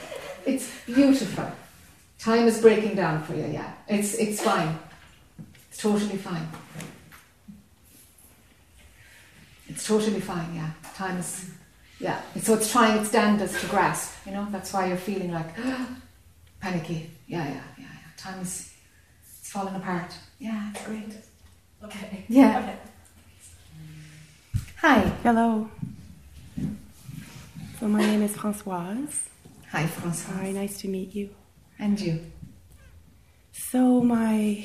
It's 0.47 0.71
beautiful. 0.87 1.51
Time 2.19 2.47
is 2.47 2.61
breaking 2.61 2.95
down 2.95 3.23
for 3.23 3.35
you, 3.35 3.47
yeah. 3.47 3.73
It's, 3.89 4.15
it's 4.15 4.41
fine. 4.41 4.79
It's 5.69 5.79
totally 5.79 6.17
fine. 6.17 6.49
It's 9.69 9.87
totally 9.87 10.21
fine, 10.21 10.55
yeah. 10.55 10.71
Time 10.95 11.19
is, 11.19 11.51
yeah. 12.01 12.21
So 12.41 12.55
it's 12.55 12.71
trying 12.71 12.99
its 12.99 13.11
damnedest 13.11 13.61
to 13.61 13.67
grasp, 13.67 14.27
you 14.27 14.33
know? 14.33 14.47
That's 14.51 14.73
why 14.73 14.87
you're 14.87 14.97
feeling 14.97 15.33
like 15.33 15.55
panicky. 16.61 17.11
Yeah, 17.27 17.45
yeah, 17.45 17.63
yeah, 17.79 17.85
yeah. 17.85 18.11
Time 18.17 18.41
is, 18.41 18.73
it's 19.39 19.51
falling 19.51 19.75
apart. 19.75 20.15
Yeah, 20.39 20.71
it's 20.71 20.85
great. 20.87 21.13
Okay. 21.85 22.25
Yeah. 22.29 22.59
Okay. 22.59 22.77
Hi. 24.79 25.01
Hello. 25.23 25.69
So 27.81 27.89
my 27.89 28.01
name 28.01 28.23
is 28.23 28.33
Françoise. 28.33 29.23
Hi, 29.71 29.85
Françoise. 29.85 30.37
Hi, 30.37 30.53
nice 30.53 30.79
to 30.79 30.89
meet 30.89 31.15
you. 31.15 31.31
And 31.79 32.01
you. 32.01 32.21
So 33.53 34.01
my 34.03 34.65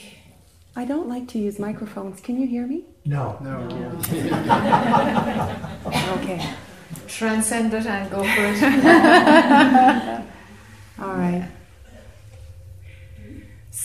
I 0.75 0.85
don't 0.85 1.07
like 1.09 1.27
to 1.29 1.39
use 1.39 1.59
microphones. 1.59 2.21
Can 2.21 2.39
you 2.39 2.47
hear 2.47 2.65
me? 2.67 2.83
No. 3.05 3.37
No. 3.41 3.67
Okay. 6.21 6.53
Transcend 7.07 7.73
it 7.73 7.85
and 7.85 8.09
go 8.11 8.23
for 8.23 8.45
it. 8.45 8.63
All 10.99 11.13
right. 11.15 11.47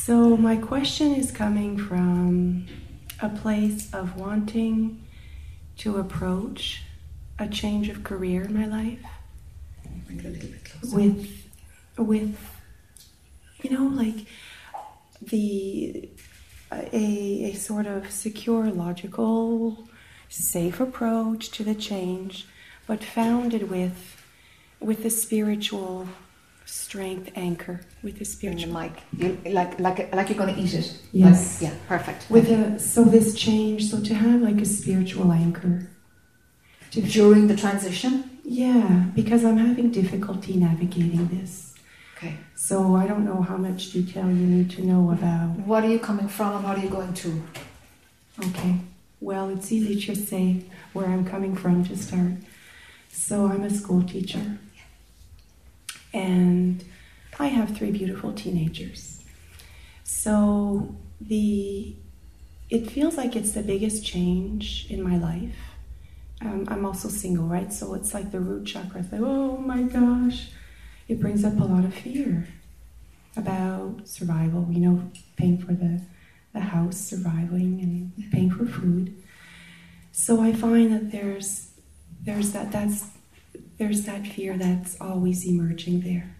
So 0.07 0.37
my 0.37 0.57
question 0.57 1.17
is 1.17 1.33
coming 1.33 1.77
from 1.77 2.69
a 3.21 3.29
place 3.29 3.93
of 3.93 4.17
wanting 4.17 5.03
to 5.79 5.97
approach 5.97 6.83
a 7.41 7.49
change 7.49 7.89
of 7.89 8.05
career 8.05 8.45
in 8.45 8.55
my 8.55 8.67
life 8.67 9.01
with 10.93 11.51
with 11.99 12.39
you 13.65 13.71
know 13.71 13.87
like 13.87 14.27
the 15.21 16.09
a, 16.71 17.51
a 17.51 17.55
sort 17.55 17.87
of 17.87 18.09
secure 18.09 18.71
logical 18.71 19.89
safe 20.29 20.79
approach 20.79 21.51
to 21.51 21.65
the 21.65 21.75
change 21.75 22.47
but 22.87 23.03
founded 23.03 23.69
with 23.69 24.23
with 24.79 25.05
a 25.05 25.11
spiritual 25.11 26.07
strength 26.67 27.31
anchor 27.37 27.81
with 28.03 28.19
the 28.19 28.25
spiritual 28.25 28.73
mic. 28.73 28.93
You, 29.17 29.39
like, 29.47 29.79
like, 29.81 30.15
like 30.15 30.29
you're 30.29 30.39
going 30.39 30.55
to 30.55 30.61
eat 30.61 30.75
it. 30.75 30.99
Yes. 31.13 31.63
Like, 31.63 31.71
yeah, 31.71 31.79
perfect. 31.89 32.29
with 32.31 32.51
a 32.51 32.79
so 32.79 33.05
this 33.05 33.35
change 33.35 33.87
so 33.91 34.01
to 34.03 34.15
have 34.15 34.41
like 34.43 34.61
a 34.61 34.67
spiritual 34.67 35.33
anchor 35.33 35.89
to 36.91 37.01
During 37.03 37.47
the 37.47 37.57
transition. 37.57 38.39
yeah 38.45 39.07
because 39.15 39.45
i'm 39.45 39.59
having 39.59 39.91
difficulty 39.91 40.55
navigating 40.57 41.27
this 41.29 41.75
Okay. 42.17 42.35
So 42.55 42.97
I 42.97 43.07
don't 43.07 43.27
know 43.27 43.43
how 43.43 43.59
much 43.59 43.93
detail 43.93 44.27
you 44.27 44.47
need 44.57 44.71
to 44.77 44.83
know 44.87 45.11
about. 45.11 45.51
What 45.67 45.85
are 45.85 45.91
you 45.91 45.99
coming 45.99 46.29
from 46.29 46.57
and 46.57 46.65
what 46.65 46.79
are 46.79 46.83
you 46.83 46.89
going 46.89 47.13
to? 47.13 47.43
Okay. 48.49 48.77
Well, 49.21 49.51
it's 49.51 49.71
easy 49.71 50.01
to 50.07 50.15
say 50.17 50.63
where 50.95 51.07
I'm 51.07 51.27
coming 51.27 51.55
from 51.55 51.85
to 51.85 51.95
start. 51.97 52.33
So 53.11 53.47
I'm 53.47 53.65
a 53.65 53.71
school 53.71 54.03
teacher. 54.03 54.59
And 56.17 56.83
I 57.39 57.49
have 57.49 57.77
three 57.77 57.91
beautiful 57.91 58.33
teenagers. 58.33 59.23
So 60.03 60.97
the 61.21 61.95
it 62.71 62.91
feels 62.91 63.17
like 63.17 63.37
it's 63.37 63.53
the 63.53 63.63
biggest 63.63 64.05
change 64.05 64.87
in 64.91 65.03
my 65.03 65.17
life. 65.19 65.57
Um, 66.41 66.67
I'm 66.69 66.85
also 66.85 67.09
single, 67.09 67.47
right? 67.47 67.73
So 67.73 67.95
it's 67.95 68.13
like 68.13 68.33
the 68.33 68.41
root 68.41 68.67
chakra. 68.67 69.01
It's 69.01 69.13
like, 69.13 69.21
oh 69.21 69.59
my 69.59 69.83
gosh, 69.83 70.49
it 71.07 71.21
brings 71.21 71.45
up 71.45 71.61
a 71.61 71.65
lot 71.65 71.85
of 71.85 71.95
fear 71.95 72.49
about 73.37 74.09
survival. 74.09 74.67
You 74.71 74.81
know, 74.81 75.11
paying 75.37 75.59
for 75.59 75.75
the 75.75 76.01
the 76.55 76.61
house, 76.61 76.97
surviving, 76.97 77.81
and 77.83 78.33
paying 78.33 78.51
for 78.51 78.65
food. 78.65 79.15
So 80.13 80.41
I 80.41 80.55
find 80.55 80.91
that 80.95 81.13
there's 81.13 81.73
there's 82.23 82.53
that 82.53 82.73
that's 82.73 83.05
there's 83.79 84.03
that 84.05 84.27
fear 84.27 84.57
that's 84.57 84.99
always 85.01 85.47
emerging 85.47 86.01
there. 86.01 86.35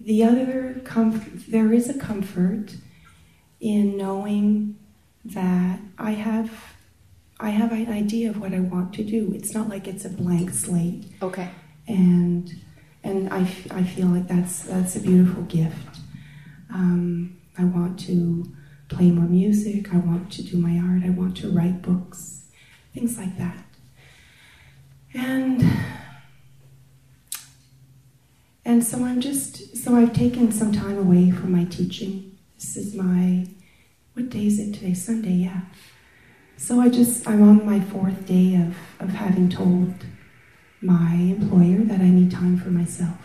The 0.00 0.22
other 0.24 0.80
comf- 0.84 1.46
there 1.46 1.72
is 1.72 1.88
a 1.88 1.98
comfort 1.98 2.74
in 3.60 3.96
knowing 3.96 4.76
that 5.24 5.80
I 5.98 6.12
have 6.12 6.50
I 7.40 7.50
have 7.50 7.70
an 7.70 7.88
idea 7.92 8.30
of 8.30 8.40
what 8.40 8.52
I 8.52 8.58
want 8.60 8.92
to 8.94 9.04
do. 9.04 9.32
It's 9.34 9.54
not 9.54 9.68
like 9.68 9.86
it's 9.86 10.04
a 10.04 10.08
blank 10.08 10.50
slate 10.50 11.04
Okay. 11.22 11.48
and 11.86 12.52
and 13.04 13.32
I, 13.32 13.42
f- 13.42 13.72
I 13.72 13.84
feel 13.84 14.08
like 14.08 14.26
that's 14.26 14.62
that's 14.64 14.96
a 14.96 15.00
beautiful 15.00 15.42
gift. 15.44 15.98
Um, 16.72 17.38
I 17.56 17.64
want 17.64 17.98
to 18.00 18.52
play 18.88 19.10
more 19.10 19.28
music. 19.28 19.94
I 19.94 19.98
want 19.98 20.32
to 20.32 20.42
do 20.42 20.56
my 20.58 20.78
art. 20.78 21.02
I 21.04 21.10
want 21.10 21.36
to 21.38 21.50
write 21.50 21.80
books, 21.82 22.42
things 22.94 23.16
like 23.18 23.36
that. 23.38 23.64
And 25.14 25.62
and 28.68 28.84
so 28.84 29.02
I'm 29.02 29.20
just 29.20 29.78
so 29.78 29.96
I've 29.96 30.12
taken 30.12 30.52
some 30.52 30.72
time 30.72 30.98
away 30.98 31.30
from 31.30 31.52
my 31.52 31.64
teaching. 31.64 32.36
This 32.56 32.76
is 32.76 32.94
my 32.94 33.46
what 34.12 34.28
day 34.28 34.46
is 34.46 34.58
it 34.58 34.74
today? 34.74 34.92
Sunday, 34.92 35.30
yeah. 35.48 35.62
So 36.58 36.78
I 36.78 36.90
just 36.90 37.26
I'm 37.26 37.42
on 37.42 37.64
my 37.64 37.80
fourth 37.80 38.26
day 38.26 38.56
of, 38.56 38.76
of 39.00 39.08
having 39.14 39.48
told 39.48 39.94
my 40.82 41.14
employer 41.14 41.78
that 41.78 42.00
I 42.00 42.10
need 42.10 42.30
time 42.30 42.58
for 42.58 42.68
myself. 42.68 43.16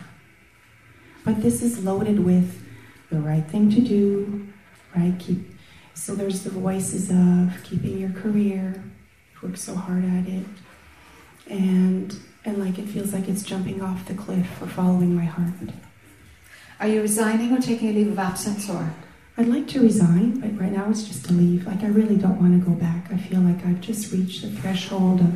but 1.24 1.42
this 1.42 1.62
is 1.62 1.84
loaded 1.84 2.20
with 2.24 2.62
the 3.10 3.20
right 3.20 3.46
thing 3.46 3.70
to 3.70 3.80
do, 3.80 4.48
right? 4.96 5.14
Keep 5.18 5.40
so 5.92 6.14
there's 6.14 6.42
the 6.42 6.50
voices 6.50 7.10
of 7.10 7.62
keeping 7.64 7.98
your 7.98 8.10
career, 8.10 8.82
work 9.42 9.56
so 9.58 9.74
hard 9.74 10.04
at 10.04 10.26
it, 10.26 10.46
and 11.48 12.18
and 12.44 12.58
like 12.58 12.78
it 12.78 12.86
feels 12.88 13.12
like 13.12 13.28
it's 13.28 13.42
jumping 13.42 13.80
off 13.82 14.06
the 14.06 14.14
cliff 14.14 14.60
or 14.62 14.66
following 14.66 15.14
my 15.14 15.24
heart. 15.24 15.70
Are 16.80 16.88
you 16.88 17.00
resigning 17.02 17.52
or 17.52 17.60
taking 17.60 17.88
a 17.90 17.92
leave 17.92 18.08
of 18.10 18.18
absence 18.18 18.68
or? 18.68 18.92
I'd 19.36 19.48
like 19.48 19.66
to 19.68 19.80
resign, 19.80 20.38
but 20.40 20.56
right 20.60 20.70
now 20.70 20.88
it's 20.90 21.02
just 21.04 21.24
to 21.26 21.32
leave. 21.32 21.66
Like 21.66 21.82
I 21.82 21.88
really 21.88 22.16
don't 22.16 22.40
want 22.40 22.52
to 22.62 22.64
go 22.70 22.74
back. 22.76 23.10
I 23.12 23.16
feel 23.16 23.40
like 23.40 23.64
I've 23.66 23.80
just 23.80 24.12
reached 24.12 24.42
the 24.42 24.50
threshold 24.50 25.20
of 25.20 25.34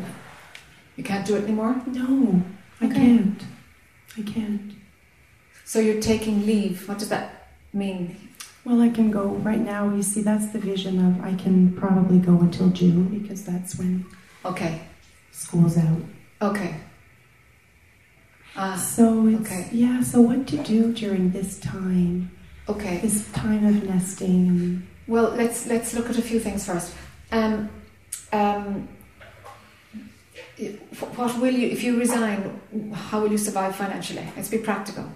You 0.97 1.05
can't 1.05 1.27
do 1.27 1.37
it 1.37 1.45
anymore? 1.45 1.81
no, 1.87 2.43
I 2.81 2.87
Okay. 2.87 2.95
can't. 2.95 3.43
I 4.17 4.23
can't. 4.23 4.73
So 5.65 5.79
you're 5.81 6.01
taking 6.01 6.47
leave. 6.47 6.89
What 6.89 6.99
does 6.99 7.09
that 7.09 7.49
mean? 7.73 8.17
Well, 8.65 8.81
I 8.81 8.89
can 8.91 9.11
go 9.11 9.29
right 9.51 9.61
now. 9.61 9.93
You 9.95 10.03
see, 10.03 10.23
that's 10.23 10.49
the 10.49 10.59
vision 10.59 11.05
of 11.07 11.21
I 11.25 11.35
can 11.35 11.73
probably 11.75 12.19
go 12.19 12.39
until 12.41 12.69
June 12.71 13.09
because 13.19 13.45
that's 13.45 13.79
when 13.79 14.05
Okay, 14.45 14.81
school's 15.33 15.77
out. 15.79 16.03
okay. 16.43 16.75
Ah, 18.61 18.75
So 18.77 19.29
it's 19.29 19.41
okay. 19.43 19.69
yeah. 19.73 20.03
So 20.03 20.21
what 20.21 20.47
to 20.49 20.57
do 20.59 20.93
during 20.93 21.31
this 21.31 21.59
time? 21.61 22.31
okay. 22.69 22.99
This 22.99 23.31
time 23.33 23.65
of 23.65 23.85
nesting 23.89 24.83
Well, 25.07 25.31
let's 25.37 25.67
let's 25.67 25.95
look 25.95 26.11
at 26.11 26.19
a 26.19 26.23
few 26.23 26.41
things 26.41 26.67
first. 26.67 26.93
Um, 27.33 27.71
um, 28.33 28.89
what 31.17 31.39
will 31.41 31.55
you, 31.55 31.69
if 31.69 31.83
you 31.85 31.99
resign, 31.99 32.41
how 32.93 33.21
will 33.23 33.31
you 33.31 33.39
survive 33.39 33.77
financially? 33.77 34.27
Let's 34.37 34.49
be 34.51 34.59
practical. 34.59 35.07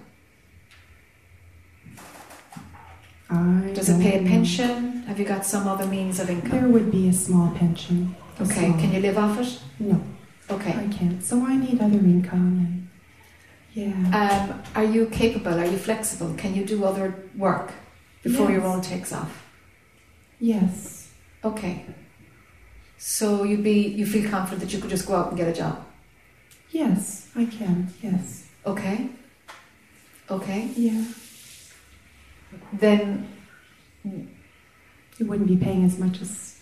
I 3.29 3.73
Does 3.75 3.89
it 3.89 4.01
pay 4.01 4.15
a 4.21 4.29
pension? 4.29 5.03
Have 5.09 5.19
you 5.19 5.25
got 5.25 5.45
some 5.45 5.67
other 5.67 5.87
means 5.87 6.21
of 6.21 6.31
income? 6.31 6.51
There 6.51 6.69
would 6.69 6.91
be 6.93 7.09
a 7.09 7.13
small 7.13 7.51
pension. 7.63 8.15
Okay, 8.41 8.67
small- 8.69 8.79
can 8.81 8.93
you 8.93 9.01
live 9.01 9.19
off 9.19 9.39
it? 9.41 9.61
No, 9.81 10.01
Okay. 10.51 10.75
I 10.85 10.87
can't. 10.89 11.23
So 11.25 11.45
I 11.45 11.57
need 11.57 11.81
other 11.81 11.99
income 11.99 12.49
and 12.65 12.89
yeah. 13.75 13.91
Um, 14.51 14.63
are 14.75 14.85
you 14.85 15.07
capable? 15.07 15.55
Are 15.59 15.65
you 15.67 15.79
flexible? 15.79 16.35
Can 16.37 16.55
you 16.55 16.65
do 16.65 16.85
other 16.85 17.15
work 17.37 17.73
before 18.23 18.51
your 18.51 18.61
Yes. 18.61 18.65
role 18.65 18.81
takes 18.81 19.13
off? 19.13 19.43
yes. 20.41 21.09
Okay. 21.45 21.85
So 22.99 23.43
you'd 23.43 23.65
be 23.65 23.89
you 23.89 24.07
feel 24.07 24.31
confident 24.31 24.61
that 24.63 24.73
you 24.73 24.81
could 24.81 24.91
just 24.91 25.07
go 25.07 25.15
out 25.17 25.29
and 25.29 25.37
get 25.37 25.49
a 25.49 25.53
job? 25.53 25.85
Yes, 26.71 27.29
I 27.35 27.45
can. 27.47 27.89
Yes. 28.01 28.45
Okay. 28.65 29.09
Okay. 30.31 30.69
Yeah. 30.77 31.05
Then 32.73 33.29
You 35.19 35.27
wouldn't 35.27 35.49
be 35.49 35.57
paying 35.57 35.85
as 35.85 35.99
much 35.99 36.21
as 36.23 36.59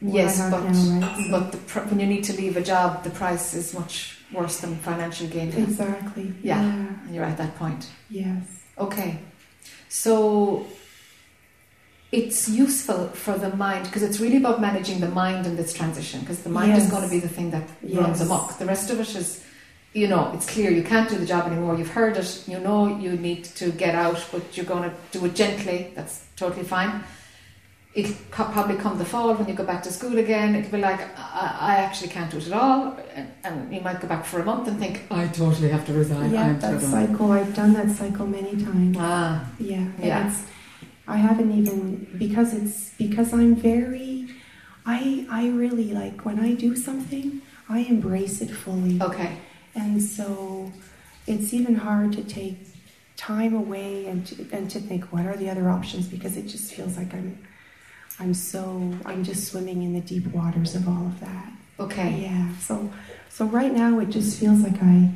yes, 0.00 0.38
but 0.50 0.62
now, 0.64 1.00
right? 1.00 1.16
So- 1.26 1.30
but 1.30 1.52
the 1.52 1.58
pr- 1.58 1.80
when 1.88 2.00
you 2.00 2.06
need 2.06 2.24
to 2.24 2.32
leave 2.32 2.56
a 2.56 2.62
job, 2.62 3.04
the 3.04 3.10
price 3.10 3.52
is 3.54 3.74
much 3.74 4.18
worse 4.32 4.60
than 4.60 4.76
financial 4.76 5.26
gain. 5.28 5.48
exactly. 5.52 6.32
Yeah. 6.42 6.62
yeah. 6.62 6.86
And 7.06 7.14
you're 7.14 7.24
at 7.24 7.38
that 7.38 7.56
point. 7.56 7.88
Yes. 8.10 8.42
Okay. 8.78 9.18
So 9.88 10.66
it's 12.10 12.48
useful 12.48 13.08
for 13.08 13.38
the 13.38 13.54
mind 13.56 13.84
because 13.84 14.02
it's 14.02 14.20
really 14.20 14.36
about 14.36 14.60
managing 14.60 15.00
the 15.00 15.08
mind 15.08 15.46
in 15.46 15.56
this 15.56 15.72
transition 15.72 16.20
because 16.20 16.42
the 16.42 16.50
mind 16.50 16.72
is 16.76 16.90
going 16.90 17.02
to 17.02 17.08
be 17.08 17.18
the 17.18 17.28
thing 17.28 17.50
that 17.50 17.62
runs 17.82 18.18
Yes. 18.20 18.26
amok. 18.26 18.58
The 18.58 18.66
rest 18.66 18.90
of 18.90 19.00
it 19.00 19.14
is, 19.16 19.42
you 19.94 20.08
know, 20.08 20.30
it's 20.34 20.48
clear 20.50 20.70
you 20.70 20.82
can't 20.82 21.08
do 21.08 21.16
the 21.16 21.26
job 21.26 21.46
anymore. 21.50 21.76
You've 21.76 21.90
heard 21.90 22.16
it. 22.16 22.44
You 22.46 22.58
know 22.58 22.98
you 22.98 23.12
need 23.16 23.44
to 23.60 23.70
get 23.72 23.94
out, 23.94 24.22
but 24.30 24.56
you're 24.56 24.66
going 24.66 24.90
to 24.90 24.94
do 25.10 25.24
it 25.24 25.34
gently. 25.34 25.92
That's 25.94 26.24
totally 26.36 26.64
fine. 26.64 27.02
It'll 27.94 28.14
probably 28.30 28.76
come 28.76 28.96
the 28.98 29.04
fall 29.04 29.34
when 29.34 29.46
you 29.48 29.54
go 29.54 29.64
back 29.64 29.82
to 29.82 29.92
school 29.92 30.16
again. 30.18 30.54
It'll 30.54 30.70
be 30.72 30.78
like, 30.78 31.00
I, 31.18 31.56
I 31.60 31.74
actually 31.76 32.08
can't 32.08 32.30
do 32.30 32.38
it 32.38 32.46
at 32.46 32.52
all. 32.54 32.96
And, 33.14 33.28
and 33.44 33.74
you 33.74 33.82
might 33.82 34.00
go 34.00 34.08
back 34.08 34.24
for 34.24 34.40
a 34.40 34.44
month 34.44 34.66
and 34.68 34.78
think, 34.78 35.02
I 35.10 35.26
totally 35.28 35.68
have 35.68 35.84
to 35.86 35.92
resign. 35.92 36.32
yeah, 36.32 36.54
that 36.54 36.80
cycle. 36.80 37.32
I've 37.32 37.54
done 37.54 37.74
that 37.74 37.90
cycle 37.90 38.26
many 38.26 38.52
times. 38.64 38.96
Ah, 38.98 39.46
Yeah. 39.58 39.86
Yeah. 40.00 40.26
It's, 40.28 40.46
I 41.06 41.16
haven't 41.18 41.50
even 41.52 42.06
because 42.16 42.54
it's 42.54 42.94
because 42.96 43.32
I'm 43.34 43.56
very. 43.56 44.28
I 44.86 45.26
I 45.30 45.48
really 45.48 45.92
like 45.92 46.24
when 46.24 46.38
I 46.40 46.54
do 46.54 46.74
something. 46.76 47.42
I 47.68 47.80
embrace 47.80 48.40
it 48.40 48.50
fully. 48.50 49.00
okay. 49.02 49.36
And 49.74 50.02
so 50.02 50.70
it's 51.26 51.52
even 51.52 51.74
hard 51.74 52.12
to 52.14 52.22
take 52.24 52.56
time 53.16 53.54
away 53.54 54.06
and 54.06 54.26
to, 54.26 54.46
and 54.52 54.70
to 54.70 54.78
think 54.80 55.04
what 55.12 55.24
are 55.26 55.36
the 55.36 55.48
other 55.50 55.68
options 55.70 56.06
because 56.08 56.36
it 56.36 56.46
just 56.46 56.72
feels 56.74 56.96
like 56.96 57.12
I'm 57.14 57.38
I'm 58.22 58.34
so 58.34 58.92
I'm 59.04 59.24
just 59.24 59.48
swimming 59.48 59.82
in 59.82 59.94
the 59.94 60.00
deep 60.00 60.26
waters 60.28 60.76
of 60.76 60.88
all 60.88 61.06
of 61.06 61.18
that. 61.20 61.52
Okay. 61.80 62.20
Yeah. 62.22 62.54
So 62.58 62.92
so 63.28 63.46
right 63.46 63.72
now 63.72 63.98
it 63.98 64.10
just 64.10 64.38
feels 64.38 64.60
like 64.60 64.80
I 64.80 65.10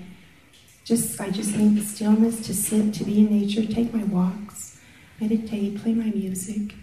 just 0.84 1.20
I 1.20 1.30
just 1.30 1.56
need 1.56 1.76
the 1.76 1.84
stillness 1.84 2.44
to 2.46 2.52
sit, 2.52 2.92
to 2.94 3.04
be 3.04 3.20
in 3.20 3.30
nature, 3.30 3.64
take 3.64 3.94
my 3.94 4.02
walks, 4.02 4.80
meditate, 5.20 5.80
play 5.82 5.94
my 5.94 6.10
music, 6.10 6.74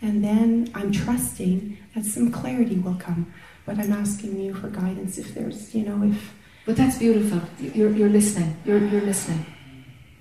and 0.00 0.22
then 0.22 0.70
I'm 0.76 0.92
trusting 0.92 1.76
that 1.94 2.04
some 2.04 2.30
clarity 2.30 2.76
will 2.76 2.94
come. 2.94 3.32
But 3.66 3.78
I'm 3.78 3.92
asking 3.92 4.38
you 4.38 4.54
for 4.54 4.68
guidance 4.68 5.18
if 5.18 5.34
there's, 5.34 5.74
you 5.74 5.84
know, 5.84 6.04
if 6.04 6.34
But 6.66 6.76
that's 6.76 6.98
beautiful. 6.98 7.40
You're, 7.58 7.90
you're 7.90 8.08
listening. 8.08 8.56
You're, 8.64 8.78
you're 8.78 9.02
listening. 9.02 9.44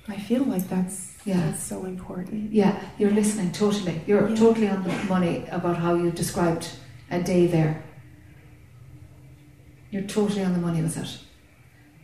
I 0.07 0.17
feel 0.17 0.43
like 0.43 0.67
that's 0.67 1.12
Yeah. 1.25 1.39
that's 1.45 1.63
so 1.63 1.85
important. 1.85 2.51
Yeah, 2.51 2.79
you're 2.97 3.11
listening 3.11 3.51
totally. 3.53 4.01
You're 4.07 4.29
Yeah. 4.29 4.35
totally 4.35 4.67
on 4.69 4.83
the 4.83 4.93
money 5.07 5.45
about 5.51 5.77
how 5.77 5.95
you 5.95 6.11
described 6.11 6.67
a 7.09 7.21
day 7.23 7.47
there. 7.47 7.81
You're 9.91 10.03
totally 10.07 10.43
on 10.43 10.53
the 10.53 10.59
money 10.59 10.81
with 10.81 10.97
it. 10.97 11.19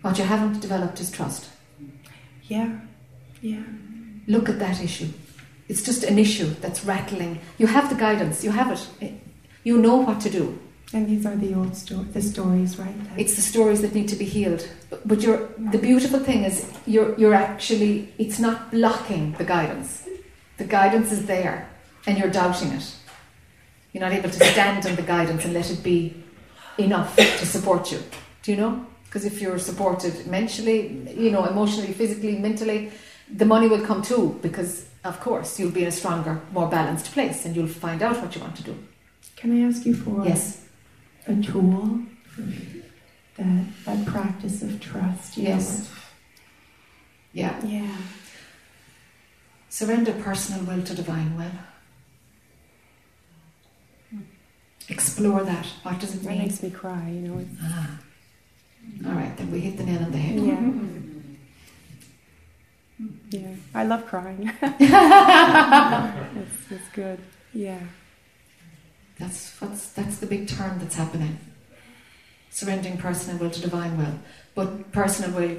What 0.02 0.18
you 0.18 0.24
haven't 0.26 0.62
developed 0.62 1.00
is 1.02 1.12
trust. 1.12 1.50
Yeah. 2.48 2.80
Yeah. 3.42 3.64
Look 4.28 4.48
at 4.50 4.60
that 4.60 4.82
issue. 4.82 5.10
It's 5.68 5.82
just 5.84 6.04
an 6.04 6.18
issue 6.18 6.48
that's 6.62 6.86
rattling. 6.86 7.40
You 7.58 7.68
have 7.68 7.90
the 7.90 7.96
guidance. 7.96 8.44
You 8.44 8.52
have 8.52 8.72
it. 8.72 9.14
You 9.64 9.78
know 9.82 9.98
what 9.98 10.22
to 10.22 10.30
do. 10.30 10.58
And 10.92 11.08
these 11.08 11.26
are 11.26 11.36
the 11.36 11.54
old 11.54 11.76
sto- 11.76 12.04
the 12.14 12.22
stories, 12.22 12.80
right? 12.80 12.96
It's 13.16 13.36
the 13.36 13.42
stories 13.42 13.82
that 13.84 13.94
need 13.94 14.08
to 14.10 14.16
be 14.16 14.26
healed. 14.26 14.68
But, 14.90 15.08
but 15.08 15.22
you're, 15.22 15.48
the 15.58 15.78
beautiful 15.78 16.20
thing 16.20 16.44
is 16.44 16.66
you're, 16.88 17.16
you're 17.20 17.36
actually, 17.36 18.12
it's 18.18 18.40
not 18.40 18.72
blocking 18.72 19.34
the 19.34 19.44
guidance. 19.44 20.08
The 20.58 20.64
guidance 20.64 21.12
is 21.12 21.28
there 21.28 21.70
and 22.08 22.18
you're 22.18 22.32
doubting 22.32 22.72
it. 22.72 22.96
You're 23.94 24.02
not 24.02 24.14
able 24.14 24.30
to 24.30 24.44
stand 24.46 24.86
on 24.88 24.96
the 24.96 25.04
guidance 25.04 25.46
and 25.46 25.54
let 25.54 25.70
it 25.70 25.84
be 25.84 26.24
enough 26.80 27.16
to 27.16 27.46
support 27.46 27.92
you. 27.92 28.00
Do 28.42 28.52
you 28.52 28.58
know? 28.58 28.86
Because 29.06 29.26
if 29.26 29.42
you're 29.42 29.60
supported 29.60 30.28
mentally, 30.28 31.04
you 31.16 31.32
know, 31.32 31.46
emotionally, 31.46 31.94
physically, 31.94 32.38
mentally, 32.38 32.92
the 33.32 33.46
money 33.46 33.68
will 33.68 33.86
come 33.86 34.02
too 34.02 34.40
because, 34.42 34.86
of 35.04 35.20
course, 35.20 35.60
you'll 35.60 35.72
be 35.72 35.82
in 35.82 35.88
a 35.88 35.92
stronger, 35.92 36.42
more 36.52 36.68
balanced 36.68 37.12
place 37.12 37.46
and 37.46 37.56
you'll 37.56 37.68
find 37.68 38.02
out 38.02 38.20
what 38.22 38.36
you 38.36 38.42
want 38.42 38.56
to 38.56 38.64
do. 38.64 38.76
Can 39.36 39.64
I 39.64 39.68
ask 39.68 39.86
you 39.86 39.96
for 39.96 40.26
Yes. 40.26 40.66
A 41.28 41.36
tool 41.42 42.00
that 43.38 43.66
that 43.86 44.06
practice 44.06 44.62
of 44.64 44.80
trust? 44.80 45.38
you 45.38 45.44
know, 45.44 45.50
Yes. 45.50 45.80
with- 45.80 45.96
Yeah. 47.34 47.66
Yeah. 47.66 47.96
Surrender 49.70 50.14
personal 50.14 50.64
will 50.66 50.84
to 50.84 50.96
divine 50.96 51.38
will. 51.38 51.52
Explore 54.90 55.44
that. 55.44 55.66
What 55.84 56.00
does 56.00 56.16
it 56.16 56.24
That 56.24 56.30
mean? 56.32 56.40
makes 56.40 56.64
me 56.64 56.72
cry, 56.72 57.08
you 57.10 57.22
know. 57.28 57.38
It's, 57.40 57.56
Ah. 57.62 58.00
All 59.06 59.12
right, 59.14 59.36
then 59.38 59.52
we 59.52 59.60
hit 59.60 59.78
the 59.78 59.84
nail 59.84 60.04
on 60.04 60.12
the 60.12 60.18
head. 60.18 60.40
yeah. 60.40 60.72
Yeah. 63.32 63.56
I 63.76 63.84
love 63.86 64.06
crying. 64.08 64.52
it's, 64.62 66.72
it's 66.72 66.90
good. 66.94 67.20
Yeah. 67.54 67.80
That's 69.20 69.60
what's 69.62 69.90
that's 69.92 70.18
the 70.18 70.26
big 70.26 70.48
turn 70.48 70.80
that's 70.80 70.96
happening. 70.96 71.38
Surrendering 72.50 72.98
personal 72.98 73.38
will 73.38 73.52
to 73.52 73.62
divine 73.62 73.98
will, 73.98 74.16
but 74.56 74.92
personal 74.92 75.32
will 75.32 75.58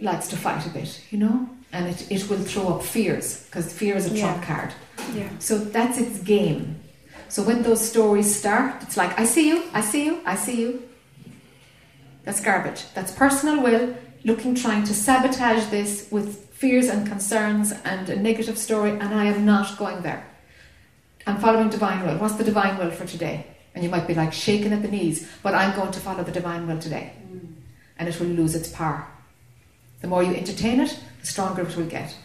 likes 0.00 0.28
to 0.28 0.36
fight 0.36 0.66
a 0.66 0.70
bit, 0.70 1.00
you 1.10 1.18
know, 1.18 1.48
and 1.72 1.86
it, 1.88 2.10
it 2.10 2.28
will 2.28 2.38
throw 2.38 2.68
up 2.74 2.82
fears 2.82 3.44
because 3.46 3.72
fear 3.72 3.96
is 3.96 4.06
a 4.06 4.18
trump 4.18 4.38
Yeah. 4.42 4.44
card. 4.46 4.72
Yeah. 5.14 5.28
So 5.38 5.58
that's 5.58 5.98
its 5.98 6.18
game. 6.20 6.80
So 7.28 7.42
when 7.42 7.62
those 7.62 7.86
stories 7.86 8.34
start, 8.34 8.82
it's 8.82 8.96
like, 8.96 9.18
I 9.18 9.24
see 9.24 9.48
you, 9.48 9.64
I 9.72 9.80
see 9.82 10.04
you, 10.06 10.20
I 10.24 10.34
see 10.36 10.60
you. 10.60 10.82
That's 12.24 12.40
garbage. 12.40 12.84
That's 12.94 13.12
personal 13.12 13.62
will 13.62 13.94
looking, 14.24 14.54
trying 14.54 14.84
to 14.84 14.94
sabotage 14.94 15.66
this 15.66 16.08
with 16.10 16.46
fears 16.52 16.88
and 16.88 17.06
concerns 17.06 17.72
and 17.84 18.08
a 18.10 18.16
negative 18.16 18.58
story, 18.58 18.90
and 18.90 19.14
I 19.14 19.24
am 19.26 19.44
not 19.44 19.78
going 19.78 20.02
there. 20.02 20.26
I'm 21.28 21.38
following 21.38 21.68
divine 21.68 22.06
will. 22.06 22.16
What's 22.16 22.36
the 22.36 22.44
divine 22.44 22.78
will 22.78 22.90
for 22.90 23.06
today? 23.06 23.46
And 23.74 23.84
you 23.84 23.90
might 23.90 24.06
be 24.06 24.14
like 24.14 24.32
shaking 24.32 24.72
at 24.72 24.80
the 24.80 24.88
knees, 24.88 25.28
but 25.42 25.54
I'm 25.54 25.76
going 25.76 25.92
to 25.92 26.00
follow 26.00 26.24
the 26.24 26.32
divine 26.32 26.66
will 26.66 26.78
today. 26.78 27.12
And 27.98 28.08
it 28.08 28.18
will 28.18 28.28
lose 28.28 28.54
its 28.54 28.70
power. 28.70 29.06
The 30.00 30.08
more 30.08 30.22
you 30.22 30.34
entertain 30.34 30.80
it, 30.80 30.98
the 31.20 31.26
stronger 31.26 31.62
it 31.62 31.76
will 31.76 31.84
get. 31.84 32.16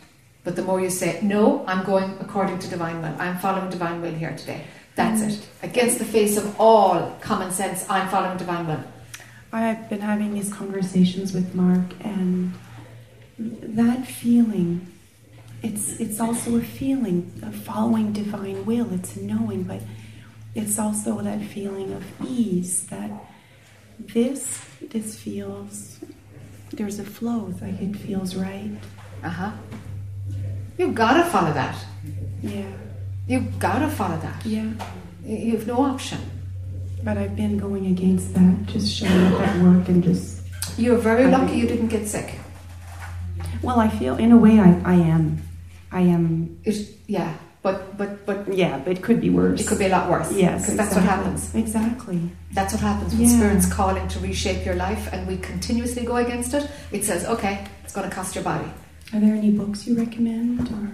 But 0.46 0.56
the 0.56 0.62
more 0.62 0.80
you 0.80 0.90
say, 0.90 1.20
no, 1.22 1.66
I'm 1.68 1.86
going 1.86 2.16
according 2.22 2.60
to 2.60 2.70
divine 2.70 3.02
will, 3.02 3.14
I'm 3.20 3.38
following 3.40 3.70
divine 3.70 4.02
will 4.02 4.14
here 4.14 4.36
today. 4.38 4.62
That's 4.96 5.22
Mm. 5.22 5.30
it. 5.32 5.48
Against 5.64 6.00
the 6.00 6.06
face 6.06 6.38
of 6.38 6.58
all 6.60 7.18
common 7.20 7.52
sense, 7.52 7.86
I'm 7.90 8.08
following 8.08 8.38
divine 8.38 8.68
will. 8.68 8.84
I've 9.52 9.90
been 9.90 10.02
having 10.02 10.34
these 10.34 10.52
conversations 10.54 11.34
with 11.34 11.54
Mark, 11.54 11.94
and 12.06 12.54
that 13.38 14.08
feeling, 14.08 14.88
it's, 15.64 16.00
it's 16.00 16.20
also 16.20 16.58
a 16.58 16.62
feeling 16.62 17.32
of 17.42 17.56
following 17.56 18.12
divine 18.14 18.66
will. 18.66 18.92
It's 18.94 19.16
knowing, 19.18 19.64
but 19.64 19.82
it's 20.56 20.78
also 20.78 21.22
that 21.22 21.42
feeling 21.42 21.94
of 21.94 22.04
ease 22.28 22.86
that 22.88 23.10
this, 24.00 24.64
this 24.92 25.18
feels, 25.20 26.00
there's 26.72 27.00
a 27.00 27.04
flow, 27.04 27.54
like 27.62 27.82
it 27.82 27.96
feels 27.96 28.36
right. 28.36 28.72
Uh 29.24 29.30
huh. 29.30 29.52
You've 30.78 30.96
got 30.96 31.14
to 31.24 31.30
follow 31.30 31.54
that. 31.54 31.78
Yeah, 32.42 32.66
You've 33.28 33.58
got 33.60 33.80
to 33.80 33.88
follow 33.90 34.18
that. 34.18 34.46
yeah. 34.46 34.70
You 35.26 35.38
you 35.38 35.52
have 35.58 35.66
no 35.66 35.82
option. 35.82 36.20
But 37.04 37.18
I've 37.18 37.36
been 37.36 37.58
going 37.58 37.86
against 37.88 38.34
that, 38.34 38.66
just 38.66 38.94
showing 38.94 39.26
up 39.34 39.42
at 39.42 39.62
work 39.64 39.88
and 39.88 40.04
just, 40.04 40.42
You're 40.78 40.98
very 40.98 41.26
I 41.26 41.30
lucky 41.30 41.56
you 41.58 41.68
didn't 41.68 41.88
get 41.90 42.08
sick. 42.08 42.36
well, 43.62 43.80
I 43.80 43.88
feel, 43.90 44.18
in 44.18 44.32
a 44.34 44.38
way, 44.38 44.60
I, 44.60 44.82
I 44.86 44.96
am. 44.96 45.42
I 45.94 46.02
am, 46.02 46.60
It, 46.64 46.76
yeah, 47.08 47.34
but 47.62 47.98
but 47.98 48.26
but 48.26 48.38
yeah, 48.54 48.80
but 48.84 48.98
it 48.98 49.02
could 49.04 49.22
be 49.22 49.30
worse. 49.30 49.62
it 49.62 49.68
could 49.68 49.80
be 49.80 49.86
a 49.86 49.90
lot 49.98 50.10
worse. 50.10 50.32
Yes, 50.34 50.62
because 50.62 50.76
that's 50.78 50.96
what 50.96 51.04
happens. 51.06 51.54
Exactly. 51.56 52.20
That's 52.52 52.74
what 52.74 52.82
happens 52.82 53.14
when 53.14 53.22
Yeah. 53.30 53.36
Spirit's 53.38 53.68
calling 53.72 54.08
to 54.10 54.20
reshape 54.20 54.66
your 54.66 54.76
life, 54.76 55.08
and 55.14 55.28
we 55.28 55.38
continuously 55.38 56.04
go 56.04 56.16
against 56.18 56.54
it. 56.54 56.70
It 56.92 57.04
says, 57.06 57.24
okay, 57.26 57.66
it's 57.84 57.94
going 57.94 58.10
to 58.10 58.16
cost 58.16 58.36
your 58.36 58.44
body. 58.44 58.70
Are 59.14 59.20
there 59.20 59.36
any 59.36 59.52
books 59.52 59.86
you 59.88 59.96
recommend, 59.98 60.68
or 60.76 60.90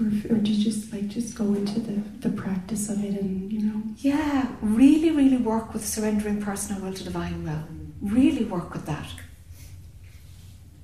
or, 0.00 0.06
or 0.34 0.38
just 0.42 0.60
just 0.60 0.92
like 0.92 1.06
just 1.08 1.36
go 1.38 1.54
into 1.54 1.78
the, 1.80 2.02
the 2.28 2.30
practice 2.42 2.88
of 2.90 2.98
it, 3.04 3.14
and 3.20 3.52
you 3.52 3.60
know? 3.66 3.80
Yeah, 3.98 4.48
really, 4.60 5.10
really 5.12 5.36
work 5.38 5.72
with 5.72 5.86
surrendering 5.86 6.42
personal 6.42 6.82
will 6.82 6.92
to 6.92 7.04
divine 7.04 7.44
will. 7.44 7.64
Really 8.02 8.44
work 8.44 8.72
with 8.74 8.84
that. 8.86 9.06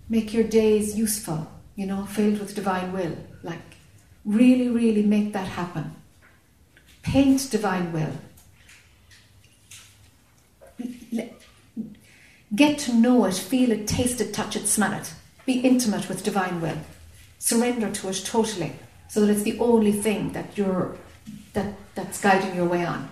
Make 0.09 0.33
your 0.33 0.45
days 0.45 0.97
useful, 0.97 1.47
you 1.81 1.87
know, 1.87 2.05
filled 2.05 2.39
with 2.39 2.55
divine 2.55 2.93
will. 2.93 3.17
Like, 3.43 3.63
really, 4.27 4.69
really 4.69 5.03
make 5.03 5.33
that 5.33 5.49
happen. 5.49 5.97
Paint 7.03 7.49
divine 7.51 7.91
will. 7.91 8.13
Get 12.55 12.79
to 12.81 12.93
know 12.93 13.25
it, 13.25 13.35
feel 13.35 13.73
it, 13.73 13.89
taste 13.89 14.21
it, 14.21 14.35
touch 14.35 14.57
it, 14.57 14.67
smell 14.67 14.93
it. 14.93 15.15
Be 15.47 15.61
intimate 15.61 16.07
with 16.07 16.23
divine 16.23 16.61
will. 16.61 16.77
Surrender 17.39 17.91
to 17.91 18.11
it 18.11 18.23
totally, 18.27 18.75
so 19.09 19.21
that 19.21 19.33
it's 19.33 19.45
the 19.45 19.59
only 19.59 19.93
thing 19.93 20.33
that 20.33 20.59
you're 20.59 20.99
that, 21.55 21.73
that's 21.95 22.21
guiding 22.21 22.55
your 22.55 22.67
way 22.67 22.85
on. 22.85 23.09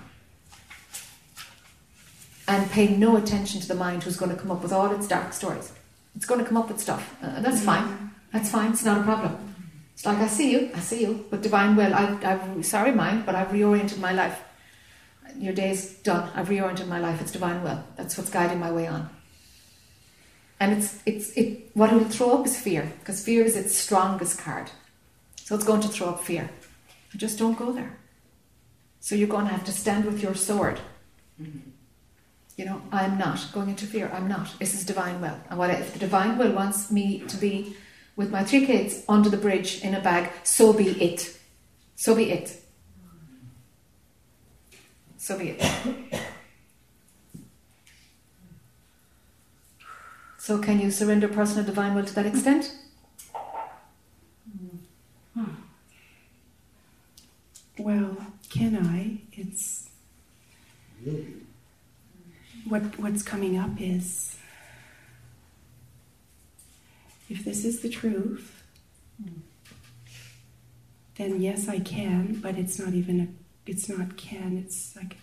And 2.47 2.70
pay 2.70 2.95
no 2.95 3.16
attention 3.16 3.62
to 3.62 3.69
the 3.69 3.74
mind 3.74 4.03
who's 4.03 4.19
going 4.19 4.31
to 4.31 4.36
come 4.36 4.51
up 4.51 4.62
with 4.62 4.74
all 4.74 4.93
its 4.93 5.09
dark 5.09 5.32
stories. 5.32 5.73
It's 6.15 6.27
going 6.27 6.40
to 6.43 6.47
come 6.47 6.59
up 6.59 6.69
with 6.69 6.81
stuff, 6.81 7.16
uh, 7.23 7.28
and 7.36 7.45
that's 7.45 7.62
fine. 7.62 8.07
That's 8.32 8.50
fine. 8.50 8.72
It's 8.72 8.84
not 8.84 9.00
a 9.00 9.02
problem. 9.02 9.55
It's 9.94 10.06
like 10.06 10.18
I 10.18 10.28
see 10.28 10.52
you, 10.52 10.70
I 10.74 10.80
see 10.80 11.00
you, 11.02 11.26
but 11.28 11.42
divine 11.42 11.74
will. 11.74 11.92
I've, 11.92 12.24
I've 12.24 12.64
sorry, 12.64 12.92
mind, 12.92 13.26
but 13.26 13.34
I've 13.34 13.48
reoriented 13.48 13.98
my 13.98 14.12
life. 14.12 14.40
Your 15.36 15.52
day's 15.52 15.94
done. 16.02 16.30
I've 16.34 16.48
reoriented 16.48 16.86
my 16.86 17.00
life. 17.00 17.20
It's 17.20 17.32
divine 17.32 17.62
will. 17.62 17.82
That's 17.96 18.16
what's 18.16 18.30
guiding 18.30 18.60
my 18.60 18.70
way 18.70 18.86
on. 18.86 19.10
And 20.60 20.72
it's 20.72 21.02
it's 21.05 21.30
it. 21.32 21.70
What 21.74 21.92
it'll 21.92 22.09
throw 22.09 22.38
up 22.38 22.46
is 22.46 22.59
fear, 22.59 22.92
because 23.00 23.24
fear 23.24 23.44
is 23.44 23.56
its 23.56 23.76
strongest 23.76 24.38
card. 24.38 24.70
So 25.36 25.55
it's 25.55 25.64
going 25.64 25.80
to 25.80 25.88
throw 25.88 26.10
up 26.10 26.22
fear. 26.22 26.50
Just 27.16 27.38
don't 27.38 27.59
go 27.59 27.72
there. 27.72 27.98
So 29.00 29.14
you're 29.14 29.28
going 29.28 29.46
to 29.46 29.52
have 29.52 29.64
to 29.64 29.72
stand 29.72 30.05
with 30.05 30.22
your 30.22 30.34
sword. 30.34 30.78
You 32.56 32.64
know, 32.64 32.82
I'm 32.92 33.16
not 33.18 33.48
going 33.52 33.68
into 33.70 33.86
fear. 33.86 34.10
I'm 34.12 34.28
not. 34.28 34.55
This 34.59 34.74
is 34.74 34.84
divine 34.84 35.20
will. 35.20 35.38
And 35.48 35.59
what 35.59 35.70
if 35.70 35.92
the 35.92 35.98
divine 35.98 36.36
will 36.38 36.52
wants 36.52 36.90
me 36.90 37.20
to 37.20 37.36
be 37.36 37.76
with 38.19 38.31
my 38.32 38.43
three 38.43 38.66
kids 38.66 39.05
under 39.09 39.31
the 39.31 39.36
bridge 39.36 39.81
in 39.82 39.95
a 39.95 40.01
bag? 40.01 40.31
So 40.43 40.73
be 40.73 40.89
it. 41.03 41.39
So 41.95 42.15
be 42.16 42.32
it. 42.32 42.61
So 45.16 45.39
be 45.39 45.51
it. 45.51 46.23
So 50.39 50.59
can 50.59 50.81
you 50.81 50.90
surrender 50.90 51.28
personal 51.28 51.65
divine 51.65 51.95
will 51.95 52.05
to 52.05 52.15
that 52.15 52.27
extent? 52.27 52.73
Well, 57.78 58.16
can 58.49 58.74
I? 58.85 59.20
It's 59.32 59.89
what 62.66 62.82
what's 62.99 63.23
coming 63.23 63.57
up 63.57 63.70
is 63.78 64.27
if 67.28 67.44
this 67.44 67.64
is 67.64 67.80
the 67.80 67.88
truth, 67.88 68.62
then 71.16 71.40
yes, 71.40 71.68
I 71.68 71.80
can. 71.80 72.40
But 72.40 72.56
it's 72.56 72.78
not 72.78 72.94
even 72.94 73.20
a. 73.20 73.28
It's 73.70 73.88
not 73.88 74.16
can. 74.16 74.56
It's 74.56 74.96
like 74.96 75.16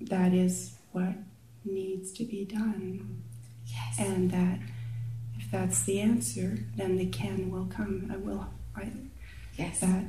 that 0.00 0.32
is 0.32 0.76
what 0.92 1.14
needs 1.64 2.12
to 2.12 2.24
be 2.24 2.44
done, 2.44 3.22
Yes. 3.66 3.96
and 3.98 4.30
that 4.30 4.58
if 5.38 5.50
that's 5.50 5.82
the 5.84 6.00
answer, 6.00 6.58
then 6.76 6.96
the 6.96 7.06
can 7.06 7.50
will 7.50 7.66
come. 7.66 8.10
I 8.12 8.16
will. 8.16 8.46
I, 8.74 8.90
Yes. 9.56 9.80
that 9.80 10.04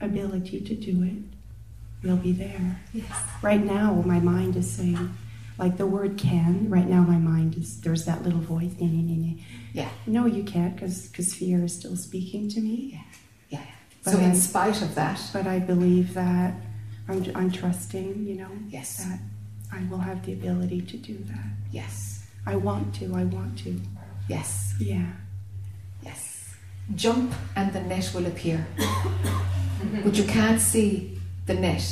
ability 0.00 0.60
to 0.60 0.74
do 0.74 1.02
it 1.04 2.06
will 2.06 2.16
be 2.16 2.32
there. 2.32 2.80
Yes. 2.92 3.06
Right 3.40 3.64
now, 3.64 4.02
my 4.04 4.18
mind 4.20 4.56
is 4.56 4.70
saying, 4.70 5.16
like 5.58 5.76
the 5.76 5.86
word 5.86 6.16
can, 6.18 6.68
right 6.70 6.88
now, 6.88 7.02
my 7.02 7.18
mind 7.18 7.56
is, 7.56 7.80
there's 7.80 8.04
that 8.06 8.22
little 8.22 8.40
voice, 8.40 8.72
"Nee, 8.80 8.86
nee, 8.88 9.02
nee, 9.02 9.16
nee." 9.16 9.44
Yeah. 9.72 9.88
no, 10.06 10.26
you 10.26 10.42
can't, 10.44 10.74
because 10.74 11.34
fear 11.34 11.62
is 11.64 11.74
still 11.74 11.96
speaking 11.96 12.48
to 12.50 12.60
me. 12.60 12.90
Yeah. 12.92 13.58
Yeah. 13.60 13.66
But 14.04 14.10
So 14.12 14.18
in 14.18 14.30
I- 14.32 14.34
spite 14.34 14.82
of 14.82 14.94
that, 14.94 15.20
But 15.32 15.46
I 15.46 15.58
believe 15.58 16.14
that 16.14 16.54
I'm, 17.08 17.24
I'm 17.34 17.50
trusting, 17.50 18.26
you 18.26 18.34
know, 18.36 18.50
Yes. 18.68 19.04
that 19.04 19.18
I 19.72 19.82
will 19.90 19.98
have 19.98 20.24
the 20.26 20.32
ability 20.32 20.82
to 20.82 20.96
do 20.96 21.16
that. 21.30 21.46
yes. 21.70 22.20
I 22.44 22.56
want 22.56 22.94
to, 22.96 23.04
I 23.14 23.24
want 23.24 23.56
to. 23.60 23.80
Yes. 24.28 24.74
Yeah. 24.80 25.06
Yes. 26.02 26.54
Jump 26.96 27.32
and 27.54 27.72
the 27.72 27.80
net 27.82 28.10
will 28.14 28.26
appear. 28.26 28.66
but 30.04 30.16
you 30.16 30.24
can't 30.24 30.60
see 30.60 31.18
the 31.46 31.54
net 31.54 31.84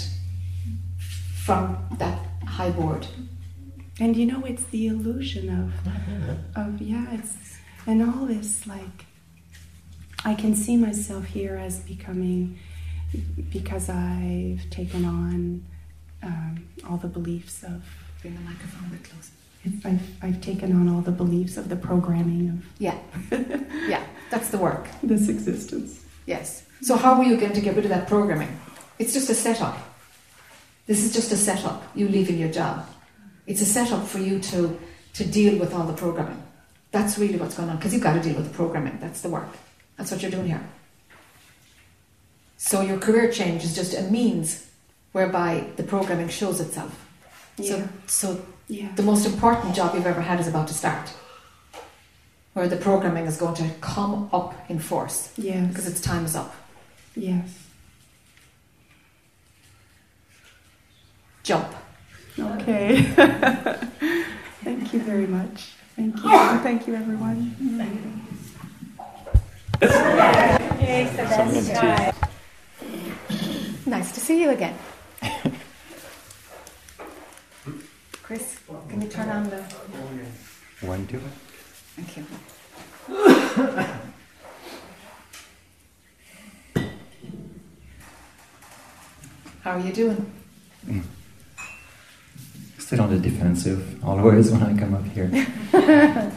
from 1.44 1.76
that 1.98 2.18
high 2.46 2.70
board. 2.70 3.06
And 4.00 4.16
you 4.16 4.24
know, 4.26 4.42
it's 4.46 4.64
the 4.64 4.86
illusion 4.86 5.50
of, 5.50 6.56
of 6.56 6.80
yeah, 6.80 7.06
it's, 7.12 7.58
and 7.86 8.02
all 8.02 8.24
this 8.26 8.66
like, 8.66 9.04
I 10.24 10.34
can 10.34 10.56
see 10.56 10.76
myself 10.76 11.26
here 11.26 11.56
as 11.56 11.80
becoming, 11.80 12.58
because 13.52 13.90
I've 13.90 14.68
taken 14.70 15.04
on 15.04 15.66
um, 16.22 16.68
all 16.88 16.96
the 16.96 17.08
beliefs 17.08 17.62
of, 17.62 17.82
Bring 18.22 18.34
the 18.34 18.40
microphone 18.40 18.86
a 18.86 18.90
bit 18.90 19.04
closer. 19.04 19.32
I've, 19.86 20.24
I've 20.24 20.40
taken 20.42 20.72
on 20.72 20.94
all 20.94 21.00
the 21.00 21.10
beliefs 21.10 21.56
of 21.56 21.68
the 21.68 21.76
programming 21.76 22.50
of. 22.50 22.64
Yeah. 22.78 22.98
yeah. 23.88 24.04
That's 24.30 24.50
the 24.50 24.58
work. 24.58 24.88
this 25.02 25.28
existence. 25.28 26.04
Yes. 26.26 26.66
So 26.82 26.96
how 26.96 27.14
are 27.14 27.24
you 27.24 27.38
going 27.38 27.54
to 27.54 27.60
get 27.60 27.76
rid 27.76 27.84
of 27.86 27.90
that 27.90 28.08
programming? 28.08 28.60
It's 28.98 29.14
just 29.14 29.30
a 29.30 29.34
setup. 29.34 29.78
This 30.86 31.02
is 31.02 31.14
just 31.14 31.32
a 31.32 31.36
setup. 31.36 31.82
You 31.94 32.08
leaving 32.08 32.38
your 32.38 32.50
job. 32.50 32.86
It's 33.46 33.60
a 33.60 33.64
setup 33.66 34.06
for 34.06 34.18
you 34.18 34.38
to 34.40 34.78
to 35.14 35.24
deal 35.24 35.58
with 35.58 35.74
all 35.74 35.84
the 35.86 35.92
programming. 35.92 36.40
That's 36.92 37.18
really 37.18 37.36
what's 37.36 37.56
going 37.56 37.68
on 37.68 37.76
because 37.76 37.92
you've 37.92 38.02
got 38.02 38.14
to 38.14 38.20
deal 38.22 38.34
with 38.36 38.46
the 38.50 38.54
programming. 38.54 38.98
That's 39.00 39.20
the 39.22 39.28
work. 39.28 39.48
That's 39.96 40.10
what 40.10 40.22
you're 40.22 40.30
doing 40.30 40.46
here. 40.46 40.62
So 42.56 42.80
your 42.82 42.98
career 42.98 43.30
change 43.30 43.64
is 43.64 43.74
just 43.74 43.94
a 43.94 44.02
means 44.02 44.66
whereby 45.12 45.64
the 45.76 45.82
programming 45.82 46.28
shows 46.28 46.60
itself. 46.60 46.92
Yeah. 47.56 47.66
So 47.66 47.88
so 48.06 48.42
Yeah. 48.68 48.92
the 48.94 49.02
most 49.02 49.26
important 49.26 49.74
job 49.74 49.94
you've 49.94 50.06
ever 50.06 50.20
had 50.20 50.38
is 50.40 50.46
about 50.46 50.68
to 50.68 50.74
start. 50.74 51.10
Where 52.54 52.68
the 52.68 52.76
programming 52.76 53.26
is 53.26 53.36
going 53.36 53.54
to 53.56 53.68
come 53.80 54.28
up 54.32 54.54
in 54.70 54.78
force 54.78 55.30
Yes. 55.36 55.68
because 55.68 55.86
its 55.86 56.00
time 56.00 56.24
is 56.24 56.36
up. 56.36 56.54
Yes. 57.16 57.48
Jump. 61.42 61.74
Okay. 62.38 63.02
Thank 64.62 64.92
you 64.92 65.00
very 65.00 65.26
much. 65.26 65.72
Thank 65.96 66.16
you. 66.16 66.30
Thank 66.62 66.86
you, 66.86 66.94
everyone. 66.94 67.56
Nice 73.86 74.12
to 74.12 74.20
see 74.20 74.42
you 74.42 74.50
again. 74.50 74.76
Chris, 78.22 78.58
can 78.88 79.02
you 79.02 79.08
turn 79.08 79.28
on 79.28 79.50
the. 79.50 79.62
One, 80.86 81.06
two. 81.06 81.20
Thank 81.96 82.16
you. 82.16 82.26
How 89.62 89.72
are 89.72 89.80
you 89.80 89.92
doing? 89.92 90.32
Mm. 90.86 91.02
Still 92.90 93.02
on 93.02 93.10
the 93.10 93.20
defensive, 93.20 94.04
always 94.04 94.50
when 94.50 94.64
I 94.64 94.76
come 94.76 94.94
up 94.94 95.06
here. 95.06 95.30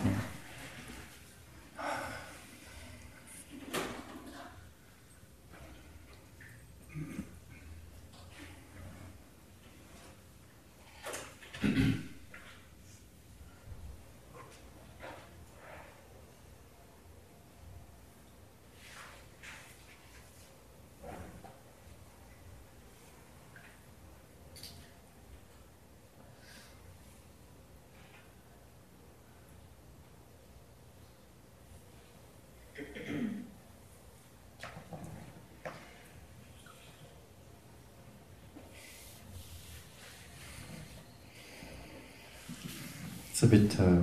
It's 43.44 43.52
a 43.52 43.58
bit 43.58 43.80
uh, 43.80 43.98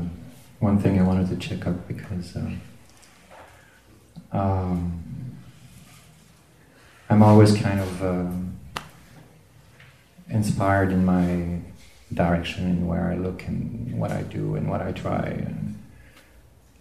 one 0.59 0.79
check 1.41 1.67
up 1.67 1.89
because 1.89 2.37
um, 2.37 2.61
um, 4.33 5.37
I'm 7.09 7.23
always 7.23 7.57
kind 7.57 7.81
of 7.81 8.03
um, 8.03 8.59
inspired 10.29 10.93
in 10.93 11.05
my 11.05 11.61
direction 12.13 12.67
and 12.67 12.89
where 12.89 13.11
I 13.11 13.17
look 13.17 13.47
and 13.47 13.99
what 13.99 14.13
I 14.13 14.23
do 14.23 14.57
and 14.57 14.69
what 14.69 14.83
I 14.83 14.93
try 14.93 15.27
and 15.27 15.71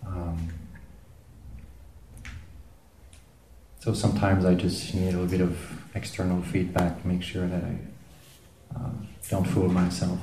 um, 0.06 0.50
so 3.80 3.94
sometimes 3.94 4.44
I 4.46 4.56
just 4.56 4.94
need 4.94 5.14
a 5.14 5.18
little 5.18 5.26
bit 5.26 5.42
of 5.42 5.84
external 5.96 6.42
feedback 6.42 7.02
to 7.02 7.08
make 7.08 7.24
sure 7.24 7.48
that 7.48 7.64
I 7.64 7.78
uh, 8.76 8.90
don't 9.30 9.46
fool 9.46 9.70
myself. 9.70 10.20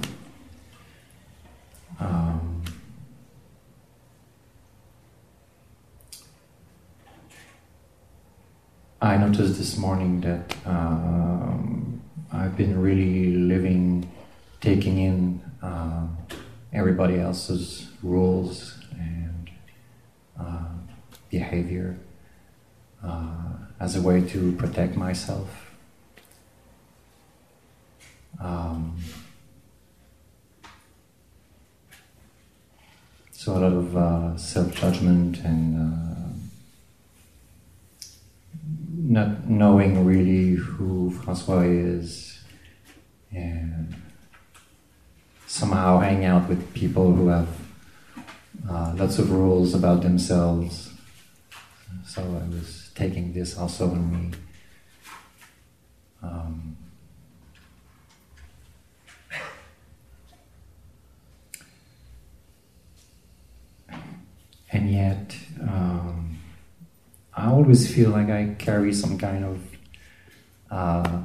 Um, 1.98 2.55
I 9.00 9.18
noticed 9.18 9.58
this 9.58 9.76
morning 9.76 10.22
that 10.22 10.56
um, 10.64 12.00
I've 12.32 12.56
been 12.56 12.80
really 12.80 13.34
living, 13.34 14.10
taking 14.62 14.98
in 14.98 15.42
uh, 15.62 16.06
everybody 16.72 17.20
else's 17.20 17.90
rules 18.02 18.78
and 18.92 19.50
uh, 20.40 20.68
behavior 21.28 21.98
uh, 23.04 23.52
as 23.80 23.96
a 23.96 24.00
way 24.00 24.22
to 24.28 24.52
protect 24.52 24.96
myself. 24.96 25.70
Um, 28.40 28.96
so 33.30 33.52
a 33.52 33.58
lot 33.58 33.72
of 33.74 33.94
uh, 33.94 34.36
self-judgment 34.38 35.40
and 35.40 35.76
uh, 35.76 36.15
not 39.08 39.48
knowing 39.48 40.04
really 40.04 40.56
who 40.56 41.10
Francois 41.10 41.62
is 41.62 42.40
and 43.30 43.94
somehow 45.46 46.00
hang 46.00 46.24
out 46.24 46.48
with 46.48 46.74
people 46.74 47.12
who 47.12 47.28
have 47.28 47.48
uh, 48.68 48.92
lots 48.96 49.18
of 49.20 49.30
rules 49.30 49.74
about 49.74 50.02
themselves. 50.02 50.92
So 52.04 52.20
I 52.22 52.48
was 52.52 52.90
taking 52.96 53.32
this 53.32 53.56
also 53.56 53.90
on 53.90 54.10
me. 54.12 54.32
Um, 56.22 56.76
and 64.72 64.90
yet, 64.90 65.36
um, 65.62 66.25
I 67.36 67.48
always 67.48 67.92
feel 67.92 68.10
like 68.10 68.30
I 68.30 68.56
carry 68.58 68.94
some 68.94 69.18
kind 69.18 69.44
of 69.44 69.60
uh, 70.70 71.20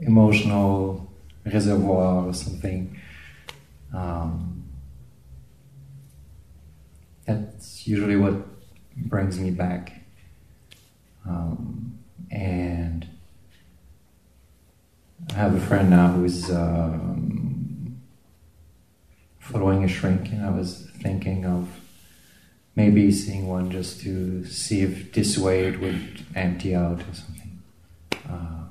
emotional 0.00 1.12
reservoir 1.46 2.26
or 2.26 2.34
something. 2.34 2.98
Um, 3.94 4.64
that's 7.24 7.86
usually 7.86 8.16
what 8.16 8.34
brings 8.96 9.38
me 9.38 9.52
back. 9.52 9.92
Um, 11.24 11.98
and 12.32 13.06
I 15.30 15.34
have 15.34 15.54
a 15.54 15.60
friend 15.60 15.90
now 15.90 16.08
who's 16.08 16.50
um, 16.50 18.00
following 19.38 19.84
a 19.84 19.88
shrink, 19.88 20.32
and 20.32 20.44
I 20.44 20.50
was 20.50 20.88
thinking 21.00 21.46
of 21.46 21.68
maybe 22.76 23.10
seeing 23.12 23.46
one 23.48 23.70
just 23.70 24.00
to 24.02 24.44
see 24.46 24.80
if 24.82 25.12
this 25.12 25.36
way 25.38 25.66
it 25.66 25.80
would 25.80 26.24
empty 26.34 26.74
out 26.74 27.00
or 27.00 27.14
something. 27.14 27.62
Uh, 28.28 28.64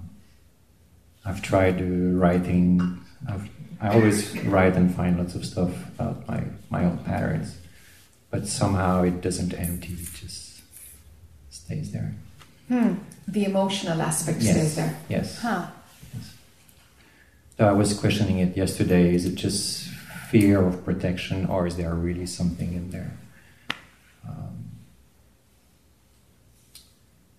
I've 1.26 1.42
tried 1.42 1.82
writing. 1.82 3.00
I've, 3.28 3.50
I 3.82 3.90
always 3.94 4.38
write 4.44 4.76
and 4.76 4.94
find 4.94 5.18
lots 5.18 5.36
of 5.36 5.46
stuff 5.46 5.72
about 5.90 6.28
my, 6.28 6.44
my 6.70 6.86
own 6.86 6.98
patterns, 7.00 7.58
but 8.32 8.48
somehow 8.48 9.04
it 9.04 9.22
doesn't 9.22 9.54
empty. 9.54 9.94
It 9.94 10.10
just 10.14 10.62
stays 11.50 11.92
there. 11.92 12.14
Hmm. 12.68 12.96
The 13.28 13.46
emotional 13.46 14.02
aspect 14.02 14.42
Yes. 14.42 14.56
stays 14.56 14.76
there. 14.76 14.98
Yes. 15.10 15.40
Huh. 15.42 15.68
So 17.58 17.68
I 17.68 17.72
was 17.74 17.94
questioning 17.94 18.40
it 18.40 18.56
yesterday. 18.56 19.14
Is 19.14 19.26
it 19.26 19.36
just 19.36 19.84
fear 20.32 20.62
of 20.66 20.86
protection, 20.86 21.46
or 21.46 21.68
is 21.68 21.76
there 21.76 21.94
really 21.94 22.26
something 22.26 22.74
in 22.74 22.92
there? 22.92 23.12
Um, 24.28 24.72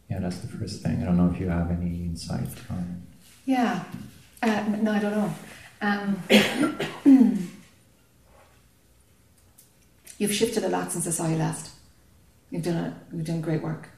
yeah, 0.09 0.19
that's 0.21 0.39
the 0.39 0.49
first 0.49 0.83
thing. 0.83 1.03
I 1.03 1.05
don't 1.07 1.17
know 1.17 1.31
if 1.33 1.41
you 1.41 1.49
have 1.49 1.71
any 1.71 2.05
insight 2.05 2.49
on 2.71 3.03
Yeah. 3.45 3.85
Uh, 4.43 4.65
no, 4.81 4.93
I 4.93 4.99
don't 4.99 5.13
know. 5.13 5.35
Um, 5.83 6.23
you've 10.19 10.33
shifted 10.33 10.65
a 10.65 10.69
lot 10.69 10.93
since 10.93 11.07
I 11.07 11.11
saw 11.11 11.29
you 11.29 11.37
last. 11.37 11.71
You've 12.51 12.65
done 12.65 12.77
a, 12.77 13.01
you've 13.15 13.27
done 13.27 13.41
great 13.41 13.63
work. 13.63 13.89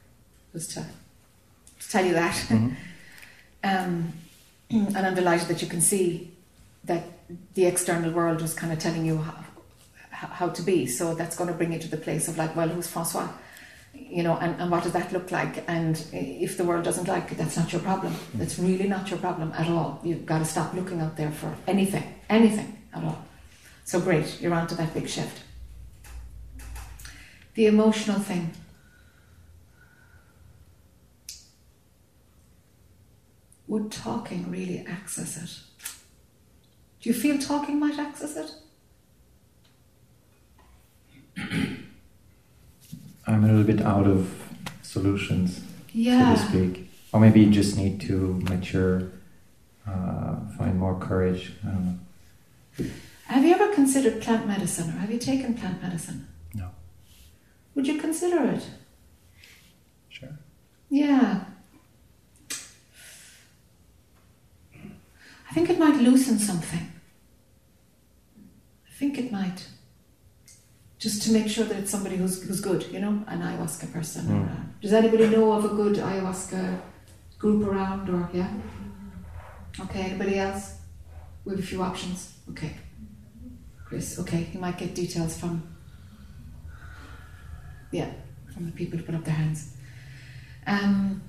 Just 0.53 0.73
to, 0.73 0.81
to 1.81 1.89
tell 1.89 2.05
you 2.05 2.13
that. 2.13 2.35
Mhm. 2.35 2.77
um, 3.65 4.13
and 4.71 4.97
I'm 5.07 5.15
delighted 5.15 5.49
that 5.49 5.63
you 5.63 5.69
can 5.69 5.81
see 5.81 6.31
that 6.85 7.05
the 7.55 7.67
external 7.67 8.11
world 8.13 8.41
was 8.43 8.55
kind 8.55 8.73
of 8.73 8.79
telling 8.79 9.05
you 9.07 9.19
how, 9.19 9.45
how 10.31 10.49
to 10.49 10.63
be. 10.63 10.87
So 10.87 11.15
that's 11.15 11.37
going 11.37 11.49
to 11.49 11.55
bring 11.55 11.73
you 11.73 11.79
to 11.79 11.89
the 11.89 11.97
place 11.97 12.29
of 12.29 12.37
like, 12.39 12.55
well, 12.57 12.69
who's 12.69 12.87
Francois? 12.87 13.29
You 13.95 14.23
know, 14.23 14.37
and, 14.39 14.61
and 14.61 14.71
what 14.71 14.83
does 14.83 14.93
that 14.93 15.13
look 15.13 15.31
like? 15.31 15.69
And 15.69 16.03
if 16.13 16.57
the 16.57 16.65
world 16.65 16.85
doesn't 16.85 17.09
like 17.09 17.33
it, 17.33 17.39
that's 17.39 17.57
not 17.57 17.73
your 17.73 17.83
problem. 17.83 18.13
Mm. 18.13 18.19
That's 18.35 18.59
really 18.59 18.89
not 18.89 19.11
your 19.11 19.19
problem 19.19 19.53
at 19.53 19.69
all. 19.69 20.01
You've 20.03 20.27
got 20.27 20.39
to 20.39 20.45
stop 20.45 20.75
looking 20.75 21.01
out 21.01 21.17
there 21.17 21.31
for 21.31 21.55
anything, 21.67 22.15
anything 22.29 22.83
at 22.95 23.05
all. 23.05 23.25
So 23.85 24.01
great, 24.01 24.41
you're 24.41 24.55
onto 24.55 24.75
that 24.77 24.95
big 24.95 25.09
shift. 25.09 25.43
The 27.55 27.67
emotional 27.67 28.19
thing. 28.19 28.53
Would 33.69 33.91
talking 33.91 34.51
really 34.51 34.85
access 34.87 35.37
it? 35.37 35.59
Do 37.01 37.09
you 37.09 37.15
feel 37.15 37.39
talking 37.39 37.81
might 37.81 37.99
access 37.99 38.37
it? 38.37 38.51
I'm 43.27 43.45
a 43.45 43.47
little 43.47 43.65
bit 43.65 43.81
out 43.81 44.07
of 44.07 44.33
solutions, 44.83 45.61
Yeah. 45.93 46.35
so 46.35 46.43
to 46.43 46.49
speak. 46.49 46.91
Or 47.13 47.21
maybe 47.21 47.41
you 47.41 47.51
just 47.51 47.77
need 47.77 48.01
to 48.03 48.41
mature, 48.49 49.11
uh, 49.87 50.37
find 50.59 50.79
more 50.79 50.99
courage. 50.99 51.53
I 51.63 51.69
don't 51.69 51.85
know. 51.87 51.99
Have 53.27 53.45
you 53.45 53.55
ever 53.55 53.73
considered 53.75 54.21
plant 54.23 54.47
medicine 54.47 54.89
or 54.91 54.99
have 54.99 55.11
you 55.11 55.19
taken 55.19 55.55
plant 55.55 55.81
medicine? 55.83 56.27
No. 56.55 56.71
Would 57.75 57.87
you 57.87 57.99
consider 57.99 58.45
it? 58.45 58.67
Sure. 60.09 60.39
Yeah. 60.91 61.45
I 65.51 65.55
think 65.55 65.69
it 65.71 65.79
might 65.79 65.97
loosen 66.01 66.39
something. 66.39 66.93
I 68.89 68.91
think 68.99 69.19
it 69.19 69.31
might. 69.31 69.69
Just 71.03 71.23
to 71.25 71.33
make 71.33 71.49
sure 71.49 71.65
that 71.65 71.77
it's 71.81 71.91
somebody 71.91 72.17
who's 72.17 72.35
who's 72.47 72.61
good, 72.61 72.83
you 72.95 73.01
know, 73.01 73.15
an 73.27 73.39
ayahuasca 73.47 73.93
person. 73.93 74.23
Mm. 74.27 74.45
Or 74.45 74.49
does 74.83 74.93
anybody 74.93 75.27
know 75.35 75.51
of 75.53 75.65
a 75.65 75.75
good 75.81 75.97
ayahuasca 75.97 76.81
group 77.41 77.67
around? 77.67 78.09
Or 78.09 78.31
yeah, 78.33 78.51
okay. 79.85 80.03
Anybody 80.11 80.39
else? 80.39 80.65
We 81.45 81.51
have 81.53 81.59
a 81.59 81.67
few 81.73 81.83
options. 81.83 82.19
Okay, 82.51 82.73
Chris. 83.87 84.17
Okay, 84.21 84.43
you 84.53 84.61
might 84.61 84.79
get 84.79 84.95
details 84.95 85.37
from 85.41 85.55
yeah 87.91 88.11
from 88.55 88.67
the 88.67 88.73
people 88.73 88.97
who 88.99 89.05
put 89.05 89.15
up 89.17 89.25
their 89.25 89.35
hands. 89.35 89.75
Um, 90.69 91.21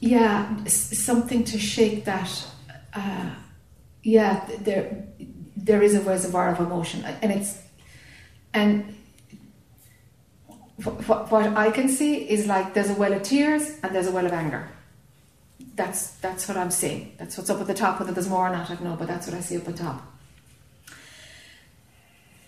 yeah, 0.00 0.54
s- 0.66 0.98
something 0.98 1.44
to 1.44 1.58
shake 1.58 2.04
that. 2.04 2.30
Uh, 2.92 3.30
yeah, 4.02 4.44
there 4.60 5.06
there 5.56 5.82
is 5.82 5.94
a 5.94 6.00
reservoir 6.02 6.50
of 6.50 6.60
emotion, 6.60 7.02
and 7.22 7.32
it's 7.32 7.56
and 8.52 8.94
wh- 10.82 11.02
wh- 11.06 11.30
what 11.32 11.56
I 11.56 11.70
can 11.70 11.88
see 11.88 12.28
is 12.28 12.46
like 12.46 12.74
there's 12.74 12.90
a 12.90 12.94
well 12.94 13.12
of 13.12 13.22
tears 13.22 13.78
and 13.82 13.94
there's 13.94 14.06
a 14.06 14.12
well 14.12 14.26
of 14.26 14.32
anger. 14.32 14.68
That's 15.76 16.12
that's 16.18 16.48
what 16.48 16.56
I'm 16.56 16.70
seeing. 16.70 17.14
That's 17.18 17.36
what's 17.36 17.50
up 17.50 17.60
at 17.60 17.66
the 17.66 17.74
top. 17.74 18.00
Whether 18.00 18.12
there's 18.12 18.28
more 18.28 18.46
or 18.46 18.50
not, 18.50 18.70
I 18.70 18.74
don't 18.74 18.84
know, 18.84 18.96
but 18.96 19.08
that's 19.08 19.26
what 19.26 19.36
I 19.36 19.40
see 19.40 19.56
up 19.56 19.68
at 19.68 19.76
top. 19.76 20.02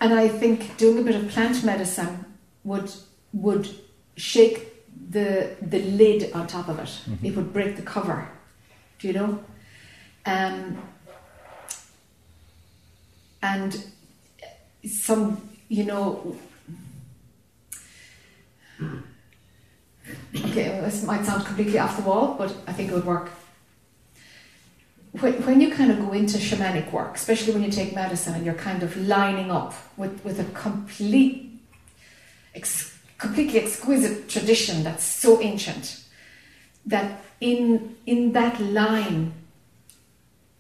And 0.01 0.13
I 0.15 0.29
think 0.29 0.77
doing 0.77 0.99
a 0.99 1.03
bit 1.03 1.15
of 1.15 1.29
plant 1.29 1.65
medicine 1.65 2.25
would 2.65 2.91
would 3.33 3.69
shake 4.17 4.73
the 5.11 5.57
the 5.63 5.81
lid 5.83 6.33
on 6.33 6.47
top 6.47 6.69
of 6.69 6.79
it. 6.79 7.01
It 7.23 7.35
would 7.37 7.53
break 7.53 7.77
the 7.77 7.83
cover. 7.83 8.29
Do 8.99 9.09
you 9.09 9.15
know? 9.15 9.45
Um, 10.25 10.79
and 13.43 13.85
some, 14.85 15.49
you 15.69 15.85
know, 15.85 16.37
okay, 18.81 20.81
this 20.81 21.05
might 21.05 21.25
sound 21.25 21.45
completely 21.45 21.79
off 21.79 21.97
the 21.97 22.03
wall, 22.03 22.37
but 22.39 22.55
I 22.67 22.73
think 22.73 22.91
it 22.91 22.95
would 22.95 23.07
work. 23.07 23.31
When, 25.13 25.35
when 25.47 25.61
you 25.61 25.73
kind 25.73 25.91
of 25.91 25.99
go 25.99 26.13
into 26.13 26.39
shamanic 26.39 26.93
work, 26.93 27.17
especially 27.17 27.55
when 27.55 27.63
you 27.63 27.71
take 27.71 27.95
medicine 27.95 28.35
and 28.35 28.45
you're 28.45 28.55
kind 28.55 28.83
of 28.83 28.97
lining 28.97 29.51
up 29.51 29.75
with, 29.97 30.23
with 30.25 30.41
a 30.41 30.45
complete, 30.53 31.59
ex, 32.55 32.99
completely 33.19 33.61
exquisite 33.61 34.29
tradition 34.29 34.85
that's 34.85 35.05
so 35.05 35.41
ancient, 35.41 36.03
that 36.85 37.23
in 37.41 37.97
in 38.07 38.33
that 38.33 38.61
line, 38.61 39.33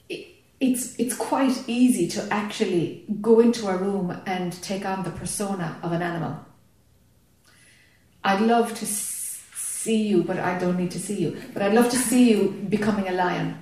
it, 0.08 0.26
it's 0.60 0.98
it's 0.98 1.14
quite 1.14 1.68
easy 1.68 2.08
to 2.08 2.26
actually 2.32 3.04
go 3.20 3.40
into 3.40 3.68
a 3.68 3.76
room 3.76 4.20
and 4.26 4.60
take 4.62 4.84
on 4.84 5.04
the 5.04 5.10
persona 5.10 5.78
of 5.82 5.92
an 5.92 6.02
animal. 6.02 6.45
I'd 8.26 8.40
love 8.40 8.74
to 8.74 8.86
see 8.86 10.08
you, 10.08 10.24
but 10.24 10.38
I 10.40 10.58
don't 10.58 10.76
need 10.76 10.90
to 10.90 10.98
see 10.98 11.16
you. 11.20 11.40
But 11.54 11.62
I'd 11.62 11.74
love 11.74 11.88
to 11.90 11.96
see 11.96 12.28
you 12.30 12.66
becoming 12.68 13.06
a 13.08 13.12
lion. 13.12 13.56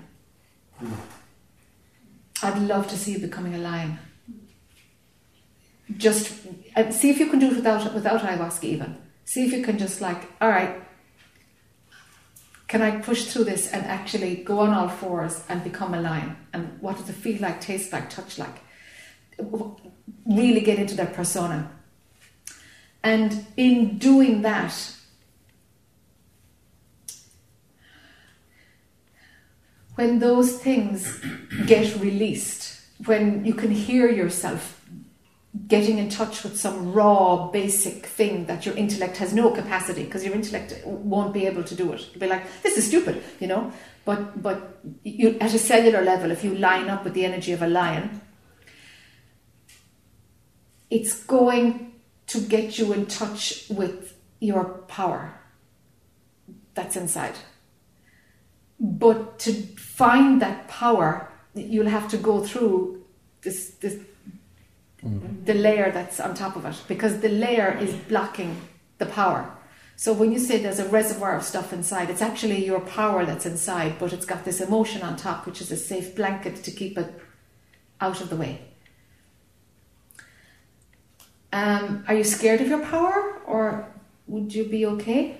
I'd 2.42 2.58
love 2.58 2.88
to 2.88 2.96
see 2.96 3.12
you 3.12 3.18
becoming 3.18 3.54
a 3.54 3.58
lion. 3.58 3.98
Just 5.98 6.32
uh, 6.76 6.90
see 6.90 7.10
if 7.10 7.18
you 7.20 7.26
can 7.26 7.40
do 7.40 7.50
it 7.50 7.56
without 7.56 7.92
without 7.92 8.22
ayahuasca 8.22 8.64
even. 8.64 8.96
See 9.26 9.44
if 9.44 9.52
you 9.52 9.62
can 9.62 9.76
just 9.76 10.00
like, 10.00 10.22
all 10.40 10.48
right, 10.48 10.82
can 12.66 12.80
I 12.80 13.02
push 13.02 13.26
through 13.26 13.44
this 13.44 13.70
and 13.70 13.84
actually 13.84 14.36
go 14.36 14.60
on 14.60 14.70
all 14.72 14.88
fours 14.88 15.44
and 15.50 15.62
become 15.62 15.92
a 15.92 16.00
lion? 16.00 16.38
And 16.54 16.80
what 16.80 16.96
does 16.96 17.10
it 17.10 17.16
feel 17.16 17.38
like, 17.42 17.60
taste 17.60 17.92
like, 17.92 18.08
touch 18.08 18.38
like? 18.38 18.56
Really 20.24 20.62
get 20.62 20.78
into 20.78 20.94
their 20.94 21.12
persona. 21.20 21.70
And 23.04 23.46
in 23.58 23.98
doing 23.98 24.40
that, 24.42 24.74
when 29.94 30.20
those 30.20 30.58
things 30.58 31.22
get 31.66 31.94
released, 32.00 32.80
when 33.04 33.44
you 33.44 33.52
can 33.52 33.70
hear 33.70 34.10
yourself 34.10 34.80
getting 35.68 35.98
in 35.98 36.08
touch 36.08 36.42
with 36.42 36.58
some 36.58 36.94
raw, 36.94 37.48
basic 37.48 38.06
thing 38.06 38.46
that 38.46 38.64
your 38.64 38.74
intellect 38.74 39.18
has 39.18 39.34
no 39.34 39.50
capacity, 39.50 40.04
because 40.04 40.24
your 40.24 40.34
intellect 40.34 40.74
won't 40.84 41.34
be 41.34 41.46
able 41.46 41.62
to 41.62 41.74
do 41.74 41.92
it. 41.92 42.08
You'll 42.10 42.20
be 42.20 42.26
like, 42.26 42.42
this 42.62 42.78
is 42.78 42.86
stupid, 42.86 43.22
you 43.38 43.46
know. 43.46 43.70
But 44.06 44.42
but 44.42 44.80
you, 45.04 45.36
at 45.40 45.52
a 45.52 45.58
cellular 45.58 46.00
level, 46.02 46.30
if 46.30 46.42
you 46.42 46.54
line 46.54 46.88
up 46.88 47.04
with 47.04 47.12
the 47.12 47.26
energy 47.26 47.52
of 47.52 47.60
a 47.62 47.68
lion, 47.68 48.22
it's 50.90 51.22
going 51.24 51.93
to 52.26 52.40
get 52.40 52.78
you 52.78 52.92
in 52.92 53.06
touch 53.06 53.64
with 53.68 54.16
your 54.40 54.64
power 54.88 55.34
that's 56.74 56.96
inside. 56.96 57.34
But 58.78 59.38
to 59.40 59.52
find 59.52 60.42
that 60.42 60.68
power, 60.68 61.30
you'll 61.54 61.88
have 61.88 62.08
to 62.08 62.16
go 62.16 62.40
through 62.40 63.04
this 63.42 63.70
this 63.80 63.94
mm-hmm. 65.04 65.44
the 65.44 65.54
layer 65.54 65.90
that's 65.92 66.20
on 66.20 66.34
top 66.34 66.56
of 66.56 66.64
it 66.64 66.82
because 66.88 67.20
the 67.20 67.28
layer 67.28 67.76
is 67.78 67.94
blocking 67.94 68.60
the 68.98 69.06
power. 69.06 69.50
So 69.96 70.12
when 70.12 70.32
you 70.32 70.40
say 70.40 70.58
there's 70.58 70.80
a 70.80 70.88
reservoir 70.88 71.36
of 71.36 71.44
stuff 71.44 71.72
inside, 71.72 72.10
it's 72.10 72.20
actually 72.20 72.66
your 72.66 72.80
power 72.80 73.24
that's 73.24 73.46
inside, 73.46 73.96
but 74.00 74.12
it's 74.12 74.26
got 74.26 74.44
this 74.44 74.60
emotion 74.60 75.02
on 75.02 75.16
top, 75.16 75.46
which 75.46 75.60
is 75.60 75.70
a 75.70 75.76
safe 75.76 76.16
blanket 76.16 76.64
to 76.64 76.72
keep 76.72 76.98
it 76.98 77.14
out 78.00 78.20
of 78.20 78.28
the 78.28 78.34
way. 78.34 78.73
Um, 81.54 82.04
are 82.08 82.14
you 82.14 82.24
scared 82.24 82.60
of 82.60 82.66
your 82.66 82.80
power, 82.84 83.38
or 83.46 83.86
would 84.26 84.52
you 84.52 84.64
be 84.64 84.86
okay? 84.86 85.36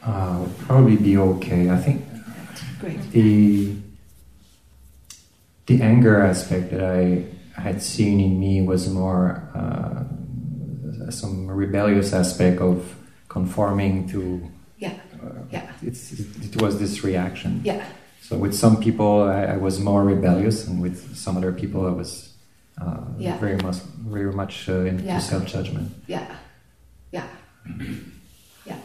Uh, 0.00 0.38
would 0.42 0.58
probably 0.58 0.96
be 0.96 1.16
okay. 1.18 1.68
I 1.68 1.76
think 1.78 2.04
Great. 2.78 3.10
the 3.10 3.74
the 5.66 5.82
anger 5.82 6.20
aspect 6.22 6.70
that 6.70 6.84
I 6.84 7.24
had 7.60 7.82
seen 7.82 8.20
in 8.20 8.38
me 8.38 8.62
was 8.62 8.88
more 8.88 9.42
uh, 9.52 11.10
some 11.10 11.48
rebellious 11.48 12.12
aspect 12.12 12.60
of 12.60 12.94
conforming 13.28 14.08
to. 14.10 14.48
Yeah. 14.78 14.94
Uh, 15.20 15.42
Yeah. 15.50 15.72
It's 15.82 16.12
it 16.12 16.62
was 16.62 16.78
this 16.78 17.02
reaction. 17.02 17.62
Yeah. 17.64 17.84
So 18.22 18.38
with 18.38 18.54
some 18.54 18.76
people 18.80 19.24
I, 19.24 19.54
I 19.54 19.56
was 19.56 19.80
more 19.80 20.04
rebellious, 20.04 20.68
and 20.68 20.80
with 20.80 21.16
some 21.16 21.36
other 21.36 21.52
people 21.52 21.84
I 21.84 21.90
was 21.90 22.29
uh, 22.80 23.04
Yeah. 23.18 23.36
very 23.38 23.56
much 23.56 23.76
very 24.08 24.32
much 24.32 24.68
uh, 24.68 24.84
into 24.90 25.04
Yeah. 25.04 25.18
self 25.20 25.46
judgment. 25.46 25.92
Yeah. 26.06 26.26
Yeah. 27.12 27.24
Yeah. 28.66 28.76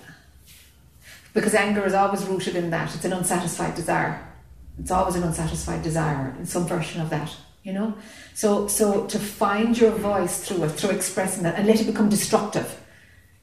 Because 1.34 1.54
anger 1.54 1.86
is 1.86 1.94
always 1.94 2.24
rooted 2.26 2.56
in 2.56 2.70
that. 2.72 2.94
It's 2.96 3.06
an 3.06 3.14
unsatisfied 3.14 3.76
desire. 3.76 4.20
It's 4.80 4.92
always 4.92 5.16
an 5.16 5.24
unsatisfied 5.24 5.82
desire 5.84 6.36
in 6.40 6.46
some 6.46 6.66
version 6.68 7.02
of 7.02 7.10
that, 7.10 7.32
you 7.64 7.74
know? 7.74 7.94
So 8.34 8.68
so 8.68 9.06
to 9.08 9.20
find 9.20 9.78
your 9.78 9.92
voice 9.92 10.44
through 10.46 10.64
it, 10.66 10.72
through 10.72 10.92
expressing 10.96 11.44
that 11.44 11.56
and 11.58 11.66
let 11.68 11.80
it 11.82 11.86
become 11.88 12.10
destructive. 12.10 12.82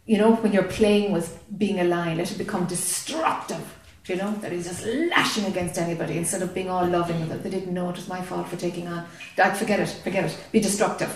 You 0.04 0.18
know, 0.18 0.34
when 0.36 0.52
you're 0.52 0.72
playing 0.80 1.12
with 1.12 1.28
being 1.56 1.78
a 1.80 1.84
lion, 1.84 2.18
let 2.18 2.30
it 2.32 2.38
become 2.38 2.66
destructive. 2.66 3.64
You 4.12 4.18
know? 4.18 4.32
That 4.42 4.52
he's 4.52 4.66
just 4.66 4.84
lashing 4.84 5.46
against 5.46 5.78
anybody 5.78 6.18
instead 6.18 6.42
of 6.42 6.52
being 6.52 6.68
all 6.68 6.86
loving 6.86 7.26
that 7.30 7.42
they 7.42 7.48
didn't 7.48 7.72
know 7.72 7.88
it 7.88 7.96
was 7.96 8.08
my 8.08 8.20
fault 8.20 8.46
for 8.48 8.56
taking 8.56 8.86
on. 8.86 9.06
Like, 9.38 9.56
forget 9.56 9.80
it, 9.80 9.88
forget 9.88 10.24
it. 10.26 10.38
Be 10.52 10.60
destructive. 10.60 11.12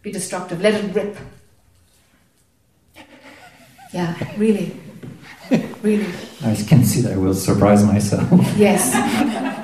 Be 0.00 0.10
destructive. 0.10 0.62
Let 0.62 0.72
it 0.72 0.94
rip. 0.94 1.18
Yeah, 3.92 4.16
really. 4.38 4.74
Really. 5.82 6.06
I 6.42 6.54
can 6.54 6.82
see 6.84 7.02
that 7.02 7.12
I 7.12 7.16
will 7.16 7.34
surprise 7.34 7.84
myself. 7.84 8.30
Yes. 8.56 8.94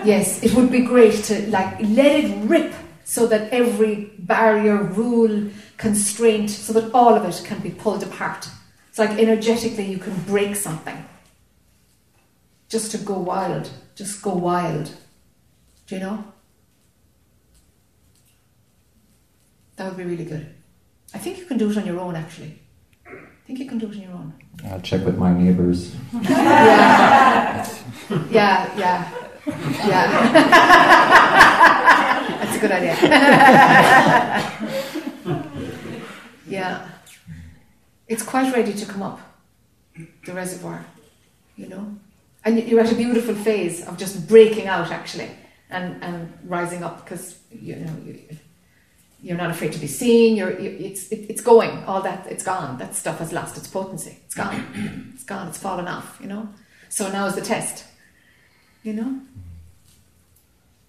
Yes. 0.05 0.43
It 0.43 0.53
would 0.55 0.70
be 0.70 0.81
great 0.81 1.24
to 1.24 1.48
like 1.48 1.81
let 1.81 2.24
it 2.24 2.44
rip 2.47 2.74
so 3.05 3.27
that 3.28 3.51
every 3.53 4.12
barrier, 4.19 4.82
rule, 4.82 5.48
constraint, 5.78 6.51
so 6.51 6.74
that 6.74 6.93
all 6.93 7.15
of 7.15 7.24
it 7.24 7.43
can 7.47 7.61
be 7.61 7.70
pulled 7.70 8.03
apart. 8.03 8.48
It's 8.90 8.98
like 8.98 9.19
energetically 9.19 9.86
you 9.86 9.98
can 9.98 10.15
break 10.24 10.57
something. 10.57 11.03
Just 12.68 12.90
to 12.93 12.98
go 12.98 13.18
wild. 13.18 13.70
Just 13.94 14.22
go 14.22 14.34
wild. 14.34 14.90
Do 15.86 15.94
you 15.94 16.01
know? 16.01 16.24
That 19.76 19.88
would 19.88 19.97
be 19.97 20.05
really 20.05 20.24
good. 20.24 20.55
I 21.14 21.18
think 21.18 21.38
you 21.38 21.44
can 21.47 21.59
do 21.59 21.70
it 21.70 21.76
on 21.76 21.86
your 21.86 22.01
own 22.01 22.16
actually. 22.16 22.59
I 23.06 23.12
think 23.47 23.59
you 23.60 23.66
can 23.66 23.78
do 23.78 23.86
it 23.86 23.94
on 23.97 24.02
your 24.02 24.10
own. 24.12 24.32
I'll 24.64 24.80
check 24.80 25.05
with 25.05 25.16
my 25.18 25.32
neighbors. 25.32 25.94
Yeah. 26.12 27.66
Yeah, 28.30 28.78
yeah. 28.78 29.10
Yeah. 29.86 30.32
That's 32.40 32.56
a 32.56 32.60
good 32.60 32.70
idea. 32.70 32.97
yeah. 36.48 36.88
It's 38.09 38.22
quite 38.22 38.52
ready 38.55 38.72
to 38.74 38.86
come 38.86 39.02
up, 39.02 39.20
the 40.24 40.32
reservoir, 40.32 40.84
you 41.56 41.68
know? 41.68 41.97
And 42.47 42.62
you're 42.66 42.81
at 42.81 42.93
a 42.93 42.94
beautiful 42.94 43.35
phase 43.35 43.85
of 43.86 43.98
just 43.98 44.28
breaking 44.28 44.68
out, 44.68 44.93
actually, 44.93 45.28
and, 45.68 46.02
and 46.02 46.32
rising 46.44 46.85
up 46.85 47.05
because, 47.05 47.36
you 47.51 47.74
know, 47.74 47.93
you, 48.05 48.20
you're 49.20 49.36
not 49.36 49.51
afraid 49.51 49.73
to 49.73 49.81
be 49.81 49.89
seen. 49.89 50.36
You're, 50.36 50.56
you, 50.60 50.70
it's 50.78 51.09
it, 51.09 51.27
it's 51.28 51.40
going. 51.40 51.82
All 51.85 52.01
that 52.02 52.28
it's 52.28 52.44
gone. 52.44 52.78
That 52.78 52.94
stuff 52.94 53.18
has 53.18 53.32
lost 53.32 53.56
its 53.56 53.66
potency. 53.66 54.18
It's 54.24 54.36
gone. 54.36 55.12
it's 55.12 55.24
gone. 55.24 55.48
It's 55.48 55.59
fallen 55.59 55.89
off. 55.89 56.18
You 56.20 56.28
know. 56.28 56.48
So 56.89 57.10
now 57.10 57.27
is 57.27 57.35
the 57.35 57.40
test. 57.40 57.85
You 58.85 58.93
know. 58.93 59.20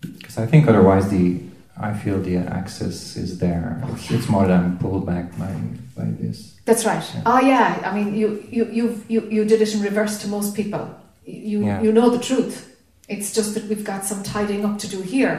Because 0.02 0.38
I 0.38 0.46
think 0.46 0.68
otherwise 0.68 1.10
the 1.10 1.42
I 1.80 1.94
feel 1.96 2.22
the 2.22 2.38
access 2.38 3.18
is 3.18 3.40
there. 3.40 3.82
Oh, 3.84 3.94
it's, 3.96 4.12
it's 4.12 4.30
more 4.30 4.46
than 4.46 4.78
pulled 4.78 5.08
back 5.08 5.36
by 5.40 5.56
by 5.96 6.06
this. 6.06 6.60
That's 6.66 6.86
right. 6.86 7.04
Yeah. 7.16 7.24
Oh 7.26 7.40
yeah. 7.40 7.82
I 7.84 7.96
mean, 7.96 8.14
you 8.14 8.48
you 8.52 8.66
you 8.66 9.04
you 9.08 9.22
you 9.32 9.46
did 9.46 9.62
it 9.62 9.74
in 9.74 9.82
reverse 9.82 10.22
to 10.22 10.28
most 10.28 10.54
people. 10.54 10.96
You 11.28 11.66
Yeah. 11.66 11.82
you 11.82 11.92
know 11.92 12.10
the 12.10 12.24
truth. 12.30 12.56
It's 13.10 13.34
just 13.34 13.54
that 13.54 13.64
we've 13.70 13.84
got 13.84 14.06
some 14.06 14.24
tidying 14.24 14.64
up 14.66 14.80
to 14.80 14.88
do 14.88 15.02
here, 15.02 15.38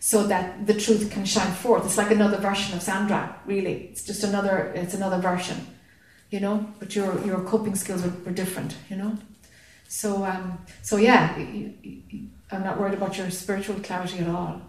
so 0.00 0.26
that 0.26 0.66
the 0.66 0.74
truth 0.74 1.10
can 1.10 1.24
shine 1.24 1.52
forth. 1.52 1.84
It's 1.84 1.98
like 1.98 2.10
another 2.10 2.38
version 2.38 2.74
of 2.76 2.82
Sandra. 2.82 3.20
Really, 3.46 3.74
it's 3.90 4.04
just 4.04 4.22
another. 4.24 4.72
It's 4.74 4.94
another 4.94 5.18
version, 5.30 5.58
you 6.30 6.40
know. 6.40 6.56
But 6.80 6.94
your 6.96 7.10
your 7.26 7.40
coping 7.40 7.74
skills 7.76 8.02
were, 8.02 8.12
were 8.24 8.32
different, 8.32 8.76
you 8.90 8.96
know. 8.96 9.12
So 9.88 10.24
um 10.24 10.58
so 10.82 10.96
yeah, 10.96 11.34
I'm 12.52 12.62
not 12.62 12.78
worried 12.80 12.94
about 12.94 13.16
your 13.18 13.30
spiritual 13.30 13.76
clarity 13.80 14.18
at 14.18 14.28
all, 14.28 14.60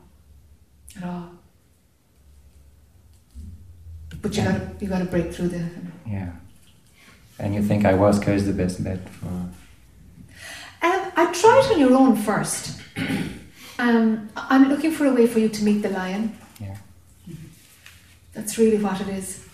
at 0.98 1.04
all. 1.04 1.30
But 4.22 4.36
you 4.36 4.44
Yeah. 4.44 4.52
gotta 4.52 4.72
you 4.82 4.88
gotta 4.88 5.06
break 5.06 5.34
through 5.34 5.50
the 5.50 5.64
Yeah. 6.08 6.32
And 7.40 7.54
you 7.54 7.62
think 7.62 7.86
I 7.86 7.94
was 7.94 8.16
is 8.28 8.46
the 8.46 8.54
best 8.54 8.84
bet 8.84 9.10
for 9.10 9.32
Um, 10.86 11.12
I 11.16 11.34
try 11.34 11.62
it 11.64 11.72
on 11.74 11.80
your 11.80 11.94
own 11.94 12.16
first. 12.16 12.82
Um, 13.78 14.30
I'm 14.38 14.70
looking 14.70 14.92
for 14.92 15.06
a 15.06 15.12
way 15.14 15.28
for 15.28 15.40
you 15.40 15.50
to 15.50 15.64
meet 15.66 15.82
the 15.82 15.90
lion. 15.90 16.38
Yeah. 16.62 16.78
That's 18.34 18.58
really 18.58 18.78
what 18.78 19.02
it 19.02 19.10
is. 19.10 19.46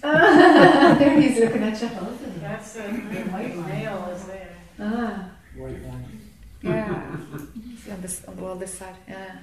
there 0.00 1.20
he's 1.20 1.40
looking 1.40 1.64
at 1.64 1.82
you. 1.82 1.88
That's 2.40 2.76
a 2.76 2.82
white 3.32 3.56
male 3.56 4.12
is 4.14 4.24
there. 4.26 4.56
Ah, 4.78 5.30
White 5.56 5.82
wine. 5.82 6.20
yeah. 6.62 7.16
See 7.82 7.90
on 7.90 8.00
this 8.00 8.24
on 8.26 8.36
the 8.36 8.42
wall 8.42 8.54
this 8.54 8.78
side. 8.78 8.94
Yeah. 9.08 9.38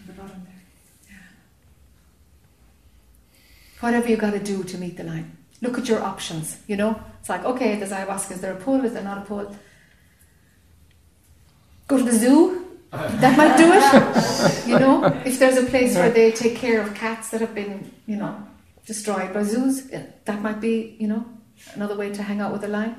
On 0.00 0.06
the 0.08 0.12
bottom 0.12 0.42
there. 0.44 0.62
Yeah. 1.08 1.16
Whatever 3.80 4.08
you 4.10 4.18
got 4.18 4.32
to 4.32 4.40
do 4.40 4.62
to 4.62 4.76
meet 4.76 4.98
the 4.98 5.04
lion. 5.04 5.37
Look 5.60 5.78
at 5.78 5.88
your 5.88 6.02
options. 6.02 6.58
You 6.66 6.76
know, 6.76 7.00
it's 7.20 7.28
like 7.28 7.44
okay, 7.44 7.76
there's 7.76 7.90
ayahuasca. 7.90 8.32
Is 8.32 8.40
there 8.40 8.52
a 8.52 8.56
pool, 8.56 8.84
Is 8.84 8.92
there 8.92 9.02
not 9.02 9.18
a 9.18 9.22
pool? 9.22 9.54
Go 11.86 11.98
to 11.98 12.04
the 12.04 12.12
zoo. 12.12 12.64
That 13.20 13.36
might 13.36 13.54
do 13.58 13.68
it. 13.70 14.66
you 14.66 14.78
know, 14.78 15.04
if 15.26 15.38
there's 15.38 15.58
a 15.58 15.66
place 15.66 15.94
where 15.94 16.08
they 16.08 16.32
take 16.32 16.56
care 16.56 16.80
of 16.80 16.94
cats 16.94 17.28
that 17.30 17.42
have 17.42 17.54
been, 17.54 17.92
you 18.06 18.16
know, 18.16 18.34
destroyed 18.86 19.34
by 19.34 19.42
zoos, 19.42 19.90
that 20.24 20.40
might 20.40 20.58
be, 20.58 20.96
you 20.98 21.06
know, 21.06 21.26
another 21.74 21.94
way 21.94 22.10
to 22.10 22.22
hang 22.22 22.40
out 22.40 22.50
with 22.50 22.64
a 22.64 22.68
lion. 22.68 22.96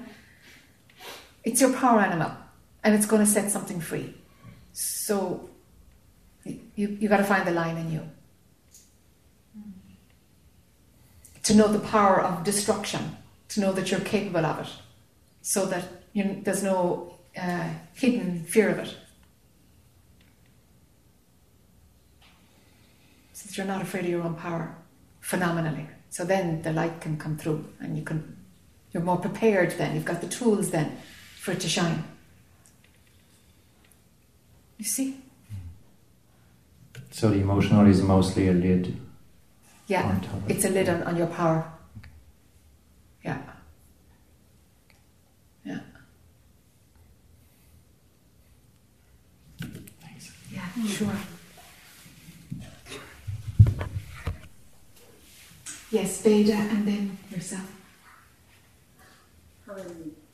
It's 1.44 1.60
your 1.60 1.73
power 1.73 2.02
animal, 2.02 2.31
and 2.84 2.94
it's 2.94 3.07
going 3.07 3.26
to 3.26 3.31
set 3.31 3.49
something 3.49 3.80
free. 3.80 4.14
So, 4.73 5.49
you 6.45 6.88
you 7.02 7.10
got 7.10 7.18
to 7.18 7.23
find 7.23 7.48
the 7.48 7.52
lion 7.52 7.77
in 7.77 7.91
you 7.91 8.03
to 11.50 11.56
know 11.56 11.68
the 11.68 11.80
power 11.80 12.22
of 12.22 12.44
destruction, 12.44 13.18
to 13.48 13.60
know 13.60 13.72
that 13.72 13.90
you're 13.90 14.00
capable 14.02 14.46
of 14.46 14.60
it, 14.60 14.72
so 15.42 15.66
that 15.66 15.84
you, 16.14 16.42
there's 16.44 16.62
no 16.62 17.16
uh, 17.36 17.70
hidden 17.96 18.44
fear 18.44 18.70
of 18.70 18.78
it. 18.78 18.96
So 23.34 23.48
that 23.48 23.58
you're 23.58 23.66
not 23.66 23.82
afraid 23.82 24.04
of 24.04 24.12
your 24.12 24.22
own 24.22 24.36
power 24.36 24.76
phenomenally. 25.22 25.88
So 26.12 26.24
then 26.24 26.62
the 26.62 26.72
light 26.72 27.02
can 27.02 27.18
come 27.18 27.36
through 27.36 27.68
and 27.80 27.98
you 27.98 28.04
can 28.04 28.38
you're 28.92 29.02
more 29.02 29.18
prepared 29.18 29.72
then, 29.72 29.96
you've 29.96 30.06
got 30.06 30.22
the 30.22 30.28
tools 30.28 30.70
then 30.70 30.98
for 31.40 31.54
it 31.54 31.62
to 31.62 31.70
shine. 31.70 32.04
You 34.78 34.86
see? 34.86 35.18
so 37.10 37.32
the 37.32 37.40
emotional 37.40 37.88
is 37.88 38.04
mostly 38.04 38.50
a 38.50 38.54
lid 38.54 38.96
Yeah. 39.90 40.03
on 40.03 40.22
top 40.22 40.34
of 40.36 40.52
It's 40.52 40.66
a 40.66 40.70
lid 40.70 40.88
on, 40.88 41.02
on 41.02 41.18
your 41.18 41.26
power. 41.26 41.66
Yeah. 43.26 43.41
Yeah. 45.66 45.80
Yeah, 50.52 50.86
sure. 50.88 51.16
Yes, 55.90 56.22
Veda 56.22 56.53
and 56.53 56.88
then 56.88 57.18
yourself. 57.32 57.68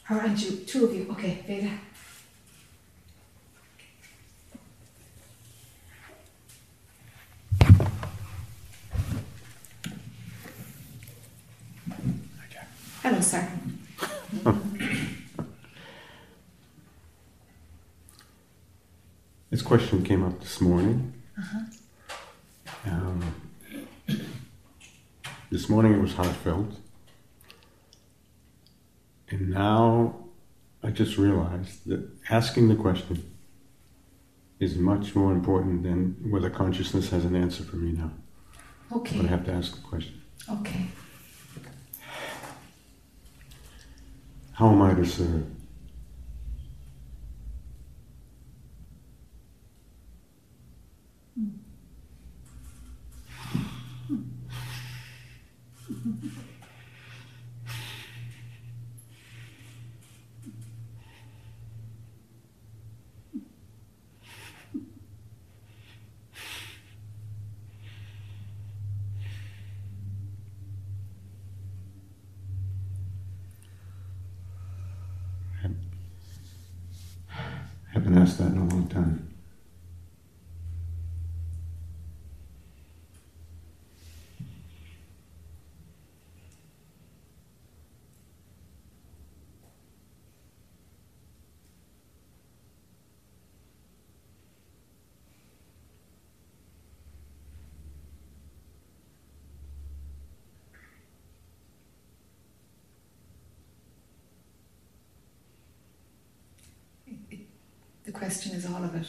Her 0.03 0.19
and 0.19 0.37
you, 0.37 0.57
two 0.57 0.85
of 0.85 0.93
you. 0.93 1.07
Okay, 1.11 1.43
Veda. 1.47 1.71
Hello, 13.05 13.21
sir. 13.21 13.47
This 19.51 19.61
question 19.61 20.03
came 20.03 20.23
up 20.23 20.39
this 20.39 20.59
morning. 20.59 21.13
Um, 22.83 23.35
this 25.51 25.69
morning 25.69 25.93
it 25.93 26.01
was 26.01 26.15
heartfelt. 26.15 26.79
And 29.29 29.51
now 29.51 30.15
I 30.81 30.89
just 30.89 31.19
realized 31.19 31.85
that 31.85 32.09
asking 32.31 32.69
the 32.69 32.75
question 32.75 33.23
is 34.59 34.77
much 34.77 35.13
more 35.13 35.31
important 35.31 35.83
than 35.83 36.15
whether 36.31 36.49
consciousness 36.49 37.09
has 37.11 37.23
an 37.23 37.35
answer 37.35 37.63
for 37.63 37.75
me 37.75 37.91
now. 37.91 38.09
Okay. 38.91 39.17
But 39.17 39.27
I 39.27 39.29
have 39.29 39.45
to 39.45 39.51
ask 39.51 39.75
the 39.75 39.81
question. 39.83 40.23
Okay. 40.49 40.87
How 44.55 44.71
am 44.71 44.81
I 44.81 44.93
to 44.93 45.05
serve? 45.05 45.45
haven't 78.05 78.17
asked 78.21 78.37
that 78.37 78.51
in 78.51 78.57
a 78.57 78.65
long 78.65 78.87
time. 78.87 79.29
The 108.04 108.04
question 108.15 108.53
is 108.53 108.65
all 108.65 108.83
of 108.83 108.95
it. 108.95 109.07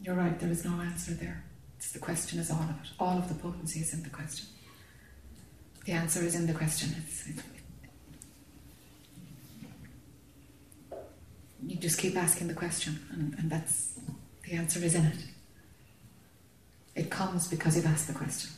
You're 0.00 0.16
right, 0.16 0.38
there 0.38 0.50
is 0.50 0.64
no 0.64 0.80
answer 0.80 1.12
there. 1.12 1.44
It's 1.76 1.92
the 1.92 1.98
question 1.98 2.38
is 2.38 2.50
all 2.50 2.62
of 2.62 2.70
it. 2.70 2.90
All 2.98 3.16
of 3.16 3.28
the 3.28 3.34
potency 3.34 3.80
is 3.80 3.92
in 3.94 4.02
the 4.02 4.10
question. 4.10 4.46
The 5.84 5.92
answer 5.92 6.22
is 6.22 6.34
in 6.34 6.46
the 6.46 6.52
question. 6.52 6.94
It's, 6.98 7.28
it, 7.28 7.36
you 11.66 11.76
just 11.76 11.98
keep 11.98 12.16
asking 12.16 12.48
the 12.48 12.54
question, 12.54 12.98
and, 13.12 13.34
and 13.38 13.50
that's 13.50 13.98
the 14.44 14.52
answer 14.52 14.80
is 14.80 14.94
in 14.94 15.06
it. 15.06 15.18
It 16.94 17.10
comes 17.10 17.48
because 17.48 17.76
you've 17.76 17.86
asked 17.86 18.08
the 18.08 18.14
question. 18.14 18.50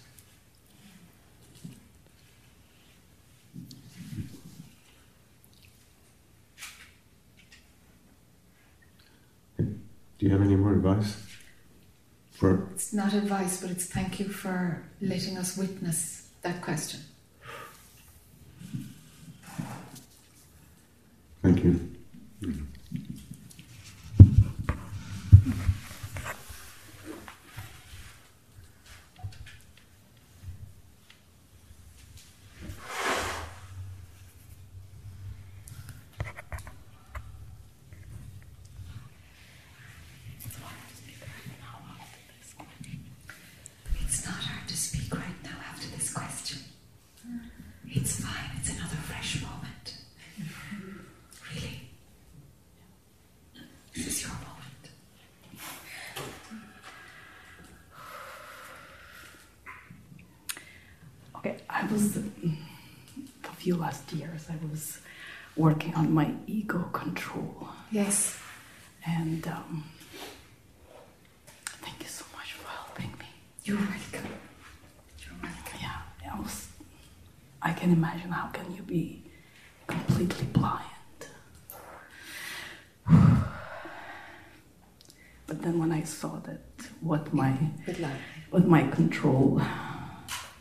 Do 10.25 10.31
you 10.31 10.37
have 10.39 10.47
any 10.47 10.57
more 10.57 10.73
advice? 10.73 11.23
For 12.33 12.67
It's 12.73 12.95
not 12.95 13.13
advice, 13.13 13.61
but 13.61 13.71
it's 13.71 13.85
thank 13.85 14.19
you 14.19 14.27
for 14.31 14.83
letting 15.03 15.37
us 15.37 15.55
witness 15.55 16.31
that 16.41 16.63
question. 16.63 17.01
thank 21.43 21.63
you. 21.63 21.79
It's 44.03 44.25
not 44.27 44.35
hard 44.35 44.69
to 44.69 44.77
speak 44.77 45.13
right 45.15 45.43
now 45.43 45.57
after 45.71 45.89
this 45.97 46.13
question. 46.13 46.59
It's 47.89 48.21
fine, 48.21 48.51
it's 48.59 48.71
another 48.71 48.97
fresh 48.97 49.43
moment. 49.43 49.97
Really. 51.55 51.81
This 53.95 54.07
is 54.07 54.23
your 54.23 54.31
moment. 54.33 54.85
Okay, 61.37 61.57
I 61.69 61.87
was 61.87 62.17
a 62.17 62.23
few 63.65 63.77
last 63.77 64.13
years. 64.13 64.47
I 64.51 64.57
was 64.71 64.99
working 65.57 65.95
on 65.95 66.13
my 66.13 66.29
ego 66.47 66.81
control, 66.93 67.69
Yes. 67.91 68.37
and 69.07 69.47
um, 69.49 69.85
thank 71.85 71.99
you 72.03 72.09
so 72.09 72.27
much 72.37 72.53
for 72.53 72.69
helping 72.69 73.13
me. 73.19 73.25
You're 73.65 73.79
welcome. 73.79 74.33
You're 75.23 75.39
welcome. 75.43 75.79
Yeah, 75.81 76.31
I 76.31 76.39
was. 76.39 76.69
I 77.63 77.73
can 77.73 77.91
imagine 77.91 78.31
how 78.33 78.49
can 78.49 78.67
you 78.77 78.83
be 78.83 79.23
completely 79.87 80.47
blind. 80.59 81.21
But 85.47 85.61
then 85.63 85.79
when 85.79 85.93
I 85.93 86.03
saw 86.05 86.33
that 86.49 86.65
what 87.01 87.33
my 87.33 87.53
what 88.51 88.67
my 88.67 88.83
control 88.99 89.61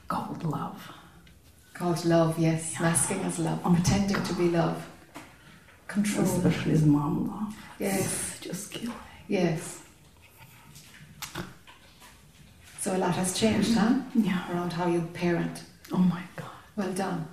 called 0.08 0.44
love. 0.46 0.82
Called 1.84 2.06
love, 2.06 2.40
yes. 2.40 2.80
Masking 2.80 3.20
as 3.24 3.40
love. 3.40 3.60
Oh 3.66 3.74
Pretending 3.74 4.24
to 4.24 4.34
be 4.36 4.48
love. 4.48 4.88
Control. 5.86 6.24
especially 6.24 6.72
his 6.72 6.86
mom 6.86 7.28
love. 7.28 7.54
Yes. 7.78 8.40
Just 8.40 8.72
killing. 8.72 8.96
Yes. 9.28 9.82
So 12.80 12.96
a 12.96 13.00
lot 13.00 13.16
has 13.16 13.38
changed, 13.38 13.76
huh? 13.76 13.96
Yeah. 14.16 14.50
Around 14.50 14.72
how 14.72 14.88
you 14.88 15.02
parent. 15.14 15.64
Oh 15.92 15.98
my 15.98 16.22
god. 16.38 16.56
Well 16.78 16.94
done. 16.94 17.28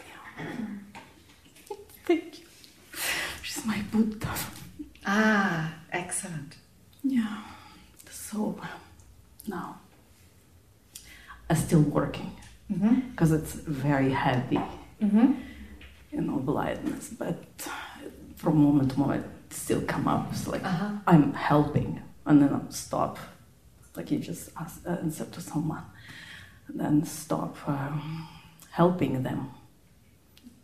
Yeah. 0.00 0.44
Thank 2.04 2.40
you. 2.40 2.46
She's 3.42 3.64
my 3.64 3.80
Buddha. 3.90 4.34
Ah, 5.06 5.72
excellent. 5.92 6.56
Yeah. 7.02 7.38
So 8.10 8.60
now 9.46 9.78
I'm 11.48 11.56
still 11.56 11.80
working 11.80 12.36
Mm-hmm. 12.72 13.10
because 13.10 13.30
it's 13.32 13.54
very 13.54 14.10
heavy, 14.10 14.60
Mm-hmm. 15.00 15.32
you 16.12 16.20
know, 16.20 16.38
blindness. 16.38 17.10
But 17.10 17.36
from 18.36 18.56
moment 18.62 18.90
to 18.92 18.98
moment, 18.98 19.24
it 19.24 19.54
still 19.54 19.82
come 19.82 20.08
up. 20.08 20.28
It's 20.32 20.46
like 20.48 20.64
Uh-huh. 20.64 20.90
I'm 21.06 21.32
helping, 21.34 22.00
and 22.26 22.42
then 22.42 22.52
I'll 22.52 22.70
stop. 22.70 23.18
Like 23.96 24.10
you 24.10 24.18
just 24.18 24.50
ask, 24.56 24.80
uh, 24.86 24.90
answer 25.02 25.24
to 25.26 25.40
someone, 25.40 25.84
and 26.68 26.80
then 26.80 27.04
stop 27.04 27.56
um, 27.68 28.26
helping 28.70 29.22
them. 29.22 29.50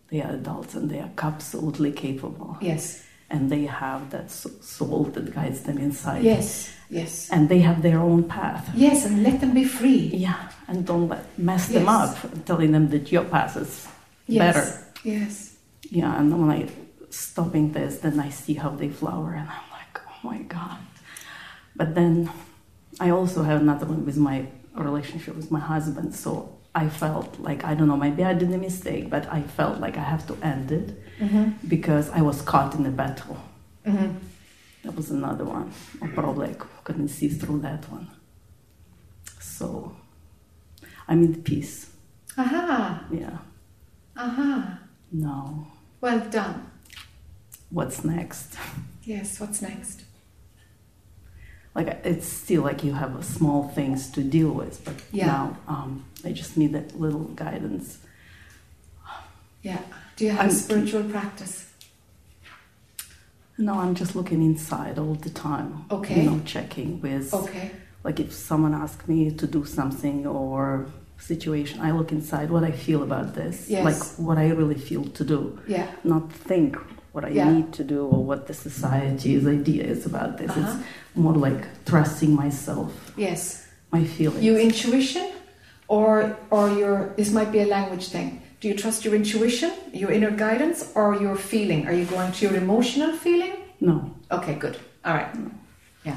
They 0.09 0.21
are 0.23 0.33
adults 0.35 0.75
and 0.75 0.91
they 0.91 0.99
are 1.01 1.11
absolutely 1.23 1.93
capable. 1.93 2.59
Yes. 2.61 3.05
And 3.33 3.49
they 3.51 3.65
have 3.65 4.11
that 4.11 4.31
soul 4.31 5.05
that 5.15 5.35
guides 5.35 5.63
them 5.63 5.79
inside. 5.79 6.23
Yes. 6.23 6.71
Yes. 6.91 7.31
And 7.33 7.49
they 7.49 7.61
have 7.61 7.81
their 7.81 7.99
own 7.99 8.25
path. 8.25 8.71
Yes, 8.75 9.07
and 9.07 9.23
let 9.23 9.41
them 9.41 9.55
be 9.55 9.65
free. 9.65 10.11
Yeah, 10.13 10.51
and 10.69 10.85
don't 10.87 11.09
let 11.09 11.25
mess 11.39 11.69
them 11.69 11.89
up, 11.89 12.15
telling 12.45 12.73
them 12.73 12.91
that 12.91 13.11
your 13.11 13.25
path 13.25 13.57
is 13.57 13.89
Yes. 14.29 14.39
better. 14.45 14.67
Yes. 15.03 15.57
Yeah, 15.89 16.13
and 16.19 16.29
when 16.39 16.51
I 16.51 16.69
stopping 17.09 17.73
this, 17.73 17.93
then 18.05 18.21
I 18.21 18.29
see 18.29 18.55
how 18.55 18.71
they 18.81 18.91
flower, 18.91 19.33
and 19.33 19.49
I'm 19.49 19.69
like, 19.79 19.95
oh 20.09 20.21
my 20.23 20.41
god. 20.57 20.81
But 21.75 21.95
then 21.95 22.29
I 23.01 23.09
also 23.11 23.43
have 23.43 23.63
another 23.63 23.87
one 23.87 24.05
with 24.05 24.19
my 24.19 24.47
relationship 24.75 25.35
with 25.37 25.51
my 25.51 25.61
husband, 25.61 26.15
so 26.15 26.59
I 26.75 26.89
felt 26.89 27.39
like 27.39 27.65
I 27.65 27.75
don't 27.75 27.89
know, 27.89 27.97
maybe 27.97 28.25
I 28.25 28.33
did 28.35 28.51
a 28.53 28.59
mistake, 28.59 29.11
but 29.11 29.27
I 29.31 29.43
felt 29.43 29.79
like 29.81 29.97
I 29.97 30.03
have 30.03 30.27
to 30.29 30.37
end 30.43 30.73
it 30.73 30.99
Mm-hmm. 31.21 31.69
because 31.69 32.11
I 32.11 32.21
was 32.23 32.43
caught 32.43 32.75
in 32.75 32.85
a 32.87 32.91
battle. 32.91 33.37
Mm-hmm. 33.87 34.17
That 34.85 34.97
was 34.97 35.11
another 35.11 35.45
one. 35.45 35.71
I 36.01 36.09
probably 36.09 36.57
couldn't 36.83 37.09
see 37.09 37.29
through 37.29 37.61
that 37.61 37.89
one. 37.93 38.09
So 39.39 39.95
I'm 41.07 41.23
in 41.23 41.43
peace. 41.43 41.91
Aha. 42.37 43.05
Yeah. 43.13 43.39
Aha. 44.17 44.81
No. 45.13 45.67
Well 46.01 46.21
done. 46.31 46.71
What's 47.71 48.05
next? 48.05 48.57
Yes, 49.05 49.41
what's 49.41 49.61
next? 49.63 50.05
Like 51.75 52.01
it's 52.05 52.27
still 52.29 52.63
like 52.63 52.85
you 52.85 52.93
have 52.95 53.25
small 53.25 53.69
things 53.69 54.11
to 54.13 54.23
deal 54.23 54.51
with, 54.51 54.85
but 54.85 54.95
Yeah. 55.13 55.27
now 55.27 55.57
um, 55.67 56.05
I 56.25 56.33
just 56.33 56.57
need 56.57 56.73
that 56.73 56.99
little 57.01 57.25
guidance. 57.35 57.99
Yeah. 59.63 59.81
Do 60.17 60.25
you 60.25 60.31
have 60.33 60.41
I'm- 60.41 60.51
a 60.51 60.53
spiritual 60.55 61.05
practice? 61.05 61.69
No, 63.59 63.75
I'm 63.75 63.95
just 63.95 64.17
looking 64.17 64.43
inside 64.43 64.99
all 64.99 65.15
the 65.15 65.31
time. 65.31 65.85
Okay. 65.91 66.23
You 66.23 66.31
know, 66.31 66.41
checking 66.45 67.01
with 67.01 67.33
Okay. 67.35 67.71
like 68.03 68.19
if 68.19 68.33
someone 68.33 68.75
asks 68.75 69.07
me 69.07 69.31
to 69.31 69.47
do 69.47 69.65
something 69.65 70.27
or 70.27 70.87
situation, 71.19 71.81
I 71.81 71.93
look 71.93 72.11
inside 72.11 72.51
what 72.51 72.65
I 72.65 72.73
feel 72.73 73.03
about 73.03 73.35
this. 73.35 73.69
Yes. 73.69 73.85
Like 73.85 74.27
what 74.27 74.39
I 74.39 74.49
really 74.51 74.75
feel 74.89 75.05
to 75.05 75.25
do. 75.25 75.59
Yeah. 75.69 75.87
Not 76.03 76.33
think 76.33 76.77
what 77.13 77.25
I 77.25 77.29
Yeah. 77.29 77.53
need 77.53 77.73
to 77.75 77.85
do 77.85 78.07
or 78.07 78.25
what 78.25 78.47
the 78.49 78.55
society's 78.55 79.47
idea 79.47 79.85
is 79.85 80.07
about 80.07 80.39
this. 80.39 80.51
Uh-huh. 80.51 80.61
It's 80.79 81.17
more 81.17 81.35
like 81.35 81.85
trusting 81.85 82.35
myself, 82.35 82.91
Yes. 83.17 83.67
my 83.93 84.03
feelings. 84.05 84.43
Your 84.43 84.59
intuition, 84.59 85.29
or 85.97 86.13
or 86.51 86.65
your 86.81 86.95
this 87.19 87.31
might 87.39 87.51
be 87.53 87.61
a 87.61 87.67
language 87.67 88.09
thing. 88.09 88.41
Do 88.61 88.69
you 88.69 88.77
trust 88.83 89.05
your 89.05 89.15
intuition, 89.15 89.73
your 89.93 90.11
inner 90.17 90.31
guidance, 90.31 90.79
or 90.95 91.07
your 91.25 91.37
feeling? 91.37 91.87
Are 91.89 91.93
you 92.01 92.07
going 92.17 92.31
to 92.33 92.41
your 92.47 92.57
emotional 92.57 93.13
feeling? 93.25 93.55
no, 93.81 93.97
Okay, 94.31 94.55
good. 94.55 94.77
All 95.05 95.15
right. 95.15 95.35
Yeah. 96.05 96.17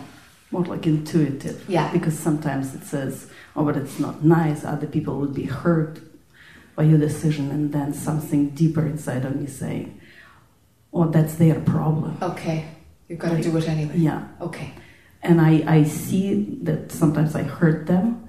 more 0.51 0.63
like 0.73 0.85
intuitive. 0.85 1.57
Yeah. 1.67 1.91
Because 1.91 2.17
sometimes 2.27 2.75
it 2.75 2.83
says, 2.83 3.13
oh, 3.55 3.65
but 3.65 3.75
it's 3.75 3.97
not 3.99 4.23
nice. 4.23 4.63
Other 4.63 4.85
people 4.87 5.13
would 5.21 5.33
be 5.33 5.45
hurt 5.63 5.99
by 6.75 6.83
your 6.83 6.99
decision, 6.99 7.49
and 7.55 7.73
then 7.73 7.93
something 7.93 8.49
deeper 8.61 8.85
inside 8.85 9.25
of 9.25 9.35
me 9.41 9.47
saying, 9.47 9.99
oh, 10.93 11.09
that's 11.09 11.35
their 11.35 11.59
problem. 11.75 12.17
Okay. 12.21 12.65
You've 13.07 13.19
got 13.19 13.29
to 13.29 13.35
Like, 13.35 13.43
do 13.43 13.57
it 13.57 13.67
anyway. 13.67 13.97
Yeah. 13.97 14.21
Okay. 14.39 14.69
And 15.23 15.41
I, 15.41 15.63
I 15.77 15.83
see 15.85 16.59
that 16.67 16.91
sometimes 16.91 17.35
I 17.35 17.43
hurt 17.43 17.87
them, 17.87 18.24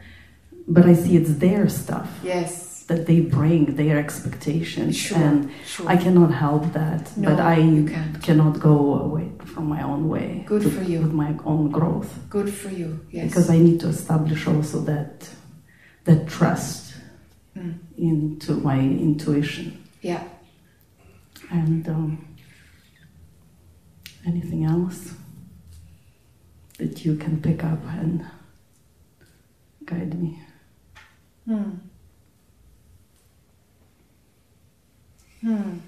but 0.68 0.84
I 0.86 0.94
see 0.94 1.16
it's 1.16 1.34
their 1.38 1.68
stuff 1.68 2.08
Yes. 2.22 2.84
that 2.88 3.06
they 3.06 3.20
bring, 3.20 3.76
their 3.76 3.98
expectations. 3.98 4.96
Sure. 4.96 5.18
And 5.18 5.50
Sure. 5.64 5.88
I 5.88 5.96
cannot 5.96 6.32
help 6.32 6.72
that, 6.72 7.16
No, 7.16 7.30
but 7.30 7.40
I 7.40 7.56
cannot 8.22 8.60
go 8.60 8.94
away 9.06 9.28
from 9.44 9.66
my 9.68 9.82
own 9.82 10.08
way. 10.08 10.44
Good 10.46 10.62
to- 10.62 10.70
for 10.70 10.82
you. 10.82 11.00
With 11.02 11.12
my 11.12 11.32
own 11.44 11.70
growth. 11.70 12.10
Good 12.30 12.50
for 12.52 12.70
you. 12.70 13.00
Yes. 13.10 13.28
Because 13.28 13.48
I 13.50 13.58
need 13.58 13.78
to 13.80 13.88
establish 13.88 14.46
also 14.46 14.80
that 14.92 15.28
that 16.04 16.28
trust 16.28 16.94
Mm. 17.56 17.74
into 17.98 18.54
my 18.68 18.78
intuition. 18.78 19.66
Yeah. 20.02 20.22
And 21.50 21.88
um, 21.88 22.18
anything 24.26 24.64
else 24.64 25.14
that 26.78 27.04
you 27.04 27.16
can 27.16 27.40
pick 27.40 27.64
up 27.64 27.80
and 27.98 28.24
guide 29.84 30.14
me? 30.20 30.38
Hmm. 31.46 31.70
Hmm. 35.40 35.78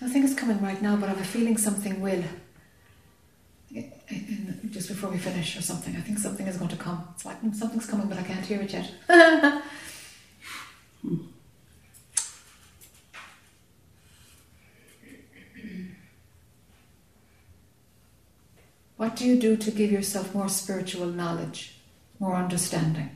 Nothing 0.00 0.22
is 0.22 0.34
coming 0.34 0.60
right 0.62 0.80
now, 0.80 0.96
but 0.96 1.06
I 1.06 1.12
have 1.12 1.20
a 1.20 1.24
feeling 1.24 1.56
something 1.56 2.00
will. 2.00 2.22
Just 4.70 4.88
before 4.88 5.10
we 5.10 5.18
finish, 5.18 5.56
or 5.58 5.62
something. 5.62 5.94
I 5.96 6.00
think 6.00 6.18
something 6.18 6.46
is 6.46 6.56
going 6.56 6.70
to 6.70 6.76
come. 6.76 7.06
It's 7.14 7.24
like 7.26 7.42
mm, 7.42 7.54
something's 7.54 7.86
coming, 7.86 8.08
but 8.08 8.18
I 8.18 8.22
can't 8.22 8.44
hear 8.46 8.60
it 8.62 8.72
yet. 8.72 8.90
What 18.98 19.14
do 19.14 19.24
you 19.24 19.38
do 19.38 19.56
to 19.56 19.70
give 19.70 19.92
yourself 19.92 20.34
more 20.34 20.48
spiritual 20.48 21.06
knowledge, 21.06 21.78
more 22.18 22.34
understanding? 22.34 23.10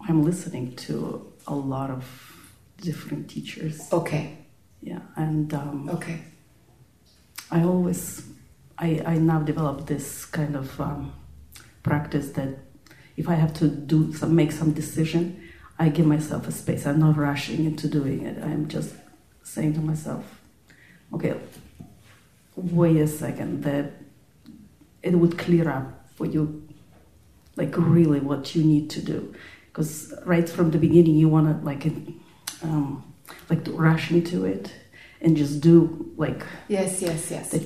I'm 0.00 0.24
listening 0.24 0.74
to 0.76 1.30
a 1.46 1.54
lot 1.54 1.90
of 1.90 2.04
different 2.80 3.28
teachers. 3.28 3.86
Okay. 3.92 4.38
Yeah, 4.80 5.00
and 5.14 5.52
um, 5.52 5.90
Okay. 5.90 6.22
I 7.50 7.62
always, 7.64 8.26
I, 8.78 9.02
I 9.04 9.18
now 9.18 9.40
develop 9.40 9.86
this 9.86 10.24
kind 10.24 10.56
of 10.56 10.80
um, 10.80 11.12
practice 11.82 12.30
that 12.30 12.60
if 13.18 13.28
I 13.28 13.34
have 13.34 13.52
to 13.54 13.68
do 13.68 14.14
some, 14.14 14.34
make 14.34 14.52
some 14.52 14.72
decision, 14.72 15.50
I 15.78 15.90
give 15.90 16.06
myself 16.06 16.48
a 16.48 16.52
space. 16.52 16.86
I'm 16.86 16.98
not 16.98 17.18
rushing 17.18 17.66
into 17.66 17.88
doing 17.88 18.24
it. 18.24 18.42
I'm 18.42 18.68
just 18.68 18.94
saying 19.42 19.74
to 19.74 19.80
myself, 19.80 20.24
okay, 21.12 21.34
wait 22.56 22.96
a 22.96 23.06
second, 23.08 23.62
that 23.64 23.92
it 25.02 25.14
would 25.14 25.38
clear 25.38 25.68
up 25.68 26.08
for 26.14 26.26
you, 26.26 26.62
like 27.56 27.74
really 27.76 28.20
what 28.20 28.54
you 28.54 28.62
need 28.64 28.90
to 28.90 29.02
do. 29.02 29.34
Because 29.66 30.12
right 30.26 30.48
from 30.48 30.70
the 30.70 30.78
beginning, 30.78 31.14
you 31.16 31.28
want 31.28 31.46
to 31.60 31.64
like, 31.64 31.86
um, 32.62 33.02
like 33.48 33.64
to 33.64 33.72
rush 33.72 34.10
into 34.10 34.44
it 34.44 34.72
and 35.20 35.36
just 35.36 35.60
do 35.60 36.12
like 36.16 36.44
Yes, 36.68 37.00
yes, 37.00 37.30
yes. 37.30 37.50
that 37.50 37.62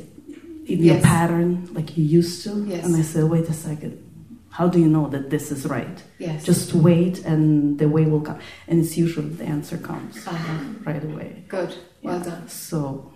in 0.67 0.83
your 0.83 1.01
pattern 1.01 1.69
like 1.75 1.97
you 1.97 2.05
used 2.05 2.45
to. 2.45 2.65
Yes. 2.67 2.85
And 2.85 2.95
I 2.97 3.03
said, 3.03 3.25
wait 3.25 3.49
a 3.49 3.53
second, 3.53 4.03
how 4.51 4.69
do 4.69 4.79
you 4.79 4.87
know 4.89 5.09
that 5.09 5.31
this 5.31 5.51
is 5.51 5.67
right? 5.67 6.03
Yes. 6.19 6.45
Just 6.45 6.73
wait 6.75 7.25
and 7.25 7.79
the 7.79 7.89
way 7.89 8.05
will 8.07 8.21
come. 8.21 8.39
And 8.69 8.79
it's 8.81 8.97
usually 8.97 9.29
the 9.31 9.45
answer 9.45 9.77
comes 9.79 10.27
Uh-huh. 10.27 10.59
right 10.85 11.03
away. 11.05 11.45
Good. 11.49 11.75
Well 12.03 12.19
Yeah. 12.19 12.25
done. 12.25 12.49
So 12.49 13.13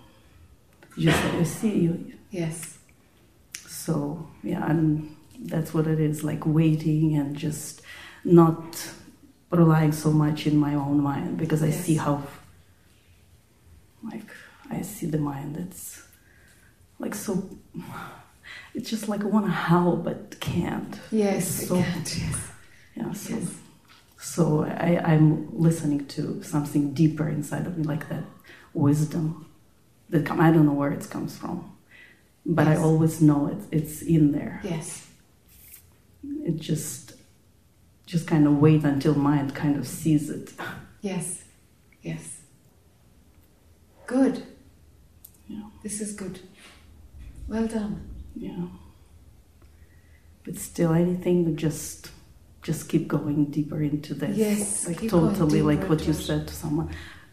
just 0.97 1.33
you 1.33 1.45
see 1.45 1.79
you 1.79 2.13
Yes. 2.29 2.77
so 3.67 4.27
yeah, 4.43 4.69
and 4.69 5.15
that's 5.43 5.73
what 5.73 5.87
it 5.87 5.99
is, 5.99 6.23
like 6.23 6.45
waiting 6.45 7.15
and 7.17 7.35
just 7.35 7.81
not 8.23 8.91
relying 9.51 9.91
so 9.91 10.11
much 10.11 10.47
in 10.47 10.55
my 10.57 10.75
own 10.75 11.01
mind 11.01 11.37
because 11.37 11.61
I 11.63 11.67
Yes. 11.67 11.83
see 11.85 11.95
how 11.95 12.23
like 14.03 14.29
I 14.69 14.81
see 14.81 15.05
the 15.07 15.17
mind 15.17 15.57
it's 15.57 16.03
like 16.99 17.15
so 17.15 17.49
it's 18.73 18.89
just 18.89 19.07
like 19.09 19.21
I 19.21 19.25
want 19.25 19.45
to 19.45 19.51
howl 19.51 19.97
but 19.97 20.39
can't. 20.39 20.97
Yes, 21.11 21.59
It's 21.59 21.67
so 21.67 21.75
can't, 21.81 22.17
yes. 22.17 22.37
yeah, 22.95 23.11
so 23.13 23.33
Yes. 23.35 23.53
so 24.17 24.63
I, 24.63 25.01
I'm 25.03 25.49
listening 25.57 26.05
to 26.07 26.41
something 26.43 26.93
deeper 26.93 27.27
inside 27.27 27.65
of 27.67 27.77
me, 27.77 27.83
like 27.83 28.07
that 28.09 28.23
wisdom 28.73 29.47
that 30.11 30.25
come. 30.25 30.39
I 30.39 30.51
don't 30.51 30.65
know 30.65 30.73
where 30.73 30.91
it 30.91 31.09
comes 31.09 31.37
from, 31.37 31.75
but 32.45 32.67
I 32.67 32.75
always 32.75 33.21
know 33.21 33.47
it. 33.47 33.57
It's 33.71 34.01
in 34.01 34.31
there. 34.31 34.61
Yes. 34.63 35.07
It 36.23 36.57
just 36.57 37.13
just 38.05 38.27
kind 38.27 38.45
of 38.45 38.57
wait 38.57 38.83
until 38.83 39.15
mind 39.15 39.55
kind 39.55 39.75
of 39.77 39.87
sees 39.87 40.29
it. 40.29 40.53
Yes. 41.01 41.43
Yes. 42.01 42.41
Good. 44.05 44.43
Yeah. 45.47 45.63
This 45.83 46.01
is 46.01 46.13
good. 46.13 46.39
Well 47.47 47.67
done. 47.67 48.07
Yeah. 48.35 48.67
But 50.43 50.57
still, 50.57 50.93
anything 50.93 51.45
that 51.45 51.55
just 51.55 52.11
just 52.61 52.89
keep 52.89 53.07
going 53.07 53.45
deeper 53.45 53.81
into 53.81 54.13
this. 54.13 54.37
Yes, 54.37 54.87
like 54.87 55.07
totally 55.09 55.61
like 55.61 55.89
what 55.89 56.05
you 56.05 56.13
said 56.13 56.47
to 56.47 56.53
someone. 56.53 56.89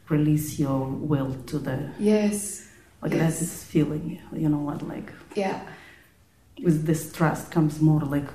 Release 0.09 0.59
your 0.59 0.87
will 0.87 1.35
to 1.47 1.59
the 1.59 1.91
Yes. 1.99 2.68
Like 3.03 3.13
yes. 3.13 3.21
that's 3.21 3.41
this 3.41 3.65
feeling. 3.65 4.21
You 4.33 4.49
know 4.49 4.59
what? 4.59 4.83
Like 4.87 5.13
Yeah. 5.35 5.61
with 6.63 6.85
this 6.87 7.13
trust 7.13 7.51
comes 7.51 7.81
more 7.81 8.01
like 8.01 8.29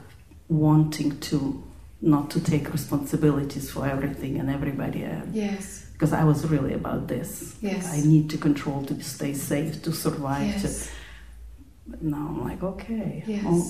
wanting 0.48 1.20
to 1.20 1.64
not 2.02 2.30
to 2.32 2.40
take 2.42 2.72
responsibilities 2.72 3.72
for 3.72 3.88
everything 3.88 4.38
and 4.40 4.50
everybody 4.50 5.04
and 5.04 5.34
Yes. 5.34 5.86
because 5.94 6.12
I 6.14 6.24
was 6.26 6.46
really 6.48 6.74
about 6.74 7.08
this. 7.08 7.56
Yes. 7.62 7.92
I 7.94 8.02
need 8.06 8.30
to 8.32 8.38
control 8.38 8.84
to 8.86 9.02
stay 9.04 9.34
safe, 9.34 9.82
to 9.84 9.92
survive. 9.94 10.48
Yes. 10.48 10.86
To, 10.86 10.92
but 11.88 12.02
now 12.04 12.28
I'm 12.30 12.44
like, 12.44 12.62
okay. 12.64 13.24
Yes. 13.26 13.44
oh, 13.48 13.64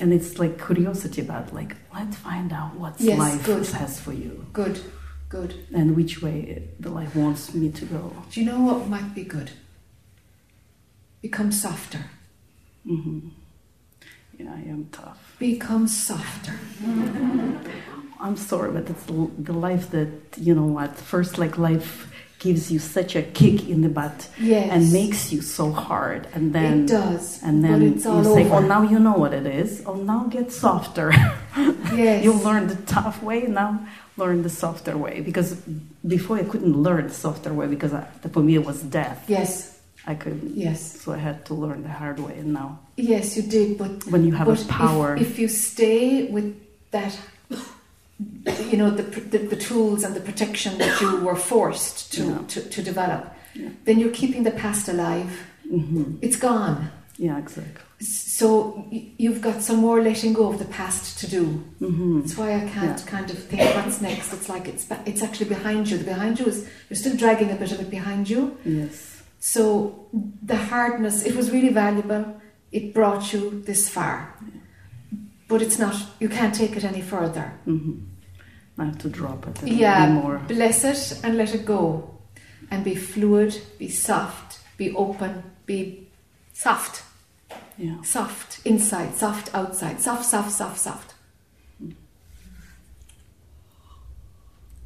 and 0.00 0.12
it's 0.12 0.38
like 0.38 0.64
curiosity 0.64 1.20
about 1.22 1.52
like, 1.54 1.76
let's 1.94 2.16
find 2.16 2.52
out 2.52 2.74
what 2.76 2.94
Yes, 3.00 3.18
life 3.18 3.44
good. 3.46 3.66
has 3.66 4.00
for 4.00 4.12
you 4.12 4.46
Good. 4.52 4.80
Good. 5.28 5.54
and 5.74 5.94
which 5.96 6.22
way 6.22 6.68
the 6.80 6.90
life 6.90 7.14
wants 7.14 7.54
me 7.54 7.70
to 7.70 7.84
go. 7.84 8.12
Do 8.32 8.40
you 8.40 8.46
know 8.46 8.60
what 8.60 8.88
might 8.88 9.14
be 9.14 9.22
good? 9.24 9.50
Become 11.22 11.52
softer. 11.52 12.04
hmm 12.84 13.20
Yeah, 14.38 14.52
I 14.54 14.60
am 14.70 14.88
tough. 14.92 15.36
Become 15.38 15.88
softer. 15.88 16.54
I'm 18.20 18.36
sorry, 18.36 18.70
but 18.72 18.88
it's 18.90 19.04
the 19.04 19.52
life 19.52 19.90
that 19.90 20.08
you 20.36 20.54
know 20.54 20.66
what. 20.66 20.96
First, 20.96 21.38
like 21.38 21.58
life 21.58 22.12
gives 22.40 22.70
you 22.70 22.78
such 22.78 23.16
a 23.16 23.22
kick 23.22 23.68
in 23.68 23.80
the 23.82 23.88
butt 23.88 24.28
Yes. 24.38 24.70
and 24.70 24.92
makes 24.92 25.32
you 25.32 25.40
so 25.42 25.72
hard, 25.72 26.28
and 26.34 26.52
then 26.52 26.84
it 26.84 26.88
does. 26.88 27.42
and 27.42 27.64
then 27.64 27.82
you 27.82 27.98
say, 28.00 28.10
over. 28.10 28.54
"Oh, 28.56 28.60
now 28.60 28.82
you 28.82 28.98
know 29.00 29.14
what 29.14 29.32
it 29.34 29.46
is. 29.46 29.82
Oh, 29.86 29.94
now 29.94 30.24
get 30.30 30.52
softer." 30.52 31.10
yes. 31.94 32.24
you 32.24 32.32
learn 32.32 32.66
the 32.68 32.76
tough 32.86 33.22
way. 33.22 33.42
Now 33.42 33.86
learn 34.16 34.42
the 34.42 34.50
softer 34.50 34.96
way 34.96 35.20
because 35.20 35.54
before 36.06 36.38
I 36.38 36.44
couldn't 36.44 36.76
learn 36.82 37.06
the 37.08 37.14
softer 37.14 37.52
way 37.54 37.66
because 37.66 37.92
I, 37.92 38.04
for 38.32 38.40
me 38.42 38.54
it 38.56 38.64
was 38.64 38.82
death. 38.82 39.24
Yes. 39.28 39.77
I 40.12 40.14
couldn't. 40.14 40.56
Yes. 40.56 40.80
So 41.02 41.12
I 41.12 41.18
had 41.28 41.38
to 41.48 41.54
learn 41.54 41.82
the 41.82 41.94
hard 42.02 42.18
way, 42.26 42.34
and 42.40 42.52
now 42.60 42.68
Yes, 42.96 43.36
you 43.36 43.42
did. 43.56 43.68
But 43.82 43.92
when 44.12 44.22
you 44.26 44.32
have 44.40 44.48
a 44.48 44.56
power, 44.84 45.08
If, 45.16 45.22
if 45.30 45.38
you 45.38 45.48
stay 45.48 46.26
with 46.36 46.48
that, 46.90 47.12
you 48.70 48.76
know, 48.80 48.90
the, 48.90 49.02
the 49.32 49.38
the 49.38 49.56
tools 49.56 50.04
and 50.04 50.14
the 50.14 50.20
protection 50.20 50.78
that 50.78 51.00
you 51.00 51.10
were 51.26 51.36
forced 51.36 52.12
to 52.14 52.22
Yeah. 52.22 52.38
to, 52.52 52.60
to 52.74 52.82
develop, 52.82 53.22
Yeah. 53.54 53.68
then 53.84 53.98
you're 54.00 54.14
keeping 54.22 54.42
the 54.44 54.56
past 54.64 54.88
alive. 54.88 55.30
hmm 55.70 56.16
It's 56.26 56.36
gone. 56.38 56.76
yeah, 57.18 57.38
exactly. 57.38 57.82
So 58.00 58.84
you've 59.24 59.40
got 59.48 59.60
some 59.62 59.78
more 59.86 60.00
letting 60.00 60.32
go 60.32 60.44
of 60.52 60.58
the 60.58 60.70
past 60.80 61.18
to 61.20 61.26
do. 61.38 61.44
hmm 61.84 62.20
That's 62.20 62.36
why 62.40 62.54
I 62.60 62.64
can't 62.76 63.00
kind 63.06 63.28
of 63.30 63.38
think 63.48 63.62
what's 63.76 64.00
next. 64.00 64.32
It's 64.32 64.48
like 64.48 64.64
it's 64.72 64.84
it's 65.10 65.22
actually 65.22 65.48
behind 65.56 65.90
you. 65.90 65.98
The 65.98 66.04
behind 66.14 66.38
you 66.40 66.46
is 66.46 66.58
you're 66.88 66.96
still 67.04 67.16
dragging 67.16 67.50
a 67.50 67.56
bit 67.62 67.72
of 67.72 67.78
it 67.80 67.90
behind 67.90 68.30
you. 68.30 68.56
Yes. 68.64 69.17
So 69.40 70.08
the 70.42 70.56
hardness, 70.56 71.24
it 71.24 71.34
was 71.36 71.50
really 71.50 71.68
valuable. 71.72 72.40
It 72.72 72.92
brought 72.92 73.32
you 73.32 73.62
this 73.64 73.88
far, 73.88 74.34
but 75.48 75.62
it's 75.62 75.78
not. 75.78 75.94
You 76.20 76.28
can't 76.28 76.54
take 76.54 76.76
it 76.76 76.84
any 76.84 77.00
further. 77.00 77.52
Mm-hmm. 77.66 78.00
I 78.80 78.84
have 78.86 78.98
to 78.98 79.08
drop 79.08 79.46
it 79.48 79.62
Yeah, 79.66 80.12
more. 80.12 80.38
bless 80.46 80.84
it 80.84 81.20
and 81.24 81.36
let 81.36 81.54
it 81.54 81.64
go, 81.64 82.10
and 82.70 82.84
be 82.84 82.94
fluid, 82.94 83.60
be 83.78 83.88
soft, 83.88 84.60
be 84.76 84.94
open, 84.94 85.42
be 85.66 86.08
soft, 86.52 87.02
Yeah. 87.76 88.00
soft 88.02 88.60
inside, 88.64 89.14
soft 89.16 89.52
outside, 89.54 90.00
soft, 90.00 90.24
soft, 90.24 90.52
soft, 90.52 90.78
soft. 90.78 91.14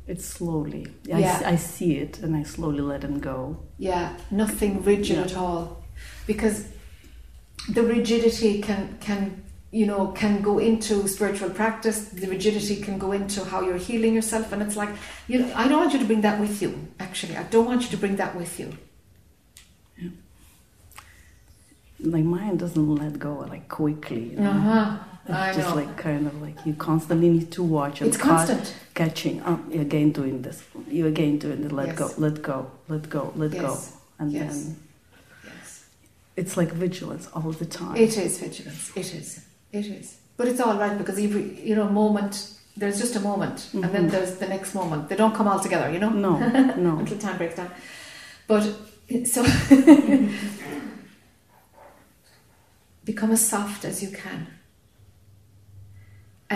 It's 0.07 0.25
slowly. 0.25 0.87
I, 1.13 1.19
Yeah. 1.21 1.43
I 1.55 1.57
see 1.57 1.93
it 2.05 2.19
and 2.23 2.37
I 2.37 2.43
slowly 2.43 2.81
let 2.81 3.03
him 3.05 3.21
go. 3.21 3.57
Yeah, 3.79 4.17
nothing 4.31 4.83
rigid 4.83 5.17
Yeah. 5.17 5.25
at 5.25 5.37
all, 5.37 5.85
because 6.27 6.65
the 7.69 7.83
rigidity 7.83 8.61
can 8.61 8.97
can 9.01 9.43
you 9.71 9.87
know 9.87 10.09
can 10.09 10.43
go 10.43 10.59
into 10.59 11.07
spiritual 11.09 11.51
practice. 11.51 11.99
The 12.23 12.27
rigidity 12.27 12.77
can 12.83 12.99
go 12.99 13.13
into 13.13 13.45
how 13.45 13.61
you're 13.67 13.79
healing 13.89 14.15
yourself, 14.15 14.53
and 14.53 14.61
it's 14.63 14.77
like 14.77 14.91
you 15.29 15.39
know 15.39 15.51
I 15.55 15.69
don't 15.69 15.79
want 15.83 15.93
you 15.95 16.01
to 16.01 16.05
bring 16.11 16.23
that 16.23 16.41
with 16.41 16.61
you. 16.63 16.71
Actually, 16.99 17.37
I 17.37 17.45
don't 17.45 17.67
want 17.67 17.83
you 17.83 17.89
to 17.91 17.97
bring 17.97 18.17
that 18.17 18.35
with 18.37 18.59
you. 18.61 18.69
My 22.01 22.21
mind 22.23 22.59
doesn't 22.59 22.95
let 22.97 23.19
go 23.19 23.35
like 23.49 23.69
quickly. 23.69 24.31
You 24.31 24.37
know? 24.41 24.51
Uh 24.51 24.53
huh. 24.61 24.99
It's 25.05 25.12
I 25.29 25.53
just 25.59 25.69
know. 25.69 25.75
like 25.77 25.97
kind 25.97 26.27
of 26.27 26.41
like 26.43 26.57
you 26.67 26.75
constantly 26.75 27.29
need 27.29 27.51
to 27.53 27.63
watch 27.63 28.01
and 28.01 28.09
It's 28.09 28.17
constant. 28.17 28.75
catching 28.95 29.41
up. 29.43 29.61
You 29.73 29.81
again 29.81 30.11
doing 30.13 30.43
this. 30.43 30.63
you're 30.89 31.09
again 31.09 31.39
doing 31.39 31.65
it. 31.65 31.73
Let 31.73 31.89
Yes. 31.89 31.99
go. 31.99 32.11
Let 32.19 32.43
go. 32.43 32.71
Let 32.89 33.09
go. 33.09 33.33
Let 33.37 33.53
go. 33.53 33.79
And 34.19 34.33
Yes. 34.33 34.53
then 34.55 34.77
Yes. 35.45 35.85
it's 36.37 36.57
like 36.57 36.73
vigilance 36.73 37.29
all 37.35 37.53
the 37.53 37.67
time. 37.67 37.97
It 37.97 38.17
is 38.19 38.39
vigilance. 38.39 38.91
It 38.97 39.15
is. 39.15 39.41
It 39.73 39.87
is. 39.87 40.17
But 40.37 40.49
it's 40.49 40.61
all 40.61 40.77
right 40.79 40.97
because 40.99 41.19
every 41.19 41.61
you 41.69 41.75
know 41.77 41.89
moment. 41.89 42.49
There's 42.75 42.99
just 42.99 43.15
a 43.17 43.21
moment, 43.21 43.69
and 43.75 43.85
then 43.95 44.09
Mhm. 44.09 44.13
there's 44.13 44.37
the 44.37 44.49
next 44.49 44.75
moment. 44.75 45.11
They 45.11 45.15
don't 45.15 45.35
come 45.35 45.47
all 45.47 45.61
together, 45.61 45.91
you 45.93 45.99
know. 45.99 46.09
No, 46.09 46.39
no. 46.87 46.99
until 47.01 47.19
time 47.19 47.37
breaks 47.37 47.55
down. 47.57 47.71
But 48.49 48.63
so 49.27 49.45
become 53.05 53.31
as 53.33 53.47
soft 53.47 53.85
as 53.85 54.03
you 54.03 54.11
can. 54.11 54.47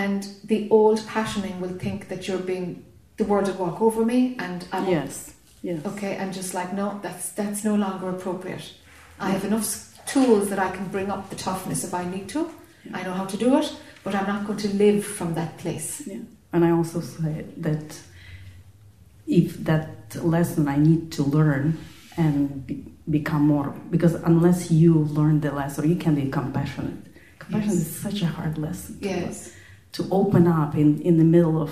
And 0.02 0.22
the 0.44 0.68
old 0.70 0.98
passioning 1.06 1.58
will 1.62 1.76
think 1.84 2.08
that 2.10 2.28
you're 2.28 2.46
being 2.54 2.84
the 3.16 3.24
world 3.24 3.46
will 3.48 3.66
walk 3.66 3.80
over 3.80 4.04
me 4.04 4.36
and 4.38 4.58
I'm 4.70 4.86
Yes. 4.88 5.32
Yes. 5.62 5.80
okay, 5.86 6.16
and 6.20 6.28
just 6.34 6.52
like 6.58 6.70
no, 6.80 6.86
that's 7.04 7.30
that's 7.38 7.64
no 7.64 7.74
longer 7.84 8.08
appropriate. 8.16 8.66
I 9.18 9.30
have 9.30 9.44
enough 9.50 9.68
tools 10.14 10.44
that 10.50 10.58
I 10.58 10.70
can 10.76 10.86
bring 10.96 11.08
up 11.10 11.22
the 11.30 11.36
toughness 11.36 11.82
if 11.88 11.92
I 11.94 12.04
need 12.14 12.28
to. 12.34 12.40
I 12.92 13.02
know 13.04 13.14
how 13.20 13.24
to 13.24 13.36
do 13.44 13.56
it, 13.60 13.68
but 14.04 14.14
I'm 14.14 14.26
not 14.34 14.46
going 14.46 14.58
to 14.66 14.68
live 14.84 15.02
from 15.18 15.34
that 15.34 15.56
place. 15.62 15.88
Yeah. 16.06 16.20
And 16.52 16.62
I 16.68 16.70
also 16.70 17.00
say 17.00 17.46
that 17.66 17.98
if 19.26 19.56
that 19.64 20.14
lesson 20.22 20.68
I 20.68 20.76
need 20.76 21.10
to 21.12 21.22
learn 21.22 21.78
and 22.16 22.66
be, 22.66 22.84
become 23.18 23.44
more, 23.46 23.74
because 23.90 24.14
unless 24.14 24.70
you 24.70 24.92
learn 25.18 25.40
the 25.40 25.50
lesson, 25.52 25.88
you 25.88 25.96
can 25.96 26.14
be 26.14 26.28
compassionate. 26.30 27.00
Compassion 27.38 27.70
Yes. 27.70 27.80
is 27.86 27.96
such 28.06 28.20
a 28.22 28.26
hard 28.26 28.58
lesson. 28.58 28.98
Yes. 29.00 29.55
To 29.96 30.06
open 30.10 30.46
up 30.46 30.74
in, 30.74 31.00
in 31.02 31.16
the 31.18 31.24
middle 31.24 31.60
of 31.62 31.70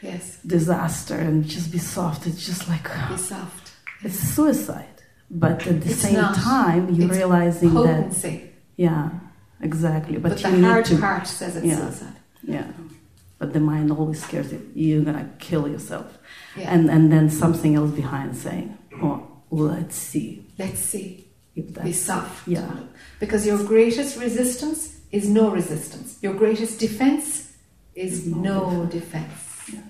Yes. 0.00 0.38
disaster 0.46 1.16
and 1.16 1.44
just 1.44 1.72
be 1.72 1.78
soft, 1.78 2.26
it's 2.26 2.46
just 2.46 2.68
like, 2.68 2.84
Be 3.10 3.16
soft. 3.34 3.72
it's 4.02 4.18
suicide. 4.18 4.96
But 5.30 5.66
at 5.66 5.80
the 5.82 5.90
It's 5.90 6.00
same 6.02 6.14
not. 6.14 6.34
time, 6.36 6.94
you're 6.94 7.08
It's 7.08 7.16
realizing 7.18 7.74
that, 7.74 8.40
yeah, 8.76 9.10
exactly. 9.60 10.16
But, 10.18 10.40
But, 10.42 10.52
the 10.52 10.62
hard 10.62 10.84
to, 10.86 10.96
part 10.98 11.26
says 11.26 11.56
it's 11.56 11.66
yeah. 11.66 11.76
suicide. 11.80 12.16
Yeah. 12.44 12.66
But 13.38 13.52
the 13.52 13.60
mind 13.60 13.90
always 13.92 14.22
scares 14.22 14.50
you. 14.52 14.60
You're 14.74 15.04
gonna 15.04 15.28
kill 15.38 15.68
yourself. 15.68 16.06
Yeah. 16.56 16.72
And 16.74 16.88
and 16.90 17.12
then 17.12 17.28
something 17.30 17.74
else 17.74 17.90
behind 17.90 18.36
saying, 18.36 18.76
Oh, 19.02 19.26
let's 19.50 19.96
see 19.96 20.44
Let's 20.58 20.80
see. 20.80 21.26
if 21.54 21.64
Be 21.82 21.92
soft. 21.92 22.48
Yeah. 22.48 22.70
Because 23.20 23.46
your 23.46 23.58
greatest 23.64 24.18
resistance 24.18 24.96
is 25.12 25.28
no 25.28 25.50
resistance. 25.50 26.18
Your 26.22 26.34
greatest 26.34 26.80
defense 26.80 27.47
is 28.04 28.26
No 28.26 28.86
defense. 28.86 29.70
yes. 29.72 29.82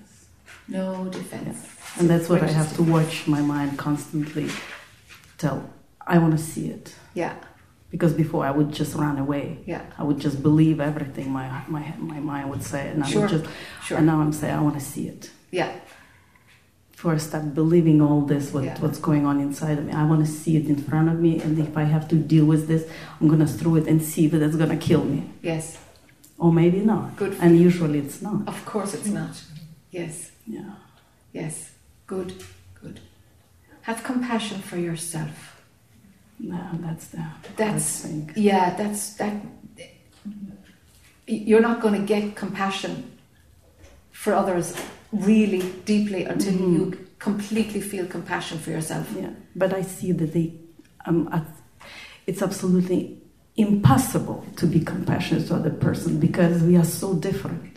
No 0.67 0.85
defense. 1.17 1.57
And 1.97 2.09
that's 2.09 2.27
what 2.29 2.41
I 2.43 2.47
have 2.59 2.71
to 2.77 2.83
watch 2.83 3.27
my 3.27 3.41
mind 3.41 3.77
constantly 3.77 4.47
tell 5.37 5.57
I 6.05 6.17
wanna 6.17 6.37
see 6.37 6.67
it. 6.69 6.85
Yeah, 7.13 7.35
Because 7.91 8.13
before 8.13 8.43
I 8.49 8.51
would 8.57 8.71
just 8.81 8.93
run 8.95 9.17
away. 9.25 9.45
yeah, 9.73 9.83
I 9.97 10.03
would 10.07 10.19
just 10.25 10.37
believe 10.47 10.77
everything 10.91 11.27
my 11.39 11.47
my 11.75 11.83
my 12.13 12.19
mind 12.31 12.45
would 12.51 12.63
say 12.71 12.81
and 12.91 13.03
I 13.03 13.07
Sure. 13.07 13.21
would 13.21 13.29
just 13.35 13.45
sure. 13.85 13.97
and 13.97 14.05
now 14.11 14.17
I'm 14.23 14.33
saying 14.39 14.55
I 14.61 14.61
wanna 14.67 14.85
see 14.93 15.05
it. 15.13 15.23
Yeah, 15.59 15.71
before 16.91 17.13
I 17.13 17.17
start 17.29 17.45
believing 17.61 17.97
all 18.05 18.21
this, 18.33 18.45
what, 18.53 18.63
Yeah. 18.65 18.77
what's 18.83 18.99
going 19.09 19.23
on 19.29 19.35
inside 19.47 19.77
of 19.79 19.85
me. 19.87 19.91
I 19.93 20.05
want 20.11 20.21
to 20.25 20.31
see 20.41 20.53
it 20.59 20.65
in 20.73 20.75
front 20.89 21.07
of 21.13 21.17
me, 21.25 21.31
and 21.43 21.57
if 21.67 21.73
I 21.83 21.85
have 21.95 22.05
to 22.09 22.15
deal 22.33 22.45
with 22.53 22.63
this, 22.71 22.83
I'm 23.19 23.27
going 23.31 23.39
to 23.47 23.51
throw 23.59 23.73
it 23.81 23.85
and 23.91 23.97
see 24.11 24.21
if 24.27 24.31
it's 24.33 24.57
going 24.61 24.73
to 24.77 24.81
kill 24.89 25.03
me. 25.13 25.19
yes. 25.41 25.65
Or 26.39 26.51
maybe 26.53 26.79
not. 26.79 27.15
Good 27.17 27.37
And 27.41 27.57
you. 27.57 27.63
usually 27.65 27.99
it's 27.99 28.21
not. 28.21 28.47
Of 28.47 28.65
course 28.65 28.93
it's 28.93 29.07
not. 29.07 29.41
Yes, 29.91 30.31
Yeah. 30.47 30.71
yes. 31.33 31.71
Good, 32.07 32.33
good. 32.81 32.99
Have 33.81 34.03
compassion 34.03 34.61
for 34.61 34.77
yourself. 34.77 35.61
No, 36.39 36.61
that's 36.79 37.07
the 37.07 37.23
That's-. 37.57 38.07
Yeah, 38.35 38.75
that's 38.75 39.13
that. 39.15 39.35
You're 41.27 41.61
not 41.61 41.81
going 41.81 41.93
to 41.99 42.05
get 42.07 42.35
compassion 42.35 43.11
for 44.11 44.33
others 44.33 44.73
really 45.11 45.61
deeply 45.85 46.23
until 46.23 46.53
Mhm. 46.53 46.73
you 46.73 46.97
completely 47.19 47.81
feel 47.81 48.05
compassion 48.07 48.57
for 48.59 48.71
yourself. 48.71 49.07
Yeah. 49.15 49.29
But 49.55 49.73
I 49.73 49.83
see 49.83 50.11
that 50.13 50.33
they, 50.33 50.53
um, 51.05 51.29
it's 52.25 52.41
absolutely 52.41 53.18
impossible 53.59 54.45
to 54.59 54.65
be 54.65 54.79
compassionate 54.79 55.47
to 55.47 55.55
other 55.55 55.69
person 55.85 56.19
because 56.19 56.63
we 56.63 56.75
are 56.77 56.85
so 57.01 57.13
different, 57.27 57.73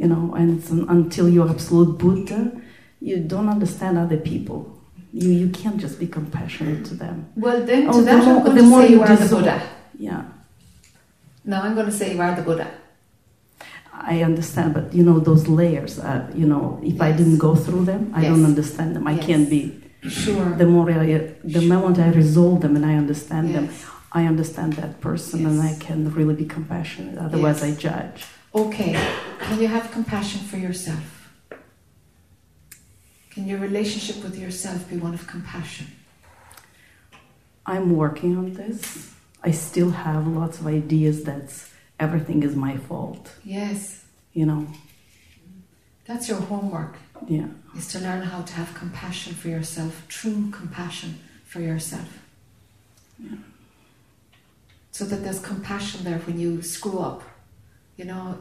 you 0.00 0.08
know. 0.12 0.34
And 0.38 0.46
it's 0.58 0.70
un- 0.70 0.86
until 0.88 1.28
you're 1.28 1.48
absolute 1.56 1.92
Buddha, 1.98 2.40
you 3.00 3.16
don't 3.32 3.48
understand 3.56 3.98
other 3.98 4.18
people. 4.32 4.58
You 5.12 5.30
you 5.42 5.48
can't 5.60 5.78
just 5.84 5.96
be 6.04 6.06
compassionate 6.18 6.84
to 6.90 6.94
them. 7.02 7.16
Well, 7.36 7.60
then 7.70 7.82
to 7.84 7.88
Oh, 7.90 7.98
the 7.98 8.02
that 8.10 8.24
more- 8.24 8.36
I'm 8.36 8.42
going 8.44 8.56
the 8.56 8.62
to 8.62 8.68
more 8.72 8.82
say 8.82 8.88
you 8.92 8.96
you 8.96 9.02
are 9.02 9.16
the 9.24 9.28
Buddha. 9.36 9.56
Yeah. 10.08 10.22
Now 11.44 11.58
I'm 11.64 11.74
going 11.78 11.90
to 11.92 11.96
say 12.00 12.06
you 12.14 12.20
are 12.26 12.34
the 12.40 12.42
Buddha. 12.50 12.68
I 14.14 14.22
understand, 14.30 14.68
but 14.74 14.86
you 14.96 15.02
know 15.08 15.18
those 15.20 15.44
layers. 15.60 15.98
Uh, 15.98 16.22
you 16.40 16.46
know, 16.52 16.64
if 16.82 16.96
I 17.08 17.10
didn't 17.18 17.38
go 17.38 17.54
through 17.64 17.84
them, 17.84 18.02
I 18.14 18.22
don't 18.30 18.44
understand 18.52 18.96
them. 18.96 19.04
I 19.06 19.14
Yes. 19.16 19.26
can't 19.26 19.48
be. 19.56 19.62
Sure. 20.22 20.48
The 20.62 20.66
more 20.74 20.90
I, 20.90 21.30
the 21.56 21.60
moment 21.72 21.98
I 22.06 22.08
resolve 22.22 22.58
them 22.64 22.74
and 22.78 22.84
I 22.92 22.94
understand 23.04 23.46
them, 23.56 23.66
Yes. 23.70 23.84
I 24.14 24.26
understand 24.26 24.74
that 24.74 25.00
person, 25.00 25.46
and 25.46 25.60
I 25.60 25.74
can 25.80 26.12
really 26.12 26.34
be 26.34 26.44
compassionate. 26.44 27.16
Otherwise, 27.18 27.62
Yes. 27.62 27.78
I 27.78 27.80
judge. 27.80 28.24
Okay. 28.54 28.92
Can 29.40 29.60
you 29.60 29.68
have 29.68 29.90
compassion 29.90 30.40
for 30.42 30.58
yourself? 30.58 31.30
Can 33.30 33.46
your 33.48 33.58
relationship 33.58 34.22
with 34.22 34.36
yourself 34.38 34.88
be 34.90 34.96
one 34.98 35.14
of 35.14 35.26
compassion? 35.26 35.86
I'm 37.64 37.96
working 37.96 38.36
on 38.36 38.52
this. 38.52 39.12
I 39.42 39.50
still 39.52 39.90
have 39.90 40.26
lots 40.26 40.60
of 40.60 40.66
ideas 40.66 41.24
that 41.24 41.46
everything 41.98 42.42
is 42.42 42.54
my 42.54 42.76
fault. 42.76 43.34
Yes. 43.44 44.04
You 44.34 44.46
know, 44.46 44.66
That's 46.04 46.28
your 46.28 46.40
homework. 46.40 46.96
yeah, 47.26 47.46
is 47.76 47.86
to 47.92 47.98
learn 48.00 48.22
how 48.22 48.42
to 48.42 48.52
have 48.54 48.74
compassion 48.74 49.34
for 49.34 49.48
yourself, 49.48 50.04
true 50.08 50.50
compassion 50.50 51.20
for 51.44 51.60
yourself. 51.60 52.08
So 54.92 55.04
that 55.06 55.24
there's 55.24 55.40
compassion 55.40 56.04
there 56.04 56.18
when 56.20 56.38
you 56.38 56.62
screw 56.62 56.98
up. 57.00 57.22
You 57.96 58.04
know, 58.04 58.38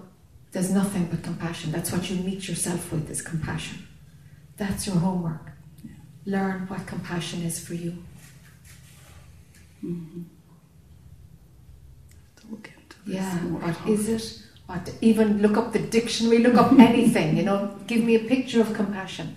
there's 0.51 0.69
nothing 0.71 1.05
but 1.05 1.23
compassion. 1.23 1.71
That's 1.71 1.91
what 1.91 2.09
you 2.09 2.17
meet 2.17 2.47
yourself 2.47 2.91
with 2.91 3.09
is 3.09 3.21
compassion. 3.21 3.87
That's 4.57 4.85
your 4.85 4.97
homework. 4.97 5.51
Learn 6.25 6.67
what 6.67 6.85
compassion 6.85 7.41
is 7.43 7.59
for 7.65 7.73
you. 7.73 8.03
Mhm. 9.83 10.25
to 12.35 12.47
look 12.51 12.69
into 12.77 12.97
this 13.05 13.15
Yeah, 13.15 13.37
what 13.45 13.89
is 13.89 14.07
it? 14.09 14.43
What 14.67 14.93
even 15.01 15.41
look 15.41 15.57
up 15.57 15.73
the 15.73 15.79
dictionary, 15.79 16.39
look 16.39 16.55
up 16.55 16.71
anything, 16.73 17.35
you 17.35 17.43
know, 17.43 17.79
give 17.87 18.03
me 18.03 18.13
a 18.15 18.19
picture 18.19 18.61
of 18.61 18.73
compassion. 18.73 19.35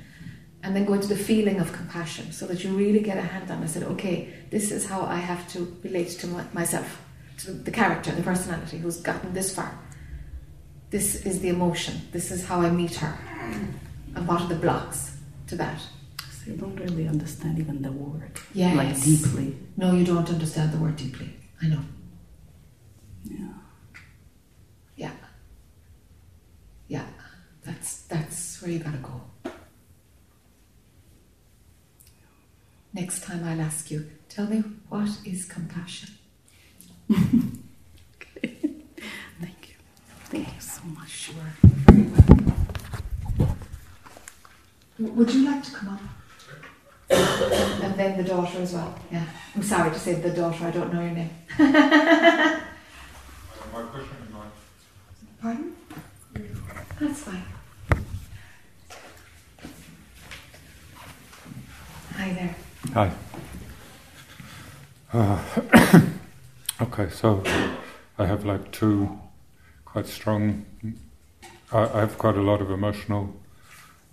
And 0.62 0.74
then 0.76 0.84
go 0.84 0.94
into 0.94 1.08
the 1.08 1.16
feeling 1.16 1.60
of 1.60 1.72
compassion 1.72 2.32
so 2.32 2.46
that 2.46 2.64
you 2.64 2.76
really 2.76 3.00
get 3.00 3.16
a 3.18 3.22
hand 3.22 3.50
on 3.50 3.62
it. 3.62 3.64
I 3.64 3.68
said, 3.68 3.82
okay, 3.82 4.32
this 4.50 4.70
is 4.70 4.86
how 4.86 5.02
I 5.02 5.16
have 5.16 5.50
to 5.52 5.76
relate 5.82 6.10
to 6.20 6.26
my, 6.26 6.44
myself, 6.52 7.00
the 7.42 7.70
character, 7.70 8.12
the 8.12 8.22
personality 8.22 8.78
who's 8.78 8.98
gotten 9.00 9.32
this 9.34 9.54
far. 9.54 9.78
This 10.90 11.26
is 11.26 11.40
the 11.40 11.48
emotion. 11.48 12.00
This 12.12 12.30
is 12.30 12.44
how 12.46 12.60
I 12.60 12.70
meet 12.70 12.94
her. 12.96 13.18
And 14.14 14.26
what 14.28 14.42
are 14.42 14.48
the 14.48 14.54
blocks 14.54 15.16
to 15.48 15.56
that? 15.56 15.80
So 16.30 16.50
you 16.52 16.56
don't 16.56 16.76
really 16.76 17.08
understand 17.08 17.58
even 17.58 17.82
the 17.82 17.90
word, 17.92 18.38
Yes. 18.52 18.76
like 18.76 19.02
deeply. 19.02 19.56
No, 19.76 19.92
you 19.92 20.04
don't 20.04 20.28
understand 20.30 20.72
the 20.72 20.78
word 20.78 20.96
deeply. 20.96 21.34
I 21.62 21.66
know. 21.68 21.80
Yeah. 23.24 23.48
Yeah. 24.96 25.12
Yeah. 26.88 27.06
That's 27.64 28.02
that's 28.02 28.60
where 28.62 28.70
you 28.70 28.78
gotta 28.78 28.98
go. 28.98 29.20
Next 32.92 33.24
time 33.24 33.42
I'll 33.44 33.60
ask 33.60 33.90
you, 33.90 34.08
tell 34.28 34.46
me 34.46 34.62
what 34.88 35.08
is 35.24 35.46
compassion? 35.46 36.10
Thank 37.08 37.28
you. 38.40 39.74
Thank 40.30 40.46
you 40.54 40.60
so 40.60 40.82
much. 40.84 41.08
Sure. 41.08 41.34
Very 41.62 42.08
well. 43.38 43.56
Would 44.98 45.34
you 45.34 45.44
like 45.44 45.62
to 45.64 45.70
come 45.72 45.88
up? 45.90 46.00
and 47.10 47.94
then 47.96 48.16
the 48.16 48.24
daughter 48.24 48.58
as 48.60 48.72
well. 48.72 48.98
Yeah. 49.12 49.26
I'm 49.54 49.62
sorry 49.62 49.90
to 49.90 49.98
say 49.98 50.14
the 50.14 50.30
daughter, 50.30 50.64
I 50.66 50.70
don't 50.70 50.92
know 50.92 51.00
your 51.00 51.10
name. 51.10 51.30
Uh, 51.58 52.60
my 53.72 53.82
question 53.82 54.16
in 54.26 54.32
mind. 54.32 54.50
Pardon? 55.40 55.76
That's 57.00 57.20
fine. 57.20 57.44
Hi 62.16 62.32
there. 62.32 62.56
Hi. 62.94 63.12
Uh, 66.23 66.23
okay, 66.80 67.08
so 67.10 67.42
I 68.18 68.26
have 68.26 68.44
like 68.44 68.70
two 68.72 69.18
quite 69.84 70.06
strong. 70.06 70.64
I, 71.72 71.86
have 72.00 72.18
quite 72.18 72.36
a 72.36 72.42
lot 72.42 72.60
of 72.60 72.70
emotional 72.70 73.34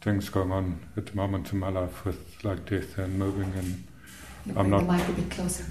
things 0.01 0.29
going 0.29 0.51
on 0.51 0.79
at 0.97 1.05
the 1.07 1.15
moment 1.15 1.53
in 1.53 1.59
my 1.59 1.69
life 1.69 2.05
with 2.05 2.43
like 2.43 2.65
death 2.65 2.97
and 2.97 3.19
moving, 3.19 3.53
and 3.55 3.83
You 4.45 4.53
I'm 4.57 4.69
bring 4.69 4.71
the 4.71 4.81
not- 4.81 4.97
mic 4.97 5.09
a 5.09 5.11
bit 5.13 5.29
closer. 5.31 5.65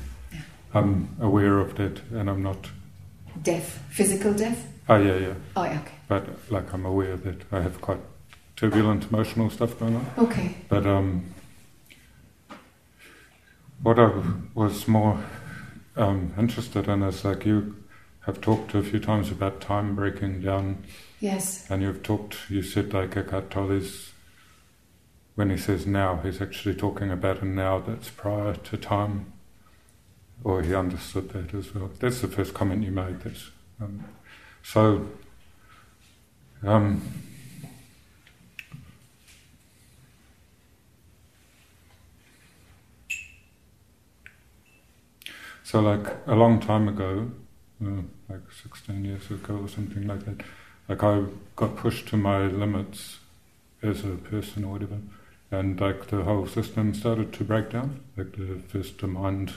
I'm 0.72 1.08
aware 1.20 1.58
of 1.58 1.74
that, 1.76 2.00
and 2.12 2.30
I'm 2.30 2.42
not. 2.42 2.68
Death, 3.42 3.82
physical 3.90 4.32
death. 4.34 4.66
Oh 4.88 4.96
yeah, 4.96 5.16
yeah. 5.16 5.34
Oh, 5.56 5.64
yeah, 5.64 5.80
okay. 5.80 5.94
But 6.08 6.28
like 6.50 6.72
I'm 6.72 6.84
aware 6.86 7.16
that 7.16 7.42
I 7.52 7.60
have 7.60 7.80
quite 7.80 8.00
turbulent 8.56 9.10
emotional 9.10 9.50
stuff 9.50 9.78
going 9.78 9.96
on. 9.96 10.06
Okay. 10.18 10.54
But 10.68 10.86
um, 10.86 11.24
what 13.82 13.98
I 13.98 14.10
was 14.54 14.86
more 14.86 15.18
um, 16.00 16.34
interested 16.38 16.88
in 16.88 17.02
is 17.02 17.24
like 17.24 17.44
you 17.46 17.76
have 18.26 18.40
talked 18.40 18.74
a 18.74 18.82
few 18.82 18.98
times 19.00 19.30
about 19.30 19.60
time 19.60 19.94
breaking 19.94 20.42
down, 20.42 20.84
Yes. 21.20 21.70
and 21.70 21.82
you've 21.82 22.02
talked. 22.02 22.36
You 22.50 22.62
said 22.62 22.92
like 22.92 23.16
Eckhart 23.16 23.50
Tolle's 23.50 24.12
when 25.36 25.50
he 25.50 25.56
says 25.56 25.86
now, 25.86 26.16
he's 26.22 26.42
actually 26.42 26.74
talking 26.74 27.10
about 27.10 27.40
a 27.42 27.46
now 27.46 27.78
that's 27.78 28.10
prior 28.10 28.54
to 28.54 28.76
time. 28.76 29.32
or 30.42 30.62
he 30.62 30.74
understood 30.74 31.28
that 31.30 31.54
as 31.54 31.74
well. 31.74 31.90
That's 31.98 32.20
the 32.22 32.28
first 32.28 32.54
comment 32.54 32.82
you 32.82 32.90
made. 32.90 33.20
That's 33.20 33.50
um, 33.80 34.04
so. 34.62 35.06
Um, 36.62 37.00
so, 45.70 45.78
like 45.78 46.08
a 46.26 46.34
long 46.34 46.58
time 46.58 46.88
ago, 46.88 47.30
uh, 47.80 48.02
like 48.28 48.40
16 48.60 49.04
years 49.04 49.30
ago 49.30 49.56
or 49.62 49.68
something 49.68 50.04
like 50.04 50.24
that, 50.24 50.42
like 50.88 51.04
I 51.04 51.26
got 51.54 51.76
pushed 51.76 52.08
to 52.08 52.16
my 52.16 52.46
limits 52.46 53.20
as 53.80 54.04
a 54.04 54.16
person 54.16 54.64
or 54.64 54.72
whatever, 54.72 54.98
and 55.52 55.80
like 55.80 56.08
the 56.08 56.24
whole 56.24 56.48
system 56.48 56.92
started 56.92 57.32
to 57.34 57.44
break 57.44 57.70
down. 57.70 58.00
Like 58.16 58.32
the 58.32 58.60
first 58.66 58.98
the 58.98 59.06
mind 59.06 59.52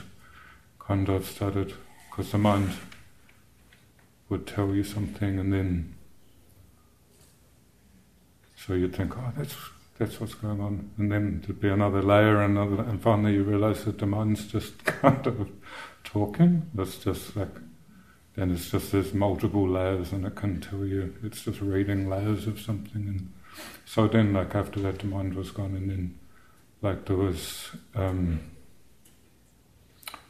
kind 0.78 1.08
of 1.08 1.26
started, 1.26 1.74
because 2.08 2.30
the 2.30 2.38
mind 2.38 2.70
would 4.28 4.46
tell 4.46 4.72
you 4.72 4.84
something, 4.84 5.40
and 5.40 5.52
then 5.52 5.96
so 8.54 8.74
you'd 8.74 8.94
think, 8.94 9.18
oh, 9.18 9.32
that's 9.36 9.56
that's 9.98 10.20
what's 10.20 10.34
going 10.34 10.60
on, 10.60 10.90
and 10.96 11.10
then 11.10 11.42
there'd 11.44 11.60
be 11.60 11.70
another 11.70 12.02
layer, 12.02 12.40
another, 12.40 12.82
and 12.82 13.02
finally 13.02 13.34
you 13.34 13.42
realise 13.42 13.82
that 13.82 13.98
the 13.98 14.06
mind's 14.06 14.46
just 14.46 14.84
kind 14.84 15.26
of 15.26 15.50
talking. 16.14 16.70
It's 16.78 16.98
just 16.98 17.36
like, 17.36 17.56
then 18.36 18.52
it's 18.52 18.70
just 18.70 18.92
there's 18.92 19.12
multiple 19.12 19.68
layers, 19.68 20.12
and 20.12 20.24
it 20.24 20.36
can 20.36 20.60
tell 20.60 20.84
you. 20.84 21.14
It's 21.24 21.44
just 21.44 21.60
reading 21.60 22.08
layers 22.08 22.46
of 22.46 22.60
something, 22.60 23.02
and 23.08 23.32
so 23.84 24.06
then, 24.06 24.32
like 24.32 24.54
after 24.54 24.80
that, 24.80 25.00
the 25.00 25.06
mind 25.06 25.34
was 25.34 25.50
gone, 25.50 25.74
and 25.74 25.90
then, 25.90 26.18
like 26.82 27.06
there 27.06 27.16
was 27.16 27.70
um, 27.94 28.40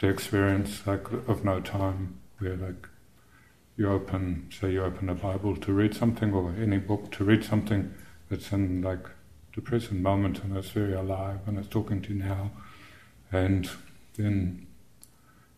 the 0.00 0.08
experience 0.08 0.86
like 0.86 1.12
of 1.28 1.44
no 1.44 1.60
time, 1.60 2.18
where 2.38 2.56
like 2.56 2.88
you 3.76 3.90
open, 3.90 4.48
say 4.58 4.72
you 4.72 4.82
open 4.82 5.08
a 5.10 5.14
Bible 5.14 5.56
to 5.56 5.72
read 5.72 5.94
something, 5.94 6.32
or 6.32 6.54
any 6.58 6.78
book 6.78 7.12
to 7.12 7.24
read 7.24 7.44
something 7.44 7.92
that's 8.30 8.52
in 8.52 8.80
like 8.80 9.06
the 9.54 9.60
present 9.60 10.00
moment, 10.00 10.42
and 10.42 10.56
it's 10.56 10.70
very 10.70 10.94
alive, 10.94 11.40
and 11.46 11.58
it's 11.58 11.68
talking 11.68 12.00
to 12.02 12.14
you 12.14 12.22
now, 12.24 12.50
and 13.30 13.68
then 14.16 14.63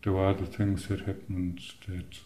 there 0.07 0.13
were 0.15 0.25
other 0.27 0.45
things 0.45 0.87
that 0.87 1.01
happened 1.01 1.59
that 1.85 2.19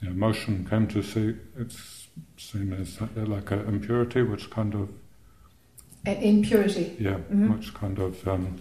you 0.00 0.08
know, 0.08 0.14
motion 0.14 0.66
came 0.70 0.86
to 0.86 1.02
see 1.02 1.34
it's 1.58 2.08
seen 2.38 2.72
as 2.72 2.98
like 3.14 3.50
an 3.50 3.66
impurity, 3.68 4.22
which 4.22 4.48
kind 4.48 4.74
of 4.74 4.88
An 6.06 6.16
impurity. 6.16 6.96
yeah, 6.98 7.18
Mhm. 7.30 7.54
which 7.54 7.74
kind 7.74 7.98
of 7.98 8.26
um, 8.26 8.56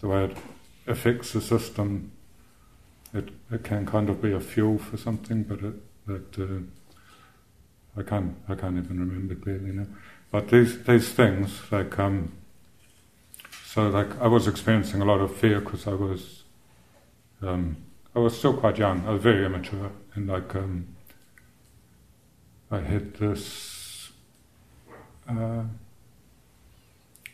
the 0.00 0.08
way 0.08 0.24
it 0.24 0.36
affects 0.86 1.34
the 1.34 1.42
system. 1.42 2.12
It 3.12 3.28
it 3.50 3.62
can 3.62 3.84
kind 3.84 4.08
of 4.08 4.22
be 4.22 4.32
a 4.32 4.40
fuel 4.40 4.78
for 4.78 4.96
something, 4.96 5.42
but 5.42 5.60
it 5.62 5.74
that 6.06 6.38
uh, 6.38 6.62
I 8.00 8.02
can't 8.04 8.34
I 8.48 8.54
can't 8.54 8.78
even 8.78 9.00
remember 9.00 9.34
clearly 9.34 9.72
now. 9.72 9.86
But 10.30 10.48
these 10.48 10.82
these 10.84 11.10
things 11.10 11.60
like 11.70 11.98
um, 11.98 12.32
so 13.66 13.90
like 13.90 14.18
I 14.18 14.28
was 14.28 14.46
experiencing 14.48 15.02
a 15.02 15.04
lot 15.04 15.20
of 15.20 15.36
fear 15.36 15.60
because 15.60 15.86
I 15.86 15.92
was 15.92 16.41
um, 17.42 17.76
I 18.14 18.18
was 18.18 18.36
still 18.36 18.54
quite 18.54 18.78
young. 18.78 19.06
I 19.06 19.12
was 19.12 19.22
very 19.22 19.44
immature 19.44 19.90
and 20.14 20.28
like 20.28 20.54
um, 20.54 20.88
I 22.70 22.80
had 22.80 23.14
this. 23.14 24.10
Uh, 25.28 25.64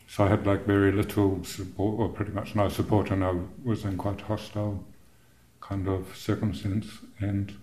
so 0.09 0.25
I 0.25 0.29
had 0.29 0.47
like 0.47 0.67
very 0.67 0.91
little 0.91 1.45
support, 1.45 2.01
or 2.01 2.09
pretty 2.09 2.33
much 2.33 2.55
no 2.55 2.69
support, 2.69 3.11
and 3.11 3.25
I 3.25 3.35
was 3.65 3.85
in 3.85 3.97
quite 3.97 4.21
hostile 4.23 4.85
kind 5.61 5.87
of 5.87 6.17
circumstance. 6.17 6.87
And 7.21 7.57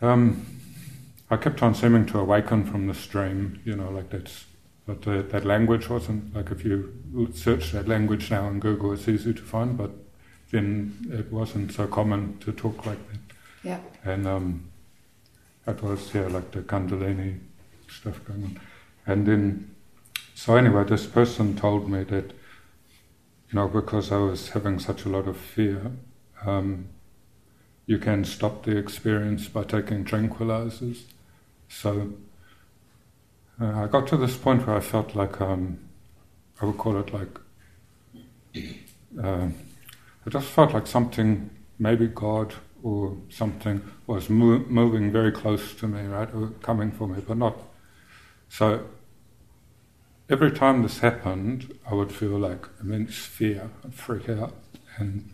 um, 0.00 0.44
I 1.30 1.36
kept 1.36 1.62
on 1.62 1.74
seeming 1.74 2.04
to 2.06 2.18
awaken 2.18 2.64
from 2.64 2.88
the 2.88 2.94
stream, 2.94 3.60
you 3.64 3.76
know, 3.76 3.90
like 3.90 4.10
that's. 4.10 4.44
But 4.84 5.02
the, 5.02 5.22
that 5.22 5.44
language 5.44 5.88
wasn't 5.88 6.34
like 6.34 6.50
if 6.50 6.64
you 6.64 6.92
search 7.32 7.70
that 7.70 7.86
language 7.86 8.32
now 8.32 8.46
on 8.46 8.58
Google, 8.58 8.92
it's 8.92 9.08
easy 9.08 9.32
to 9.32 9.42
find, 9.42 9.78
but 9.78 9.92
then 10.52 10.94
it 11.10 11.32
wasn't 11.32 11.72
so 11.72 11.86
common 11.88 12.38
to 12.38 12.52
talk 12.52 12.86
like 12.86 12.98
that. 13.10 13.36
Yeah. 13.64 13.80
And 14.04 14.26
um, 14.26 14.70
that 15.64 15.82
was 15.82 16.14
yeah 16.14 16.28
like 16.28 16.52
the 16.52 16.60
Kundalini 16.60 17.38
stuff 17.88 18.24
going 18.24 18.44
on, 18.44 18.60
and 19.06 19.26
then 19.26 19.74
so 20.34 20.56
anyway, 20.56 20.84
this 20.84 21.06
person 21.06 21.56
told 21.56 21.88
me 21.88 22.04
that 22.04 22.30
you 22.30 23.54
know 23.54 23.68
because 23.68 24.12
I 24.12 24.18
was 24.18 24.50
having 24.50 24.78
such 24.78 25.04
a 25.04 25.08
lot 25.08 25.26
of 25.28 25.36
fear, 25.36 25.92
um, 26.44 26.88
you 27.86 27.98
can 27.98 28.24
stop 28.24 28.64
the 28.64 28.76
experience 28.76 29.48
by 29.48 29.64
taking 29.64 30.04
tranquilizers. 30.04 31.02
So 31.68 32.12
uh, 33.60 33.84
I 33.84 33.86
got 33.86 34.06
to 34.08 34.16
this 34.16 34.36
point 34.36 34.66
where 34.66 34.76
I 34.76 34.80
felt 34.80 35.14
like 35.14 35.40
um, 35.40 35.78
I 36.60 36.66
would 36.66 36.78
call 36.78 36.98
it 36.98 37.12
like. 37.12 37.38
Uh, 39.22 39.48
I 40.26 40.30
just 40.30 40.48
felt 40.48 40.72
like 40.72 40.86
something, 40.86 41.50
maybe 41.78 42.06
God 42.06 42.54
or 42.82 43.16
something, 43.28 43.82
was 44.06 44.28
mo- 44.30 44.64
moving 44.68 45.10
very 45.10 45.32
close 45.32 45.74
to 45.76 45.88
me, 45.88 46.02
right, 46.02 46.32
or 46.34 46.48
coming 46.62 46.90
for 46.90 47.08
me, 47.08 47.22
but 47.26 47.36
not. 47.36 47.56
So 48.48 48.86
every 50.28 50.50
time 50.50 50.82
this 50.82 51.00
happened, 51.00 51.78
I 51.88 51.94
would 51.94 52.12
feel 52.12 52.38
like 52.38 52.66
immense 52.80 53.16
fear, 53.16 53.70
I'd 53.84 53.94
freak 53.94 54.28
out, 54.28 54.54
and 54.96 55.32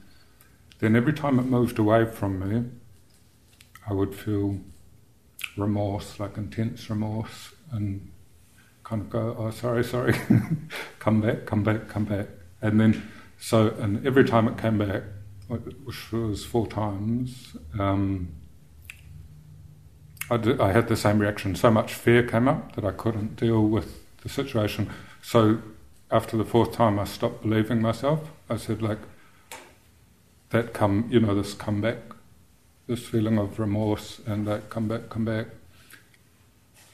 then 0.79 0.97
every 0.97 1.13
time 1.13 1.39
it 1.39 1.45
moved 1.47 1.79
away 1.79 2.05
from 2.07 2.39
me, 2.39 2.65
I 3.89 3.93
would 3.93 4.15
feel 4.15 4.59
remorse, 5.57 6.21
like 6.21 6.37
intense 6.37 6.89
remorse, 6.89 7.53
and 7.73 8.11
kind 8.85 9.03
of 9.03 9.11
go, 9.11 9.37
"Oh, 9.39 9.51
sorry, 9.51 9.85
sorry, 9.85 10.15
come 10.99 11.21
back, 11.21 11.47
come 11.47 11.63
back, 11.63 11.89
come 11.89 12.05
back," 12.05 12.29
and 12.63 12.81
then 12.81 13.11
so, 13.39 13.69
and 13.79 14.05
every 14.07 14.25
time 14.25 14.49
it 14.49 14.59
came 14.59 14.79
back, 14.79 15.05
which 15.47 16.13
was 16.13 16.45
four 16.45 16.67
times, 16.67 17.57
um, 17.79 18.29
I, 20.29 20.37
did, 20.37 20.61
I, 20.61 20.73
had 20.73 20.89
the 20.89 20.97
same 20.97 21.21
reaction. 21.21 21.55
So 21.55 21.71
much 21.71 21.95
fear 21.95 22.23
came 22.23 22.49
up 22.49 22.75
that 22.75 22.85
I 22.85 22.91
couldn't 22.91 23.37
deal 23.37 23.63
with 23.63 24.05
the 24.23 24.29
situation. 24.29 24.91
So, 25.23 25.63
after 26.11 26.37
the 26.37 26.45
fourth 26.45 26.73
time, 26.73 26.99
I 26.99 27.05
stopped 27.05 27.43
believing 27.43 27.81
myself. 27.81 28.31
I 28.51 28.57
said, 28.57 28.83
like, 28.83 28.99
that 30.51 30.75
come, 30.75 31.09
you 31.11 31.21
know, 31.21 31.35
this 31.35 31.55
come 31.55 31.81
back, 31.81 31.99
this 32.87 33.07
feeling 33.07 33.39
of 33.39 33.59
remorse, 33.59 34.21
and 34.27 34.47
that 34.47 34.69
come 34.69 34.89
back, 34.89 35.09
come 35.09 35.25
back. 35.25 35.47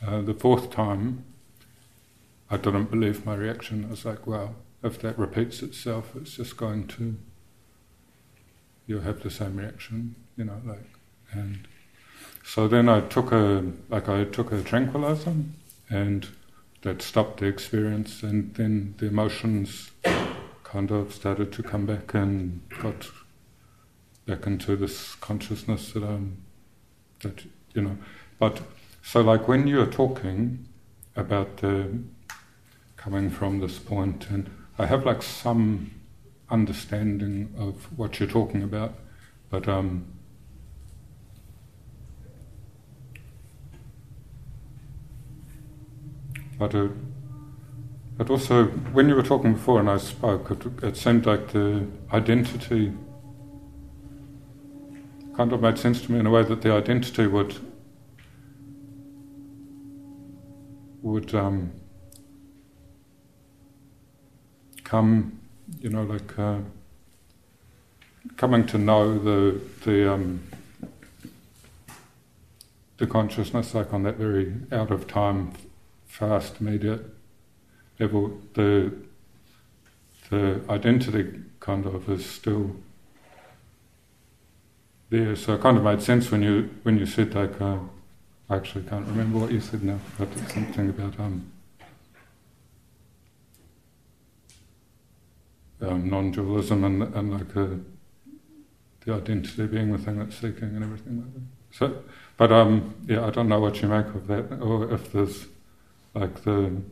Uh, 0.07 0.21
the 0.21 0.35
fourth 0.35 0.71
time, 0.71 1.25
I 2.51 2.59
didn't 2.59 2.91
believe 2.91 3.25
my 3.25 3.35
reaction. 3.35 3.87
I 3.87 3.91
was 3.91 4.05
like, 4.05 4.27
wow 4.27 4.55
if 4.85 5.01
that 5.01 5.19
repeats 5.19 5.63
itself, 5.63 6.13
it's 6.15 6.37
just 6.37 6.57
going 6.57 6.87
to 6.89 7.17
you'll 8.87 9.01
have 9.01 9.23
the 9.23 9.31
same 9.31 9.57
reaction, 9.57 10.15
you 10.37 10.45
know, 10.45 10.61
like 10.65 10.91
and 11.33 11.67
so 12.45 12.69
then 12.69 12.89
I 12.89 13.01
took 13.01 13.33
a 13.33 13.65
like 13.89 14.09
I 14.09 14.25
took 14.25 14.53
a 14.53 14.63
tranquilizer 14.63 15.35
and 15.89 16.29
that 16.83 17.01
stopped 17.01 17.41
the 17.41 17.47
experience 17.47 18.23
and 18.23 18.55
then 18.55 18.95
the 18.99 19.07
emotions 19.07 19.91
kind 20.63 20.91
of 20.91 21.15
started 21.15 21.51
to 21.53 21.63
come 21.63 21.87
back 21.87 22.13
and 22.13 22.61
got 22.83 23.09
back 24.27 24.47
into 24.47 24.77
this 24.77 25.15
consciousness 25.15 25.93
that 25.93 26.03
I'm 26.03 26.37
that 27.21 27.45
you 27.73 27.83
know. 27.83 27.97
But 28.39 28.61
so 29.03 29.23
like 29.23 29.49
when 29.49 29.67
you're 29.67 29.87
talking 29.87 30.69
about 31.17 31.59
the 31.59 32.01
coming 32.97 33.31
from 33.31 33.61
this 33.61 33.79
point 33.79 34.29
and 34.29 34.51
I 34.79 34.87
have 34.87 35.07
like 35.07 35.23
some 35.23 35.93
understanding 36.51 37.55
of 37.57 37.87
what 37.97 38.19
you're 38.19 38.29
talking 38.29 38.63
about, 38.63 38.95
but 39.49 39.69
um, 39.69 40.05
but 46.59 46.75
it, 46.75 46.91
but 48.17 48.31
also 48.31 48.65
when 48.65 49.09
you 49.09 49.15
were 49.15 49.23
talking 49.23 49.55
before 49.55 49.79
and 49.79 49.89
I 49.89 49.99
spoke, 49.99 50.51
it, 50.51 50.85
it 50.85 50.97
seemed 50.97 51.27
like 51.27 51.53
the 51.53 51.87
identity 52.13 52.93
kind 55.37 55.53
of 55.53 55.61
made 55.61 55.79
sense 55.79 56.03
to 56.03 56.13
me 56.13 56.19
in 56.19 56.27
a 56.27 56.31
way 56.31 56.43
that 56.43 56.63
the 56.63 56.73
identity 56.73 57.27
would 57.27 57.57
would 61.03 61.35
um, 61.35 61.73
come, 64.85 65.41
you 65.81 65.91
know, 65.91 66.05
like 66.05 66.39
uh, 66.39 66.59
coming 68.37 68.67
to 68.67 68.79
know 68.79 69.19
the 69.19 69.61
the 69.85 70.13
um, 70.13 70.43
the 72.99 73.07
consciousness, 73.07 73.75
like 73.75 73.93
on 73.93 74.03
that 74.05 74.17
very 74.17 74.55
out 74.71 74.91
of 74.91 75.09
time, 75.09 75.53
fast, 76.07 76.61
immediate 76.61 77.05
level. 77.99 78.39
The 78.55 78.93
the 80.31 80.61
identity 80.69 81.41
kind 81.61 81.87
of 81.87 82.09
is 82.09 82.25
still 82.25 82.77
there. 85.11 85.37
So 85.37 85.55
it 85.55 85.61
kind 85.61 85.77
of 85.77 85.85
made 85.85 86.03
sense 86.03 86.31
when 86.31 86.43
you 86.43 86.71
when 86.83 86.99
you 86.99 87.07
said 87.07 87.35
like 87.35 87.61
uh, 87.61 87.79
I 88.49 88.57
actually 88.57 88.85
can't 88.85 89.07
remember 89.07 89.39
what 89.39 89.51
you 89.51 89.61
said 89.61 89.83
now, 89.83 89.99
but 90.19 90.29
something 90.51 90.91
about 90.91 91.19
um, 91.19 91.51
um, 95.89 96.09
non-dualism 96.11 96.85
and 96.85 97.03
and 97.15 97.33
like 97.33 97.57
uh, 97.57 97.67
the 99.05 99.15
identity 99.15 99.67
being 99.67 99.93
the 99.93 99.99
thing 99.99 100.19
that's 100.19 100.37
seeking 100.37 100.71
and 100.77 100.83
everything 100.83 101.19
like 101.19 101.33
that. 101.35 101.43
So, 101.71 102.03
but 102.37 102.53
um, 102.53 102.95
yeah, 103.07 103.27
I 103.27 103.31
don't 103.31 103.49
know 103.49 103.61
what 103.61 103.81
you 103.83 103.89
make 103.89 104.07
of 104.07 104.27
that, 104.29 104.61
or 104.61 104.91
if 104.93 105.13
there's 105.13 105.47
like 106.15 106.43
the 106.45 106.83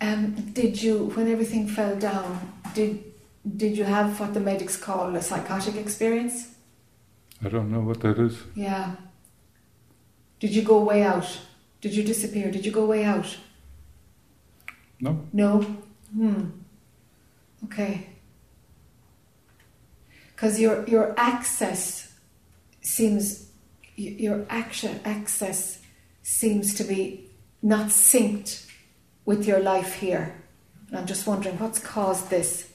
Um, 0.00 0.52
did 0.52 0.80
you, 0.80 1.06
when 1.14 1.26
everything 1.28 1.66
fell 1.66 1.96
down, 1.96 2.52
did 2.74 3.02
did 3.56 3.76
you 3.76 3.84
have 3.84 4.20
what 4.20 4.34
the 4.34 4.40
medics 4.40 4.76
call 4.76 5.16
a 5.16 5.22
psychotic 5.22 5.76
experience? 5.76 6.54
I 7.44 7.48
don't 7.48 7.70
know 7.70 7.80
what 7.80 8.00
that 8.00 8.18
is. 8.18 8.36
Yeah. 8.54 8.96
Did 10.40 10.54
you 10.54 10.62
go 10.62 10.82
way 10.82 11.02
out? 11.02 11.40
Did 11.80 11.94
you 11.94 12.04
disappear? 12.04 12.50
Did 12.50 12.64
you 12.66 12.72
go 12.72 12.84
way 12.84 13.04
out? 13.04 13.36
No. 15.00 15.26
No. 15.32 15.62
Hmm. 16.12 16.44
Okay. 17.64 18.06
Because 20.34 20.60
your 20.60 20.88
your 20.88 21.14
access 21.16 22.14
seems 22.80 23.48
your 23.96 24.46
action 24.48 25.00
access 25.04 25.80
seems 26.22 26.74
to 26.74 26.84
be 26.84 27.28
not 27.62 27.86
synced 27.86 28.66
with 29.24 29.46
your 29.46 29.60
life 29.60 29.94
here. 29.94 30.34
And 30.88 30.98
I'm 30.98 31.06
just 31.06 31.26
wondering 31.26 31.58
what's 31.58 31.78
caused 31.78 32.30
this. 32.30 32.70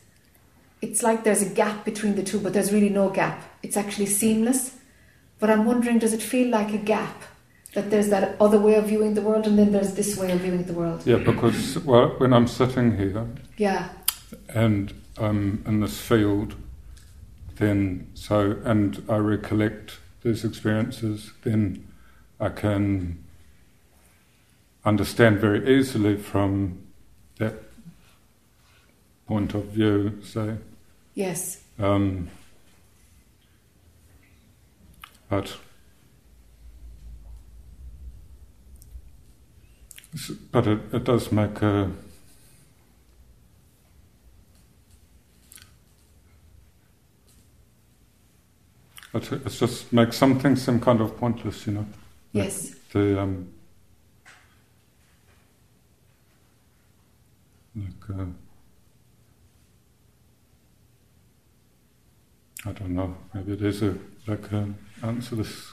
It's 0.81 1.01
like 1.01 1.23
there's 1.23 1.41
a 1.41 1.49
gap 1.49 1.85
between 1.85 2.15
the 2.15 2.23
two, 2.23 2.39
but 2.39 2.53
there's 2.53 2.73
really 2.73 2.89
no 2.89 3.09
gap. 3.09 3.41
It's 3.63 3.77
actually 3.77 4.07
seamless. 4.07 4.75
But 5.39 5.49
I'm 5.49 5.65
wondering, 5.65 5.99
does 5.99 6.13
it 6.13 6.21
feel 6.21 6.49
like 6.49 6.73
a 6.73 6.77
gap? 6.77 7.23
That 7.73 7.89
there's 7.89 8.09
that 8.09 8.35
other 8.39 8.59
way 8.59 8.75
of 8.75 8.85
viewing 8.85 9.15
the 9.15 9.21
world, 9.21 9.47
and 9.47 9.57
then 9.57 9.71
there's 9.71 9.95
this 9.95 10.15
way 10.15 10.31
of 10.31 10.41
viewing 10.41 10.63
the 10.63 10.73
world. 10.73 11.07
Yeah, 11.07 11.17
because 11.17 11.79
well, 11.79 12.09
when 12.19 12.31
I'm 12.31 12.47
sitting 12.47 12.95
here 12.95 13.27
Yeah. 13.57 13.89
And 14.49 14.93
I'm 15.17 15.63
in 15.65 15.81
this 15.81 15.99
field, 15.99 16.55
then 17.55 18.07
so 18.13 18.57
and 18.63 19.03
I 19.09 19.17
recollect 19.17 19.97
those 20.21 20.45
experiences, 20.45 21.31
then 21.43 21.87
I 22.39 22.49
can 22.49 23.23
understand 24.85 25.39
very 25.39 25.77
easily 25.79 26.17
from 26.17 26.79
that 27.37 27.55
point 29.27 29.53
of 29.53 29.65
view, 29.65 30.19
say. 30.23 30.57
Yes. 31.15 31.63
Um, 31.79 32.29
but 35.29 35.57
but 40.51 40.67
it, 40.67 40.79
it 40.93 41.03
does 41.03 41.31
make 41.31 41.61
a 41.61 41.91
it, 49.13 49.31
it 49.31 49.49
just 49.49 49.93
makes 49.93 50.17
something 50.17 50.55
seem 50.55 50.79
kind 50.79 51.01
of 51.01 51.17
pointless, 51.17 51.67
you 51.67 51.73
know. 51.73 51.85
Like 52.33 52.45
Yes. 52.45 52.75
The 52.91 53.21
um, 53.21 53.47
like 57.75 58.09
uh, 58.19 58.25
I 62.65 62.71
don't 62.71 62.95
know. 62.95 63.15
Maybe 63.33 63.55
there's 63.55 63.81
a 63.83 63.97
like 64.27 64.51
an 64.51 64.77
answer 65.01 65.35
this 65.35 65.71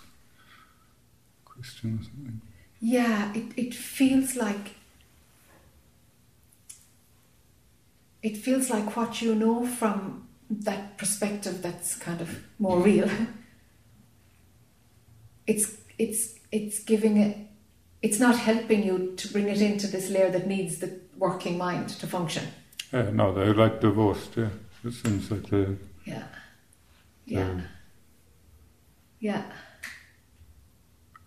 question 1.45 1.99
or 2.01 2.05
something. 2.05 2.41
Yeah, 2.81 3.33
it, 3.35 3.53
it 3.57 3.75
feels 3.75 4.37
like 4.37 4.77
it 8.23 8.37
feels 8.37 8.71
like 8.71 8.97
what 8.97 9.23
you 9.23 9.35
know 9.35 9.67
from 9.67 10.27
that 10.51 10.99
perspective 10.99 11.63
that's 11.63 11.95
kind 11.97 12.21
of 12.21 12.41
more 12.59 12.81
real. 12.81 13.09
It's 15.47 15.77
it's 15.99 16.35
it's 16.53 16.81
giving 16.85 17.17
it 17.17 17.37
it's 18.03 18.19
not 18.19 18.37
helping 18.37 18.83
you 18.83 19.15
to 19.17 19.33
bring 19.33 19.49
it 19.49 19.61
into 19.61 19.87
this 19.87 20.09
layer 20.11 20.31
that 20.31 20.47
needs 20.47 20.79
the 20.79 21.01
working 21.17 21.59
mind 21.59 21.89
to 21.91 22.07
function. 22.07 22.49
Yeah, 22.93 23.11
no, 23.11 23.33
they're 23.35 23.55
like 23.55 23.81
divorced. 23.81 24.37
Yeah, 24.37 24.49
it 24.85 24.93
seems 24.93 25.31
like 25.31 25.47
they're. 25.51 25.77
Yeah. 26.05 26.25
Yeah. 27.27 27.45
they're- 27.45 27.69
Yeah. 29.21 29.43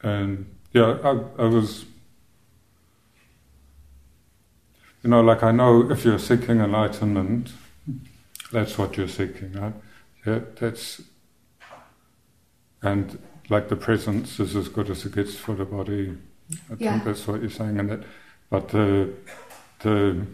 And 0.02 0.48
yeah, 0.74 0.98
I, 1.04 1.44
I 1.44 1.46
was, 1.48 1.86
you 5.04 5.10
know, 5.10 5.22
like 5.22 5.44
I 5.44 5.52
know 5.52 5.90
if 5.92 6.04
you're 6.04 6.20
seeking 6.20 6.60
enlightenment, 6.60 7.54
that's 8.54 8.78
what 8.78 8.96
you're 8.96 9.08
seeking, 9.08 9.52
right? 9.54 9.74
Yeah, 10.26 10.40
that's, 10.56 11.02
and 12.82 13.20
like 13.50 13.68
the 13.68 13.76
presence 13.76 14.40
is 14.40 14.56
as 14.56 14.70
good 14.70 14.90
as 14.90 15.06
it 15.06 15.16
gets 15.16 15.36
for 15.36 15.56
the 15.56 15.66
body. 15.66 16.18
I 16.70 16.76
Yeah. 16.80 16.92
think 16.94 17.04
that's 17.04 17.28
what 17.28 17.42
you're 17.42 17.50
saying, 17.50 17.80
and 17.80 17.90
that, 17.90 18.04
but 18.50 18.70
the, 18.70 19.14
the, 19.80 20.26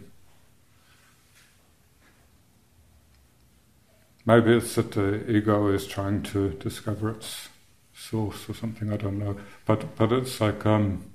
maybe 4.25 4.55
it's 4.57 4.75
that 4.75 4.91
the 4.91 5.29
ego 5.31 5.67
is 5.69 5.87
trying 5.87 6.21
to 6.23 6.49
discover 6.49 7.09
its 7.11 7.49
source 7.93 8.49
or 8.49 8.53
something. 8.53 8.91
I 8.91 8.97
don't 8.97 9.17
know, 9.19 9.37
but 9.65 9.95
but 9.95 10.11
it's 10.11 10.39
like 10.41 10.65
um, 10.65 11.05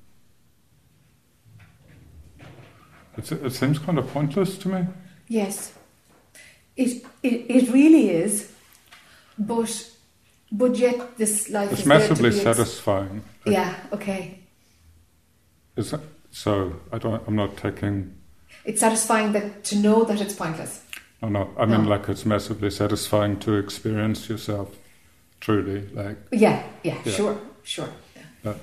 it's, 3.16 3.30
it 3.32 3.50
seems 3.52 3.78
kind 3.78 3.98
of 3.98 4.08
pointless 4.08 4.58
to 4.58 4.68
me. 4.68 4.86
Yes, 5.28 5.72
it, 6.76 7.04
it 7.22 7.46
it 7.48 7.72
really 7.72 8.10
is, 8.10 8.50
but 9.38 9.90
but 10.52 10.76
yet 10.76 11.16
this 11.16 11.48
life 11.50 11.70
It's 11.72 11.80
is 11.80 11.86
massively 11.86 12.32
satisfying. 12.32 13.22
Like, 13.44 13.54
Yeah. 13.54 13.74
Okay. 13.92 14.38
Is 15.76 15.92
it, 15.92 16.00
so 16.30 16.80
I 16.92 16.98
don't. 16.98 17.22
I'm 17.26 17.36
not 17.36 17.56
taking. 17.56 18.14
It's 18.64 18.80
satisfying 18.80 19.32
that 19.32 19.64
to 19.64 19.76
know 19.76 20.04
that 20.04 20.20
it's 20.20 20.34
pointless. 20.34 20.82
No, 21.22 21.28
no. 21.28 21.50
I 21.58 21.66
mean, 21.66 21.82
No. 21.84 21.88
like 21.90 22.08
it's 22.08 22.24
massively 22.24 22.70
satisfying 22.70 23.38
to 23.40 23.54
experience 23.58 24.28
yourself 24.28 24.68
truly. 25.40 25.88
Like 25.92 26.16
Yeah. 26.32 26.62
Yeah. 26.82 26.98
Yeah. 27.04 27.12
Sure. 27.12 27.38
Sure. 27.62 27.88
Yeah. 28.44 28.50
uh, 28.50 28.54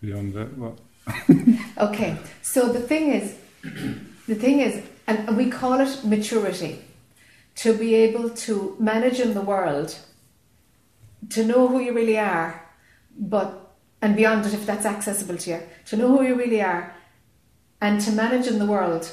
beyond 0.00 0.34
that, 0.34 0.56
what? 0.58 0.78
Okay. 1.78 2.16
So 2.42 2.72
the 2.72 2.80
thing 2.80 3.10
is, 3.12 3.34
the 4.28 4.34
thing 4.34 4.60
is, 4.60 4.82
and 5.06 5.36
we 5.36 5.50
call 5.50 5.80
it 5.80 6.04
maturity, 6.04 6.84
to 7.56 7.76
be 7.76 7.94
able 7.94 8.30
to 8.30 8.76
manage 8.78 9.20
in 9.20 9.34
the 9.34 9.40
world, 9.40 9.96
to 11.30 11.44
know 11.44 11.68
who 11.68 11.80
you 11.80 11.92
really 11.92 12.18
are, 12.18 12.62
but 13.18 13.60
and 14.02 14.16
beyond 14.16 14.44
it, 14.44 14.52
if 14.52 14.66
that's 14.66 14.84
accessible 14.84 15.38
to 15.38 15.50
you, 15.50 15.60
to 15.86 15.96
know 15.96 16.08
who 16.08 16.22
you 16.24 16.34
really 16.34 16.60
are, 16.60 16.94
and 17.80 18.02
to 18.02 18.12
manage 18.12 18.46
in 18.46 18.58
the 18.58 18.66
world, 18.66 19.10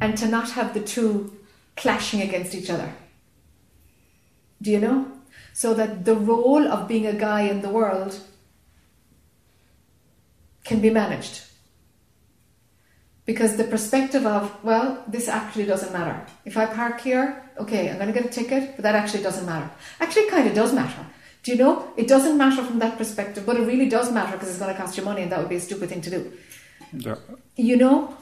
and 0.00 0.18
to 0.18 0.26
not 0.26 0.50
have 0.50 0.74
the 0.74 0.80
two 0.80 1.36
clashing 1.76 2.22
against 2.22 2.52
each 2.52 2.68
other. 2.68 2.92
Do 4.60 4.72
you 4.72 4.80
know? 4.80 5.06
So 5.52 5.72
that 5.74 6.04
the 6.04 6.16
role 6.16 6.66
of 6.66 6.88
being 6.88 7.06
a 7.06 7.12
guy 7.12 7.42
in 7.42 7.62
the 7.62 7.68
world 7.68 8.18
can 10.64 10.80
be 10.80 10.90
managed. 10.90 11.42
Because 13.28 13.58
the 13.58 13.64
perspective 13.64 14.24
of, 14.24 14.42
well, 14.64 15.04
this 15.06 15.28
actually 15.28 15.66
doesn't 15.66 15.92
matter. 15.92 16.18
If 16.46 16.56
I 16.56 16.64
park 16.64 17.02
here, 17.02 17.42
okay, 17.58 17.90
I'm 17.90 17.98
going 17.98 18.10
to 18.10 18.18
get 18.18 18.24
a 18.24 18.30
ticket, 18.30 18.74
but 18.74 18.84
that 18.84 18.94
actually 18.94 19.22
doesn't 19.22 19.44
matter. 19.44 19.68
Actually, 20.00 20.22
it 20.22 20.30
kind 20.30 20.48
of 20.48 20.54
does 20.54 20.72
matter. 20.72 21.04
Do 21.42 21.52
you 21.52 21.58
know? 21.58 21.92
It 21.98 22.08
doesn't 22.08 22.38
matter 22.38 22.64
from 22.64 22.78
that 22.78 22.96
perspective, 22.96 23.44
but 23.44 23.56
it 23.58 23.66
really 23.66 23.86
does 23.86 24.10
matter 24.10 24.32
because 24.32 24.48
it's 24.48 24.58
going 24.58 24.74
to 24.74 24.80
cost 24.80 24.96
you 24.96 25.04
money 25.04 25.20
and 25.20 25.30
that 25.30 25.40
would 25.40 25.50
be 25.50 25.56
a 25.56 25.60
stupid 25.60 25.90
thing 25.90 26.00
to 26.00 26.10
do. 26.10 26.32
Yeah. 26.94 27.16
You 27.54 27.76
know? 27.76 28.16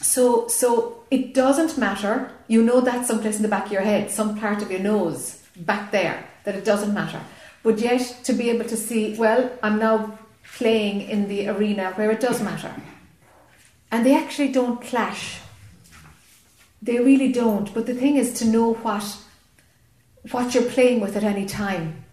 So, 0.00 0.48
so 0.48 1.04
it 1.10 1.34
doesn't 1.34 1.76
matter. 1.76 2.32
You 2.48 2.62
know 2.62 2.80
that 2.80 3.04
someplace 3.04 3.36
in 3.36 3.42
the 3.42 3.48
back 3.48 3.66
of 3.66 3.72
your 3.72 3.82
head, 3.82 4.10
some 4.10 4.38
part 4.38 4.62
of 4.62 4.70
your 4.70 4.80
nose 4.80 5.42
back 5.54 5.90
there, 5.90 6.26
that 6.44 6.54
it 6.54 6.64
doesn't 6.64 6.94
matter. 6.94 7.20
But 7.62 7.78
yet, 7.78 8.00
to 8.24 8.32
be 8.32 8.48
able 8.48 8.64
to 8.64 8.76
see, 8.78 9.18
well, 9.18 9.50
I'm 9.62 9.78
now 9.78 10.18
playing 10.56 11.02
in 11.02 11.28
the 11.28 11.48
arena 11.48 11.92
where 11.96 12.10
it 12.10 12.20
does 12.20 12.40
matter. 12.40 12.72
And 13.90 14.06
they 14.06 14.14
actually 14.16 14.52
don't 14.52 14.80
clash. 14.80 15.40
They 16.82 16.98
really 16.98 17.32
don't. 17.32 17.72
But 17.74 17.86
the 17.86 17.94
thing 17.94 18.16
is 18.16 18.32
to 18.34 18.46
know 18.46 18.74
what 18.74 19.16
what 20.32 20.54
you're 20.54 20.70
playing 20.70 21.00
with 21.00 21.16
at 21.16 21.24
any 21.24 21.46
time. 21.46 22.04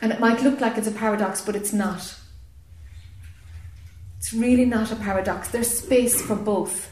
And 0.00 0.12
it 0.12 0.20
might 0.20 0.42
look 0.42 0.60
like 0.60 0.76
it's 0.78 0.86
a 0.86 0.92
paradox, 0.92 1.40
but 1.40 1.56
it's 1.56 1.72
not. 1.72 2.14
It's 4.18 4.32
really 4.32 4.64
not 4.64 4.92
a 4.92 4.96
paradox. 4.96 5.48
There's 5.48 5.70
space 5.70 6.20
for 6.20 6.36
both. 6.36 6.90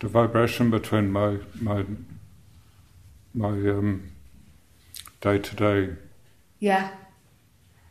the 0.00 0.08
vibration 0.08 0.70
between 0.70 1.10
my 1.10 1.38
my 1.60 1.84
my 3.34 3.48
um, 3.48 4.10
day-to-day 5.20 5.94
Yeah. 6.58 6.90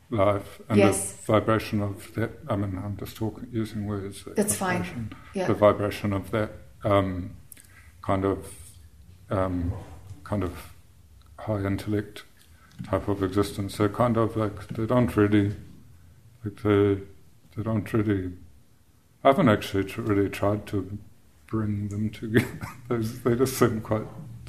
Life 0.10 0.62
and 0.70 0.78
Yes. 0.78 1.14
the 1.14 1.34
vibration 1.34 1.82
of 1.82 2.14
that. 2.16 2.32
I 2.48 2.56
mean, 2.56 2.80
I'm 2.84 2.98
just 2.98 3.16
talking 3.18 3.48
using 3.52 3.86
words. 3.86 4.24
that 4.24 4.36
That's 4.36 4.56
fine. 4.56 5.12
Yeah. 5.34 5.48
The 5.48 5.54
vibration 5.54 6.14
of 6.14 6.32
that 6.32 6.52
um, 6.84 7.32
kind 8.02 8.26
of 8.26 8.54
um, 9.30 9.74
kind 10.24 10.44
of 10.44 10.74
high 11.40 11.64
intellect 11.66 12.24
type 12.90 13.08
of 13.08 13.24
existence. 13.24 13.78
They're 13.78 13.90
kind 13.90 14.18
of 14.18 14.36
like 14.36 14.68
they 14.68 14.86
don't 14.86 15.16
really 15.18 15.56
like 16.44 16.62
they 16.64 17.00
they 17.56 17.64
don't 17.64 17.92
really. 17.94 18.34
I 19.24 19.30
haven't 19.30 19.50
actually 19.50 19.86
tr- 19.86 20.02
really 20.02 20.30
tried 20.30 20.68
to 20.68 20.98
bring 21.48 21.88
them 21.90 22.10
together. 22.12 22.48
they 22.90 23.36
just 23.36 23.58
seem 23.58 23.82
quite 23.82 24.04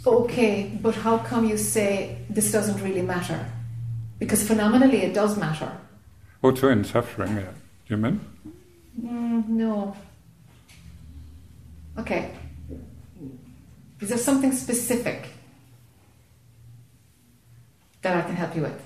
Okay, 0.07 0.79
but 0.83 0.95
how 0.95 1.19
come 1.19 1.49
you 1.49 1.57
say 1.57 2.19
this 2.29 2.53
doesn't 2.53 2.81
really 2.83 3.03
matter? 3.03 3.51
Because 4.19 4.47
phenomenally 4.47 5.03
it 5.03 5.15
does 5.15 5.39
matter. 5.39 5.77
Or 6.43 6.53
to 6.53 6.69
end 6.69 6.87
suffering, 6.87 7.37
yeah. 7.37 7.53
Do 7.87 7.95
you 7.95 7.97
mean? 7.97 8.21
Mm, 9.01 9.49
no. 9.49 9.97
Okay. 11.99 12.33
Is 14.01 14.09
there 14.11 14.19
something 14.19 14.53
specific 14.53 15.29
that 18.03 18.17
I 18.17 18.23
can 18.23 18.37
help 18.37 18.55
you 18.55 18.63
with? 18.63 18.86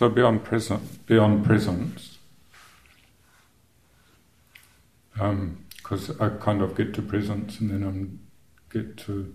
So 0.00 0.08
beyond 0.08 0.44
present, 0.44 1.04
beyond 1.04 1.44
presence, 1.44 2.16
because 5.12 6.08
um, 6.10 6.16
I 6.18 6.30
kind 6.42 6.62
of 6.62 6.74
get 6.74 6.94
to 6.94 7.02
presence 7.02 7.60
and 7.60 7.70
then 7.70 7.82
I'm 7.82 8.18
get 8.72 8.96
to 9.04 9.34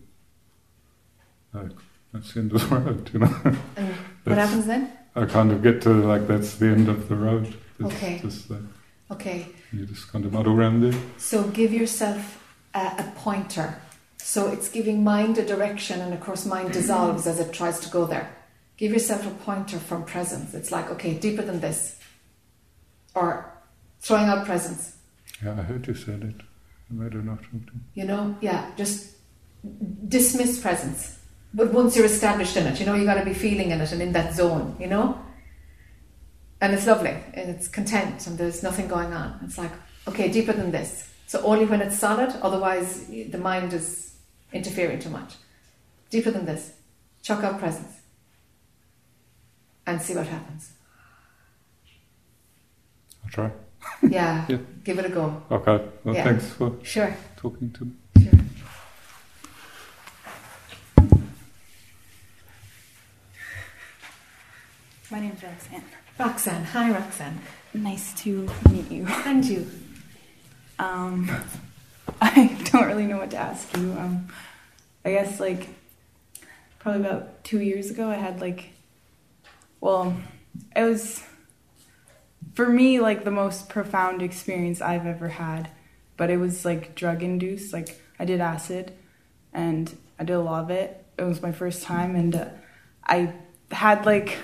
like 1.53 1.69
that's 2.11 2.33
the 2.33 2.39
end 2.39 2.51
of 2.53 2.67
the 2.67 2.75
road, 2.79 3.11
you 3.13 3.19
know. 3.19 3.35
And 3.75 3.95
what 4.23 4.39
happens 4.39 4.65
then? 4.65 4.91
I 5.15 5.25
kind 5.25 5.51
of 5.51 5.61
get 5.61 5.83
to 5.83 5.89
like 5.93 6.25
that's 6.25 6.55
the 6.55 6.69
end 6.69 6.89
of 6.89 7.09
the 7.09 7.15
road. 7.15 7.53
It's 7.79 7.93
Okay. 7.93 8.17
Just 8.23 8.49
like, 8.49 8.61
Okay, 9.11 9.45
you 9.71 9.85
just 9.85 10.11
kind 10.11 10.25
of 10.25 10.33
muddle 10.33 10.59
around 10.59 10.81
there. 10.81 10.99
so 11.17 11.43
give 11.49 11.73
yourself 11.73 12.43
a, 12.73 12.79
a 12.79 13.13
pointer. 13.17 13.79
So 14.17 14.47
it's 14.47 14.67
giving 14.67 15.03
mind 15.03 15.37
a 15.37 15.45
direction, 15.45 16.01
and 16.01 16.11
of 16.11 16.21
course, 16.21 16.43
mind 16.43 16.71
dissolves 16.71 17.27
as 17.27 17.39
it 17.39 17.53
tries 17.53 17.79
to 17.81 17.89
go 17.91 18.07
there. 18.07 18.35
Give 18.77 18.91
yourself 18.91 19.25
a 19.25 19.31
pointer 19.31 19.79
from 19.79 20.03
presence. 20.03 20.53
It's 20.53 20.71
like, 20.71 20.89
okay, 20.91 21.13
deeper 21.13 21.41
than 21.41 21.61
this. 21.61 21.97
Or 23.13 23.53
throwing 23.99 24.25
out 24.25 24.45
presence. 24.45 24.97
Yeah, 25.43 25.53
I 25.53 25.61
heard 25.61 25.87
you 25.87 25.95
said 25.95 26.23
it. 26.23 26.41
I 26.89 26.93
made 26.93 27.13
a 27.13 27.23
note 27.23 27.39
of 27.39 27.55
it. 27.55 27.69
You 27.93 28.05
know, 28.05 28.35
yeah, 28.41 28.71
just 28.75 29.15
dismiss 30.07 30.59
presence. 30.59 31.19
But 31.53 31.71
once 31.71 31.95
you're 31.95 32.05
established 32.05 32.57
in 32.57 32.67
it, 32.67 32.79
you 32.79 32.85
know, 32.85 32.95
you 32.95 33.05
got 33.05 33.15
to 33.15 33.25
be 33.25 33.33
feeling 33.33 33.71
in 33.71 33.79
it 33.79 33.91
and 33.93 34.01
in 34.01 34.11
that 34.11 34.35
zone, 34.35 34.75
you 34.77 34.87
know? 34.87 35.19
And 36.59 36.73
it's 36.73 36.85
lovely 36.85 37.17
and 37.33 37.49
it's 37.49 37.69
content 37.69 38.27
and 38.27 38.37
there's 38.37 38.61
nothing 38.61 38.87
going 38.87 39.13
on. 39.13 39.39
It's 39.43 39.57
like, 39.57 39.71
okay, 40.07 40.29
deeper 40.29 40.51
than 40.51 40.71
this. 40.71 41.09
So 41.27 41.41
only 41.43 41.65
when 41.65 41.81
it's 41.81 41.97
solid, 41.97 42.29
otherwise 42.41 43.07
the 43.07 43.37
mind 43.37 43.73
is 43.73 44.15
interfering 44.51 44.99
too 44.99 45.09
much. 45.09 45.35
Deeper 46.09 46.31
than 46.31 46.45
this. 46.45 46.73
Chuck 47.23 47.43
out 47.43 47.57
presence 47.59 48.01
and 49.87 50.01
see 50.01 50.15
what 50.15 50.27
happens. 50.27 50.71
I'll 53.23 53.29
try. 53.31 53.51
Yeah, 54.01 54.45
Yeah. 54.49 54.57
give 54.83 54.99
it 54.99 55.05
a 55.05 55.09
go. 55.09 55.41
Okay. 55.51 55.85
Well, 56.03 56.15
Yeah. 56.15 56.23
thanks 56.23 56.49
for 56.49 56.73
Sure. 56.83 57.15
talking 57.37 57.71
to 57.73 57.85
me. 57.85 57.91
Sure. 58.23 58.39
My 65.11 65.19
name's 65.19 65.41
Roxanne. 65.43 65.83
Roxanne. 66.19 66.63
Hi, 66.65 66.91
Roxanne. 66.91 67.39
Nice 67.73 68.13
to 68.23 68.49
meet 68.71 68.89
you. 68.91 69.05
And 69.25 69.45
you. 69.45 69.67
Um, 70.79 71.29
I 72.21 72.57
don't 72.71 72.85
really 72.87 73.05
know 73.05 73.17
what 73.17 73.31
to 73.31 73.37
ask 73.37 73.75
you. 73.77 73.91
Um, 73.93 74.27
I 75.03 75.11
guess 75.11 75.39
like 75.39 75.67
probably 76.79 77.01
about 77.01 77.43
two 77.43 77.59
years 77.61 77.91
ago, 77.91 78.09
I 78.09 78.15
had 78.15 78.41
like, 78.41 78.69
well, 79.81 80.17
it 80.75 80.83
was 80.83 81.23
for 82.53 82.67
me 82.67 82.99
like 82.99 83.23
the 83.23 83.31
most 83.31 83.69
profound 83.69 84.21
experience 84.21 84.81
I've 84.81 85.05
ever 85.05 85.27
had, 85.27 85.69
but 86.17 86.29
it 86.29 86.37
was 86.37 86.65
like 86.65 86.95
drug 86.95 87.21
induced. 87.21 87.73
Like 87.73 88.01
I 88.17 88.25
did 88.25 88.41
acid, 88.41 88.93
and 89.53 89.95
I 90.17 90.23
did 90.23 90.33
a 90.33 90.39
lot 90.39 90.63
of 90.63 90.69
it. 90.71 91.05
It 91.17 91.23
was 91.23 91.41
my 91.41 91.51
first 91.51 91.83
time, 91.83 92.15
and 92.15 92.35
uh, 92.35 92.49
I 93.05 93.33
had 93.71 94.05
like 94.05 94.37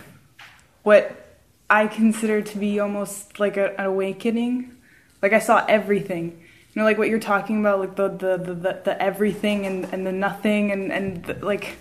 what 0.84 1.40
I 1.70 1.88
consider 1.88 2.42
to 2.42 2.58
be 2.58 2.80
almost 2.80 3.40
like 3.40 3.58
a, 3.58 3.80
an 3.80 3.86
awakening. 3.86 4.76
Like 5.22 5.34
I 5.34 5.40
saw 5.40 5.66
everything. 5.68 6.44
You 6.74 6.82
know, 6.82 6.84
like 6.86 6.98
what 6.98 7.10
you're 7.10 7.20
talking 7.20 7.60
about, 7.60 7.80
like 7.80 7.96
the 7.96 8.10
the 8.10 8.38
the, 8.38 8.54
the, 8.54 8.82
the 8.86 9.02
everything 9.02 9.66
and, 9.66 9.86
and 9.94 10.06
the 10.06 10.12
nothing 10.12 10.72
and 10.72 10.92
and 10.92 11.24
the, 11.24 11.46
like 11.46 11.78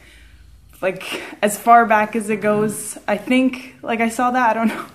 like 0.83 1.23
as 1.43 1.59
far 1.59 1.87
back 1.87 2.17
as 2.17 2.31
it 2.31 2.41
goes. 2.41 2.99
I 3.07 3.17
think 3.17 3.77
like 3.83 4.01
I 4.01 4.09
saw 4.09 4.31
that. 4.31 4.51
I 4.51 4.55
don't 4.55 4.69
know. 4.69 4.87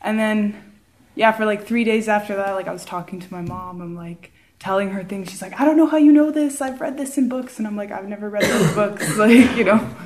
And 0.00 0.18
then 0.18 0.62
yeah, 1.16 1.32
for 1.32 1.44
like 1.46 1.66
three 1.66 1.82
days 1.84 2.08
after 2.08 2.36
that, 2.36 2.52
like 2.52 2.68
I 2.68 2.72
was 2.72 2.84
talking 2.84 3.20
to 3.20 3.32
my 3.32 3.40
mom. 3.40 3.80
I'm 3.80 3.96
like 3.96 4.32
telling 4.58 4.90
her 4.90 5.02
things. 5.02 5.30
She's 5.30 5.42
like, 5.42 5.58
I 5.58 5.64
don't 5.64 5.76
know 5.76 5.86
how 5.86 5.96
you 5.96 6.12
know 6.12 6.30
this. 6.30 6.60
I've 6.60 6.80
read 6.80 6.96
this 6.96 7.18
in 7.18 7.28
books, 7.28 7.58
and 7.58 7.66
I'm 7.66 7.76
like, 7.76 7.90
I've 7.90 8.08
never 8.08 8.28
read 8.28 8.44
those 8.44 8.74
books. 8.74 9.16
Like 9.16 9.56
you 9.56 9.64
know, 9.64 9.96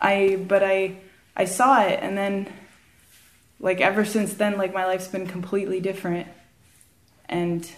I 0.00 0.44
but 0.46 0.62
I 0.62 0.98
I 1.36 1.44
saw 1.44 1.82
it, 1.82 2.00
and 2.02 2.18
then 2.18 2.52
like 3.60 3.80
ever 3.80 4.04
since 4.04 4.34
then, 4.34 4.58
like 4.58 4.74
my 4.74 4.84
life's 4.84 5.08
been 5.08 5.26
completely 5.26 5.80
different, 5.80 6.26
and 7.28 7.70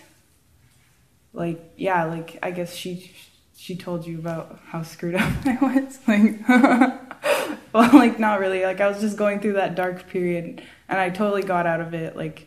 like 1.33 1.61
yeah, 1.77 2.05
like 2.05 2.39
I 2.43 2.51
guess 2.51 2.75
she 2.75 3.13
she 3.61 3.77
told 3.77 4.07
you 4.07 4.19
about 4.19 4.59
how 4.65 4.83
screwed 4.83 5.15
up 5.17 5.31
I 5.45 5.59
was. 5.61 5.99
Like, 6.09 6.49
well, 7.75 7.93
like 7.93 8.19
not 8.19 8.41
really. 8.41 8.63
Like 8.63 8.81
I 8.81 8.89
was 8.89 9.03
just 9.03 9.19
going 9.19 9.41
through 9.41 9.53
that 9.53 9.75
dark 9.75 10.09
period, 10.09 10.63
and 10.89 10.99
I 10.99 11.11
totally 11.11 11.43
got 11.43 11.67
out 11.67 11.83
of 11.83 11.93
it. 11.93 12.17
Like, 12.17 12.47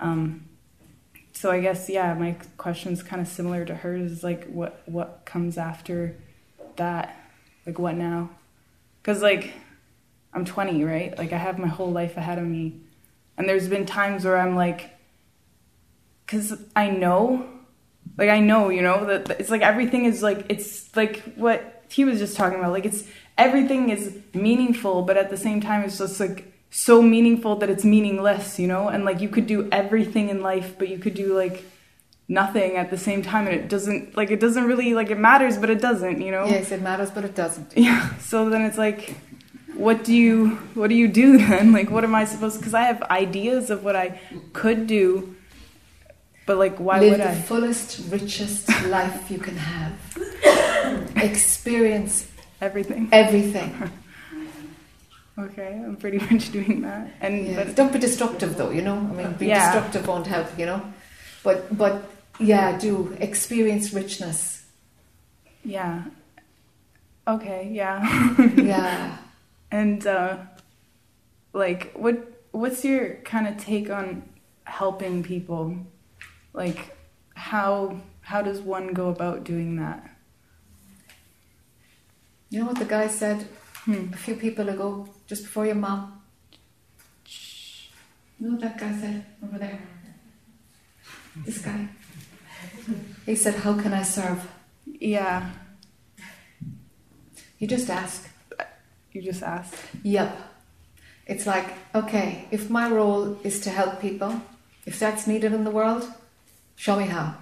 um, 0.00 0.44
so 1.32 1.50
I 1.50 1.60
guess 1.60 1.88
yeah, 1.88 2.12
my 2.12 2.36
question's 2.58 3.02
kind 3.02 3.22
of 3.22 3.28
similar 3.28 3.64
to 3.64 3.74
hers. 3.74 4.22
Like, 4.22 4.46
what 4.48 4.82
what 4.84 5.22
comes 5.24 5.56
after 5.56 6.14
that? 6.76 7.18
Like, 7.64 7.78
what 7.78 7.94
now? 7.94 8.28
Because 9.00 9.22
like, 9.22 9.54
I'm 10.34 10.44
20, 10.44 10.84
right? 10.84 11.16
Like 11.16 11.32
I 11.32 11.38
have 11.38 11.58
my 11.58 11.68
whole 11.68 11.90
life 11.90 12.18
ahead 12.18 12.38
of 12.38 12.44
me, 12.44 12.78
and 13.38 13.48
there's 13.48 13.66
been 13.66 13.86
times 13.86 14.26
where 14.26 14.36
I'm 14.36 14.56
like, 14.56 14.90
because 16.26 16.52
I 16.76 16.90
know 16.90 17.48
like 18.18 18.28
I 18.28 18.40
know, 18.40 18.68
you 18.68 18.82
know, 18.82 19.06
that 19.06 19.40
it's 19.40 19.48
like 19.48 19.62
everything 19.62 20.04
is 20.04 20.22
like 20.22 20.44
it's 20.48 20.94
like 20.96 21.22
what 21.36 21.84
he 21.88 22.04
was 22.04 22.18
just 22.18 22.36
talking 22.36 22.58
about. 22.58 22.72
Like 22.72 22.84
it's 22.84 23.04
everything 23.38 23.90
is 23.90 24.18
meaningful, 24.34 25.02
but 25.02 25.16
at 25.16 25.30
the 25.30 25.36
same 25.36 25.60
time 25.60 25.84
it's 25.84 25.98
just 25.98 26.18
like 26.20 26.52
so 26.70 27.00
meaningful 27.00 27.56
that 27.56 27.70
it's 27.70 27.84
meaningless, 27.84 28.58
you 28.58 28.66
know? 28.66 28.88
And 28.88 29.04
like 29.04 29.20
you 29.20 29.28
could 29.28 29.46
do 29.46 29.68
everything 29.70 30.28
in 30.28 30.42
life, 30.42 30.74
but 30.78 30.88
you 30.88 30.98
could 30.98 31.14
do 31.14 31.34
like 31.34 31.64
nothing 32.26 32.76
at 32.76 32.90
the 32.90 32.98
same 32.98 33.22
time 33.22 33.46
and 33.46 33.56
it 33.56 33.68
doesn't 33.70 34.14
like 34.14 34.30
it 34.30 34.40
doesn't 34.40 34.64
really 34.64 34.94
like 34.94 35.10
it 35.10 35.18
matters, 35.18 35.56
but 35.56 35.70
it 35.70 35.80
doesn't, 35.80 36.20
you 36.20 36.32
know? 36.32 36.44
Yes, 36.44 36.72
it 36.72 36.82
matters, 36.82 37.10
but 37.10 37.24
it 37.24 37.34
doesn't. 37.36 37.72
Yeah. 37.76 38.16
So 38.18 38.50
then 38.50 38.62
it's 38.62 38.78
like 38.78 39.16
what 39.74 40.02
do 40.02 40.12
you 40.12 40.56
what 40.74 40.88
do 40.88 40.96
you 40.96 41.06
do 41.06 41.38
then? 41.38 41.72
Like 41.78 41.88
what 41.88 42.02
am 42.02 42.16
I 42.16 42.24
supposed 42.24 42.60
cuz 42.62 42.74
I 42.74 42.82
have 42.82 43.00
ideas 43.04 43.70
of 43.70 43.84
what 43.84 43.94
I 43.94 44.20
could 44.52 44.88
do. 44.88 45.36
But 46.48 46.56
like 46.56 46.76
why 46.78 46.98
Live 46.98 47.10
would 47.10 47.20
the 47.20 47.28
I? 47.30 47.34
fullest, 47.42 48.00
richest 48.10 48.68
life 48.96 49.30
you 49.30 49.36
can 49.36 49.56
have. 49.58 49.92
Experience 51.16 52.26
everything. 52.60 53.08
Everything. 53.12 53.70
Okay, 55.38 55.80
I'm 55.86 55.94
pretty 55.94 56.18
much 56.18 56.50
doing 56.50 56.80
that. 56.82 57.12
And 57.20 57.46
Yeah. 57.46 57.54
but 57.62 57.76
Don't 57.76 57.92
be 57.92 58.00
destructive 58.00 58.56
though, 58.56 58.70
you 58.72 58.82
know? 58.82 58.96
I 58.98 59.12
mean, 59.18 59.32
be 59.38 59.46
Yeah. 59.46 59.60
destructive 59.70 60.08
won't 60.08 60.26
help, 60.26 60.48
you 60.58 60.66
know? 60.66 60.82
But, 61.44 61.58
but 61.78 62.10
yeah, 62.40 62.76
do 62.76 63.16
experience 63.20 63.92
richness. 63.94 64.64
Yeah. 65.64 66.02
Okay, 67.28 67.70
yeah. 67.70 67.98
Yeah. 68.56 69.16
And 69.70 70.04
uh 70.06 70.38
like 71.52 71.92
what 71.94 72.16
what's 72.50 72.82
your 72.84 73.04
kind 73.32 73.46
of 73.46 73.54
take 73.58 73.90
on 73.90 74.22
helping 74.64 75.22
people? 75.22 75.76
Like, 76.52 76.96
how 77.34 78.00
how 78.20 78.42
does 78.42 78.60
one 78.60 78.92
go 78.92 79.08
about 79.08 79.44
doing 79.44 79.76
that? 79.76 80.10
You 82.50 82.60
know 82.60 82.66
what 82.66 82.78
the 82.78 82.84
guy 82.84 83.08
said 83.08 83.46
Hmm. 83.84 84.12
a 84.12 84.16
few 84.16 84.34
people 84.34 84.68
ago, 84.68 85.08
just 85.26 85.42
before 85.44 85.64
your 85.66 85.74
mom? 85.76 86.20
You 88.38 88.46
know 88.46 88.52
what 88.52 88.60
that 88.60 88.78
guy 88.78 88.92
said 89.00 89.24
over 89.42 89.58
there? 89.58 89.80
This 91.46 91.58
guy. 91.58 91.88
He 93.26 93.34
said, 93.36 93.54
How 93.56 93.74
can 93.80 93.92
I 93.92 94.02
serve? 94.02 94.46
Yeah, 94.86 95.50
You 97.58 97.66
just 97.66 97.88
ask. 97.90 98.28
you 99.12 99.22
just 99.22 99.42
ask. 99.42 99.74
Yep. 100.02 100.36
It's 101.26 101.46
like, 101.46 101.66
okay, 101.94 102.46
if 102.50 102.70
my 102.70 102.88
role 102.90 103.38
is 103.44 103.60
to 103.60 103.70
help 103.70 104.00
people, 104.00 104.40
if 104.86 104.98
that's 104.98 105.26
needed 105.26 105.52
in 105.52 105.64
the 105.64 105.70
world, 105.70 106.08
show 106.78 106.96
me 106.96 107.04
how. 107.04 107.36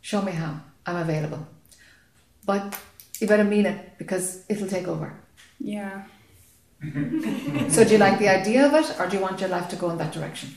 Show 0.00 0.22
me 0.22 0.32
how. 0.32 0.60
I'm 0.86 0.96
available. 0.96 1.46
But 2.46 2.78
you 3.20 3.26
better 3.26 3.44
mean 3.44 3.66
it 3.66 3.98
because 3.98 4.44
it'll 4.48 4.68
take 4.68 4.88
over. 4.88 5.12
Yeah. 5.60 6.04
So, 7.68 7.84
do 7.84 7.92
you 7.92 7.98
like 7.98 8.18
the 8.18 8.28
idea 8.28 8.66
of 8.66 8.74
it 8.74 8.98
or 8.98 9.06
do 9.06 9.16
you 9.16 9.22
want 9.22 9.40
your 9.40 9.48
life 9.48 9.68
to 9.68 9.76
go 9.76 9.90
in 9.90 9.98
that 9.98 10.12
direction? 10.12 10.50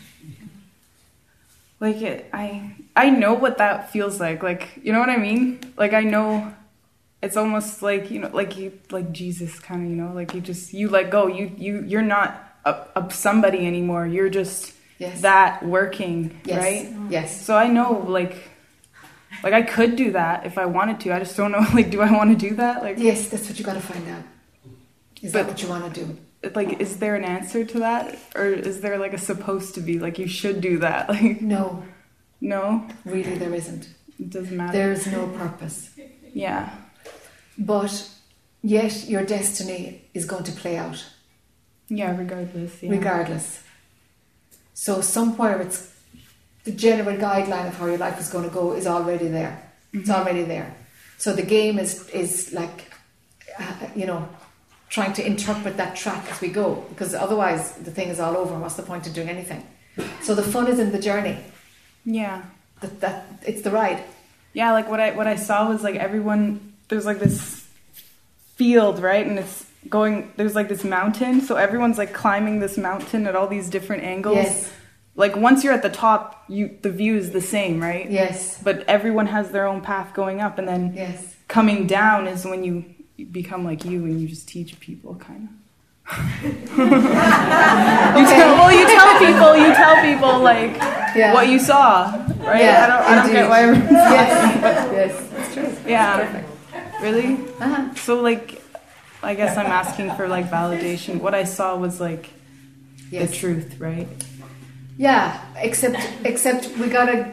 Like 1.79 2.01
it, 2.01 2.29
I 2.33 2.75
I 2.95 3.09
know 3.09 3.33
what 3.33 3.57
that 3.59 3.91
feels 3.91 4.19
like. 4.19 4.41
Like 4.41 4.79
you 4.81 4.91
know 4.91 4.99
what 4.99 5.09
I 5.09 5.17
mean? 5.17 5.59
Like 5.77 5.93
I 5.93 6.01
know 6.01 6.53
it's 7.21 7.37
almost 7.37 7.81
like 7.81 8.09
you 8.09 8.19
know 8.19 8.29
like 8.33 8.57
you 8.57 8.79
like 8.91 9.11
Jesus 9.11 9.59
kind 9.59 9.83
of 9.83 9.89
you 9.89 9.95
know 9.95 10.11
like 10.13 10.33
you 10.33 10.41
just 10.41 10.73
you 10.73 10.89
let 10.89 11.09
go. 11.11 11.27
You 11.27 11.51
you 11.57 11.83
you're 11.83 12.01
not 12.01 12.57
a, 12.65 12.71
a 12.95 13.11
somebody 13.11 13.67
anymore. 13.67 14.07
You're 14.07 14.29
just 14.29 14.73
Yes. 14.97 15.21
that 15.21 15.63
working, 15.65 16.39
Yes. 16.45 16.57
right? 16.63 17.11
Yes. 17.11 17.41
So 17.45 17.55
I 17.57 17.67
know 17.67 18.05
like 18.07 18.35
like 19.43 19.53
I 19.53 19.61
could 19.61 19.95
do 19.95 20.11
that 20.13 20.45
if 20.45 20.57
I 20.57 20.65
wanted 20.65 20.99
to. 21.01 21.13
I 21.13 21.19
just 21.19 21.35
don't 21.35 21.51
know 21.51 21.65
like 21.73 21.89
do 21.91 22.01
I 22.01 22.11
want 22.11 22.29
to 22.39 22.49
do 22.49 22.55
that? 22.55 22.81
Like 22.83 22.97
Yes, 22.97 23.29
that's 23.29 23.47
what 23.49 23.59
you 23.59 23.65
got 23.65 23.73
to 23.73 23.81
find 23.81 24.07
out. 24.09 24.23
Is 25.21 25.31
that 25.33 25.47
what 25.47 25.61
you 25.61 25.69
want 25.69 25.93
to 25.93 26.05
do? 26.05 26.17
like 26.53 26.79
is 26.79 26.97
there 26.97 27.15
an 27.15 27.23
answer 27.23 27.65
to 27.65 27.79
that 27.79 28.19
or 28.35 28.45
is 28.45 28.81
there 28.81 28.99
like 28.99 29.13
a 29.13 29.17
supposed 29.17 29.73
to 29.73 29.81
be 29.81 29.97
like 29.97 30.19
you 30.19 30.27
should 30.27 30.61
do 30.61 30.77
that? 30.79 31.09
Like 31.15 31.41
No, 31.41 31.83
no, 32.39 32.87
really, 33.03 33.35
there 33.35 33.53
isn't. 33.53 33.89
it 34.19 34.29
doesn't 34.29 34.55
matter. 34.55 34.73
There's 34.77 35.07
no 35.07 35.27
purpose. 35.27 35.89
yeah. 36.33 36.69
But 37.57 38.09
yet, 38.61 39.05
your 39.09 39.25
destiny 39.25 40.01
is 40.13 40.25
going 40.25 40.43
to 40.43 40.51
play 40.51 40.77
out. 40.77 41.03
Yeah, 41.87 42.15
regardless. 42.17 42.83
Yeah. 42.83 42.91
regardless. 42.91 43.63
So 44.75 45.01
somewhere 45.01 45.59
it's 45.61 45.91
the 46.65 46.71
general 46.71 47.15
guideline 47.17 47.67
of 47.67 47.75
how 47.77 47.85
your 47.87 47.97
life 47.97 48.19
is 48.19 48.29
going 48.29 48.43
to 48.47 48.53
go 48.53 48.73
is 48.73 48.85
already 48.87 49.27
there. 49.29 49.61
It's 49.93 50.09
Mm-hmm. 50.09 50.19
already 50.21 50.43
there. 50.43 50.75
So 51.17 51.31
the 51.33 51.41
game 51.57 51.79
is 51.79 52.07
is 52.09 52.51
like, 52.53 52.91
uh, 53.57 53.87
you 53.95 54.05
know, 54.05 54.27
trying 54.89 55.13
to 55.13 55.25
interpret 55.25 55.77
that 55.77 55.95
track 55.95 56.23
as 56.31 56.41
we 56.41 56.49
go 56.49 56.83
because 56.89 57.13
otherwise 57.15 57.71
the 57.87 57.91
thing 57.91 58.09
is 58.09 58.19
all 58.19 58.35
over. 58.35 58.53
and 58.53 58.61
What's 58.61 58.75
the 58.75 58.83
point 58.83 59.07
of 59.07 59.13
doing 59.13 59.29
anything? 59.29 59.65
So 60.21 60.35
the 60.35 60.43
fun 60.43 60.67
is 60.67 60.77
in 60.79 60.91
the 60.91 60.99
journey. 60.99 61.37
Yeah. 62.03 62.43
That 62.81 62.99
that 62.99 63.25
it's 63.47 63.61
the 63.61 63.71
ride. 63.71 64.03
Yeah, 64.53 64.73
like 64.73 64.89
what 64.89 64.99
I 64.99 65.11
what 65.15 65.27
I 65.27 65.37
saw 65.37 65.69
was 65.69 65.81
like 65.83 65.95
everyone 65.95 66.73
there's 66.89 67.05
like 67.05 67.19
this 67.19 67.65
field, 68.57 68.99
right? 68.99 69.25
And 69.25 69.39
it's 69.39 69.64
going 69.89 70.31
there's 70.37 70.55
like 70.55 70.69
this 70.69 70.83
mountain, 70.83 71.41
so 71.41 71.55
everyone's 71.55 71.97
like 71.97 72.13
climbing 72.13 72.59
this 72.59 72.77
mountain 72.77 73.27
at 73.27 73.35
all 73.35 73.47
these 73.47 73.69
different 73.69 74.03
angles. 74.03 74.35
Yes. 74.37 74.71
Like 75.15 75.35
once 75.35 75.63
you're 75.63 75.73
at 75.73 75.81
the 75.81 75.89
top, 75.89 76.43
you 76.49 76.77
the 76.81 76.89
view 76.91 77.15
is 77.17 77.31
the 77.31 77.41
same, 77.41 77.81
right? 77.81 78.09
Yes. 78.09 78.61
But 78.61 78.83
everyone 78.87 79.27
has 79.27 79.51
their 79.51 79.65
own 79.67 79.81
path 79.81 80.13
going 80.13 80.41
up 80.41 80.57
and 80.57 80.67
then 80.67 80.93
Yes. 80.95 81.35
coming 81.47 81.87
down 81.87 82.27
is 82.27 82.43
when 82.45 82.63
you 82.63 82.83
become 83.31 83.63
like 83.63 83.85
you 83.85 84.03
and 84.05 84.19
you 84.19 84.27
just 84.27 84.47
teach 84.47 84.77
people 84.79 85.15
kind 85.15 85.47
of. 85.47 85.55
you 86.43 86.51
tell, 88.27 88.55
well, 88.57 88.71
you 88.71 88.85
tell 88.85 89.17
people, 89.19 89.57
you 89.57 89.73
tell 89.73 89.95
people 90.03 90.39
like 90.39 90.75
Yeah. 91.15 91.33
what 91.33 91.47
you 91.47 91.59
saw, 91.59 92.11
right? 92.39 92.61
Yeah, 92.61 92.83
I 92.83 92.87
don't, 92.87 93.03
I 93.09 93.15
don't 93.23 93.31
get 93.33 93.49
why 93.49 93.61
everyone's 93.61 93.91
Yes. 93.91 94.91
yes. 94.93 95.29
That's 95.31 95.53
true. 95.53 95.89
yeah. 95.91 96.43
Really? 97.01 97.37
Uh-huh. 97.59 97.93
So 97.95 98.21
like, 98.21 98.54
I 99.25 99.33
guess 99.33 99.57
I'm 99.57 99.65
asking 99.65 100.13
for 100.15 100.27
like 100.27 100.49
validation. 100.49 101.19
What 101.19 101.33
I 101.33 101.43
saw 101.45 101.75
was 101.75 101.99
like 101.99 102.29
Yes. 103.11 103.29
the 103.31 103.35
truth, 103.35 103.79
right? 103.79 104.07
Yeah, 104.97 105.39
except 105.57 105.97
except 106.23 106.69
we 106.77 106.87
gotta 106.87 107.31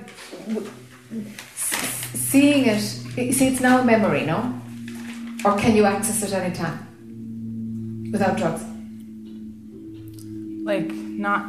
seeing 2.14 2.66
it. 2.66 2.80
See, 2.80 3.46
it's 3.48 3.60
now 3.60 3.80
a 3.80 3.84
memory, 3.84 4.24
no? 4.24 4.58
Or 5.44 5.56
can 5.58 5.76
you 5.76 5.84
access 5.84 6.22
it 6.22 6.32
anytime 6.32 8.08
without 8.10 8.36
drugs? 8.38 8.64
Like 10.64 10.90
not, 10.92 11.46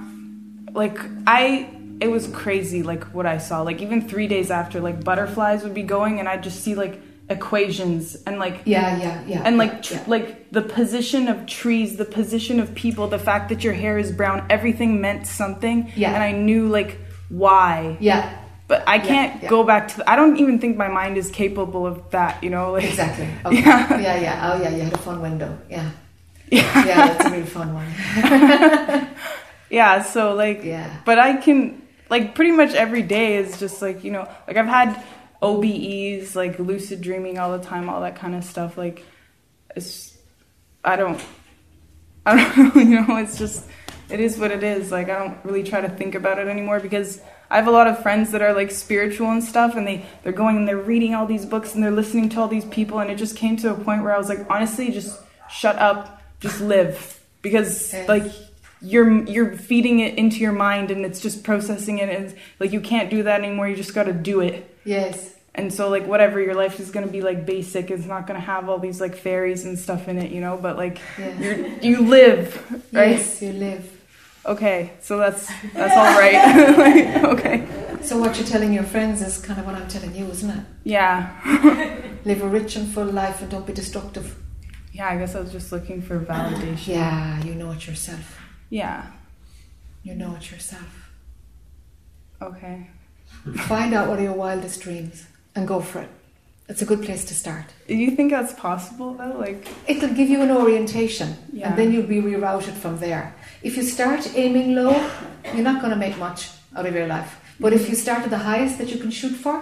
like 0.74 0.98
I. 1.26 1.70
It 2.02 2.08
was 2.12 2.28
crazy, 2.28 2.84
like 2.84 3.04
what 3.14 3.26
I 3.26 3.38
saw. 3.38 3.62
Like 3.62 3.82
even 3.82 4.02
three 4.10 4.28
days 4.28 4.52
after, 4.52 4.82
like 4.82 5.04
butterflies 5.06 5.64
would 5.64 5.74
be 5.74 5.84
going, 5.84 6.20
and 6.20 6.28
I'd 6.28 6.44
just 6.44 6.62
see 6.62 6.76
like 6.76 7.00
equations 7.30 8.16
and 8.27 8.38
like 8.38 8.61
Yeah, 8.66 8.98
yeah, 8.98 9.24
yeah. 9.26 9.42
and 9.45 9.58
like 9.58 9.82
tr- 9.84 9.93
yeah. 9.93 10.03
like 10.08 10.52
the 10.52 10.61
position 10.61 11.27
of 11.27 11.45
trees 11.45 11.95
the 11.95 12.06
position 12.06 12.60
of 12.60 12.76
people 12.76 13.08
the 13.08 13.19
fact 13.19 13.50
that 13.50 13.64
your 13.64 13.74
hair 13.74 13.98
is 13.98 14.11
brown 14.11 14.45
everything 14.50 15.00
meant 15.02 15.26
something 15.26 15.92
Yeah. 15.95 16.14
and 16.14 16.22
i 16.22 16.32
knew 16.34 16.68
like 16.68 17.00
why 17.30 17.98
yeah, 18.02 18.38
but 18.68 18.84
i 18.88 19.00
can't 19.00 19.42
yeah. 19.42 19.50
go 19.50 19.64
back 19.64 19.88
to 19.90 19.98
the, 19.98 20.10
i 20.10 20.16
don't 20.18 20.38
even 20.38 20.60
think 20.60 20.76
my 20.77 20.90
mind 20.90 21.18
is 21.18 21.32
capable 21.32 21.88
of 21.88 22.10
that 22.11 22.43
you 22.43 22.50
know 22.50 22.74
like 22.74 22.84
exactly. 22.84 23.27
Okay. 23.45 23.61
Yeah. 23.61 23.98
yeah, 24.00 24.19
yeah. 24.19 24.52
Oh, 24.53 24.61
yeah. 24.61 24.69
You 24.76 24.82
had 24.84 24.93
a 24.93 24.98
fun 24.98 25.22
window. 25.22 25.58
Yeah, 25.69 25.90
yeah 26.52 26.85
yeah. 26.85 27.08
That's 27.08 27.26
a 27.26 27.32
really 27.32 27.45
fun 27.48 27.74
one. 27.74 27.88
yeah 29.69 30.03
so 30.03 30.34
like 30.35 30.64
Yeah. 30.64 30.88
but 31.06 31.18
i 31.18 31.38
can 31.38 31.82
like 32.10 32.35
pretty 32.35 32.52
much 32.52 32.74
every 32.76 33.02
day 33.02 33.38
is 33.38 33.60
just 33.60 33.82
like 33.82 34.03
you 34.03 34.11
know 34.11 34.27
like 34.48 34.58
i've 34.58 34.68
had 34.68 35.02
obes 35.44 36.36
like 36.36 36.58
lucid 36.58 37.02
dreaming 37.02 37.38
all 37.38 37.56
the 37.58 37.64
time 37.64 37.90
all 37.90 38.02
that 38.02 38.16
kind 38.16 38.34
of 38.34 38.44
stuff 38.44 38.78
like 38.78 39.06
it's 39.76 40.18
i 40.84 40.96
don't 40.96 41.22
i 42.26 42.36
don't 42.56 42.76
you 42.90 43.02
know 43.02 43.18
it's 43.18 43.38
just 43.38 43.68
it 44.10 44.20
is 44.22 44.38
what 44.38 44.52
it 44.52 44.64
is 44.64 44.92
like 44.92 45.10
i 45.10 45.20
don't 45.20 45.38
really 45.44 45.64
try 45.64 45.82
to 45.82 45.90
think 45.90 46.16
about 46.16 46.40
it 46.40 46.48
anymore 46.48 46.80
because 46.80 47.20
i 47.50 47.58
have 47.58 47.68
a 47.68 47.72
lot 47.72 47.88
of 47.88 48.02
friends 48.02 48.32
that 48.32 48.42
are 48.42 48.54
like 48.54 48.72
spiritual 48.72 49.30
and 49.32 49.44
stuff 49.44 49.76
and 49.76 49.86
they 49.86 50.06
they're 50.24 50.32
going 50.32 50.56
and 50.56 50.68
they're 50.68 50.78
reading 50.78 51.14
all 51.14 51.26
these 51.26 51.46
books 51.46 51.76
and 51.76 51.84
they're 51.84 51.92
listening 51.92 52.30
to 52.30 52.40
all 52.40 52.48
these 52.48 52.66
people 52.66 53.00
and 53.00 53.12
it 53.12 53.18
just 53.18 53.36
came 53.36 53.58
to 53.58 53.70
a 53.70 53.76
point 53.76 54.02
where 54.02 54.16
i 54.16 54.18
was 54.18 54.30
like 54.30 54.46
honestly 54.50 54.92
just 54.92 55.20
shut 55.50 55.76
up 55.78 56.22
just 56.40 56.62
live 56.62 57.22
because 57.42 57.94
like 58.08 58.32
you're 58.82 59.24
you're 59.26 59.54
feeding 59.58 60.00
it 60.00 60.18
into 60.18 60.38
your 60.38 60.52
mind 60.54 60.90
and 60.90 61.06
it's 61.06 61.20
just 61.20 61.44
processing 61.44 61.98
it 62.00 62.10
and 62.10 62.34
like 62.60 62.72
you 62.72 62.80
can't 62.80 63.10
do 63.10 63.24
that 63.24 63.42
anymore 63.42 63.68
you 63.68 63.76
just 63.76 63.94
got 63.94 64.04
to 64.04 64.14
do 64.14 64.40
it 64.40 64.70
Yes. 64.86 65.33
And 65.56 65.72
so 65.73 65.88
like 65.90 66.06
whatever 66.07 66.41
your 66.41 66.56
life 66.56 66.80
is 66.80 66.90
going 66.91 67.06
to 67.06 67.11
be 67.11 67.22
like 67.22 67.45
basic 67.45 67.91
it's 67.91 68.06
not 68.06 68.25
going 68.27 68.40
to 68.40 68.45
have 68.45 68.69
all 68.69 68.80
these 68.80 68.99
like 68.99 69.15
fairies 69.15 69.65
and 69.65 69.77
stuff 69.77 70.07
in 70.07 70.17
it 70.17 70.32
you 70.32 70.41
know 70.41 70.57
but 70.57 70.77
like 70.77 70.99
Yeah. 71.19 71.40
you're 71.40 71.57
you 71.90 71.98
live 72.01 72.48
right 72.91 73.11
Yes, 73.11 73.41
you 73.41 73.53
live. 73.53 73.83
okay 74.45 74.91
so 74.99 75.17
that's 75.17 75.48
that's 75.73 75.95
all 75.95 76.14
right 76.19 76.38
like, 76.77 77.23
okay 77.35 77.57
So 78.03 78.17
what 78.19 78.35
you're 78.38 78.48
telling 78.48 78.73
your 78.73 78.83
friends 78.95 79.22
is 79.22 79.38
kind 79.48 79.57
of 79.59 79.65
what 79.65 79.75
I'm 79.75 79.88
telling 79.88 80.14
you, 80.19 80.25
isn't 80.35 80.49
it? 80.57 80.64
yeah 80.83 81.15
Live 82.25 82.41
a 82.41 82.48
rich 82.48 82.75
and 82.75 82.88
full 82.93 83.06
life 83.23 83.41
and 83.41 83.49
don't 83.51 83.65
be 83.65 83.73
destructive. 83.73 84.27
yeah 84.91 85.07
i 85.14 85.17
guess 85.19 85.35
i 85.35 85.40
was 85.40 85.51
just 85.57 85.72
looking 85.75 86.01
for 86.07 86.15
validation 86.19 86.88
Yeah, 86.98 87.43
you 87.48 87.53
know 87.59 87.72
it 87.77 87.83
yourself. 87.88 88.25
yeah 88.69 88.98
You 90.07 90.15
know 90.15 90.32
it 90.40 90.45
yourself. 90.51 90.91
okay 92.41 92.90
Find 93.72 93.93
out 93.93 94.07
what 94.09 94.19
are 94.19 94.23
your 94.30 94.33
wildest 94.45 94.82
dreams 94.82 95.27
and 95.56 95.67
go 95.67 95.80
for 95.82 96.01
it. 96.01 96.09
It's 96.69 96.82
a 96.82 96.85
good 96.85 97.03
place 97.03 97.25
to 97.25 97.33
start. 97.33 97.65
you 97.88 98.11
think 98.11 98.32
that's 98.32 98.53
possible 98.53 99.14
though 99.14 99.35
like 99.38 99.67
It'll 99.88 100.14
give 100.19 100.30
you 100.30 100.41
an 100.41 100.51
orientation 100.51 101.35
Yeah. 101.51 101.67
and 101.69 101.77
then 101.77 101.91
you'll 101.91 102.07
be 102.07 102.22
rerouted 102.22 102.73
from 102.73 102.98
there. 102.99 103.35
If 103.61 103.75
you 103.77 103.83
start 103.83 104.22
aiming 104.35 104.73
low, 104.75 104.95
you're 105.53 105.64
not 105.72 105.82
going 105.82 105.91
to 105.91 105.99
make 106.06 106.17
much 106.17 106.49
out 106.75 106.85
of 106.85 106.93
your 106.95 107.07
life. 107.07 107.32
But 107.59 107.73
if 107.73 107.90
you 107.90 107.95
start 107.95 108.23
at 108.23 108.30
the 108.30 108.40
highest 108.51 108.77
that 108.80 108.90
you 108.90 108.98
can 108.99 109.11
shoot 109.11 109.35
for, 109.35 109.56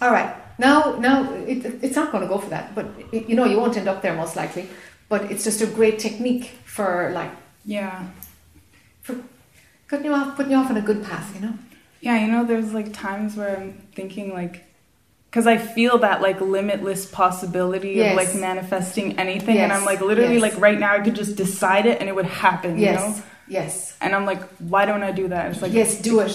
all 0.00 0.10
right. 0.10 0.34
Now, 0.58 0.96
now 0.98 1.32
it, 1.34 1.58
it's 1.82 1.96
not 1.96 2.12
going 2.12 2.22
to 2.22 2.28
go 2.28 2.38
for 2.38 2.50
that, 2.50 2.74
but 2.74 2.86
it, 3.10 3.28
you 3.28 3.34
know 3.34 3.44
you 3.44 3.56
won't 3.58 3.76
end 3.76 3.88
up 3.88 4.00
there 4.02 4.14
most 4.14 4.36
likely. 4.36 4.68
But 5.08 5.30
it's 5.30 5.44
just 5.44 5.60
a 5.60 5.66
great 5.66 5.98
technique 5.98 6.46
for 6.64 7.10
like 7.14 7.30
yeah 7.64 8.06
for 9.02 9.16
putting 9.88 10.06
you 10.06 10.14
off, 10.14 10.36
putting 10.36 10.52
you 10.52 10.58
off 10.58 10.70
on 10.70 10.76
a 10.76 10.80
good 10.90 11.02
path. 11.04 11.34
You 11.34 11.40
know. 11.46 11.54
Yeah, 12.00 12.16
you 12.24 12.30
know, 12.32 12.44
there's 12.44 12.72
like 12.72 12.92
times 12.92 13.36
where 13.36 13.56
I'm 13.58 13.72
thinking 13.94 14.32
like, 14.32 14.64
because 15.32 15.46
I 15.46 15.56
feel 15.56 15.96
that 15.98 16.20
like 16.20 16.42
limitless 16.42 17.06
possibility 17.06 17.92
Yes. 17.92 18.10
of 18.12 18.16
like 18.22 18.34
manifesting 18.38 19.18
anything, 19.18 19.56
and 19.56 19.72
I'm 19.72 19.84
like 19.86 20.02
literally 20.02 20.34
Yes. 20.34 20.42
like 20.42 20.60
right 20.60 20.78
now 20.78 20.92
I 20.92 21.00
could 21.00 21.14
just 21.16 21.36
decide 21.36 21.86
it 21.86 22.00
and 22.00 22.08
it 22.10 22.14
would 22.14 22.26
happen. 22.26 22.78
You 22.78 22.92
know? 22.92 23.14
Yes. 23.48 23.96
And 24.02 24.14
I'm 24.14 24.26
like, 24.26 24.42
why 24.58 24.84
don't 24.84 25.02
I 25.02 25.10
do 25.10 25.28
that? 25.28 25.50
It's 25.50 25.62
like 25.62 25.72
yes, 25.72 25.96
do 26.00 26.20
it. 26.20 26.34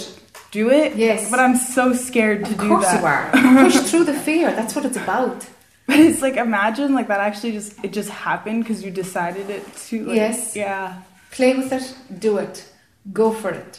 do 0.51 0.69
it. 0.71 0.95
Yes. 0.95 1.29
But 1.29 1.39
I'm 1.39 1.55
so 1.55 1.93
scared 1.93 2.39
to 2.45 2.51
Of 2.51 2.57
do 2.57 2.67
course 2.69 2.85
that. 2.85 2.99
you 3.01 3.05
are. 3.05 3.63
Push 3.65 3.77
through 3.91 4.05
the 4.05 4.13
fear. 4.27 4.51
That's 4.51 4.75
what 4.75 4.83
it's 4.85 4.97
about. 4.97 5.45
But 5.87 5.99
it's 5.99 6.21
like 6.21 6.35
imagine 6.35 6.93
like 6.99 7.07
that 7.07 7.21
actually 7.21 7.53
just 7.53 7.69
it 7.85 7.93
just 7.93 8.09
happened 8.09 8.63
because 8.63 8.83
you 8.83 8.91
decided 8.91 9.49
it 9.49 9.63
to. 9.87 9.95
Like, 10.07 10.15
Yes. 10.17 10.55
Yeah. 10.55 11.01
Play 11.31 11.53
with 11.55 11.71
it. 11.71 11.85
Do 12.19 12.39
it. 12.39 12.65
Go 13.13 13.31
for 13.31 13.51
it. 13.51 13.73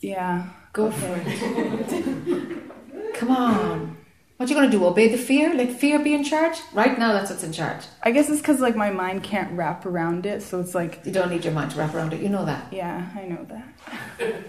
Yeah. 0.00 0.44
Go 0.72 0.90
for 0.92 1.12
it. 1.24 3.14
Come 3.14 3.30
on. 3.30 3.96
What 4.42 4.50
you 4.50 4.56
gonna 4.56 4.70
do? 4.70 4.84
Obey 4.84 5.06
the 5.06 5.16
fear? 5.16 5.54
Let 5.54 5.78
fear 5.78 6.00
be 6.00 6.14
in 6.14 6.24
charge? 6.24 6.58
Right 6.72 6.98
now, 6.98 7.12
that's 7.12 7.30
what's 7.30 7.44
in 7.44 7.52
charge. 7.52 7.84
I 8.02 8.10
guess 8.10 8.28
it's 8.28 8.40
because 8.40 8.58
like 8.58 8.74
my 8.74 8.90
mind 8.90 9.22
can't 9.22 9.56
wrap 9.56 9.86
around 9.86 10.26
it, 10.26 10.42
so 10.42 10.58
it's 10.58 10.74
like 10.74 10.98
You 11.06 11.12
don't 11.12 11.30
need 11.30 11.44
your 11.44 11.52
mind 11.52 11.70
to 11.70 11.78
wrap 11.78 11.94
around 11.94 12.12
it. 12.12 12.20
You 12.20 12.28
know 12.28 12.44
that. 12.44 12.72
yeah, 12.72 13.08
I 13.14 13.24
know 13.26 13.46
that. 13.48 14.42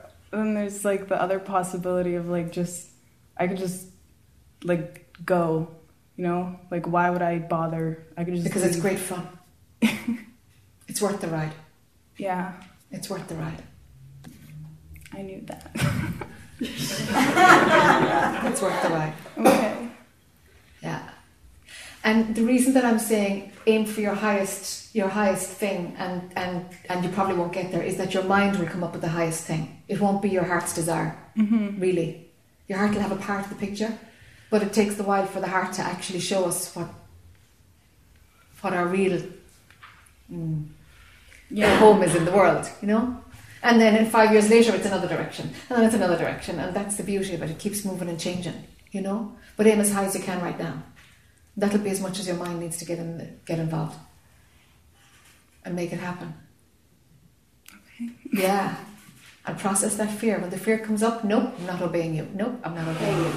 then 0.30 0.54
there's 0.54 0.82
like 0.82 1.08
the 1.08 1.20
other 1.20 1.38
possibility 1.38 2.14
of 2.14 2.30
like 2.30 2.52
just 2.52 2.88
I 3.36 3.48
could 3.48 3.58
just 3.58 3.86
like 4.64 5.14
go, 5.26 5.68
you 6.16 6.24
know, 6.24 6.58
like 6.70 6.86
why 6.86 7.10
would 7.10 7.20
I 7.20 7.38
bother? 7.38 8.06
I 8.16 8.24
could 8.24 8.32
just 8.32 8.44
Because 8.44 8.62
it's 8.62 8.80
great 8.80 8.98
fun. 8.98 9.28
it's 10.88 11.02
worth 11.02 11.20
the 11.20 11.28
ride. 11.28 11.52
Yeah, 12.16 12.54
It's 12.90 13.10
worth 13.10 13.28
the 13.28 13.34
ride. 13.34 13.62
I 15.12 15.20
knew 15.20 15.42
that. 15.48 15.76
It's 18.48 18.60
worth 18.62 18.82
the 18.82 18.88
ride. 18.88 19.14
okay. 19.38 19.88
Yeah. 20.82 21.02
And 22.04 22.34
the 22.34 22.42
reason 22.42 22.74
that 22.74 22.84
I'm 22.84 22.98
saying 22.98 23.52
aim 23.66 23.84
for 23.86 24.00
your 24.00 24.14
highest 24.14 24.94
your 24.94 25.08
highest 25.08 25.48
thing 25.48 25.94
and, 25.98 26.30
and, 26.36 26.66
and 26.90 27.02
you 27.04 27.10
probably 27.10 27.34
won't 27.34 27.52
get 27.54 27.72
there 27.72 27.82
is 27.82 27.96
that 27.96 28.12
your 28.12 28.24
mind 28.24 28.58
will 28.58 28.66
come 28.66 28.84
up 28.84 28.92
with 28.92 29.00
the 29.00 29.08
highest 29.08 29.44
thing. 29.44 29.80
It 29.88 30.00
won't 30.00 30.20
be 30.20 30.28
your 30.28 30.44
heart's 30.44 30.74
desire. 30.74 31.16
Mm-hmm. 31.36 31.80
Really. 31.80 32.26
Your 32.68 32.78
heart 32.78 32.92
will 32.92 33.00
have 33.00 33.12
a 33.12 33.16
part 33.16 33.44
of 33.44 33.48
the 33.48 33.54
picture, 33.66 33.96
but 34.50 34.62
it 34.62 34.72
takes 34.74 34.98
a 35.00 35.02
while 35.02 35.26
for 35.26 35.40
the 35.40 35.48
heart 35.48 35.72
to 35.74 35.82
actually 35.82 36.20
show 36.20 36.44
us 36.44 36.74
what 36.76 36.88
what 38.60 38.74
our 38.74 38.86
real 38.86 39.22
mm, 40.30 40.66
Yeah. 41.50 41.78
home 41.78 42.02
is 42.02 42.14
in 42.14 42.24
the 42.24 42.32
world, 42.32 42.68
you 42.80 42.88
know? 42.88 43.21
And 43.62 43.80
then 43.80 43.96
in 43.96 44.10
five 44.10 44.32
years 44.32 44.50
later, 44.50 44.74
it's 44.74 44.86
another 44.86 45.06
direction, 45.08 45.52
and 45.70 45.78
then 45.78 45.84
it's 45.84 45.94
another 45.94 46.18
direction, 46.18 46.58
and 46.58 46.74
that's 46.74 46.96
the 46.96 47.04
beauty 47.04 47.34
of 47.34 47.42
it. 47.42 47.50
It 47.50 47.58
keeps 47.58 47.84
moving 47.84 48.08
and 48.08 48.18
changing, 48.18 48.64
you 48.90 49.00
know? 49.00 49.36
But 49.56 49.68
aim 49.68 49.80
as 49.80 49.92
high 49.92 50.04
as 50.04 50.16
you 50.16 50.22
can 50.22 50.42
right 50.42 50.58
now. 50.58 50.82
That'll 51.56 51.78
be 51.78 51.90
as 51.90 52.00
much 52.00 52.18
as 52.18 52.26
your 52.26 52.36
mind 52.36 52.58
needs 52.60 52.78
to 52.78 52.84
get 52.84 52.98
in, 52.98 53.40
get 53.46 53.58
involved 53.60 53.96
and 55.64 55.76
make 55.76 55.92
it 55.92 56.00
happen. 56.00 56.34
Okay. 57.68 58.10
Yeah. 58.32 58.76
And 59.44 59.58
process 59.58 59.96
that 59.96 60.10
fear. 60.10 60.38
When 60.38 60.50
the 60.50 60.58
fear 60.58 60.78
comes 60.78 61.02
up, 61.02 61.24
nope, 61.24 61.52
I'm 61.58 61.66
not 61.66 61.82
obeying 61.82 62.14
you. 62.14 62.28
Nope, 62.32 62.60
I'm 62.62 62.74
not 62.76 62.86
obeying 62.86 63.18
you. 63.18 63.32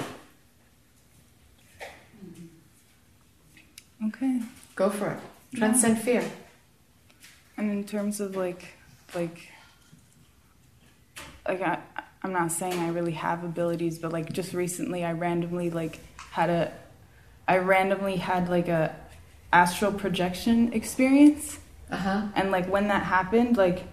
Mm-hmm. 2.24 4.08
Okay. 4.08 4.42
Go 4.76 4.90
for 4.92 5.12
it. 5.12 5.20
Transcend 5.58 6.00
fear. 6.00 6.24
And 7.58 7.72
in 7.72 7.84
terms 7.86 8.20
of 8.20 8.36
like, 8.36 8.66
like, 9.16 9.50
like 11.48 11.62
I, 11.62 11.80
I'm 12.24 12.32
not 12.34 12.52
saying 12.52 12.80
I 12.80 12.90
really 12.90 13.12
have 13.14 13.44
abilities, 13.44 14.00
but 14.00 14.12
like 14.12 14.32
just 14.34 14.54
recently, 14.54 15.04
I 15.04 15.12
randomly 15.14 15.70
like 15.70 16.00
had 16.32 16.50
a, 16.50 16.74
I 17.48 17.58
randomly 17.58 18.18
had 18.18 18.50
like 18.50 18.68
a 18.68 18.96
astral 19.54 19.92
projection 19.92 20.74
experience, 20.74 21.60
Uh 21.92 21.98
huh. 21.98 22.22
and 22.36 22.52
like 22.52 22.68
when 22.68 22.88
that 22.88 23.04
happened, 23.04 23.58
like, 23.58 23.84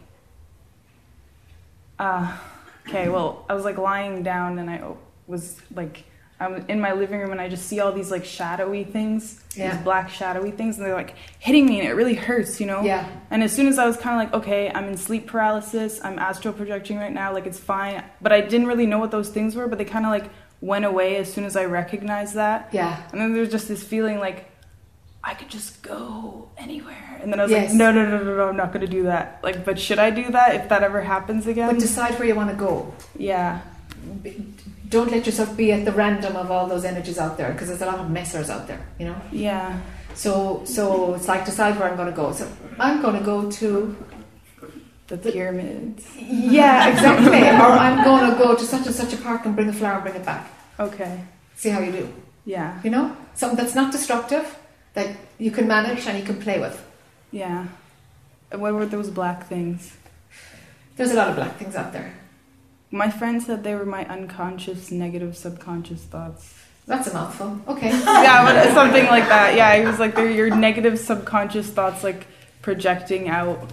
uh, 1.99 2.37
okay, 2.89 3.09
well, 3.09 3.45
I 3.49 3.55
was 3.55 3.65
like 3.65 3.79
lying 3.79 4.23
down, 4.23 4.59
and 4.59 4.71
I 4.71 4.83
was 5.27 5.61
like. 5.75 6.05
I'm 6.43 6.65
in 6.69 6.81
my 6.81 6.93
living 6.93 7.21
room 7.21 7.33
and 7.33 7.41
I 7.41 7.49
just 7.49 7.67
see 7.67 7.81
all 7.81 7.93
these 7.93 8.11
like 8.11 8.25
shadowy 8.25 8.85
things, 8.85 9.41
Yeah. 9.57 9.73
these 9.75 9.83
black 9.85 10.11
shadowy 10.11 10.51
things, 10.51 10.77
and 10.77 10.85
they're 10.87 10.95
like 10.95 11.15
hitting 11.39 11.67
me, 11.67 11.81
and 11.81 11.89
it 11.89 11.93
really 11.93 12.15
hurts, 12.15 12.61
you 12.61 12.67
know. 12.67 12.83
Yeah. 12.83 13.09
And 13.31 13.43
as 13.43 13.53
soon 13.53 13.67
as 13.69 13.79
I 13.79 13.87
was 13.87 13.97
kind 13.97 14.15
of 14.17 14.33
like, 14.33 14.43
okay, 14.43 14.71
I'm 14.75 14.85
in 14.89 14.97
sleep 14.97 15.27
paralysis, 15.27 16.01
I'm 16.05 16.19
astral 16.19 16.53
projecting 16.55 16.99
right 16.99 17.13
now, 17.13 17.33
like 17.33 17.47
it's 17.47 17.59
fine. 17.59 18.03
But 18.21 18.33
I 18.33 18.41
didn't 18.43 18.67
really 18.67 18.87
know 18.87 18.99
what 18.99 19.11
those 19.11 19.29
things 19.31 19.55
were, 19.57 19.67
but 19.69 19.79
they 19.79 19.85
kind 19.85 20.05
of 20.05 20.11
like 20.11 20.31
went 20.61 20.85
away 20.85 21.17
as 21.17 21.33
soon 21.33 21.45
as 21.45 21.57
I 21.57 21.65
recognized 21.65 22.35
that. 22.35 22.69
Yeah. 22.73 22.97
And 23.13 23.21
then 23.21 23.33
there's 23.35 23.51
just 23.51 23.69
this 23.69 23.83
feeling 23.83 24.19
like 24.19 24.49
I 25.25 25.35
could 25.35 25.49
just 25.49 25.83
go 25.83 26.49
anywhere. 26.59 27.19
And 27.23 27.33
then 27.33 27.39
I 27.39 27.45
was 27.45 27.53
Yes. 27.53 27.69
like, 27.71 27.79
no, 27.79 27.93
no, 27.93 28.05
no, 28.09 28.23
no, 28.25 28.37
no, 28.37 28.49
I'm 28.49 28.57
not 28.57 28.73
going 28.73 28.85
to 28.85 28.91
do 28.91 29.05
that. 29.05 29.39
Like, 29.45 29.65
but 29.65 29.79
should 29.79 30.01
I 30.01 30.11
do 30.11 30.31
that 30.33 30.57
if 30.57 30.69
that 30.69 30.83
ever 30.83 31.01
happens 31.01 31.47
again? 31.47 31.69
But 31.69 31.79
decide 31.79 32.19
where 32.19 32.27
you 32.27 32.35
want 32.35 32.51
to 32.51 32.57
go. 32.57 32.93
yeah. 33.17 33.61
Don't 34.89 35.11
let 35.11 35.25
yourself 35.27 35.57
be 35.57 35.73
at 35.73 35.85
the 35.85 35.93
random 35.93 36.37
of 36.37 36.51
all 36.51 36.67
those 36.67 36.85
energies 36.85 37.19
out 37.19 37.37
there 37.37 37.53
because 37.53 37.69
there's 37.69 37.81
a 37.83 37.87
lot 37.87 37.99
of 37.99 38.07
messers 38.09 38.51
out 38.51 38.67
there, 38.67 38.85
you 38.99 39.07
know? 39.07 39.17
Yeah. 39.31 39.81
So, 40.15 40.63
so 40.65 41.15
it's 41.15 41.29
like 41.29 41.45
decide 41.47 41.79
where 41.79 41.89
I'm 41.89 41.97
going 41.97 42.11
to 42.11 42.17
go. 42.17 42.33
So 42.33 42.47
I'm 42.79 43.01
going 43.01 43.19
to 43.19 43.25
go 43.25 43.51
to 43.51 43.97
The 45.09 45.17
pyramids. 45.17 46.07
yeah, 46.19 46.89
exactly. 46.93 47.39
or 47.63 47.73
I'm 47.87 48.05
going 48.05 48.31
to 48.31 48.37
go 48.37 48.55
to 48.55 48.65
such 48.65 48.87
and 48.87 48.95
such 48.95 49.13
a 49.15 49.17
park 49.17 49.47
and 49.47 49.55
bring 49.57 49.69
a 49.69 49.73
flower 49.73 49.95
and 49.95 50.03
bring 50.05 50.17
it 50.17 50.25
back. 50.25 50.51
Okay. 50.79 51.21
See 51.57 51.71
how 51.71 51.81
you 51.81 51.93
do. 51.93 52.13
Yeah. 52.45 52.79
You 52.85 52.91
know, 52.91 53.17
something 53.35 53.57
that's 53.57 53.75
not 53.75 53.93
destructive 53.93 54.59
that 54.95 55.17
you 55.39 55.51
can 55.51 55.67
manage 55.67 56.07
and 56.07 56.19
you 56.19 56.25
can 56.25 56.39
play 56.41 56.59
with. 56.61 56.77
Yeah. 57.31 57.67
And 58.51 58.61
What 58.61 58.75
were 58.75 58.85
those 58.85 59.09
black 59.09 59.47
things? 59.47 59.97
There's 60.97 61.11
a 61.13 61.15
lot 61.15 61.29
of 61.31 61.37
black 61.37 61.57
things 61.57 61.75
out 61.77 61.93
there. 61.95 62.13
My 62.93 63.11
friend 63.11 63.43
said 63.43 63.65
they 63.65 63.75
were 63.75 63.87
my 63.87 64.05
unconscious, 64.07 64.91
negative, 64.93 65.37
subconscious 65.37 66.03
thoughts. 66.03 66.55
That's 66.87 67.09
a 67.09 67.15
mouthful. 67.15 67.59
Okay. 67.67 67.89
yeah, 68.05 68.45
but 68.45 68.75
something 68.75 69.07
like 69.07 69.27
that. 69.29 69.57
Yeah, 69.57 69.77
he 69.79 69.85
was 69.87 69.99
like, 69.99 70.15
they're 70.15 70.31
your 70.31 70.55
negative 70.55 70.99
subconscious 70.99 71.71
thoughts, 71.71 72.05
like 72.05 72.27
projecting 72.61 73.29
out. 73.29 73.71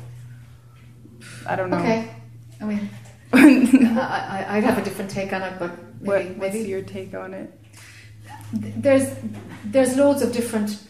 I 1.45 1.55
don't 1.55 1.69
know. 1.69 1.77
Okay. 1.77 2.09
I 2.61 2.65
mean, 2.65 2.89
I, 3.33 4.45
I, 4.47 4.57
I'd 4.57 4.63
have 4.63 4.77
a 4.77 4.81
different 4.83 5.11
take 5.11 5.33
on 5.33 5.41
it, 5.41 5.59
but 5.59 5.71
maybe, 6.01 6.29
What, 6.29 6.37
what's 6.37 6.53
maybe 6.53 6.69
your 6.69 6.81
take 6.81 7.13
on 7.13 7.33
it? 7.33 7.53
there's 8.51 9.15
there's 9.65 9.95
loads 9.95 10.23
of 10.23 10.31
different 10.33 10.81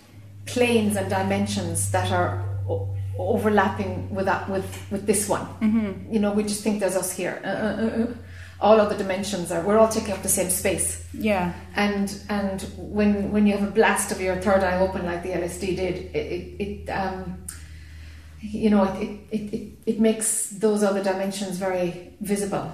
planes 0.45 0.95
and 0.95 1.09
dimensions 1.09 1.91
that 1.91 2.09
are 2.11 2.43
overlapping 3.19 4.13
with 4.13 4.25
that 4.25 4.49
with 4.49 4.91
with 4.91 5.05
this 5.05 5.27
one. 5.27 5.45
Mm-hmm. 5.61 6.13
You 6.13 6.19
know, 6.19 6.31
we 6.31 6.43
just 6.43 6.63
think 6.63 6.79
there's 6.79 6.95
us 6.95 7.11
here. 7.11 7.41
Uh, 7.43 7.47
uh, 7.47 7.51
uh, 7.51 8.03
uh. 8.03 8.13
All 8.61 8.81
other 8.81 8.97
dimensions 8.97 9.53
are. 9.53 9.61
We're 9.61 9.77
all 9.77 9.87
taking 9.87 10.11
up 10.11 10.21
the 10.21 10.29
same 10.29 10.49
space. 10.49 11.07
Yeah. 11.13 11.53
And 11.75 12.21
and 12.29 12.61
when 12.77 13.31
when 13.31 13.47
you 13.47 13.57
have 13.57 13.67
a 13.67 13.71
blast 13.71 14.11
of 14.11 14.19
your 14.19 14.35
third 14.37 14.63
eye 14.63 14.79
open 14.79 15.05
like 15.05 15.23
the 15.23 15.29
LSD 15.29 15.75
did, 15.75 15.95
it 15.95 16.15
it, 16.15 16.61
it 16.61 16.89
um, 16.89 17.45
you 18.41 18.69
know 18.69 18.83
it, 18.83 19.01
it, 19.01 19.19
it, 19.31 19.53
it, 19.53 19.71
it 19.85 19.99
makes 19.99 20.49
those 20.49 20.83
other 20.83 21.03
dimensions 21.03 21.57
very 21.57 22.13
visible. 22.19 22.71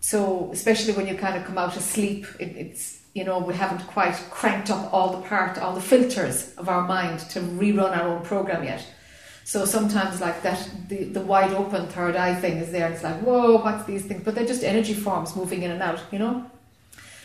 So 0.00 0.50
especially 0.52 0.92
when 0.92 1.08
you 1.08 1.16
kind 1.16 1.36
of 1.36 1.44
come 1.44 1.58
out 1.58 1.76
of 1.76 1.82
sleep, 1.82 2.26
it, 2.38 2.56
it's 2.56 3.00
you 3.12 3.24
know 3.24 3.40
we 3.40 3.54
haven't 3.54 3.84
quite 3.88 4.14
cranked 4.30 4.70
up 4.70 4.94
all 4.94 5.16
the 5.16 5.26
part, 5.26 5.58
all 5.58 5.74
the 5.74 5.80
filters 5.80 6.54
of 6.54 6.68
our 6.68 6.86
mind 6.86 7.18
to 7.30 7.40
rerun 7.40 7.96
our 7.96 8.06
own 8.06 8.22
program 8.22 8.62
yet. 8.62 8.86
So 9.46 9.64
sometimes 9.64 10.20
like 10.20 10.42
that, 10.42 10.68
the, 10.88 11.04
the 11.04 11.20
wide 11.20 11.52
open 11.52 11.86
third 11.86 12.16
eye 12.16 12.34
thing 12.34 12.56
is 12.56 12.72
there. 12.72 12.86
And 12.86 12.94
it's 12.96 13.04
like, 13.04 13.20
whoa, 13.20 13.58
what's 13.58 13.84
these 13.84 14.04
things? 14.04 14.24
But 14.24 14.34
they're 14.34 14.44
just 14.44 14.64
energy 14.64 14.92
forms 14.92 15.36
moving 15.36 15.62
in 15.62 15.70
and 15.70 15.80
out, 15.80 16.00
you 16.10 16.18
know? 16.18 16.50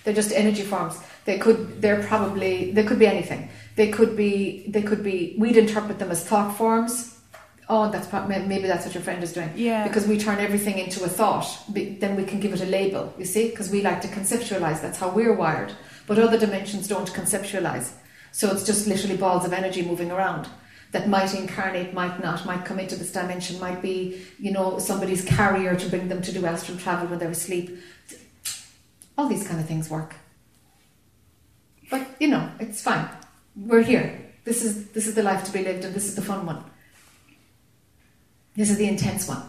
They're 0.04 0.14
just 0.14 0.32
energy 0.32 0.62
forms. 0.62 1.00
They 1.26 1.40
could, 1.40 1.82
they're 1.82 2.04
probably, 2.04 2.74
they 2.74 2.84
could 2.84 3.00
be 3.00 3.08
anything. 3.08 3.50
They 3.76 3.90
could 3.90 4.16
be, 4.16 4.66
they 4.68 4.84
could 4.84 5.04
be, 5.04 5.34
we'd 5.40 5.58
interpret 5.58 5.98
them 5.98 6.12
as 6.12 6.24
thought 6.24 6.56
forms. 6.56 7.18
Oh, 7.68 7.90
that's 7.90 8.06
prob- 8.06 8.30
maybe 8.30 8.68
that's 8.68 8.86
what 8.86 8.94
your 8.94 9.02
friend 9.02 9.24
is 9.24 9.34
doing. 9.34 9.50
Yeah. 9.56 9.88
Because 9.88 10.06
we 10.06 10.20
turn 10.20 10.38
everything 10.38 10.78
into 10.78 11.04
a 11.04 11.10
thought, 11.10 11.48
then 11.70 12.16
we 12.16 12.24
can 12.24 12.40
give 12.40 12.54
it 12.54 12.62
a 12.62 12.68
label, 12.68 13.12
you 13.18 13.26
see? 13.26 13.50
Because 13.50 13.72
we 13.72 13.82
like 13.82 14.00
to 14.02 14.08
conceptualize. 14.08 14.80
That's 14.80 15.00
how 15.00 15.10
we're 15.10 15.34
wired. 15.34 15.74
But 16.06 16.20
other 16.20 16.38
dimensions 16.38 16.88
don't 16.88 17.12
conceptualize. 17.12 17.94
So 18.32 18.52
it's 18.52 18.64
just 18.64 18.86
literally 18.86 19.18
balls 19.18 19.44
of 19.44 19.54
energy 19.54 19.82
moving 19.82 20.12
around 20.12 20.48
that 20.92 21.08
might 21.08 21.34
incarnate, 21.34 21.94
might 21.94 22.22
not, 22.22 22.46
might 22.46 22.66
come 22.66 22.80
into 22.80 22.96
this 22.96 23.12
dimension, 23.12 23.60
might 23.60 23.82
be, 23.82 24.22
you 24.40 24.52
know, 24.52 24.78
somebody's 24.80 25.24
carrier 25.24 25.76
to 25.76 25.90
bring 25.90 26.10
them 26.10 26.22
to 26.22 26.32
do 26.32 26.46
astral 26.46 26.78
travel 26.78 27.08
when 27.08 27.20
they're 27.20 27.30
asleep. 27.30 27.78
All 29.18 29.28
these 29.28 29.48
kind 29.48 29.60
of 29.60 29.68
things 29.68 29.90
work. 29.90 30.16
But 31.90 32.08
you 32.20 32.28
know, 32.30 32.50
it's 32.60 32.82
fine. 32.82 33.08
We're 33.56 33.84
here. 33.84 34.18
This 34.46 34.64
is 34.64 34.90
this 34.92 35.08
is 35.08 35.14
the 35.16 35.24
life 35.24 35.44
to 35.46 35.52
be 35.52 35.64
lived, 35.64 35.84
and 35.86 35.94
this 35.94 36.06
is 36.06 36.16
the 36.16 36.22
fun 36.22 36.46
one. 36.46 36.64
This 38.56 38.70
is 38.70 38.78
the 38.78 38.88
intense 38.88 39.28
one. 39.28 39.44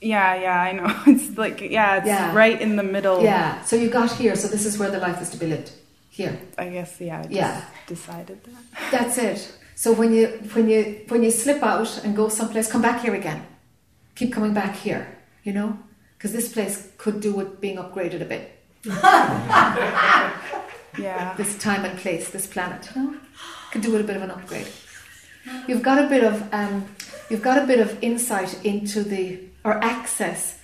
Yeah, 0.00 0.34
yeah, 0.34 0.60
I 0.60 0.72
know. 0.72 1.02
It's 1.06 1.36
like 1.38 1.60
yeah, 1.60 1.96
it's 1.98 2.06
Yeah. 2.06 2.34
right 2.34 2.60
in 2.60 2.76
the 2.76 2.82
middle. 2.82 3.22
Yeah. 3.22 3.62
So 3.64 3.76
you 3.76 3.88
got 3.88 4.12
here. 4.12 4.36
So 4.36 4.48
this 4.48 4.66
is 4.66 4.78
where 4.78 4.90
the 4.90 4.98
life 4.98 5.20
is 5.22 5.30
to 5.30 5.36
be 5.38 5.46
lived. 5.46 5.70
Here. 6.10 6.38
I 6.58 6.68
guess 6.68 7.00
yeah. 7.00 7.18
I 7.20 7.22
just 7.22 7.32
Yeah. 7.34 7.64
decided 7.86 8.42
that. 8.44 8.90
That's 8.90 9.18
it. 9.18 9.52
So 9.76 9.92
when 9.92 10.12
you 10.12 10.26
when 10.54 10.68
you 10.68 11.04
when 11.08 11.22
you 11.22 11.30
slip 11.30 11.62
out 11.62 12.02
and 12.02 12.16
go 12.16 12.28
someplace, 12.28 12.72
come 12.72 12.82
back 12.82 13.02
here 13.02 13.14
again. 13.14 13.46
Keep 14.16 14.32
coming 14.32 14.54
back 14.54 14.74
here. 14.74 15.06
You 15.44 15.52
know, 15.52 15.78
because 16.16 16.32
this 16.32 16.52
place 16.52 16.90
could 16.96 17.20
do 17.20 17.32
with 17.32 17.60
being 17.60 17.76
upgraded 17.76 18.22
a 18.22 18.24
bit. 18.24 18.52
Yeah. 20.98 21.34
This 21.36 21.58
time 21.58 21.84
and 21.84 21.98
place, 21.98 22.30
this 22.30 22.46
planet, 22.46 22.88
you 22.94 23.02
know, 23.02 23.16
could 23.70 23.82
do 23.82 23.92
with 23.92 24.00
a 24.00 24.04
bit 24.04 24.16
of 24.16 24.22
an 24.22 24.30
upgrade. 24.30 24.68
You've 25.68 25.82
got 25.82 26.02
a 26.02 26.08
bit 26.08 26.24
of 26.24 26.48
um, 26.54 26.86
you've 27.28 27.42
got 27.42 27.62
a 27.62 27.66
bit 27.66 27.80
of 27.80 28.02
insight 28.02 28.64
into 28.64 29.02
the 29.02 29.40
or 29.62 29.74
access 29.84 30.58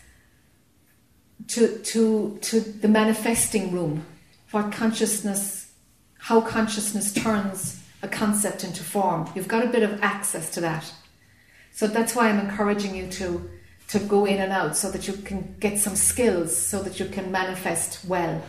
to 1.49 1.79
to 1.79 2.39
to 2.41 2.61
the 2.61 2.89
manifesting 2.89 3.73
room, 3.73 4.07
what 4.53 4.73
consciousness, 4.73 5.71
how 6.19 6.41
consciousness 6.41 7.13
turns 7.13 7.82
a 8.03 8.09
concept 8.09 8.65
into 8.65 8.83
form. 8.83 9.31
You've 9.35 9.49
got 9.49 9.65
a 9.65 9.69
bit 9.69 9.83
of 9.83 10.03
access 10.03 10.51
to 10.55 10.61
that. 10.61 10.93
So 11.73 11.87
that's 11.87 12.15
why 12.15 12.29
I'm 12.29 12.39
encouraging 12.39 12.95
you 12.95 13.07
to 13.09 13.49
to 13.89 13.99
go 13.99 14.25
in 14.25 14.39
and 14.41 14.53
out 14.53 14.77
so 14.77 14.91
that 14.91 15.07
you 15.07 15.13
can 15.13 15.55
get 15.61 15.79
some 15.79 15.95
skills 15.97 16.57
so 16.57 16.83
that 16.83 16.99
you 16.99 17.07
can 17.07 17.31
manifest 17.31 18.05
well. 18.07 18.43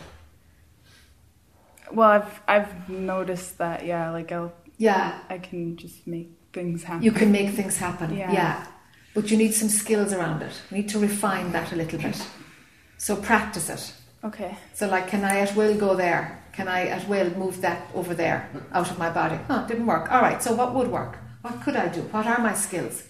Well, 1.92 2.10
I've 2.10 2.40
I've 2.48 2.88
noticed 2.88 3.58
that 3.58 3.84
yeah, 3.84 4.10
like 4.10 4.32
I'll 4.32 4.52
Yeah. 4.78 5.18
I 5.28 5.38
can 5.38 5.76
just 5.76 6.06
make 6.06 6.30
things 6.52 6.82
happen. 6.84 7.02
You 7.02 7.12
can 7.12 7.30
make 7.30 7.50
things 7.50 7.76
happen. 7.76 8.16
Yeah. 8.16 8.32
Yeah. 8.32 8.66
But 9.14 9.30
you 9.30 9.36
need 9.36 9.52
some 9.54 9.68
skills 9.68 10.12
around 10.12 10.42
it. 10.42 10.52
You 10.70 10.78
need 10.78 10.88
to 10.90 10.98
refine 10.98 11.52
that 11.52 11.72
a 11.72 11.76
little 11.76 11.98
bit. 11.98 12.20
So 12.98 13.16
practice 13.16 13.68
it. 13.70 13.92
Okay. 14.24 14.56
So 14.72 14.88
like 14.88 15.08
can 15.08 15.24
I 15.24 15.38
at 15.40 15.54
will 15.54 15.76
go 15.76 15.94
there? 15.94 16.43
Can 16.54 16.68
I 16.68 16.86
at 16.86 17.08
will 17.08 17.30
move 17.36 17.60
that 17.62 17.90
over 17.94 18.14
there 18.14 18.48
out 18.72 18.88
of 18.90 18.96
my 18.98 19.10
body? 19.10 19.38
Oh, 19.50 19.66
didn't 19.66 19.86
work. 19.86 20.10
All 20.12 20.22
right, 20.22 20.40
so 20.40 20.54
what 20.54 20.72
would 20.74 20.88
work? 20.88 21.18
What 21.42 21.60
could 21.62 21.74
I 21.74 21.88
do? 21.88 22.02
What 22.02 22.26
are 22.26 22.38
my 22.38 22.54
skills? 22.54 23.02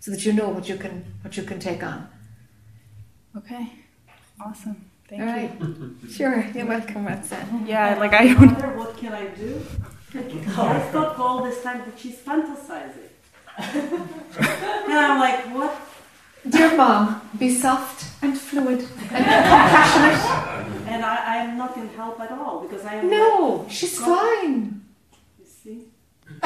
So 0.00 0.10
that 0.10 0.24
you 0.26 0.34
know 0.34 0.50
what 0.50 0.68
you 0.68 0.76
can 0.76 1.04
what 1.22 1.34
you 1.36 1.42
can 1.44 1.58
take 1.58 1.82
on. 1.82 2.08
Okay. 3.36 3.72
Awesome. 4.44 4.84
Thank 5.08 5.22
All 5.22 5.36
you. 5.36 5.96
Sure, 6.10 6.46
you're 6.54 6.66
welcome, 6.66 7.06
Roxanne. 7.06 7.66
Yeah, 7.66 7.98
like 8.02 8.12
I 8.12 8.30
I 8.30 8.34
wonder 8.34 8.76
what 8.76 8.96
can 8.98 9.12
I 9.14 9.26
do? 9.28 9.62
I 10.14 10.78
thought 10.92 11.18
all 11.18 11.42
this 11.42 11.62
time 11.62 11.78
that 11.86 11.98
she's 11.98 12.16
fantasizing. 12.16 13.08
and 14.88 14.98
I'm 15.06 15.20
like, 15.20 15.40
what? 15.54 15.80
Dear 16.48 16.76
mom, 16.76 17.20
be 17.38 17.54
soft 17.54 18.09
and 18.22 18.38
fluid 18.38 18.80
and 19.00 19.24
compassionate. 19.24 20.56
And 20.90 21.04
I, 21.04 21.38
I'm 21.38 21.56
not 21.56 21.76
in 21.76 21.88
help 21.90 22.18
at 22.20 22.32
all 22.32 22.60
because 22.66 22.84
I 22.84 22.94
am. 22.94 23.08
No, 23.08 23.64
she's 23.70 23.96
fine. 23.96 24.82
You 25.38 25.46
see? 25.46 25.84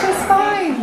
She's 0.00 0.22
fine. 0.26 0.74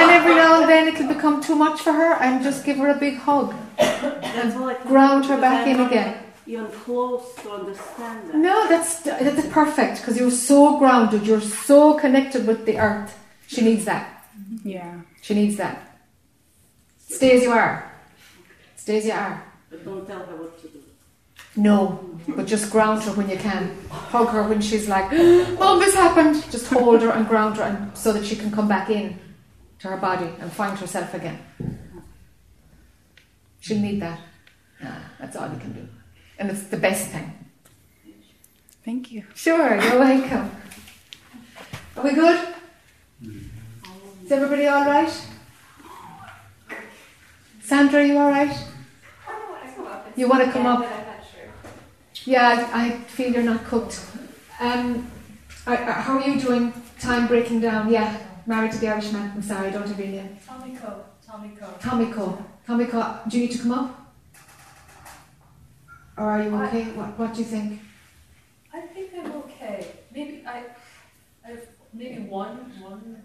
And 0.00 0.10
every 0.10 0.34
now 0.34 0.60
and 0.60 0.68
then 0.70 0.88
it'll 0.88 1.08
become 1.08 1.42
too 1.42 1.54
much 1.54 1.80
for 1.82 1.92
her 1.92 2.14
and 2.14 2.42
just 2.42 2.64
give 2.64 2.78
her 2.78 2.88
a 2.88 2.94
big 2.98 3.18
hug. 3.18 3.54
That's 3.76 4.56
all 4.56 4.68
I 4.68 4.74
can 4.74 4.86
ground 4.88 5.26
her 5.26 5.38
back 5.40 5.66
I'm 5.66 5.72
in 5.72 5.76
not 5.78 5.92
again. 5.92 6.18
Even 6.46 6.66
close 6.68 7.34
to 7.42 7.50
understand 7.50 8.30
that. 8.30 8.36
No, 8.36 8.68
that's 8.68 9.00
that's 9.00 9.46
perfect 9.48 10.00
because 10.00 10.16
you're 10.18 10.30
so 10.30 10.78
grounded, 10.78 11.26
you're 11.26 11.40
so 11.40 11.94
connected 11.94 12.46
with 12.46 12.64
the 12.64 12.78
earth. 12.78 13.18
She 13.48 13.60
needs 13.62 13.84
that. 13.84 14.24
Yeah. 14.64 15.00
She 15.20 15.34
needs 15.34 15.56
that. 15.56 15.98
Stay 16.98 17.36
as 17.36 17.42
you 17.42 17.52
are. 17.52 17.92
Stay 18.86 18.98
as 18.98 19.06
you 19.06 19.10
are. 19.10 19.42
But 19.68 19.84
don't 19.84 20.06
tell 20.06 20.20
her 20.20 20.36
what 20.36 20.62
to 20.62 20.68
do. 20.68 20.80
No, 21.56 21.98
but 22.28 22.46
just 22.46 22.70
ground 22.70 23.02
her 23.02 23.10
when 23.14 23.28
you 23.28 23.36
can. 23.36 23.76
Hug 23.90 24.28
her 24.28 24.44
when 24.44 24.60
she's 24.60 24.86
like, 24.88 25.10
"Mom, 25.58 25.80
this 25.80 25.92
happened." 25.92 26.36
Just 26.52 26.68
hold 26.68 27.02
her 27.02 27.10
and 27.10 27.26
ground 27.26 27.56
her, 27.56 27.64
and 27.64 27.98
so 27.98 28.12
that 28.12 28.24
she 28.24 28.36
can 28.36 28.52
come 28.52 28.68
back 28.68 28.88
in 28.88 29.18
to 29.80 29.88
her 29.88 29.96
body 29.96 30.30
and 30.38 30.52
find 30.52 30.78
herself 30.78 31.12
again. 31.14 31.36
She'll 33.58 33.80
need 33.80 34.00
that. 34.02 34.20
Ah, 34.80 35.00
that's 35.18 35.34
all 35.34 35.50
you 35.50 35.58
can 35.58 35.72
do, 35.72 35.88
and 36.38 36.48
it's 36.48 36.68
the 36.68 36.76
best 36.76 37.10
thing. 37.10 37.32
Thank 38.84 39.10
you. 39.10 39.24
Sure, 39.34 39.82
you're 39.82 39.98
welcome. 39.98 40.48
Are 41.96 42.04
we 42.04 42.12
good? 42.12 42.54
Is 44.24 44.30
everybody 44.30 44.68
all 44.68 44.84
right? 44.84 45.12
Sandra, 47.60 48.06
you 48.06 48.16
all 48.16 48.30
right? 48.30 48.56
You 50.16 50.28
want 50.28 50.44
to 50.44 50.52
come 50.52 50.66
up? 50.66 50.86
Yeah, 52.24 52.68
I, 52.72 52.86
I 52.86 52.90
feel 53.16 53.32
you're 53.32 53.42
not 53.42 53.64
cooked. 53.64 54.00
Um, 54.60 55.10
I, 55.66 55.76
I- 55.76 55.92
how 55.92 56.18
are 56.18 56.28
you 56.28 56.40
doing? 56.40 56.72
Time 56.98 57.26
breaking 57.26 57.60
down? 57.60 57.90
Yeah, 57.90 58.16
married 58.46 58.72
to 58.72 58.78
the 58.78 58.88
Irishman. 58.88 59.30
I'm 59.34 59.42
sorry, 59.42 59.68
I 59.68 59.70
don't 59.70 59.86
have 59.86 59.98
your 59.98 60.08
name. 60.08 60.38
Tommy 60.46 60.74
Co. 60.76 61.04
Tommy 61.26 61.50
Co. 61.60 61.66
Tommy 61.80 62.06
Cole. 62.12 62.38
Tommy 62.66 62.86
Cole. 62.86 63.14
Do 63.28 63.38
you 63.38 63.46
need 63.46 63.52
to 63.52 63.58
come 63.62 63.72
up? 63.72 64.14
Or 66.16 66.24
are 66.24 66.42
you 66.42 66.54
okay? 66.64 66.84
What, 66.92 67.18
what 67.18 67.34
do 67.34 67.40
you 67.40 67.44
think? 67.44 67.80
I 68.72 68.80
think 68.80 69.10
I'm 69.18 69.32
okay. 69.32 69.86
Maybe 70.14 70.42
I, 70.46 70.62
I 71.44 71.48
have 71.50 71.60
maybe 71.92 72.22
one 72.22 72.56
one 72.80 73.22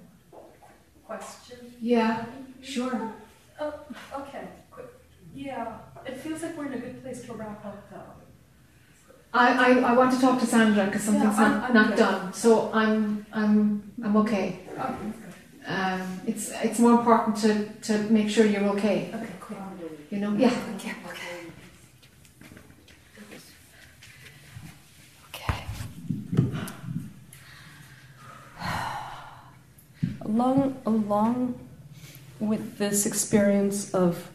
question. 1.06 1.74
Yeah, 1.82 2.26
sure. 2.62 3.14
Oh, 3.60 3.74
okay. 4.20 4.44
Quick. 5.34 5.46
Yeah, 5.46 5.78
it 6.06 6.18
feels 6.18 6.42
like 6.44 6.58
we're 6.58 6.68
in 6.68 6.74
a 6.74 6.78
good 6.80 7.02
place 7.04 7.24
to 7.26 7.34
wrap 7.34 7.64
up 7.66 7.90
though. 7.92 7.98
I, 9.34 9.48
I, 9.80 9.80
I 9.92 9.94
want 9.94 10.14
to 10.14 10.20
talk 10.20 10.40
to 10.42 10.46
Sandra 10.46 10.86
because 10.86 11.04
something's 11.04 11.38
Yeah, 11.38 11.44
I'm- 11.44 11.60
not, 11.60 11.70
I'm 11.70 11.74
not 11.74 11.88
good. 11.90 11.98
done. 11.98 12.34
So 12.34 12.72
I'm 12.74 13.26
I'm 13.32 13.94
I'm 14.04 14.18
okay. 14.18 14.60
Um, 15.66 16.22
it's 16.28 16.52
it's 16.64 16.80
more 16.80 16.92
important 17.00 17.38
to, 17.38 17.66
to 17.88 17.98
make 18.12 18.30
sure 18.30 18.46
you're 18.46 18.68
okay. 18.76 19.10
Okay, 19.14 19.28
cool. 19.40 19.58
You 20.10 20.18
know? 20.20 20.34
Yeah. 20.36 20.50
Yeah. 20.84 20.94
Okay. 21.06 21.32
along 30.22 30.78
along 30.86 31.60
with 32.40 32.78
this 32.78 33.06
experience 33.06 33.94
of 33.94 34.30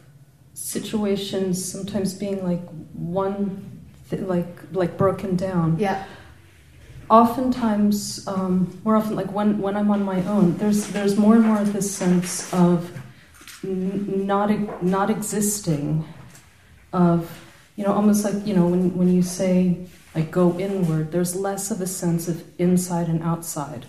situations 0.57 1.63
sometimes 1.63 2.13
being 2.15 2.43
like 2.43 2.67
one 2.93 3.79
th- 4.09 4.23
like 4.23 4.57
like 4.71 4.97
broken 4.97 5.35
down 5.35 5.77
Yeah. 5.77 6.03
oftentimes 7.11 8.27
um, 8.27 8.79
more 8.83 8.95
often 8.95 9.15
like 9.15 9.31
when 9.31 9.59
when 9.59 9.77
i'm 9.77 9.91
on 9.91 10.01
my 10.03 10.19
own 10.25 10.57
there's 10.57 10.87
there's 10.87 11.15
more 11.15 11.35
and 11.35 11.45
more 11.45 11.61
of 11.61 11.73
this 11.73 11.89
sense 11.95 12.51
of 12.53 12.91
n- 13.63 14.25
not 14.25 14.49
not 14.83 15.09
existing 15.11 16.03
of 16.91 17.19
you 17.75 17.83
know 17.85 17.93
almost 17.93 18.25
like 18.25 18.45
you 18.47 18.55
know 18.55 18.65
when 18.67 18.97
when 18.97 19.13
you 19.13 19.21
say 19.21 19.77
like 20.15 20.31
go 20.31 20.57
inward 20.59 21.11
there's 21.11 21.35
less 21.35 21.69
of 21.69 21.79
a 21.81 21.87
sense 21.87 22.27
of 22.27 22.43
inside 22.59 23.07
and 23.07 23.21
outside 23.21 23.85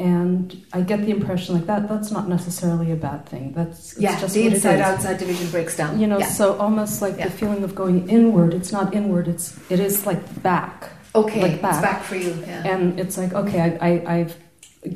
and 0.00 0.44
i 0.72 0.80
get 0.90 0.98
the 1.06 1.10
impression 1.18 1.50
like 1.56 1.66
that 1.72 1.82
that's 1.90 2.10
not 2.16 2.24
necessarily 2.36 2.88
a 2.90 2.96
bad 3.08 3.20
thing 3.32 3.44
that's 3.58 3.78
it's 3.92 4.00
Yeah, 4.06 4.18
just 4.20 4.34
the 4.34 4.46
inside 4.46 4.80
outside 4.80 5.18
division 5.18 5.48
breaks 5.50 5.74
down. 5.80 6.00
you 6.00 6.06
know 6.10 6.18
Yeah. 6.18 6.28
so 6.40 6.44
almost 6.64 6.94
like 7.04 7.16
Yeah. 7.18 7.26
the 7.28 7.34
feeling 7.40 7.62
of 7.68 7.72
going 7.82 7.98
inward 8.08 8.50
it's 8.58 8.72
not 8.78 8.86
inward 8.94 9.28
it's 9.34 9.46
it 9.74 9.80
is 9.88 10.06
like 10.10 10.22
back 10.50 10.76
Okay, 11.14 11.42
like 11.42 11.52
it's 11.58 11.62
back. 11.62 11.82
back 11.82 12.00
for 12.08 12.16
you. 12.24 12.32
Yeah. 12.46 12.70
and 12.72 12.82
it's 13.02 13.16
like 13.22 13.32
okay 13.42 13.60
I, 13.68 13.70
I 13.90 13.92
i've 14.16 14.34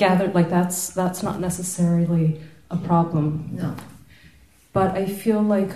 gathered 0.04 0.32
like 0.38 0.48
that's 0.58 0.78
that's 1.00 1.20
not 1.28 1.36
necessarily 1.48 2.26
a 2.70 2.78
problem 2.90 3.24
No. 3.62 3.68
but 4.72 4.88
i 5.02 5.04
feel 5.22 5.42
like 5.56 5.72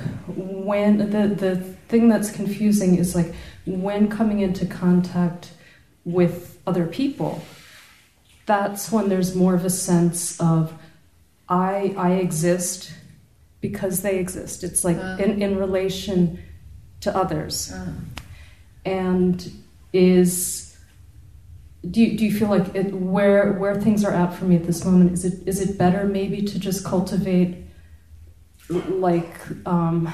when 0.68 0.92
the 1.14 1.22
the 1.44 1.52
thing 1.90 2.08
that's 2.12 2.30
confusing 2.40 2.96
is 3.02 3.14
like 3.18 3.30
when 3.66 4.08
coming 4.18 4.40
into 4.40 4.64
contact 4.84 5.42
with 6.04 6.58
other 6.66 6.86
people 6.86 7.32
that's 8.48 8.90
when 8.90 9.08
there's 9.10 9.34
more 9.36 9.54
of 9.54 9.64
a 9.64 9.70
sense 9.70 10.20
of 10.40 10.72
i 11.50 11.94
i 11.98 12.10
exist 12.26 12.90
because 13.60 14.00
they 14.02 14.18
exist 14.18 14.64
it's 14.68 14.82
like 14.88 14.96
Ah. 15.00 15.16
in, 15.24 15.30
in 15.44 15.52
relation 15.64 16.18
to 17.04 17.08
others 17.22 17.56
Ah. 17.74 17.88
and 18.84 19.36
is 19.92 20.76
do 21.92 22.00
you, 22.02 22.18
do 22.18 22.24
you 22.24 22.32
feel 22.38 22.48
like 22.56 22.74
it, 22.74 22.92
where 23.16 23.52
where 23.60 23.76
things 23.80 24.00
are 24.04 24.12
at 24.22 24.30
for 24.36 24.44
me 24.46 24.56
at 24.56 24.64
this 24.70 24.84
moment 24.84 25.12
is 25.12 25.24
it 25.30 25.36
is 25.46 25.60
it 25.60 25.78
better 25.78 26.02
maybe 26.18 26.40
to 26.42 26.58
just 26.58 26.84
cultivate 26.84 27.52
like 29.08 29.34
um, 29.74 30.12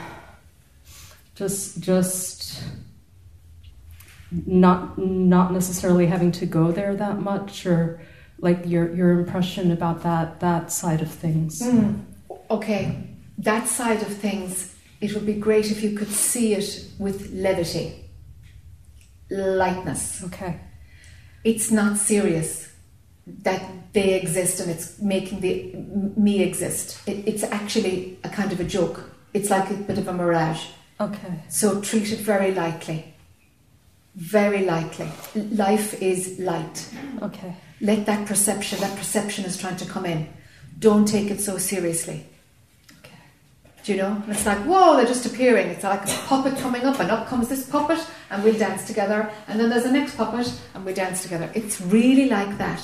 just 1.34 1.80
just 1.80 2.62
not 4.46 4.96
not 4.98 5.52
necessarily 5.52 6.06
having 6.06 6.32
to 6.32 6.46
go 6.46 6.70
there 6.70 6.94
that 6.94 7.20
much 7.20 7.66
or 7.66 8.00
like 8.46 8.60
your 8.72 8.86
your 8.98 9.10
impression 9.20 9.66
about 9.78 9.98
that 10.08 10.26
that 10.40 10.64
side 10.80 11.00
of 11.06 11.10
things 11.24 11.52
Mm. 11.62 12.04
Okay. 12.50 12.82
that 13.50 13.64
side 13.68 14.00
of 14.06 14.12
things, 14.26 14.50
it 15.00 15.08
would 15.14 15.26
be 15.26 15.38
great 15.46 15.66
if 15.74 15.78
you 15.84 15.92
could 15.98 16.12
see 16.30 16.48
it 16.60 16.66
with 17.04 17.18
levity, 17.46 17.86
lightness. 19.30 20.22
Okay. 20.24 20.52
It's 21.42 21.70
not 21.70 21.96
serious 21.98 22.50
that 23.42 23.62
they 23.92 24.14
exist 24.22 24.60
and 24.60 24.70
it's 24.70 24.86
making 25.00 25.40
the 25.40 25.54
me 26.26 26.34
exist. 26.42 26.86
It, 27.10 27.16
it's 27.30 27.42
actually 27.60 28.18
a 28.24 28.28
kind 28.28 28.52
of 28.52 28.60
a 28.60 28.64
joke. 28.64 28.96
It's 29.32 29.50
like 29.50 29.70
a 29.70 29.74
bit 29.88 29.98
of 29.98 30.06
a 30.08 30.12
mirage. 30.12 30.62
Okay. 31.00 31.34
So 31.48 31.80
treat 31.80 32.12
it 32.12 32.20
very 32.20 32.52
lightly. 32.62 32.98
Very 34.14 34.64
lightly. 34.64 35.08
Life 35.34 36.00
is 36.00 36.38
light. 36.38 36.76
Okay. 37.22 37.52
Let 37.84 38.06
that 38.06 38.26
perception, 38.26 38.80
that 38.80 38.96
perception 38.96 39.44
is 39.44 39.58
trying 39.58 39.76
to 39.76 39.84
come 39.84 40.06
in. 40.06 40.26
Don't 40.78 41.06
take 41.06 41.30
it 41.30 41.40
so 41.40 41.58
seriously. 41.58 42.26
Do 43.84 43.92
you 43.92 43.98
know? 43.98 44.22
And 44.24 44.32
it's 44.32 44.46
like, 44.46 44.56
whoa, 44.60 44.96
they're 44.96 45.04
just 45.04 45.26
appearing. 45.26 45.68
It's 45.68 45.84
like 45.84 46.02
a 46.08 46.18
puppet 46.26 46.56
coming 46.56 46.84
up, 46.84 46.98
and 46.98 47.10
up 47.10 47.28
comes 47.28 47.50
this 47.50 47.68
puppet, 47.68 47.98
and 48.30 48.42
we'll 48.42 48.58
dance 48.58 48.86
together. 48.86 49.30
And 49.46 49.60
then 49.60 49.68
there's 49.68 49.82
the 49.82 49.92
next 49.92 50.16
puppet, 50.16 50.50
and 50.72 50.86
we 50.86 50.94
dance 50.94 51.22
together. 51.22 51.50
It's 51.54 51.78
really 51.82 52.30
like 52.30 52.56
that. 52.56 52.80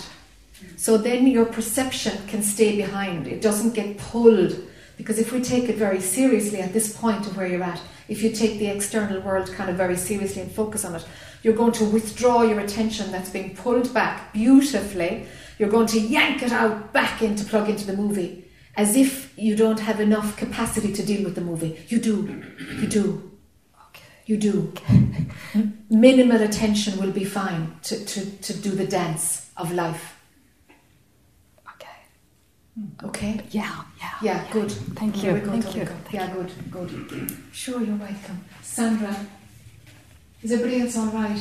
So 0.77 0.99
then 0.99 1.27
your 1.27 1.47
perception 1.47 2.27
can 2.27 2.43
stay 2.43 2.77
behind. 2.77 3.27
It 3.27 3.41
doesn't 3.41 3.73
get 3.73 3.97
pulled. 3.97 4.55
Because 4.99 5.19
if 5.19 5.33
we 5.33 5.41
take 5.41 5.71
it 5.71 5.77
very 5.77 6.03
seriously 6.03 6.61
at 6.61 6.75
this 6.75 6.95
point 6.95 7.27
of 7.27 7.35
where 7.35 7.47
you're 7.47 7.63
at, 7.63 7.81
if 8.09 8.23
you 8.23 8.33
take 8.33 8.59
the 8.59 8.67
external 8.67 9.23
world 9.23 9.51
kind 9.55 9.71
of 9.71 9.77
very 9.77 9.97
seriously 9.97 10.43
and 10.43 10.53
focus 10.53 10.85
on 10.85 10.97
it, 10.97 11.07
you're 11.43 11.55
going 11.55 11.73
to 11.73 11.85
withdraw 11.85 12.43
your 12.43 12.61
attention 12.61 13.11
that's 13.11 13.31
being 13.31 13.57
pulled 13.57 13.93
back 13.95 14.33
beautifully. 14.33 15.27
You're 15.59 15.71
going 15.71 15.87
to 15.89 16.01
yank 16.01 16.43
it 16.43 16.53
out 16.53 16.93
back 16.93 17.23
in 17.23 17.37
to 17.37 17.45
plug 17.45 17.69
into 17.69 17.87
the 17.87 17.97
movie 17.97 18.45
as 18.77 18.97
if 18.97 19.37
you 19.39 19.57
don't 19.57 19.81
have 19.81 20.01
enough 20.01 20.37
capacity 20.37 20.93
to 20.93 21.05
deal 21.05 21.25
with 21.25 21.35
the 21.35 21.41
movie. 21.41 21.79
You 21.89 21.99
do. 21.99 22.43
You 22.81 22.87
do. 22.87 23.31
You 24.27 24.37
do. 24.37 24.73
Minimal 25.91 26.41
attention 26.43 27.01
will 27.01 27.11
be 27.11 27.25
fine 27.25 27.75
to, 27.83 28.05
to, 28.05 28.31
to 28.31 28.53
do 28.57 28.71
the 28.71 28.87
dance 28.87 29.51
of 29.57 29.73
life. 29.73 30.17
Okay? 31.75 31.89
Okay? 33.03 33.41
Yeah, 33.51 33.83
yeah. 33.99 34.11
Yeah, 34.23 34.47
good. 34.53 34.71
Thank 34.71 35.25
you, 35.25 35.41
thank 35.41 35.75
you, 35.75 35.85
go. 35.85 35.93
Yeah, 36.13 36.33
good, 36.33 36.53
good. 36.71 37.37
Sure, 37.51 37.83
you're 37.83 37.97
welcome. 37.97 38.45
Sandra, 38.63 39.17
is 40.43 40.53
everybody 40.53 40.81
else 40.81 40.97
all 40.97 41.07
right? 41.07 41.39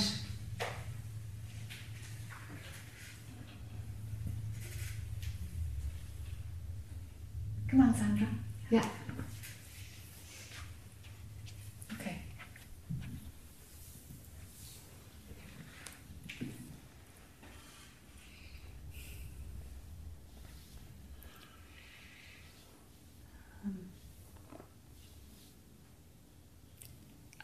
Come 7.69 7.81
on, 7.81 7.95
Sandra. 7.95 8.27
Yeah. 8.71 8.85
Okay. 11.93 12.17
Um, 23.63 23.77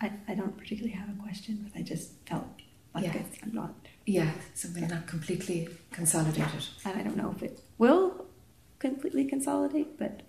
I, 0.01 0.11
I 0.27 0.33
don't 0.35 0.57
particularly 0.57 0.91
have 0.97 1.04
a 1.04 1.04
question, 1.35 1.69
but 1.71 1.79
I 1.79 1.83
just 1.83 2.11
felt 2.27 2.45
like 2.93 3.03
Yeah. 3.05 3.13
it's, 3.17 3.37
I'm 3.43 3.53
not, 3.53 3.73
Yeah, 4.05 4.31
something 4.53 4.87
not 4.87 5.07
completely 5.07 5.67
consolidated. 5.91 6.63
and 6.85 6.97
I 6.99 7.03
don't 7.03 7.17
know 7.17 7.31
if 7.35 7.43
it 7.43 7.59
will 7.77 8.25
completely 8.79 9.25
consolidate, 9.25 9.97
but 9.97 10.21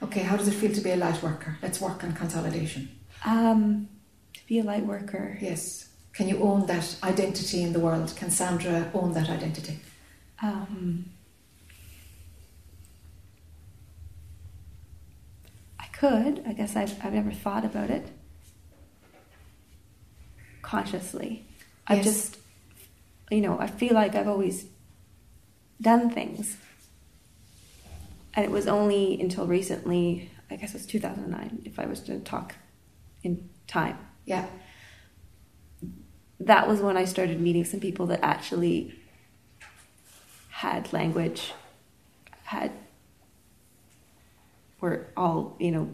Okay, 0.00 0.20
how 0.20 0.36
does 0.36 0.46
it 0.48 0.52
feel 0.54 0.72
to 0.72 0.80
be 0.80 0.90
a 0.92 0.96
light 0.96 1.20
worker? 1.22 1.58
Let's 1.62 1.80
work 1.80 2.04
on 2.04 2.12
consolidation. 2.12 2.88
um, 3.24 3.88
to 4.34 4.40
be 4.46 4.58
a 4.60 4.62
light 4.64 4.86
worker, 4.86 5.38
Yes. 5.40 5.84
Can 6.12 6.26
you 6.28 6.38
own 6.42 6.66
that 6.66 6.96
identity 7.04 7.62
in 7.62 7.72
the 7.72 7.78
world? 7.78 8.12
Can 8.16 8.30
Sandra 8.30 8.90
own 8.94 9.12
that 9.12 9.28
identity? 9.30 9.78
um, 10.42 11.04
I 15.78 15.86
could. 15.92 16.42
I 16.46 16.52
guess 16.54 16.74
I've, 16.76 16.94
I've 17.04 17.12
never 17.12 17.30
thought 17.32 17.64
about 17.64 17.90
it 17.90 18.06
consciously. 20.62 21.44
I've 21.86 22.02
just, 22.04 22.38
you 23.30 23.40
know, 23.40 23.58
I 23.58 23.66
feel 23.66 23.94
like 23.94 24.14
I've 24.14 24.28
always 24.28 24.66
done 25.80 26.10
things. 26.10 26.56
And 28.34 28.44
it 28.44 28.50
was 28.50 28.66
only 28.68 29.20
until 29.20 29.46
recently, 29.46 30.30
I 30.50 30.56
guess 30.56 30.70
it 30.70 30.74
was 30.78 30.86
2009, 30.86 31.62
if 31.64 31.78
I 31.78 31.86
was 31.86 32.00
to 32.00 32.20
talk 32.20 32.54
in 33.22 33.48
time. 33.66 33.98
Yeah. 34.26 34.46
That 36.40 36.68
was 36.68 36.80
when 36.80 36.96
I 36.96 37.04
started 37.04 37.40
meeting 37.40 37.64
some 37.64 37.80
people 37.80 38.06
that 38.06 38.20
actually 38.22 38.94
had 40.50 40.92
language, 40.92 41.52
had, 42.44 42.70
were 44.80 45.06
all, 45.16 45.56
you 45.58 45.70
know, 45.72 45.90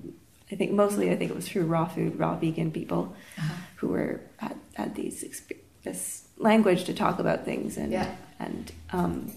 I 0.53 0.57
think 0.57 0.73
mostly 0.73 1.11
I 1.11 1.17
think 1.17 1.31
it 1.31 1.35
was 1.35 1.49
through 1.49 1.65
raw 1.65 1.87
food, 1.87 2.19
raw 2.19 2.37
vegan 2.37 2.71
people 2.71 3.15
Uh-huh. 3.39 3.55
who 3.77 3.89
were 3.89 4.21
had, 4.95 5.03
these 5.03 5.43
this 5.83 6.27
language 6.39 6.85
to 6.85 6.95
talk 6.95 7.19
about 7.19 7.45
things 7.45 7.77
and 7.77 7.93
Yeah. 7.93 8.15
and 8.39 8.73
um, 8.93 9.33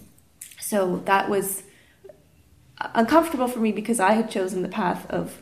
so 0.60 0.96
that 1.04 1.28
was 1.28 1.62
uncomfortable 2.94 3.48
for 3.48 3.58
me 3.60 3.72
because 3.72 4.00
I 4.00 4.12
had 4.12 4.30
chosen 4.30 4.62
the 4.62 4.68
path 4.68 5.08
of 5.10 5.40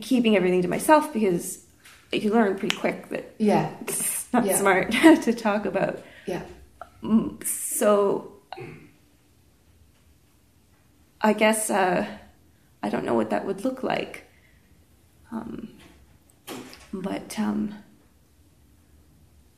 keeping 0.00 0.36
everything 0.36 0.62
to 0.62 0.68
myself 0.68 1.12
because 1.12 1.64
you 2.12 2.32
learn 2.32 2.58
pretty 2.58 2.76
quick 2.76 3.08
that 3.10 3.34
Yeah. 3.38 3.70
it's 3.82 4.32
not 4.32 4.44
Yeah. 4.44 4.58
smart 4.58 4.90
to 5.22 5.32
talk 5.32 5.66
about. 5.66 6.00
Yeah. 6.26 6.42
Mm, 7.02 7.44
So 7.46 8.32
I 11.20 11.32
guess 11.32 11.70
uh, 11.70 12.06
I 12.82 12.88
don't 12.88 13.04
know 13.04 13.14
what 13.14 13.30
that 13.30 13.44
would 13.46 13.64
look 13.64 13.82
like. 13.82 14.24
Um, 15.30 15.68
but 16.92 17.38
um, 17.38 17.74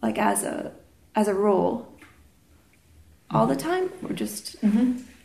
like 0.02 0.18
as 0.18 0.42
a 0.44 0.72
as 1.14 1.28
a 1.28 1.34
role, 1.34 1.86
all 3.30 3.46
the 3.46 3.56
time 3.56 3.90
or 4.04 4.12
just 4.12 4.56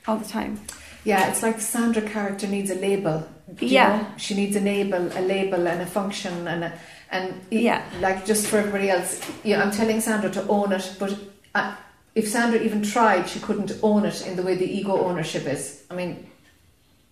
all 0.08 0.18
the 0.18 0.26
time. 0.28 0.60
Yeah, 1.04 1.30
it's 1.30 1.44
like 1.44 1.62
Sandra 1.62 2.02
character 2.02 2.48
needs 2.48 2.72
a 2.72 2.76
label. 2.76 3.28
Yeah. 3.60 3.98
know? 3.98 4.08
She 4.18 4.34
needs 4.34 4.56
a 4.56 4.60
label, 4.60 5.08
a 5.16 5.22
label 5.22 5.68
and 5.68 5.82
a 5.82 5.86
function 5.86 6.48
and 6.48 6.64
a, 6.64 6.74
and 7.12 7.40
Yeah. 7.52 7.84
like 8.02 8.26
just 8.26 8.48
for 8.48 8.58
everybody 8.58 8.90
else. 8.90 9.22
Yeah, 9.44 9.62
I'm 9.62 9.72
telling 9.72 10.02
Sandra 10.02 10.32
to 10.32 10.48
own 10.48 10.72
it, 10.74 10.96
but 11.00 11.16
uh, 11.54 11.76
if 12.16 12.28
Sandra 12.28 12.60
even 12.60 12.82
tried, 12.82 13.30
she 13.30 13.40
couldn't 13.40 13.72
own 13.84 14.04
it 14.06 14.26
in 14.26 14.36
the 14.36 14.42
way 14.42 14.56
the 14.56 14.66
ego 14.66 14.98
ownership 15.06 15.46
is. 15.46 15.84
I 15.92 15.96
mean, 15.96 16.28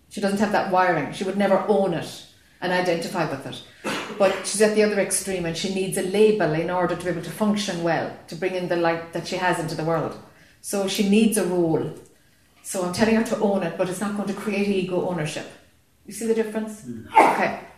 she 0.08 0.20
doesn't 0.20 0.40
have 0.40 0.52
that 0.52 0.72
wiring. 0.72 1.12
She 1.12 1.22
would 1.22 1.36
never 1.38 1.64
own 1.68 1.94
it 1.94 2.23
and 2.64 2.72
identify 2.72 3.30
with 3.30 3.46
it. 3.46 3.62
But 4.18 4.46
she's 4.46 4.62
at 4.62 4.74
the 4.74 4.82
other 4.82 4.98
extreme 4.98 5.44
and 5.44 5.54
she 5.56 5.74
needs 5.74 5.98
a 5.98 6.02
label 6.02 6.52
in 6.54 6.70
order 6.70 6.96
to 6.96 7.04
be 7.04 7.10
able 7.10 7.22
to 7.22 7.30
function 7.30 7.82
well, 7.82 8.16
to 8.28 8.34
bring 8.34 8.54
in 8.54 8.68
the 8.68 8.76
light 8.76 9.12
that 9.12 9.26
she 9.28 9.36
has 9.36 9.58
into 9.58 9.74
the 9.74 9.84
world. 9.84 10.18
So 10.62 10.88
she 10.88 11.08
needs 11.08 11.36
a 11.36 11.44
role. 11.44 11.92
So 12.62 12.82
I'm 12.82 12.94
telling 12.94 13.16
her 13.16 13.24
to 13.24 13.38
own 13.40 13.62
it, 13.64 13.76
but 13.76 13.90
it's 13.90 14.00
not 14.00 14.16
going 14.16 14.28
to 14.28 14.34
create 14.34 14.68
ego 14.68 15.06
ownership. 15.06 15.46
You 16.06 16.14
see 16.14 16.26
the 16.26 16.34
difference? 16.34 16.86
Okay. 17.16 17.60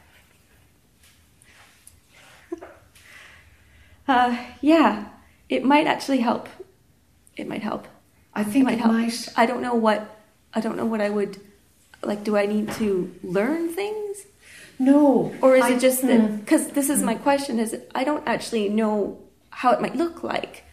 Uh, 4.09 4.39
yeah, 4.61 5.09
it 5.49 5.65
might 5.65 5.89
actually 5.89 6.19
help. 6.19 6.49
It 7.37 7.49
might 7.49 7.65
help. 7.65 7.89
I 8.33 8.45
think 8.45 8.71
it 8.71 8.79
help. 8.79 8.93
might. 8.93 9.29
I 9.37 9.47
don't 9.47 9.61
know 9.61 9.75
what. 9.75 10.23
I 10.55 10.61
don't 10.61 10.77
know 10.77 10.87
what 10.87 11.01
I 11.01 11.11
would 11.11 11.41
like. 12.05 12.23
Do 12.23 12.37
I 12.37 12.47
need 12.47 12.71
to 12.75 13.13
learn 13.25 13.75
things? 13.75 14.27
No. 14.79 15.35
Or 15.43 15.57
is 15.57 15.65
I- 15.65 15.71
it 15.73 15.81
just 15.81 16.03
that? 16.03 16.21
mm. 16.21 16.41
Because 16.41 16.69
this 16.69 16.91
is 16.91 17.03
my 17.03 17.15
question: 17.15 17.59
is 17.59 17.77
I 17.95 18.05
don't 18.05 18.27
actually 18.27 18.69
know 18.69 19.19
how 19.51 19.73
it 19.73 19.81
might 19.81 19.97
look 19.97 20.23
like. 20.23 20.65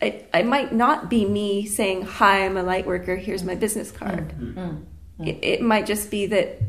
It, 0.00 0.28
it 0.34 0.46
might 0.46 0.72
not 0.72 1.08
be 1.10 1.24
me 1.24 1.66
saying, 1.66 2.02
"Hi, 2.02 2.44
I'm 2.44 2.56
a 2.56 2.62
light 2.62 2.86
worker. 2.86 3.16
Here's 3.16 3.44
my 3.44 3.54
business 3.54 3.90
card." 3.90 4.32
Mm. 4.38 4.82
It, 5.24 5.38
it 5.42 5.60
might 5.62 5.86
just 5.86 6.10
be 6.10 6.26
that 6.26 6.60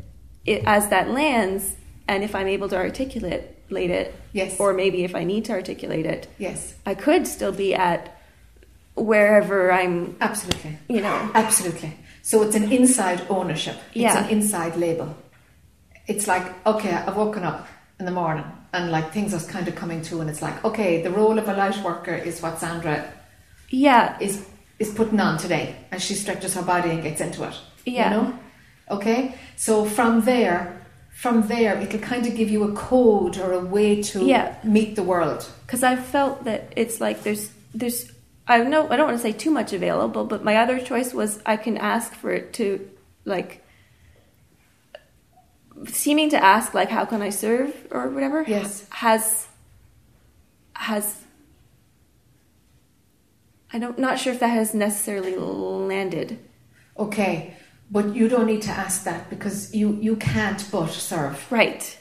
it, 0.46 0.64
as 0.66 0.90
that 0.90 1.10
lands, 1.10 1.76
and 2.08 2.24
if 2.24 2.36
I'm 2.36 2.48
able 2.48 2.70
to 2.70 2.76
articulate 2.78 3.50
it, 3.72 4.16
Yes. 4.34 4.60
or 4.60 4.74
maybe 4.74 5.04
if 5.04 5.16
I 5.16 5.24
need 5.24 5.46
to 5.46 5.54
articulate 5.54 6.06
it, 6.06 6.28
Yes. 6.38 6.76
I 6.86 6.94
could 6.96 7.26
still 7.28 7.52
be 7.52 7.74
at 7.74 8.16
wherever 8.96 9.72
I'm. 9.72 10.16
Absolutely. 10.22 10.78
You 10.88 11.02
know. 11.02 11.32
Absolutely. 11.34 11.98
So 12.22 12.42
it's 12.44 12.56
an 12.56 12.72
inside 12.72 13.26
ownership. 13.30 13.76
It's 13.88 13.96
Yeah. 13.98 14.24
an 14.26 14.30
inside 14.30 14.76
label. 14.78 15.16
It's 16.08 16.28
like, 16.28 16.46
okay, 16.66 16.92
I've 16.92 17.16
woken 17.16 17.44
up 17.44 17.68
in 18.00 18.06
the 18.06 18.12
morning 18.12 18.46
and 18.74 18.92
like 18.92 19.12
things 19.14 19.34
are 19.34 19.40
kind 19.52 19.68
of 19.68 19.76
coming 19.76 20.02
through 20.02 20.22
and 20.22 20.30
it's 20.30 20.42
like, 20.42 20.64
okay, 20.66 21.02
the 21.02 21.12
role 21.12 21.38
of 21.40 21.48
a 21.48 21.54
light 21.54 21.78
worker 21.84 22.14
is 22.16 22.42
what 22.42 22.60
Sandra 22.60 23.12
Yeah. 23.70 24.18
is 24.20 24.46
is 24.80 24.92
putting 24.92 25.20
on 25.20 25.38
today 25.38 25.76
and 25.92 26.02
she 26.02 26.14
stretches 26.16 26.56
her 26.56 26.62
body 26.64 26.90
and 26.90 27.04
gets 27.04 27.22
into 27.22 27.44
it. 27.48 27.54
Yeah. 27.86 28.10
You 28.10 28.10
know? 28.18 28.40
Okay? 28.90 29.36
So 29.56 29.86
from 29.86 30.22
there 30.22 30.80
from 31.16 31.48
there 31.48 31.80
it'll 31.80 32.00
kind 32.00 32.26
of 32.26 32.36
give 32.36 32.50
you 32.50 32.64
a 32.64 32.74
code 32.74 33.38
or 33.38 33.54
a 33.54 33.60
way 33.60 34.02
to 34.02 34.26
Yeah. 34.26 34.56
meet 34.64 34.96
the 34.96 35.04
world. 35.04 35.48
because 35.66 35.84
I've 35.84 36.04
felt 36.06 36.44
that 36.46 36.74
it's 36.76 37.00
like 37.00 37.24
there's 37.24 37.50
there's 37.74 38.12
I 38.48 38.58
know 38.64 38.90
I 38.90 38.98
don't 38.98 39.06
want 39.08 39.18
to 39.18 39.22
say 39.24 39.32
too 39.32 39.52
much 39.52 39.72
available, 39.72 40.26
but 40.26 40.44
my 40.44 40.58
other 40.58 40.80
choice 40.80 41.14
was 41.14 41.40
I 41.46 41.56
can 41.56 41.78
ask 41.78 42.12
for 42.14 42.32
it 42.32 42.52
to 42.54 42.66
like 43.26 43.63
seeming 45.88 46.30
to 46.30 46.44
ask 46.44 46.74
like 46.74 46.90
how 46.90 47.06
can 47.06 47.22
I 47.22 47.30
serve 47.30 47.74
or 47.92 48.10
whatever 48.10 48.44
Yes. 48.48 48.86
has 48.90 49.48
has 50.76 51.22
I 53.72 53.80
don't 53.80 53.98
not 53.98 54.20
sure 54.20 54.34
if 54.34 54.40
that 54.40 54.48
has 54.50 54.74
necessarily 54.74 55.36
landed. 55.36 56.38
Okay, 56.98 57.56
but 57.90 58.16
you 58.16 58.30
don't 58.30 58.46
need 58.46 58.62
to 58.64 58.72
ask 58.72 59.04
that 59.06 59.30
because 59.30 59.74
you 59.74 59.98
you 60.02 60.16
can't 60.16 60.64
but 60.72 60.90
serve. 60.92 61.46
Right. 61.52 61.98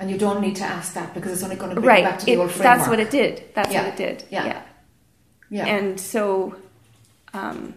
And 0.00 0.10
you 0.12 0.16
don't 0.16 0.40
need 0.40 0.54
to 0.56 0.64
ask 0.64 0.94
that 0.94 1.12
because 1.12 1.32
it's 1.32 1.42
only 1.42 1.56
going 1.56 1.74
to 1.74 1.80
bring 1.80 1.88
right. 1.88 2.04
back 2.04 2.20
to 2.20 2.26
the 2.26 2.32
It- 2.32 2.38
old 2.38 2.52
framework. 2.52 2.78
that's 2.78 2.88
what 2.88 3.00
it 3.00 3.10
did. 3.10 3.42
That's 3.54 3.72
Yeah. 3.72 3.82
what 3.82 3.88
it 3.94 3.96
did. 3.96 4.24
Yeah. 4.30 4.46
yeah. 4.46 4.62
Yeah. 5.50 5.66
And 5.66 5.98
so, 5.98 6.54
um, 7.34 7.74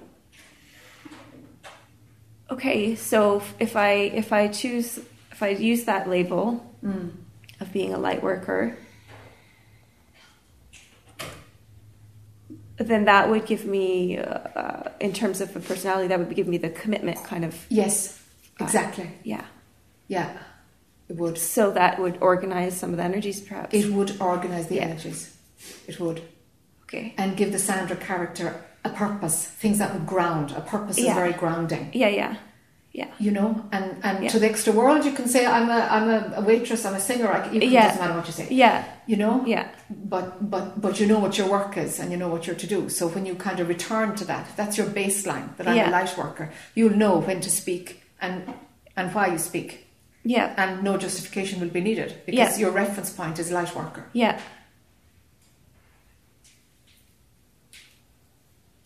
okay, 2.51 2.95
so 2.95 3.41
if 3.59 3.75
I 3.75 3.91
if 4.13 4.31
I 4.33 4.47
choose 4.49 4.99
if 5.41 5.43
I 5.43 5.59
use 5.61 5.85
that 5.85 6.07
label 6.07 6.63
Mm. 6.83 7.11
of 7.59 7.71
being 7.73 7.93
a 7.93 7.97
light 7.97 8.21
worker, 8.23 8.75
then 12.77 13.05
that 13.05 13.29
would 13.29 13.45
give 13.45 13.65
me, 13.65 14.17
uh, 14.17 14.23
uh, 14.23 14.91
in 14.99 15.13
terms 15.13 15.41
of 15.41 15.55
a 15.55 15.59
personality, 15.59 16.07
that 16.07 16.19
would 16.19 16.35
give 16.35 16.47
me 16.47 16.57
the 16.57 16.69
commitment 16.69 17.23
kind 17.23 17.45
of. 17.45 17.53
Yes, 17.69 18.19
uh, 18.59 18.63
exactly. 18.65 19.07
yeah. 19.23 19.45
Yeah, 20.07 20.29
it 21.09 21.15
would. 21.17 21.37
So 21.37 21.71
that 21.71 21.99
would 21.99 22.17
organize 22.21 22.75
some 22.77 22.89
of 22.91 22.97
the 22.97 23.03
energies, 23.03 23.39
perhaps. 23.39 23.73
It 23.73 23.91
would 23.93 24.19
organise 24.19 24.65
the 24.67 24.75
Yeah. 24.75 24.85
energies. 24.89 25.35
It 25.87 25.99
would. 25.99 26.21
Okay. 26.83 27.13
And 27.17 27.37
give 27.37 27.51
the 27.51 27.59
Sandra 27.59 27.95
character 27.95 28.55
a 28.83 28.89
purpose, 28.89 29.45
things 29.45 29.77
that 29.77 29.93
would 29.93 30.05
ground. 30.07 30.51
A 30.51 30.61
purpose 30.61 30.97
is 30.97 31.05
very 31.13 31.33
grounding. 31.33 31.89
Yeah, 31.93 32.09
yeah, 32.09 32.35
yeah. 32.93 33.07
You 33.19 33.31
know, 33.31 33.65
and, 33.71 33.95
and 34.03 34.23
Yeah. 34.23 34.29
to 34.31 34.39
the 34.39 34.49
extra 34.49 34.73
world, 34.73 35.05
you 35.05 35.13
can 35.13 35.27
say, 35.27 35.45
I'm 35.45 35.69
a, 35.69 35.79
I'm 35.89 36.09
a, 36.09 36.41
waitress, 36.41 36.85
I'm 36.85 36.93
a 36.95 36.99
singer, 36.99 37.31
I, 37.31 37.47
can, 37.47 37.53
Yeah. 37.53 37.61
it 37.61 37.87
doesn't 37.87 38.01
matter 38.01 38.15
what 38.17 38.27
you 38.27 38.33
say. 38.33 38.47
Yeah. 38.51 38.83
You 39.07 39.15
know? 39.17 39.43
Yeah. 39.45 39.69
But, 39.89 40.49
but, 40.51 40.81
but 40.81 40.99
you 40.99 41.07
know 41.07 41.19
what 41.19 41.37
your 41.37 41.49
work 41.49 41.77
is 41.77 41.99
and 41.99 42.11
you 42.11 42.17
know 42.17 42.27
what 42.27 42.47
you're 42.47 42.55
to 42.57 42.67
do. 42.67 42.89
So 42.89 43.07
when 43.07 43.25
you 43.25 43.35
kind 43.35 43.59
of 43.61 43.69
return 43.69 44.15
to 44.17 44.25
that, 44.25 44.49
that's 44.57 44.77
your 44.77 44.87
baseline, 44.87 45.55
that 45.55 45.67
I'm 45.69 45.77
Yeah. 45.77 45.89
a 45.89 45.91
light 45.91 46.17
worker. 46.17 46.51
You'll 46.75 46.97
know 46.97 47.19
when 47.19 47.39
to 47.41 47.49
speak 47.49 48.03
and, 48.19 48.53
and 48.97 49.13
why 49.15 49.27
you 49.27 49.37
speak. 49.37 49.87
Yeah. 50.23 50.53
And 50.57 50.83
no 50.83 50.97
justification 50.97 51.61
will 51.61 51.69
be 51.69 51.81
needed 51.81 52.21
because 52.25 52.59
your 52.59 52.71
reference 52.71 53.09
point 53.11 53.39
is 53.39 53.51
light 53.51 53.73
worker. 53.73 54.05
Yeah. 54.13 54.39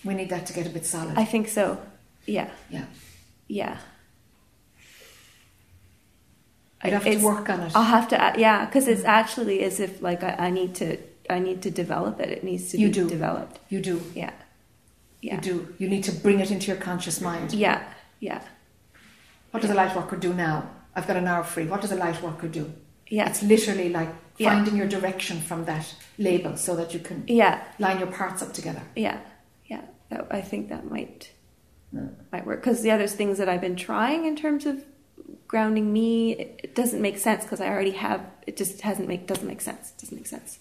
We 0.04 0.14
need 0.14 0.30
that 0.30 0.46
to 0.46 0.54
get 0.54 0.68
a 0.68 0.70
bit 0.70 0.86
solid. 0.86 1.18
I 1.18 1.26
think 1.26 1.48
so. 1.48 1.80
Yeah. 2.28 2.50
Yeah. 2.70 2.86
Yeah. 3.48 3.78
You'd 6.86 6.94
have 6.94 7.04
to 7.04 7.26
work 7.26 7.50
on 7.50 7.62
it. 7.62 7.72
I'll 7.76 7.84
have 7.84 8.08
to, 8.10 8.34
yeah, 8.38 8.66
because 8.66 8.88
it's 8.88 9.02
mm. 9.02 9.08
actually 9.08 9.64
as 9.64 9.80
if 9.80 10.02
like 10.02 10.24
I, 10.24 10.36
I 10.48 10.50
need 10.50 10.76
to, 10.76 10.98
I 11.30 11.40
need 11.40 11.62
to 11.64 11.72
develop 11.72 12.20
it. 12.20 12.30
It 12.30 12.44
needs 12.44 12.72
to 12.72 12.78
You 12.78 12.88
be 12.88 12.94
do. 12.94 13.10
developed. 13.10 13.60
You 13.70 13.82
do. 13.82 14.02
Yeah. 14.14 14.32
Yeah. 15.22 15.36
You 15.36 15.42
do. 15.42 15.76
You 15.80 15.90
need 15.90 16.04
to 16.04 16.12
bring 16.12 16.40
it 16.40 16.52
into 16.52 16.68
your 16.68 16.78
conscious 16.78 17.20
mind. 17.22 17.54
Yeah. 17.54 17.84
Yeah. 18.20 18.42
What 19.52 19.62
does 19.62 19.72
a 19.72 19.74
light 19.74 19.96
worker 19.96 20.18
do 20.18 20.34
now? 20.34 20.70
I've 20.96 21.08
got 21.08 21.18
an 21.18 21.28
hour 21.28 21.44
free. 21.44 21.66
What 21.66 21.82
does 21.82 21.92
a 21.92 21.96
light 21.96 22.22
worker 22.22 22.48
do? 22.48 22.72
Yeah. 23.08 23.30
It's 23.30 23.42
literally 23.44 23.90
like 23.90 24.10
Yeah. 24.38 24.54
finding 24.54 24.76
your 24.76 24.88
direction 24.88 25.40
from 25.40 25.66
that 25.66 25.94
label 26.18 26.58
so 26.58 26.76
that 26.76 26.94
you 26.94 27.00
can 27.00 27.24
Yeah. 27.28 27.64
line 27.80 28.00
your 28.00 28.12
parts 28.12 28.42
up 28.42 28.54
together. 28.54 28.82
Yeah. 28.96 29.20
Yeah. 29.66 29.82
That, 30.10 30.28
I 30.30 30.42
think 30.42 30.70
that 30.70 30.90
might 30.90 31.32
might 32.32 32.46
work 32.46 32.62
because 32.62 32.84
yeah, 32.86 32.98
there's 32.98 33.14
things 33.14 33.38
that 33.38 33.48
I've 33.48 33.62
been 33.62 33.78
trying 33.78 34.26
in 34.26 34.36
terms 34.36 34.66
of 34.66 34.84
grounding 35.48 35.92
me. 35.94 36.34
It, 36.34 36.60
it 36.64 36.76
doesn't 36.76 37.02
make 37.02 37.18
sense 37.18 37.44
because 37.44 37.62
I 37.62 37.68
already 37.68 37.92
have. 37.92 38.22
It 38.48 38.58
just 38.58 38.82
hasn't 38.82 39.08
make 39.08 39.28
doesn't 39.28 39.48
make 39.48 39.62
sense. 39.62 39.92
it 39.92 40.02
doesn't 40.02 40.18
make 40.18 40.28
sense. 40.28 40.60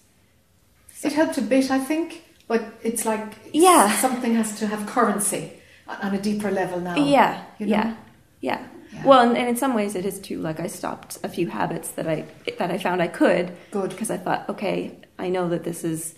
It 1.03 1.13
helped 1.13 1.37
a 1.37 1.41
bit, 1.41 1.69
I 1.69 1.79
think, 1.79 2.23
but 2.47 2.63
it's 2.83 3.05
like 3.05 3.33
Yeah. 3.53 3.91
something 3.97 4.33
has 4.35 4.57
to 4.59 4.67
have 4.67 4.87
currency 4.87 5.51
on 5.87 6.15
a 6.15 6.21
deeper 6.21 6.49
level 6.49 6.79
now. 6.79 6.95
Yeah, 6.95 7.43
you 7.59 7.67
know? 7.67 7.71
yeah, 7.75 7.95
yeah. 8.41 8.67
Well, 9.03 9.19
and, 9.27 9.37
and 9.37 9.49
in 9.49 9.55
some 9.57 9.73
ways 9.75 9.93
it 9.95 10.05
is 10.05 10.19
too. 10.19 10.39
Like 10.39 10.59
I 10.59 10.67
stopped 10.67 11.17
a 11.23 11.29
few 11.29 11.47
habits 11.49 11.91
that 11.91 12.07
I 12.07 12.25
that 12.57 12.71
I 12.71 12.77
found 12.77 13.01
I 13.01 13.07
could. 13.07 13.55
Good. 13.71 13.89
Because 13.91 14.09
I 14.09 14.17
thought, 14.17 14.47
okay, 14.49 14.97
I 15.19 15.27
know 15.29 15.49
that 15.49 15.63
this 15.63 15.83
is 15.83 16.15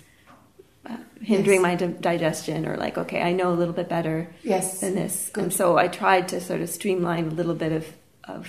uh, 0.86 0.96
hindering 1.22 1.62
Yes. 1.62 1.70
my 1.70 1.76
di- 1.76 2.00
digestion, 2.00 2.66
or 2.68 2.78
like, 2.78 2.98
okay, 2.98 3.22
I 3.22 3.34
know 3.34 3.52
a 3.52 3.58
little 3.58 3.74
bit 3.74 3.90
better. 3.90 4.30
Yes. 4.44 4.80
Than 4.82 4.96
this, 4.96 5.30
Good. 5.34 5.44
and 5.46 5.54
so 5.54 5.78
I 5.78 5.88
tried 5.88 6.28
to 6.30 6.40
sort 6.40 6.62
of 6.62 6.70
streamline 6.70 7.26
a 7.28 7.32
little 7.32 7.56
bit 7.56 7.72
of 7.74 7.86
of 8.28 8.48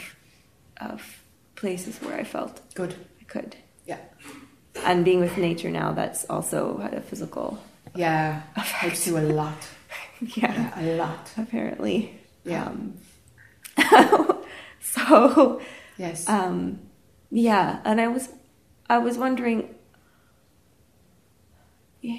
of 0.80 1.22
places 1.56 1.98
where 2.02 2.14
I 2.18 2.24
felt 2.24 2.60
good. 2.74 2.94
I 3.20 3.24
could. 3.24 3.56
Yeah. 3.86 3.98
And 4.84 5.04
being 5.04 5.20
with 5.20 5.36
nature 5.36 5.70
now, 5.70 5.92
that's 5.92 6.24
also 6.30 6.78
had 6.78 6.94
a 6.94 7.00
physical. 7.00 7.58
Yeah, 7.94 8.42
helps 8.54 9.06
you 9.06 9.18
a 9.18 9.20
lot. 9.20 9.56
Yeah, 10.36 10.72
a 10.76 10.96
lot. 10.96 11.30
Apparently. 11.36 12.18
Yeah. 12.44 12.64
Um, 12.66 12.94
so 14.80 15.60
yes. 15.96 16.28
um, 16.28 16.80
yeah, 17.30 17.80
and 17.84 18.00
I 18.00 18.08
was 18.08 18.28
I 18.90 18.98
was 18.98 19.16
wondering. 19.16 19.74
yeah, 22.00 22.18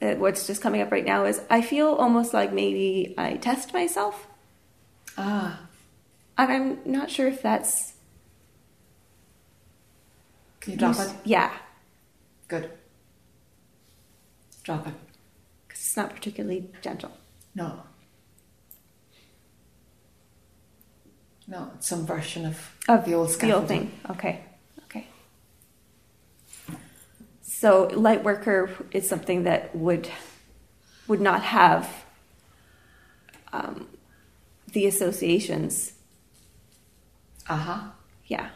uh, 0.00 0.14
What's 0.14 0.46
just 0.46 0.62
coming 0.62 0.80
up 0.80 0.90
right 0.90 1.04
now 1.04 1.24
is 1.24 1.40
I 1.50 1.60
feel 1.62 1.88
almost 1.88 2.32
like 2.34 2.52
maybe 2.52 3.14
I 3.18 3.34
test 3.34 3.72
myself, 3.74 4.26
Ah, 5.18 5.60
and 6.38 6.52
I'm 6.52 6.78
not 6.84 7.10
sure 7.10 7.28
if 7.28 7.42
that's. 7.42 7.94
can 10.60 10.72
you 10.72 10.78
drop 10.78 10.98
it? 10.98 11.12
Yeah, 11.24 11.52
Good. 12.48 12.70
Drop 14.62 14.86
it. 14.86 14.94
because 15.66 15.80
it's 15.80 15.96
not 15.96 16.10
particularly 16.14 16.70
gentle. 16.82 17.10
No. 17.54 17.82
No, 21.48 21.70
it's 21.74 21.88
some 21.88 22.06
version 22.06 22.46
of, 22.46 22.76
Of 22.88 23.04
the 23.04 23.14
old 23.14 23.30
the 23.40 23.52
old 23.52 23.66
thing. 23.68 23.90
Okay, 24.08 24.44
okay. 24.84 25.06
So 27.42 27.88
light 27.92 28.22
worker 28.22 28.70
is 28.92 29.08
something 29.08 29.42
that 29.44 29.74
would 29.74 30.08
would 31.08 31.20
not 31.20 31.42
have 31.42 32.04
um, 33.52 33.88
the 34.72 34.86
associations. 34.86 35.94
Uh 37.48 37.56
huh. 37.56 37.80
Yeah, 38.26 38.48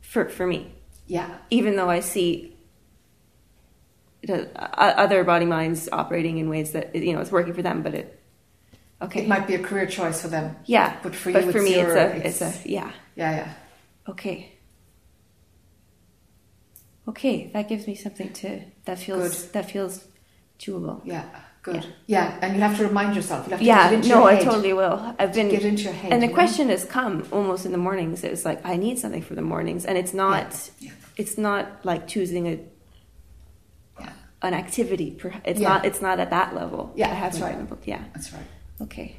for 0.00 0.28
for 0.28 0.46
me. 0.46 0.72
Yeah. 1.06 1.38
Even 1.50 1.76
though 1.76 1.90
I 1.90 2.00
see 2.00 2.56
uh, 4.28 4.44
other 4.54 5.24
body 5.24 5.46
minds 5.46 5.88
operating 5.92 6.38
in 6.38 6.48
ways 6.48 6.72
that 6.72 6.94
you 6.94 7.12
know 7.12 7.20
it's 7.20 7.32
working 7.32 7.54
for 7.54 7.62
them, 7.62 7.82
but 7.82 7.94
it 7.94 8.20
okay. 9.02 9.22
It 9.22 9.28
might 9.28 9.46
be 9.46 9.54
a 9.54 9.62
career 9.62 9.86
choice 9.86 10.20
for 10.22 10.28
them. 10.28 10.56
yeah, 10.66 10.98
But 11.02 11.14
for 11.14 11.30
but 11.30 11.44
you, 11.44 11.50
for 11.50 11.58
it's 11.58 11.64
me, 11.64 11.78
your, 11.80 11.96
it's 11.96 12.40
a 12.42 12.50
it's 12.50 12.66
a 12.66 12.68
yeah. 12.70 12.92
Yeah, 13.16 13.36
yeah. 13.36 13.52
Okay. 14.08 14.52
Okay, 17.06 17.50
that 17.54 17.68
gives 17.68 17.86
me 17.86 17.94
something 17.94 18.32
to 18.34 18.60
that 18.84 18.98
feels 18.98 19.48
that 19.52 19.70
feels 19.70 20.04
chewable. 20.58 21.00
Yeah, 21.06 21.24
good. 21.72 21.86
Yeah, 22.06 22.38
and 22.42 22.54
you 22.54 22.60
have 22.60 22.76
to 22.78 22.86
remind 22.86 23.14
yourself. 23.16 23.46
You 23.46 23.50
have 23.52 23.60
to 23.60 23.64
Yeah, 23.66 23.84
get 23.90 23.92
into 23.94 24.08
no, 24.08 24.14
your 24.28 24.28
I 24.28 24.44
totally 24.44 24.72
will. 24.72 25.14
I've 25.18 25.32
been 25.34 25.48
Get 25.48 25.64
into 25.64 25.82
your 25.84 25.92
head. 25.92 26.12
and 26.12 26.22
the 26.22 26.26
you 26.26 26.32
know? 26.32 26.38
question 26.40 26.68
has 26.68 26.84
come 26.84 27.26
almost 27.32 27.66
in 27.66 27.72
the 27.72 27.78
mornings. 27.78 28.24
It's 28.24 28.44
like 28.44 28.60
I 28.64 28.76
need 28.76 28.98
something 28.98 29.22
for 29.22 29.34
the 29.34 29.42
mornings, 29.42 29.84
and 29.84 29.96
it's 29.98 30.14
not. 30.14 30.70
Yeah. 30.80 30.92
It's 31.16 31.36
not 31.36 31.84
like 31.84 32.06
choosing 32.08 32.46
a. 32.48 32.58
An 34.40 34.54
activity, 34.54 35.18
it's 35.44 35.58
Yeah. 35.58 35.68
not. 35.68 35.84
It's 35.84 36.00
not 36.00 36.20
at 36.20 36.30
that 36.30 36.54
level. 36.54 36.92
Yeah, 36.94 37.10
I 37.10 37.14
have 37.14 37.32
that's 37.32 37.42
right. 37.42 37.58
Yeah, 37.84 38.04
That's 38.14 38.32
right. 38.32 38.44
okay. 38.82 39.16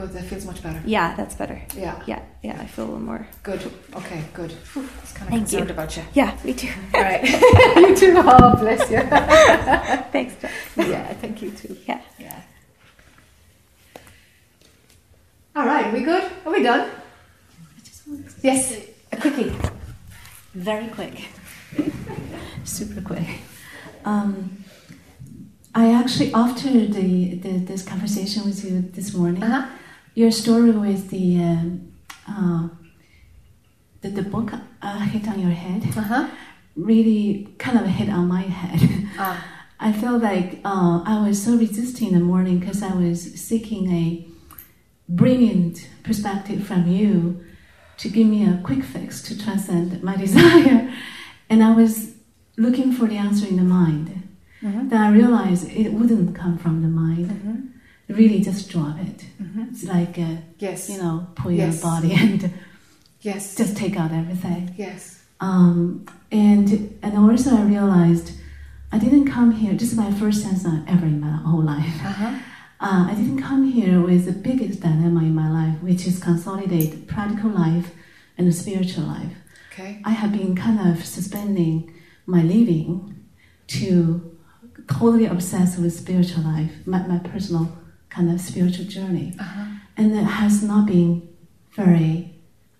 Good, 0.00 0.12
that 0.12 0.24
feels 0.24 0.46
much 0.46 0.62
better. 0.62 0.82
Yeah, 0.86 1.14
that's 1.14 1.34
better. 1.34 1.60
Yeah. 1.76 2.02
yeah, 2.06 2.22
yeah. 2.42 2.58
I 2.58 2.66
feel 2.66 2.84
a 2.84 2.86
little 2.86 3.00
more. 3.00 3.26
Good. 3.42 3.70
Okay, 3.94 4.24
good. 4.32 4.50
Whew, 4.72 4.82
I 4.82 5.00
was 5.02 5.12
kind 5.12 5.28
of 5.28 5.28
Thank 5.28 5.48
concerned 5.48 5.68
you. 5.68 5.74
about 5.74 5.96
you. 5.96 6.02
Yeah, 6.14 6.38
me 6.42 6.54
too. 6.54 6.70
All 6.94 7.02
right. 7.02 7.22
you 7.76 7.94
too. 7.94 8.14
Oh, 8.16 8.56
bless 8.56 8.90
you. 8.90 9.00
Thanks, 10.10 10.36
Jac. 10.40 10.52
Yeah, 10.76 11.12
thank 11.14 11.42
you 11.42 11.50
too. 11.50 11.76
Yeah. 11.86 12.00
Yeah. 12.18 12.40
All 15.54 15.66
right, 15.66 15.92
we 15.92 16.02
good? 16.02 16.32
Are 16.46 16.52
we 16.52 16.62
done? 16.62 16.90
Yes, 18.42 18.80
a 19.12 19.16
quickie. 19.18 19.52
Very 20.54 20.88
quick. 20.88 21.28
Super 22.64 23.02
quick. 23.02 23.28
Um, 24.06 24.64
I 25.74 25.92
actually, 25.92 26.32
after 26.32 26.70
the, 26.70 27.34
the 27.34 27.58
this 27.58 27.82
conversation 27.82 28.46
with 28.46 28.64
you 28.64 28.80
this 28.80 29.12
morning, 29.12 29.44
your 30.14 30.30
story 30.30 30.70
with 30.72 31.10
the 31.10 31.38
um, 31.42 31.92
uh, 32.28 32.68
the, 34.02 34.08
the 34.10 34.22
book 34.22 34.52
uh, 34.82 34.98
hit 35.00 35.28
on 35.28 35.38
your 35.40 35.50
head 35.50 35.82
Uh-huh. 35.96 36.28
really 36.76 37.48
kind 37.58 37.78
of 37.78 37.86
hit 37.86 38.08
on 38.08 38.28
my 38.28 38.42
head. 38.42 38.80
Ah. 39.18 39.36
I 39.82 39.92
felt 39.94 40.22
like 40.22 40.60
uh, 40.64 41.02
I 41.06 41.26
was 41.26 41.42
so 41.42 41.56
resisting 41.56 42.08
in 42.08 42.14
the 42.18 42.20
morning 42.32 42.58
because 42.60 42.82
I 42.82 42.94
was 42.94 43.18
seeking 43.40 43.90
a 43.90 44.26
brilliant 45.08 45.88
perspective 46.02 46.66
from 46.66 46.86
you 46.86 47.42
to 47.98 48.08
give 48.08 48.26
me 48.26 48.44
a 48.46 48.60
quick 48.62 48.84
fix 48.84 49.22
to 49.22 49.38
transcend 49.38 50.02
my 50.02 50.16
desire. 50.24 50.92
And 51.48 51.62
I 51.64 51.72
was 51.74 52.12
looking 52.58 52.92
for 52.92 53.06
the 53.06 53.16
answer 53.16 53.46
in 53.46 53.56
the 53.56 53.62
mind. 53.80 54.28
Mhm. 54.62 54.90
Then 54.90 55.00
I 55.00 55.10
realized 55.10 55.70
it 55.70 55.92
wouldn't 55.94 56.34
come 56.34 56.58
from 56.58 56.82
the 56.82 56.88
mind. 56.88 57.28
Mhm. 57.30 57.68
Really, 58.18 58.40
just 58.40 58.68
drop 58.70 58.96
it. 59.08 59.24
Mhm. 59.42 59.70
It's 59.70 59.84
like, 59.84 60.18
uh, 60.18 60.36
Yes. 60.58 60.88
you 60.90 60.98
know, 60.98 61.26
pull 61.34 61.52
Yes. 61.52 61.74
your 61.74 61.82
body 61.90 62.12
and 62.12 62.50
Yes. 63.22 63.54
just 63.56 63.76
take 63.76 63.96
out 63.96 64.12
everything. 64.12 64.62
Yes. 64.76 65.02
Um, 65.40 66.04
and 66.32 66.66
and 67.02 67.12
also 67.16 67.56
I 67.56 67.62
realized 67.62 68.32
I 68.92 68.98
didn't 68.98 69.26
come 69.36 69.50
here. 69.52 69.72
This 69.74 69.92
is 69.92 69.96
my 70.04 70.10
first 70.20 70.44
satsang 70.44 70.82
ever 70.88 71.06
in 71.06 71.20
my 71.20 71.36
whole 71.50 71.62
life. 71.62 71.96
Uh-huh. 72.04 72.32
Uh, 72.82 73.04
I 73.10 73.14
didn't 73.14 73.42
come 73.42 73.64
here 73.78 74.00
with 74.00 74.24
the 74.24 74.32
biggest 74.32 74.80
dilemma 74.80 75.20
in 75.20 75.34
my 75.34 75.50
life, 75.60 75.76
which 75.82 76.06
is 76.06 76.18
consolidate 76.18 77.06
practical 77.06 77.50
life 77.50 77.88
and 78.38 78.54
spiritual 78.54 79.04
life. 79.04 79.34
Okay. 79.70 80.00
I 80.02 80.12
have 80.20 80.32
been 80.32 80.56
kind 80.56 80.78
of 80.88 81.04
suspending 81.04 81.92
my 82.24 82.42
living 82.42 83.16
to 83.76 83.92
totally 84.88 85.26
obsessed 85.26 85.78
with 85.78 85.92
spiritual 85.94 86.42
life, 86.42 86.72
my, 86.86 87.06
my 87.06 87.18
personal 87.18 87.64
kind 88.10 88.30
of 88.30 88.40
spiritual 88.40 88.84
journey. 88.84 89.34
Uh-huh. 89.38 89.64
And 89.96 90.12
it 90.12 90.24
has 90.24 90.62
not 90.62 90.86
been 90.86 91.28
very, 91.72 92.34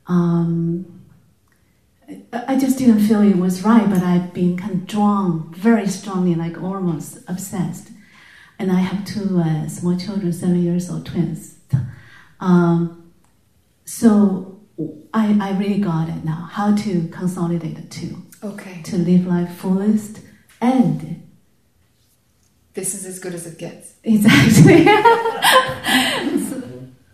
um, 0.06 1.02
I 2.32 2.58
just 2.58 2.78
didn't 2.78 3.00
feel 3.00 3.22
it 3.22 3.36
was 3.36 3.62
right, 3.62 3.88
but 3.88 4.02
I've 4.02 4.34
been 4.34 4.56
kind 4.56 4.72
of 4.72 4.86
drawn 4.86 5.54
very 5.54 5.86
strongly, 5.86 6.34
like 6.34 6.60
almost 6.60 7.18
obsessed. 7.28 7.90
And 8.58 8.70
I 8.70 8.80
have 8.80 9.04
two 9.04 9.40
uh, 9.40 9.68
small 9.68 9.96
children, 9.96 10.32
seven 10.32 10.62
years 10.62 10.90
old 10.90 11.06
twins. 11.06 11.58
Um, 12.40 13.12
so 13.84 14.60
I, 15.12 15.36
I 15.40 15.58
really 15.58 15.78
got 15.78 16.08
it 16.08 16.24
now, 16.24 16.48
how 16.50 16.74
to 16.74 17.08
consolidate 17.08 17.76
the 17.76 17.82
two. 17.82 18.22
Okay. 18.42 18.82
To 18.82 18.96
live 18.96 19.26
life 19.26 19.54
fullest 19.56 20.20
and 20.60 21.22
This 22.74 22.94
is 22.94 23.04
as 23.06 23.18
good 23.18 23.34
as 23.34 23.46
it 23.46 23.58
gets. 23.58 23.94
Exactly. 24.04 24.86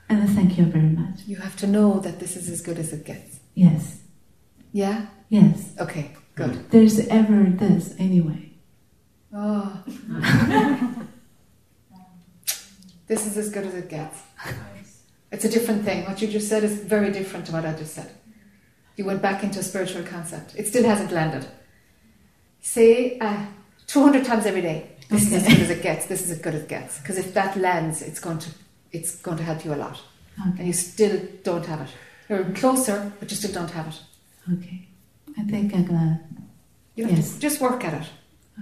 And 0.09 0.29
thank 0.31 0.57
you 0.57 0.67
very 0.67 0.89
much. 0.89 1.21
You 1.27 1.37
have 1.37 1.57
to 1.57 1.67
know 1.67 1.99
that 2.01 2.21
this 2.21 2.37
is 2.37 2.49
as 2.49 2.61
good 2.61 2.79
as 2.79 2.93
it 2.93 3.05
gets. 3.05 3.41
Yes. 3.55 4.03
Yeah? 4.73 5.07
Yes. 5.29 5.73
Okay, 5.81 6.13
good. 6.37 6.71
There's 6.71 6.99
ever 7.09 7.45
this 7.51 7.95
anyway. 7.99 8.51
Oh. 9.35 9.83
this 13.09 13.27
is 13.27 13.37
as 13.37 13.51
good 13.51 13.67
as 13.67 13.75
it 13.75 13.89
gets. 13.89 14.23
It's 15.33 15.45
a 15.45 15.49
different 15.49 15.85
thing. 15.85 16.05
What 16.05 16.23
you 16.23 16.29
just 16.29 16.49
said 16.49 16.63
is 16.63 16.79
very 16.79 17.11
different 17.11 17.47
to 17.47 17.53
what 17.53 17.65
I 17.67 17.73
just 17.73 17.95
said. 17.95 18.11
You 18.97 19.05
went 19.05 19.21
back 19.21 19.43
into 19.43 19.59
a 19.59 19.63
spiritual 19.63 20.05
concept. 20.05 20.55
It 20.57 20.69
still 20.69 20.85
hasn't 20.85 21.11
landed. 21.11 21.47
Say 22.61 23.19
uh, 23.19 23.47
200 23.89 24.25
times 24.25 24.47
every 24.47 24.63
day. 24.63 24.96
This 25.09 25.27
is 25.27 25.33
as 25.35 25.47
good 25.47 25.61
as 25.61 25.71
it 25.71 25.83
gets. 25.83 26.07
This 26.07 26.23
is 26.23 26.31
as 26.33 26.39
good 26.39 26.55
as 26.55 26.63
it 26.63 26.69
gets. 26.69 26.99
Because 27.01 27.19
if 27.19 27.33
that 27.35 27.57
lands, 27.57 28.03
it's 28.03 28.21
going 28.21 28.39
to 28.41 28.51
it's 28.93 29.17
going 29.23 29.37
to 29.39 29.43
help 29.45 29.65
you 29.65 29.75
a 29.75 29.77
lot. 29.77 30.01
Okay. 30.41 30.59
And 30.59 30.67
you 30.67 30.73
still 30.73 31.21
don't 31.45 31.65
have 31.67 31.81
it. 31.83 31.89
You're 32.29 32.45
closer, 32.55 33.13
but 33.21 33.31
you 33.31 33.37
still 33.37 33.53
don't 33.53 33.71
have 33.71 33.89
it. 33.89 34.01
Okay. 34.55 34.87
I 35.39 35.43
think 35.45 35.75
I'm 35.75 35.85
gonna. 35.85 36.21
You 36.95 37.05
have 37.07 37.17
Yes. 37.17 37.35
to 37.35 37.41
just 37.41 37.61
work 37.61 37.85
at 37.85 37.95
it. 38.03 38.09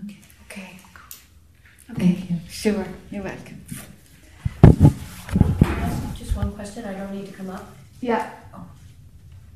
Okay. 0.04 0.18
Okay. 0.50 0.78
Thank 1.94 2.30
you. 2.30 2.36
Sure. 2.48 2.86
You're 3.10 3.22
welcome. 3.22 3.64
Just 6.16 6.36
one 6.36 6.52
question, 6.52 6.84
I 6.84 6.94
don't 6.94 7.12
need 7.12 7.26
to 7.26 7.32
come 7.32 7.50
up. 7.50 7.74
Yeah. 8.00 8.30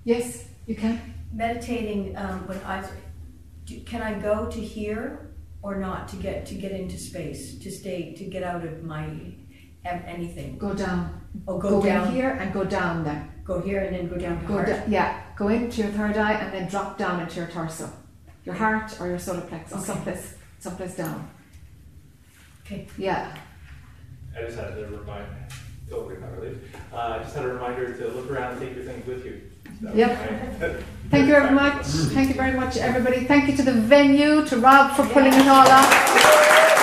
Yes, 0.05 0.44
you 0.67 0.75
can. 0.75 1.00
Meditating, 1.33 2.17
um, 2.17 2.47
when 2.47 2.58
I, 2.65 2.83
do- 3.67 3.81
can 3.81 4.00
I 4.02 4.15
go 4.18 4.47
to 4.47 4.60
here 4.60 5.28
or 5.62 5.77
not 5.77 6.09
to 6.09 6.17
get, 6.17 6.47
to 6.47 6.55
get 6.55 6.73
into 6.73 6.97
space, 6.99 7.59
to 7.59 7.70
stay, 7.70 8.15
to 8.15 8.25
get 8.25 8.43
out 8.43 8.65
of 8.65 8.85
my, 8.85 9.09
anything? 9.85 10.59
Go 10.59 10.75
down. 10.75 11.20
Oh, 11.47 11.59
go 11.59 11.81
in 11.81 11.87
down. 11.87 12.12
here 12.12 12.31
and 12.31 12.53
go 12.53 12.65
down 12.65 13.05
there. 13.05 13.28
Go 13.45 13.61
here 13.61 13.81
and 13.81 13.95
then 13.97 14.09
go 14.09 14.17
down 14.17 14.41
to 14.41 14.47
Go 14.47 14.55
heart? 14.55 14.67
da- 14.67 14.83
yeah, 14.89 15.23
go 15.37 15.49
into 15.49 15.83
your 15.83 15.91
third 15.93 16.17
eye 16.17 16.35
and 16.35 16.53
then 16.53 16.69
drop 16.69 16.99
down 16.99 17.20
into 17.20 17.37
your 17.37 17.47
torso. 17.49 17.91
Your 18.45 18.55
heart 18.55 18.99
or 19.01 19.09
your 19.09 19.19
solar 19.19 19.41
plexus, 19.43 19.77
Okay. 19.78 19.85
someplace, 19.87 20.35
someplace 20.59 20.97
down. 20.97 21.28
Okay. 22.65 22.87
Yeah. 22.99 23.35
I 24.37 24.43
just 24.43 24.59
had 24.59 24.75
to 24.75 24.87
remind, 24.87 25.27
totally 25.91 26.17
not 26.20 26.33
related, 26.37 26.61
uh, 26.93 26.97
I 26.97 27.19
just 27.23 27.35
had 27.35 27.45
a 27.45 27.49
reminder 27.49 27.97
to 27.97 28.09
look 28.09 28.31
around 28.31 28.53
and 28.53 28.61
take 28.61 28.77
your 28.77 28.85
things 28.85 29.07
with 29.07 29.25
you. 29.25 29.41
Yep. 29.81 30.81
Thank 31.11 31.27
you 31.27 31.33
very 31.33 31.55
much. 31.55 31.87
Thank 31.87 32.29
you 32.29 32.35
very 32.35 32.57
much, 32.59 32.77
everybody. 32.77 33.25
Thank 33.25 33.49
you 33.49 33.57
to 33.57 33.63
the 33.63 33.73
venue, 33.73 34.45
to 34.47 34.57
Rob 34.59 34.97
for 34.97 35.07
pulling 35.07 35.33
it 35.33 35.47
all 35.47 35.67
off. 35.69 36.78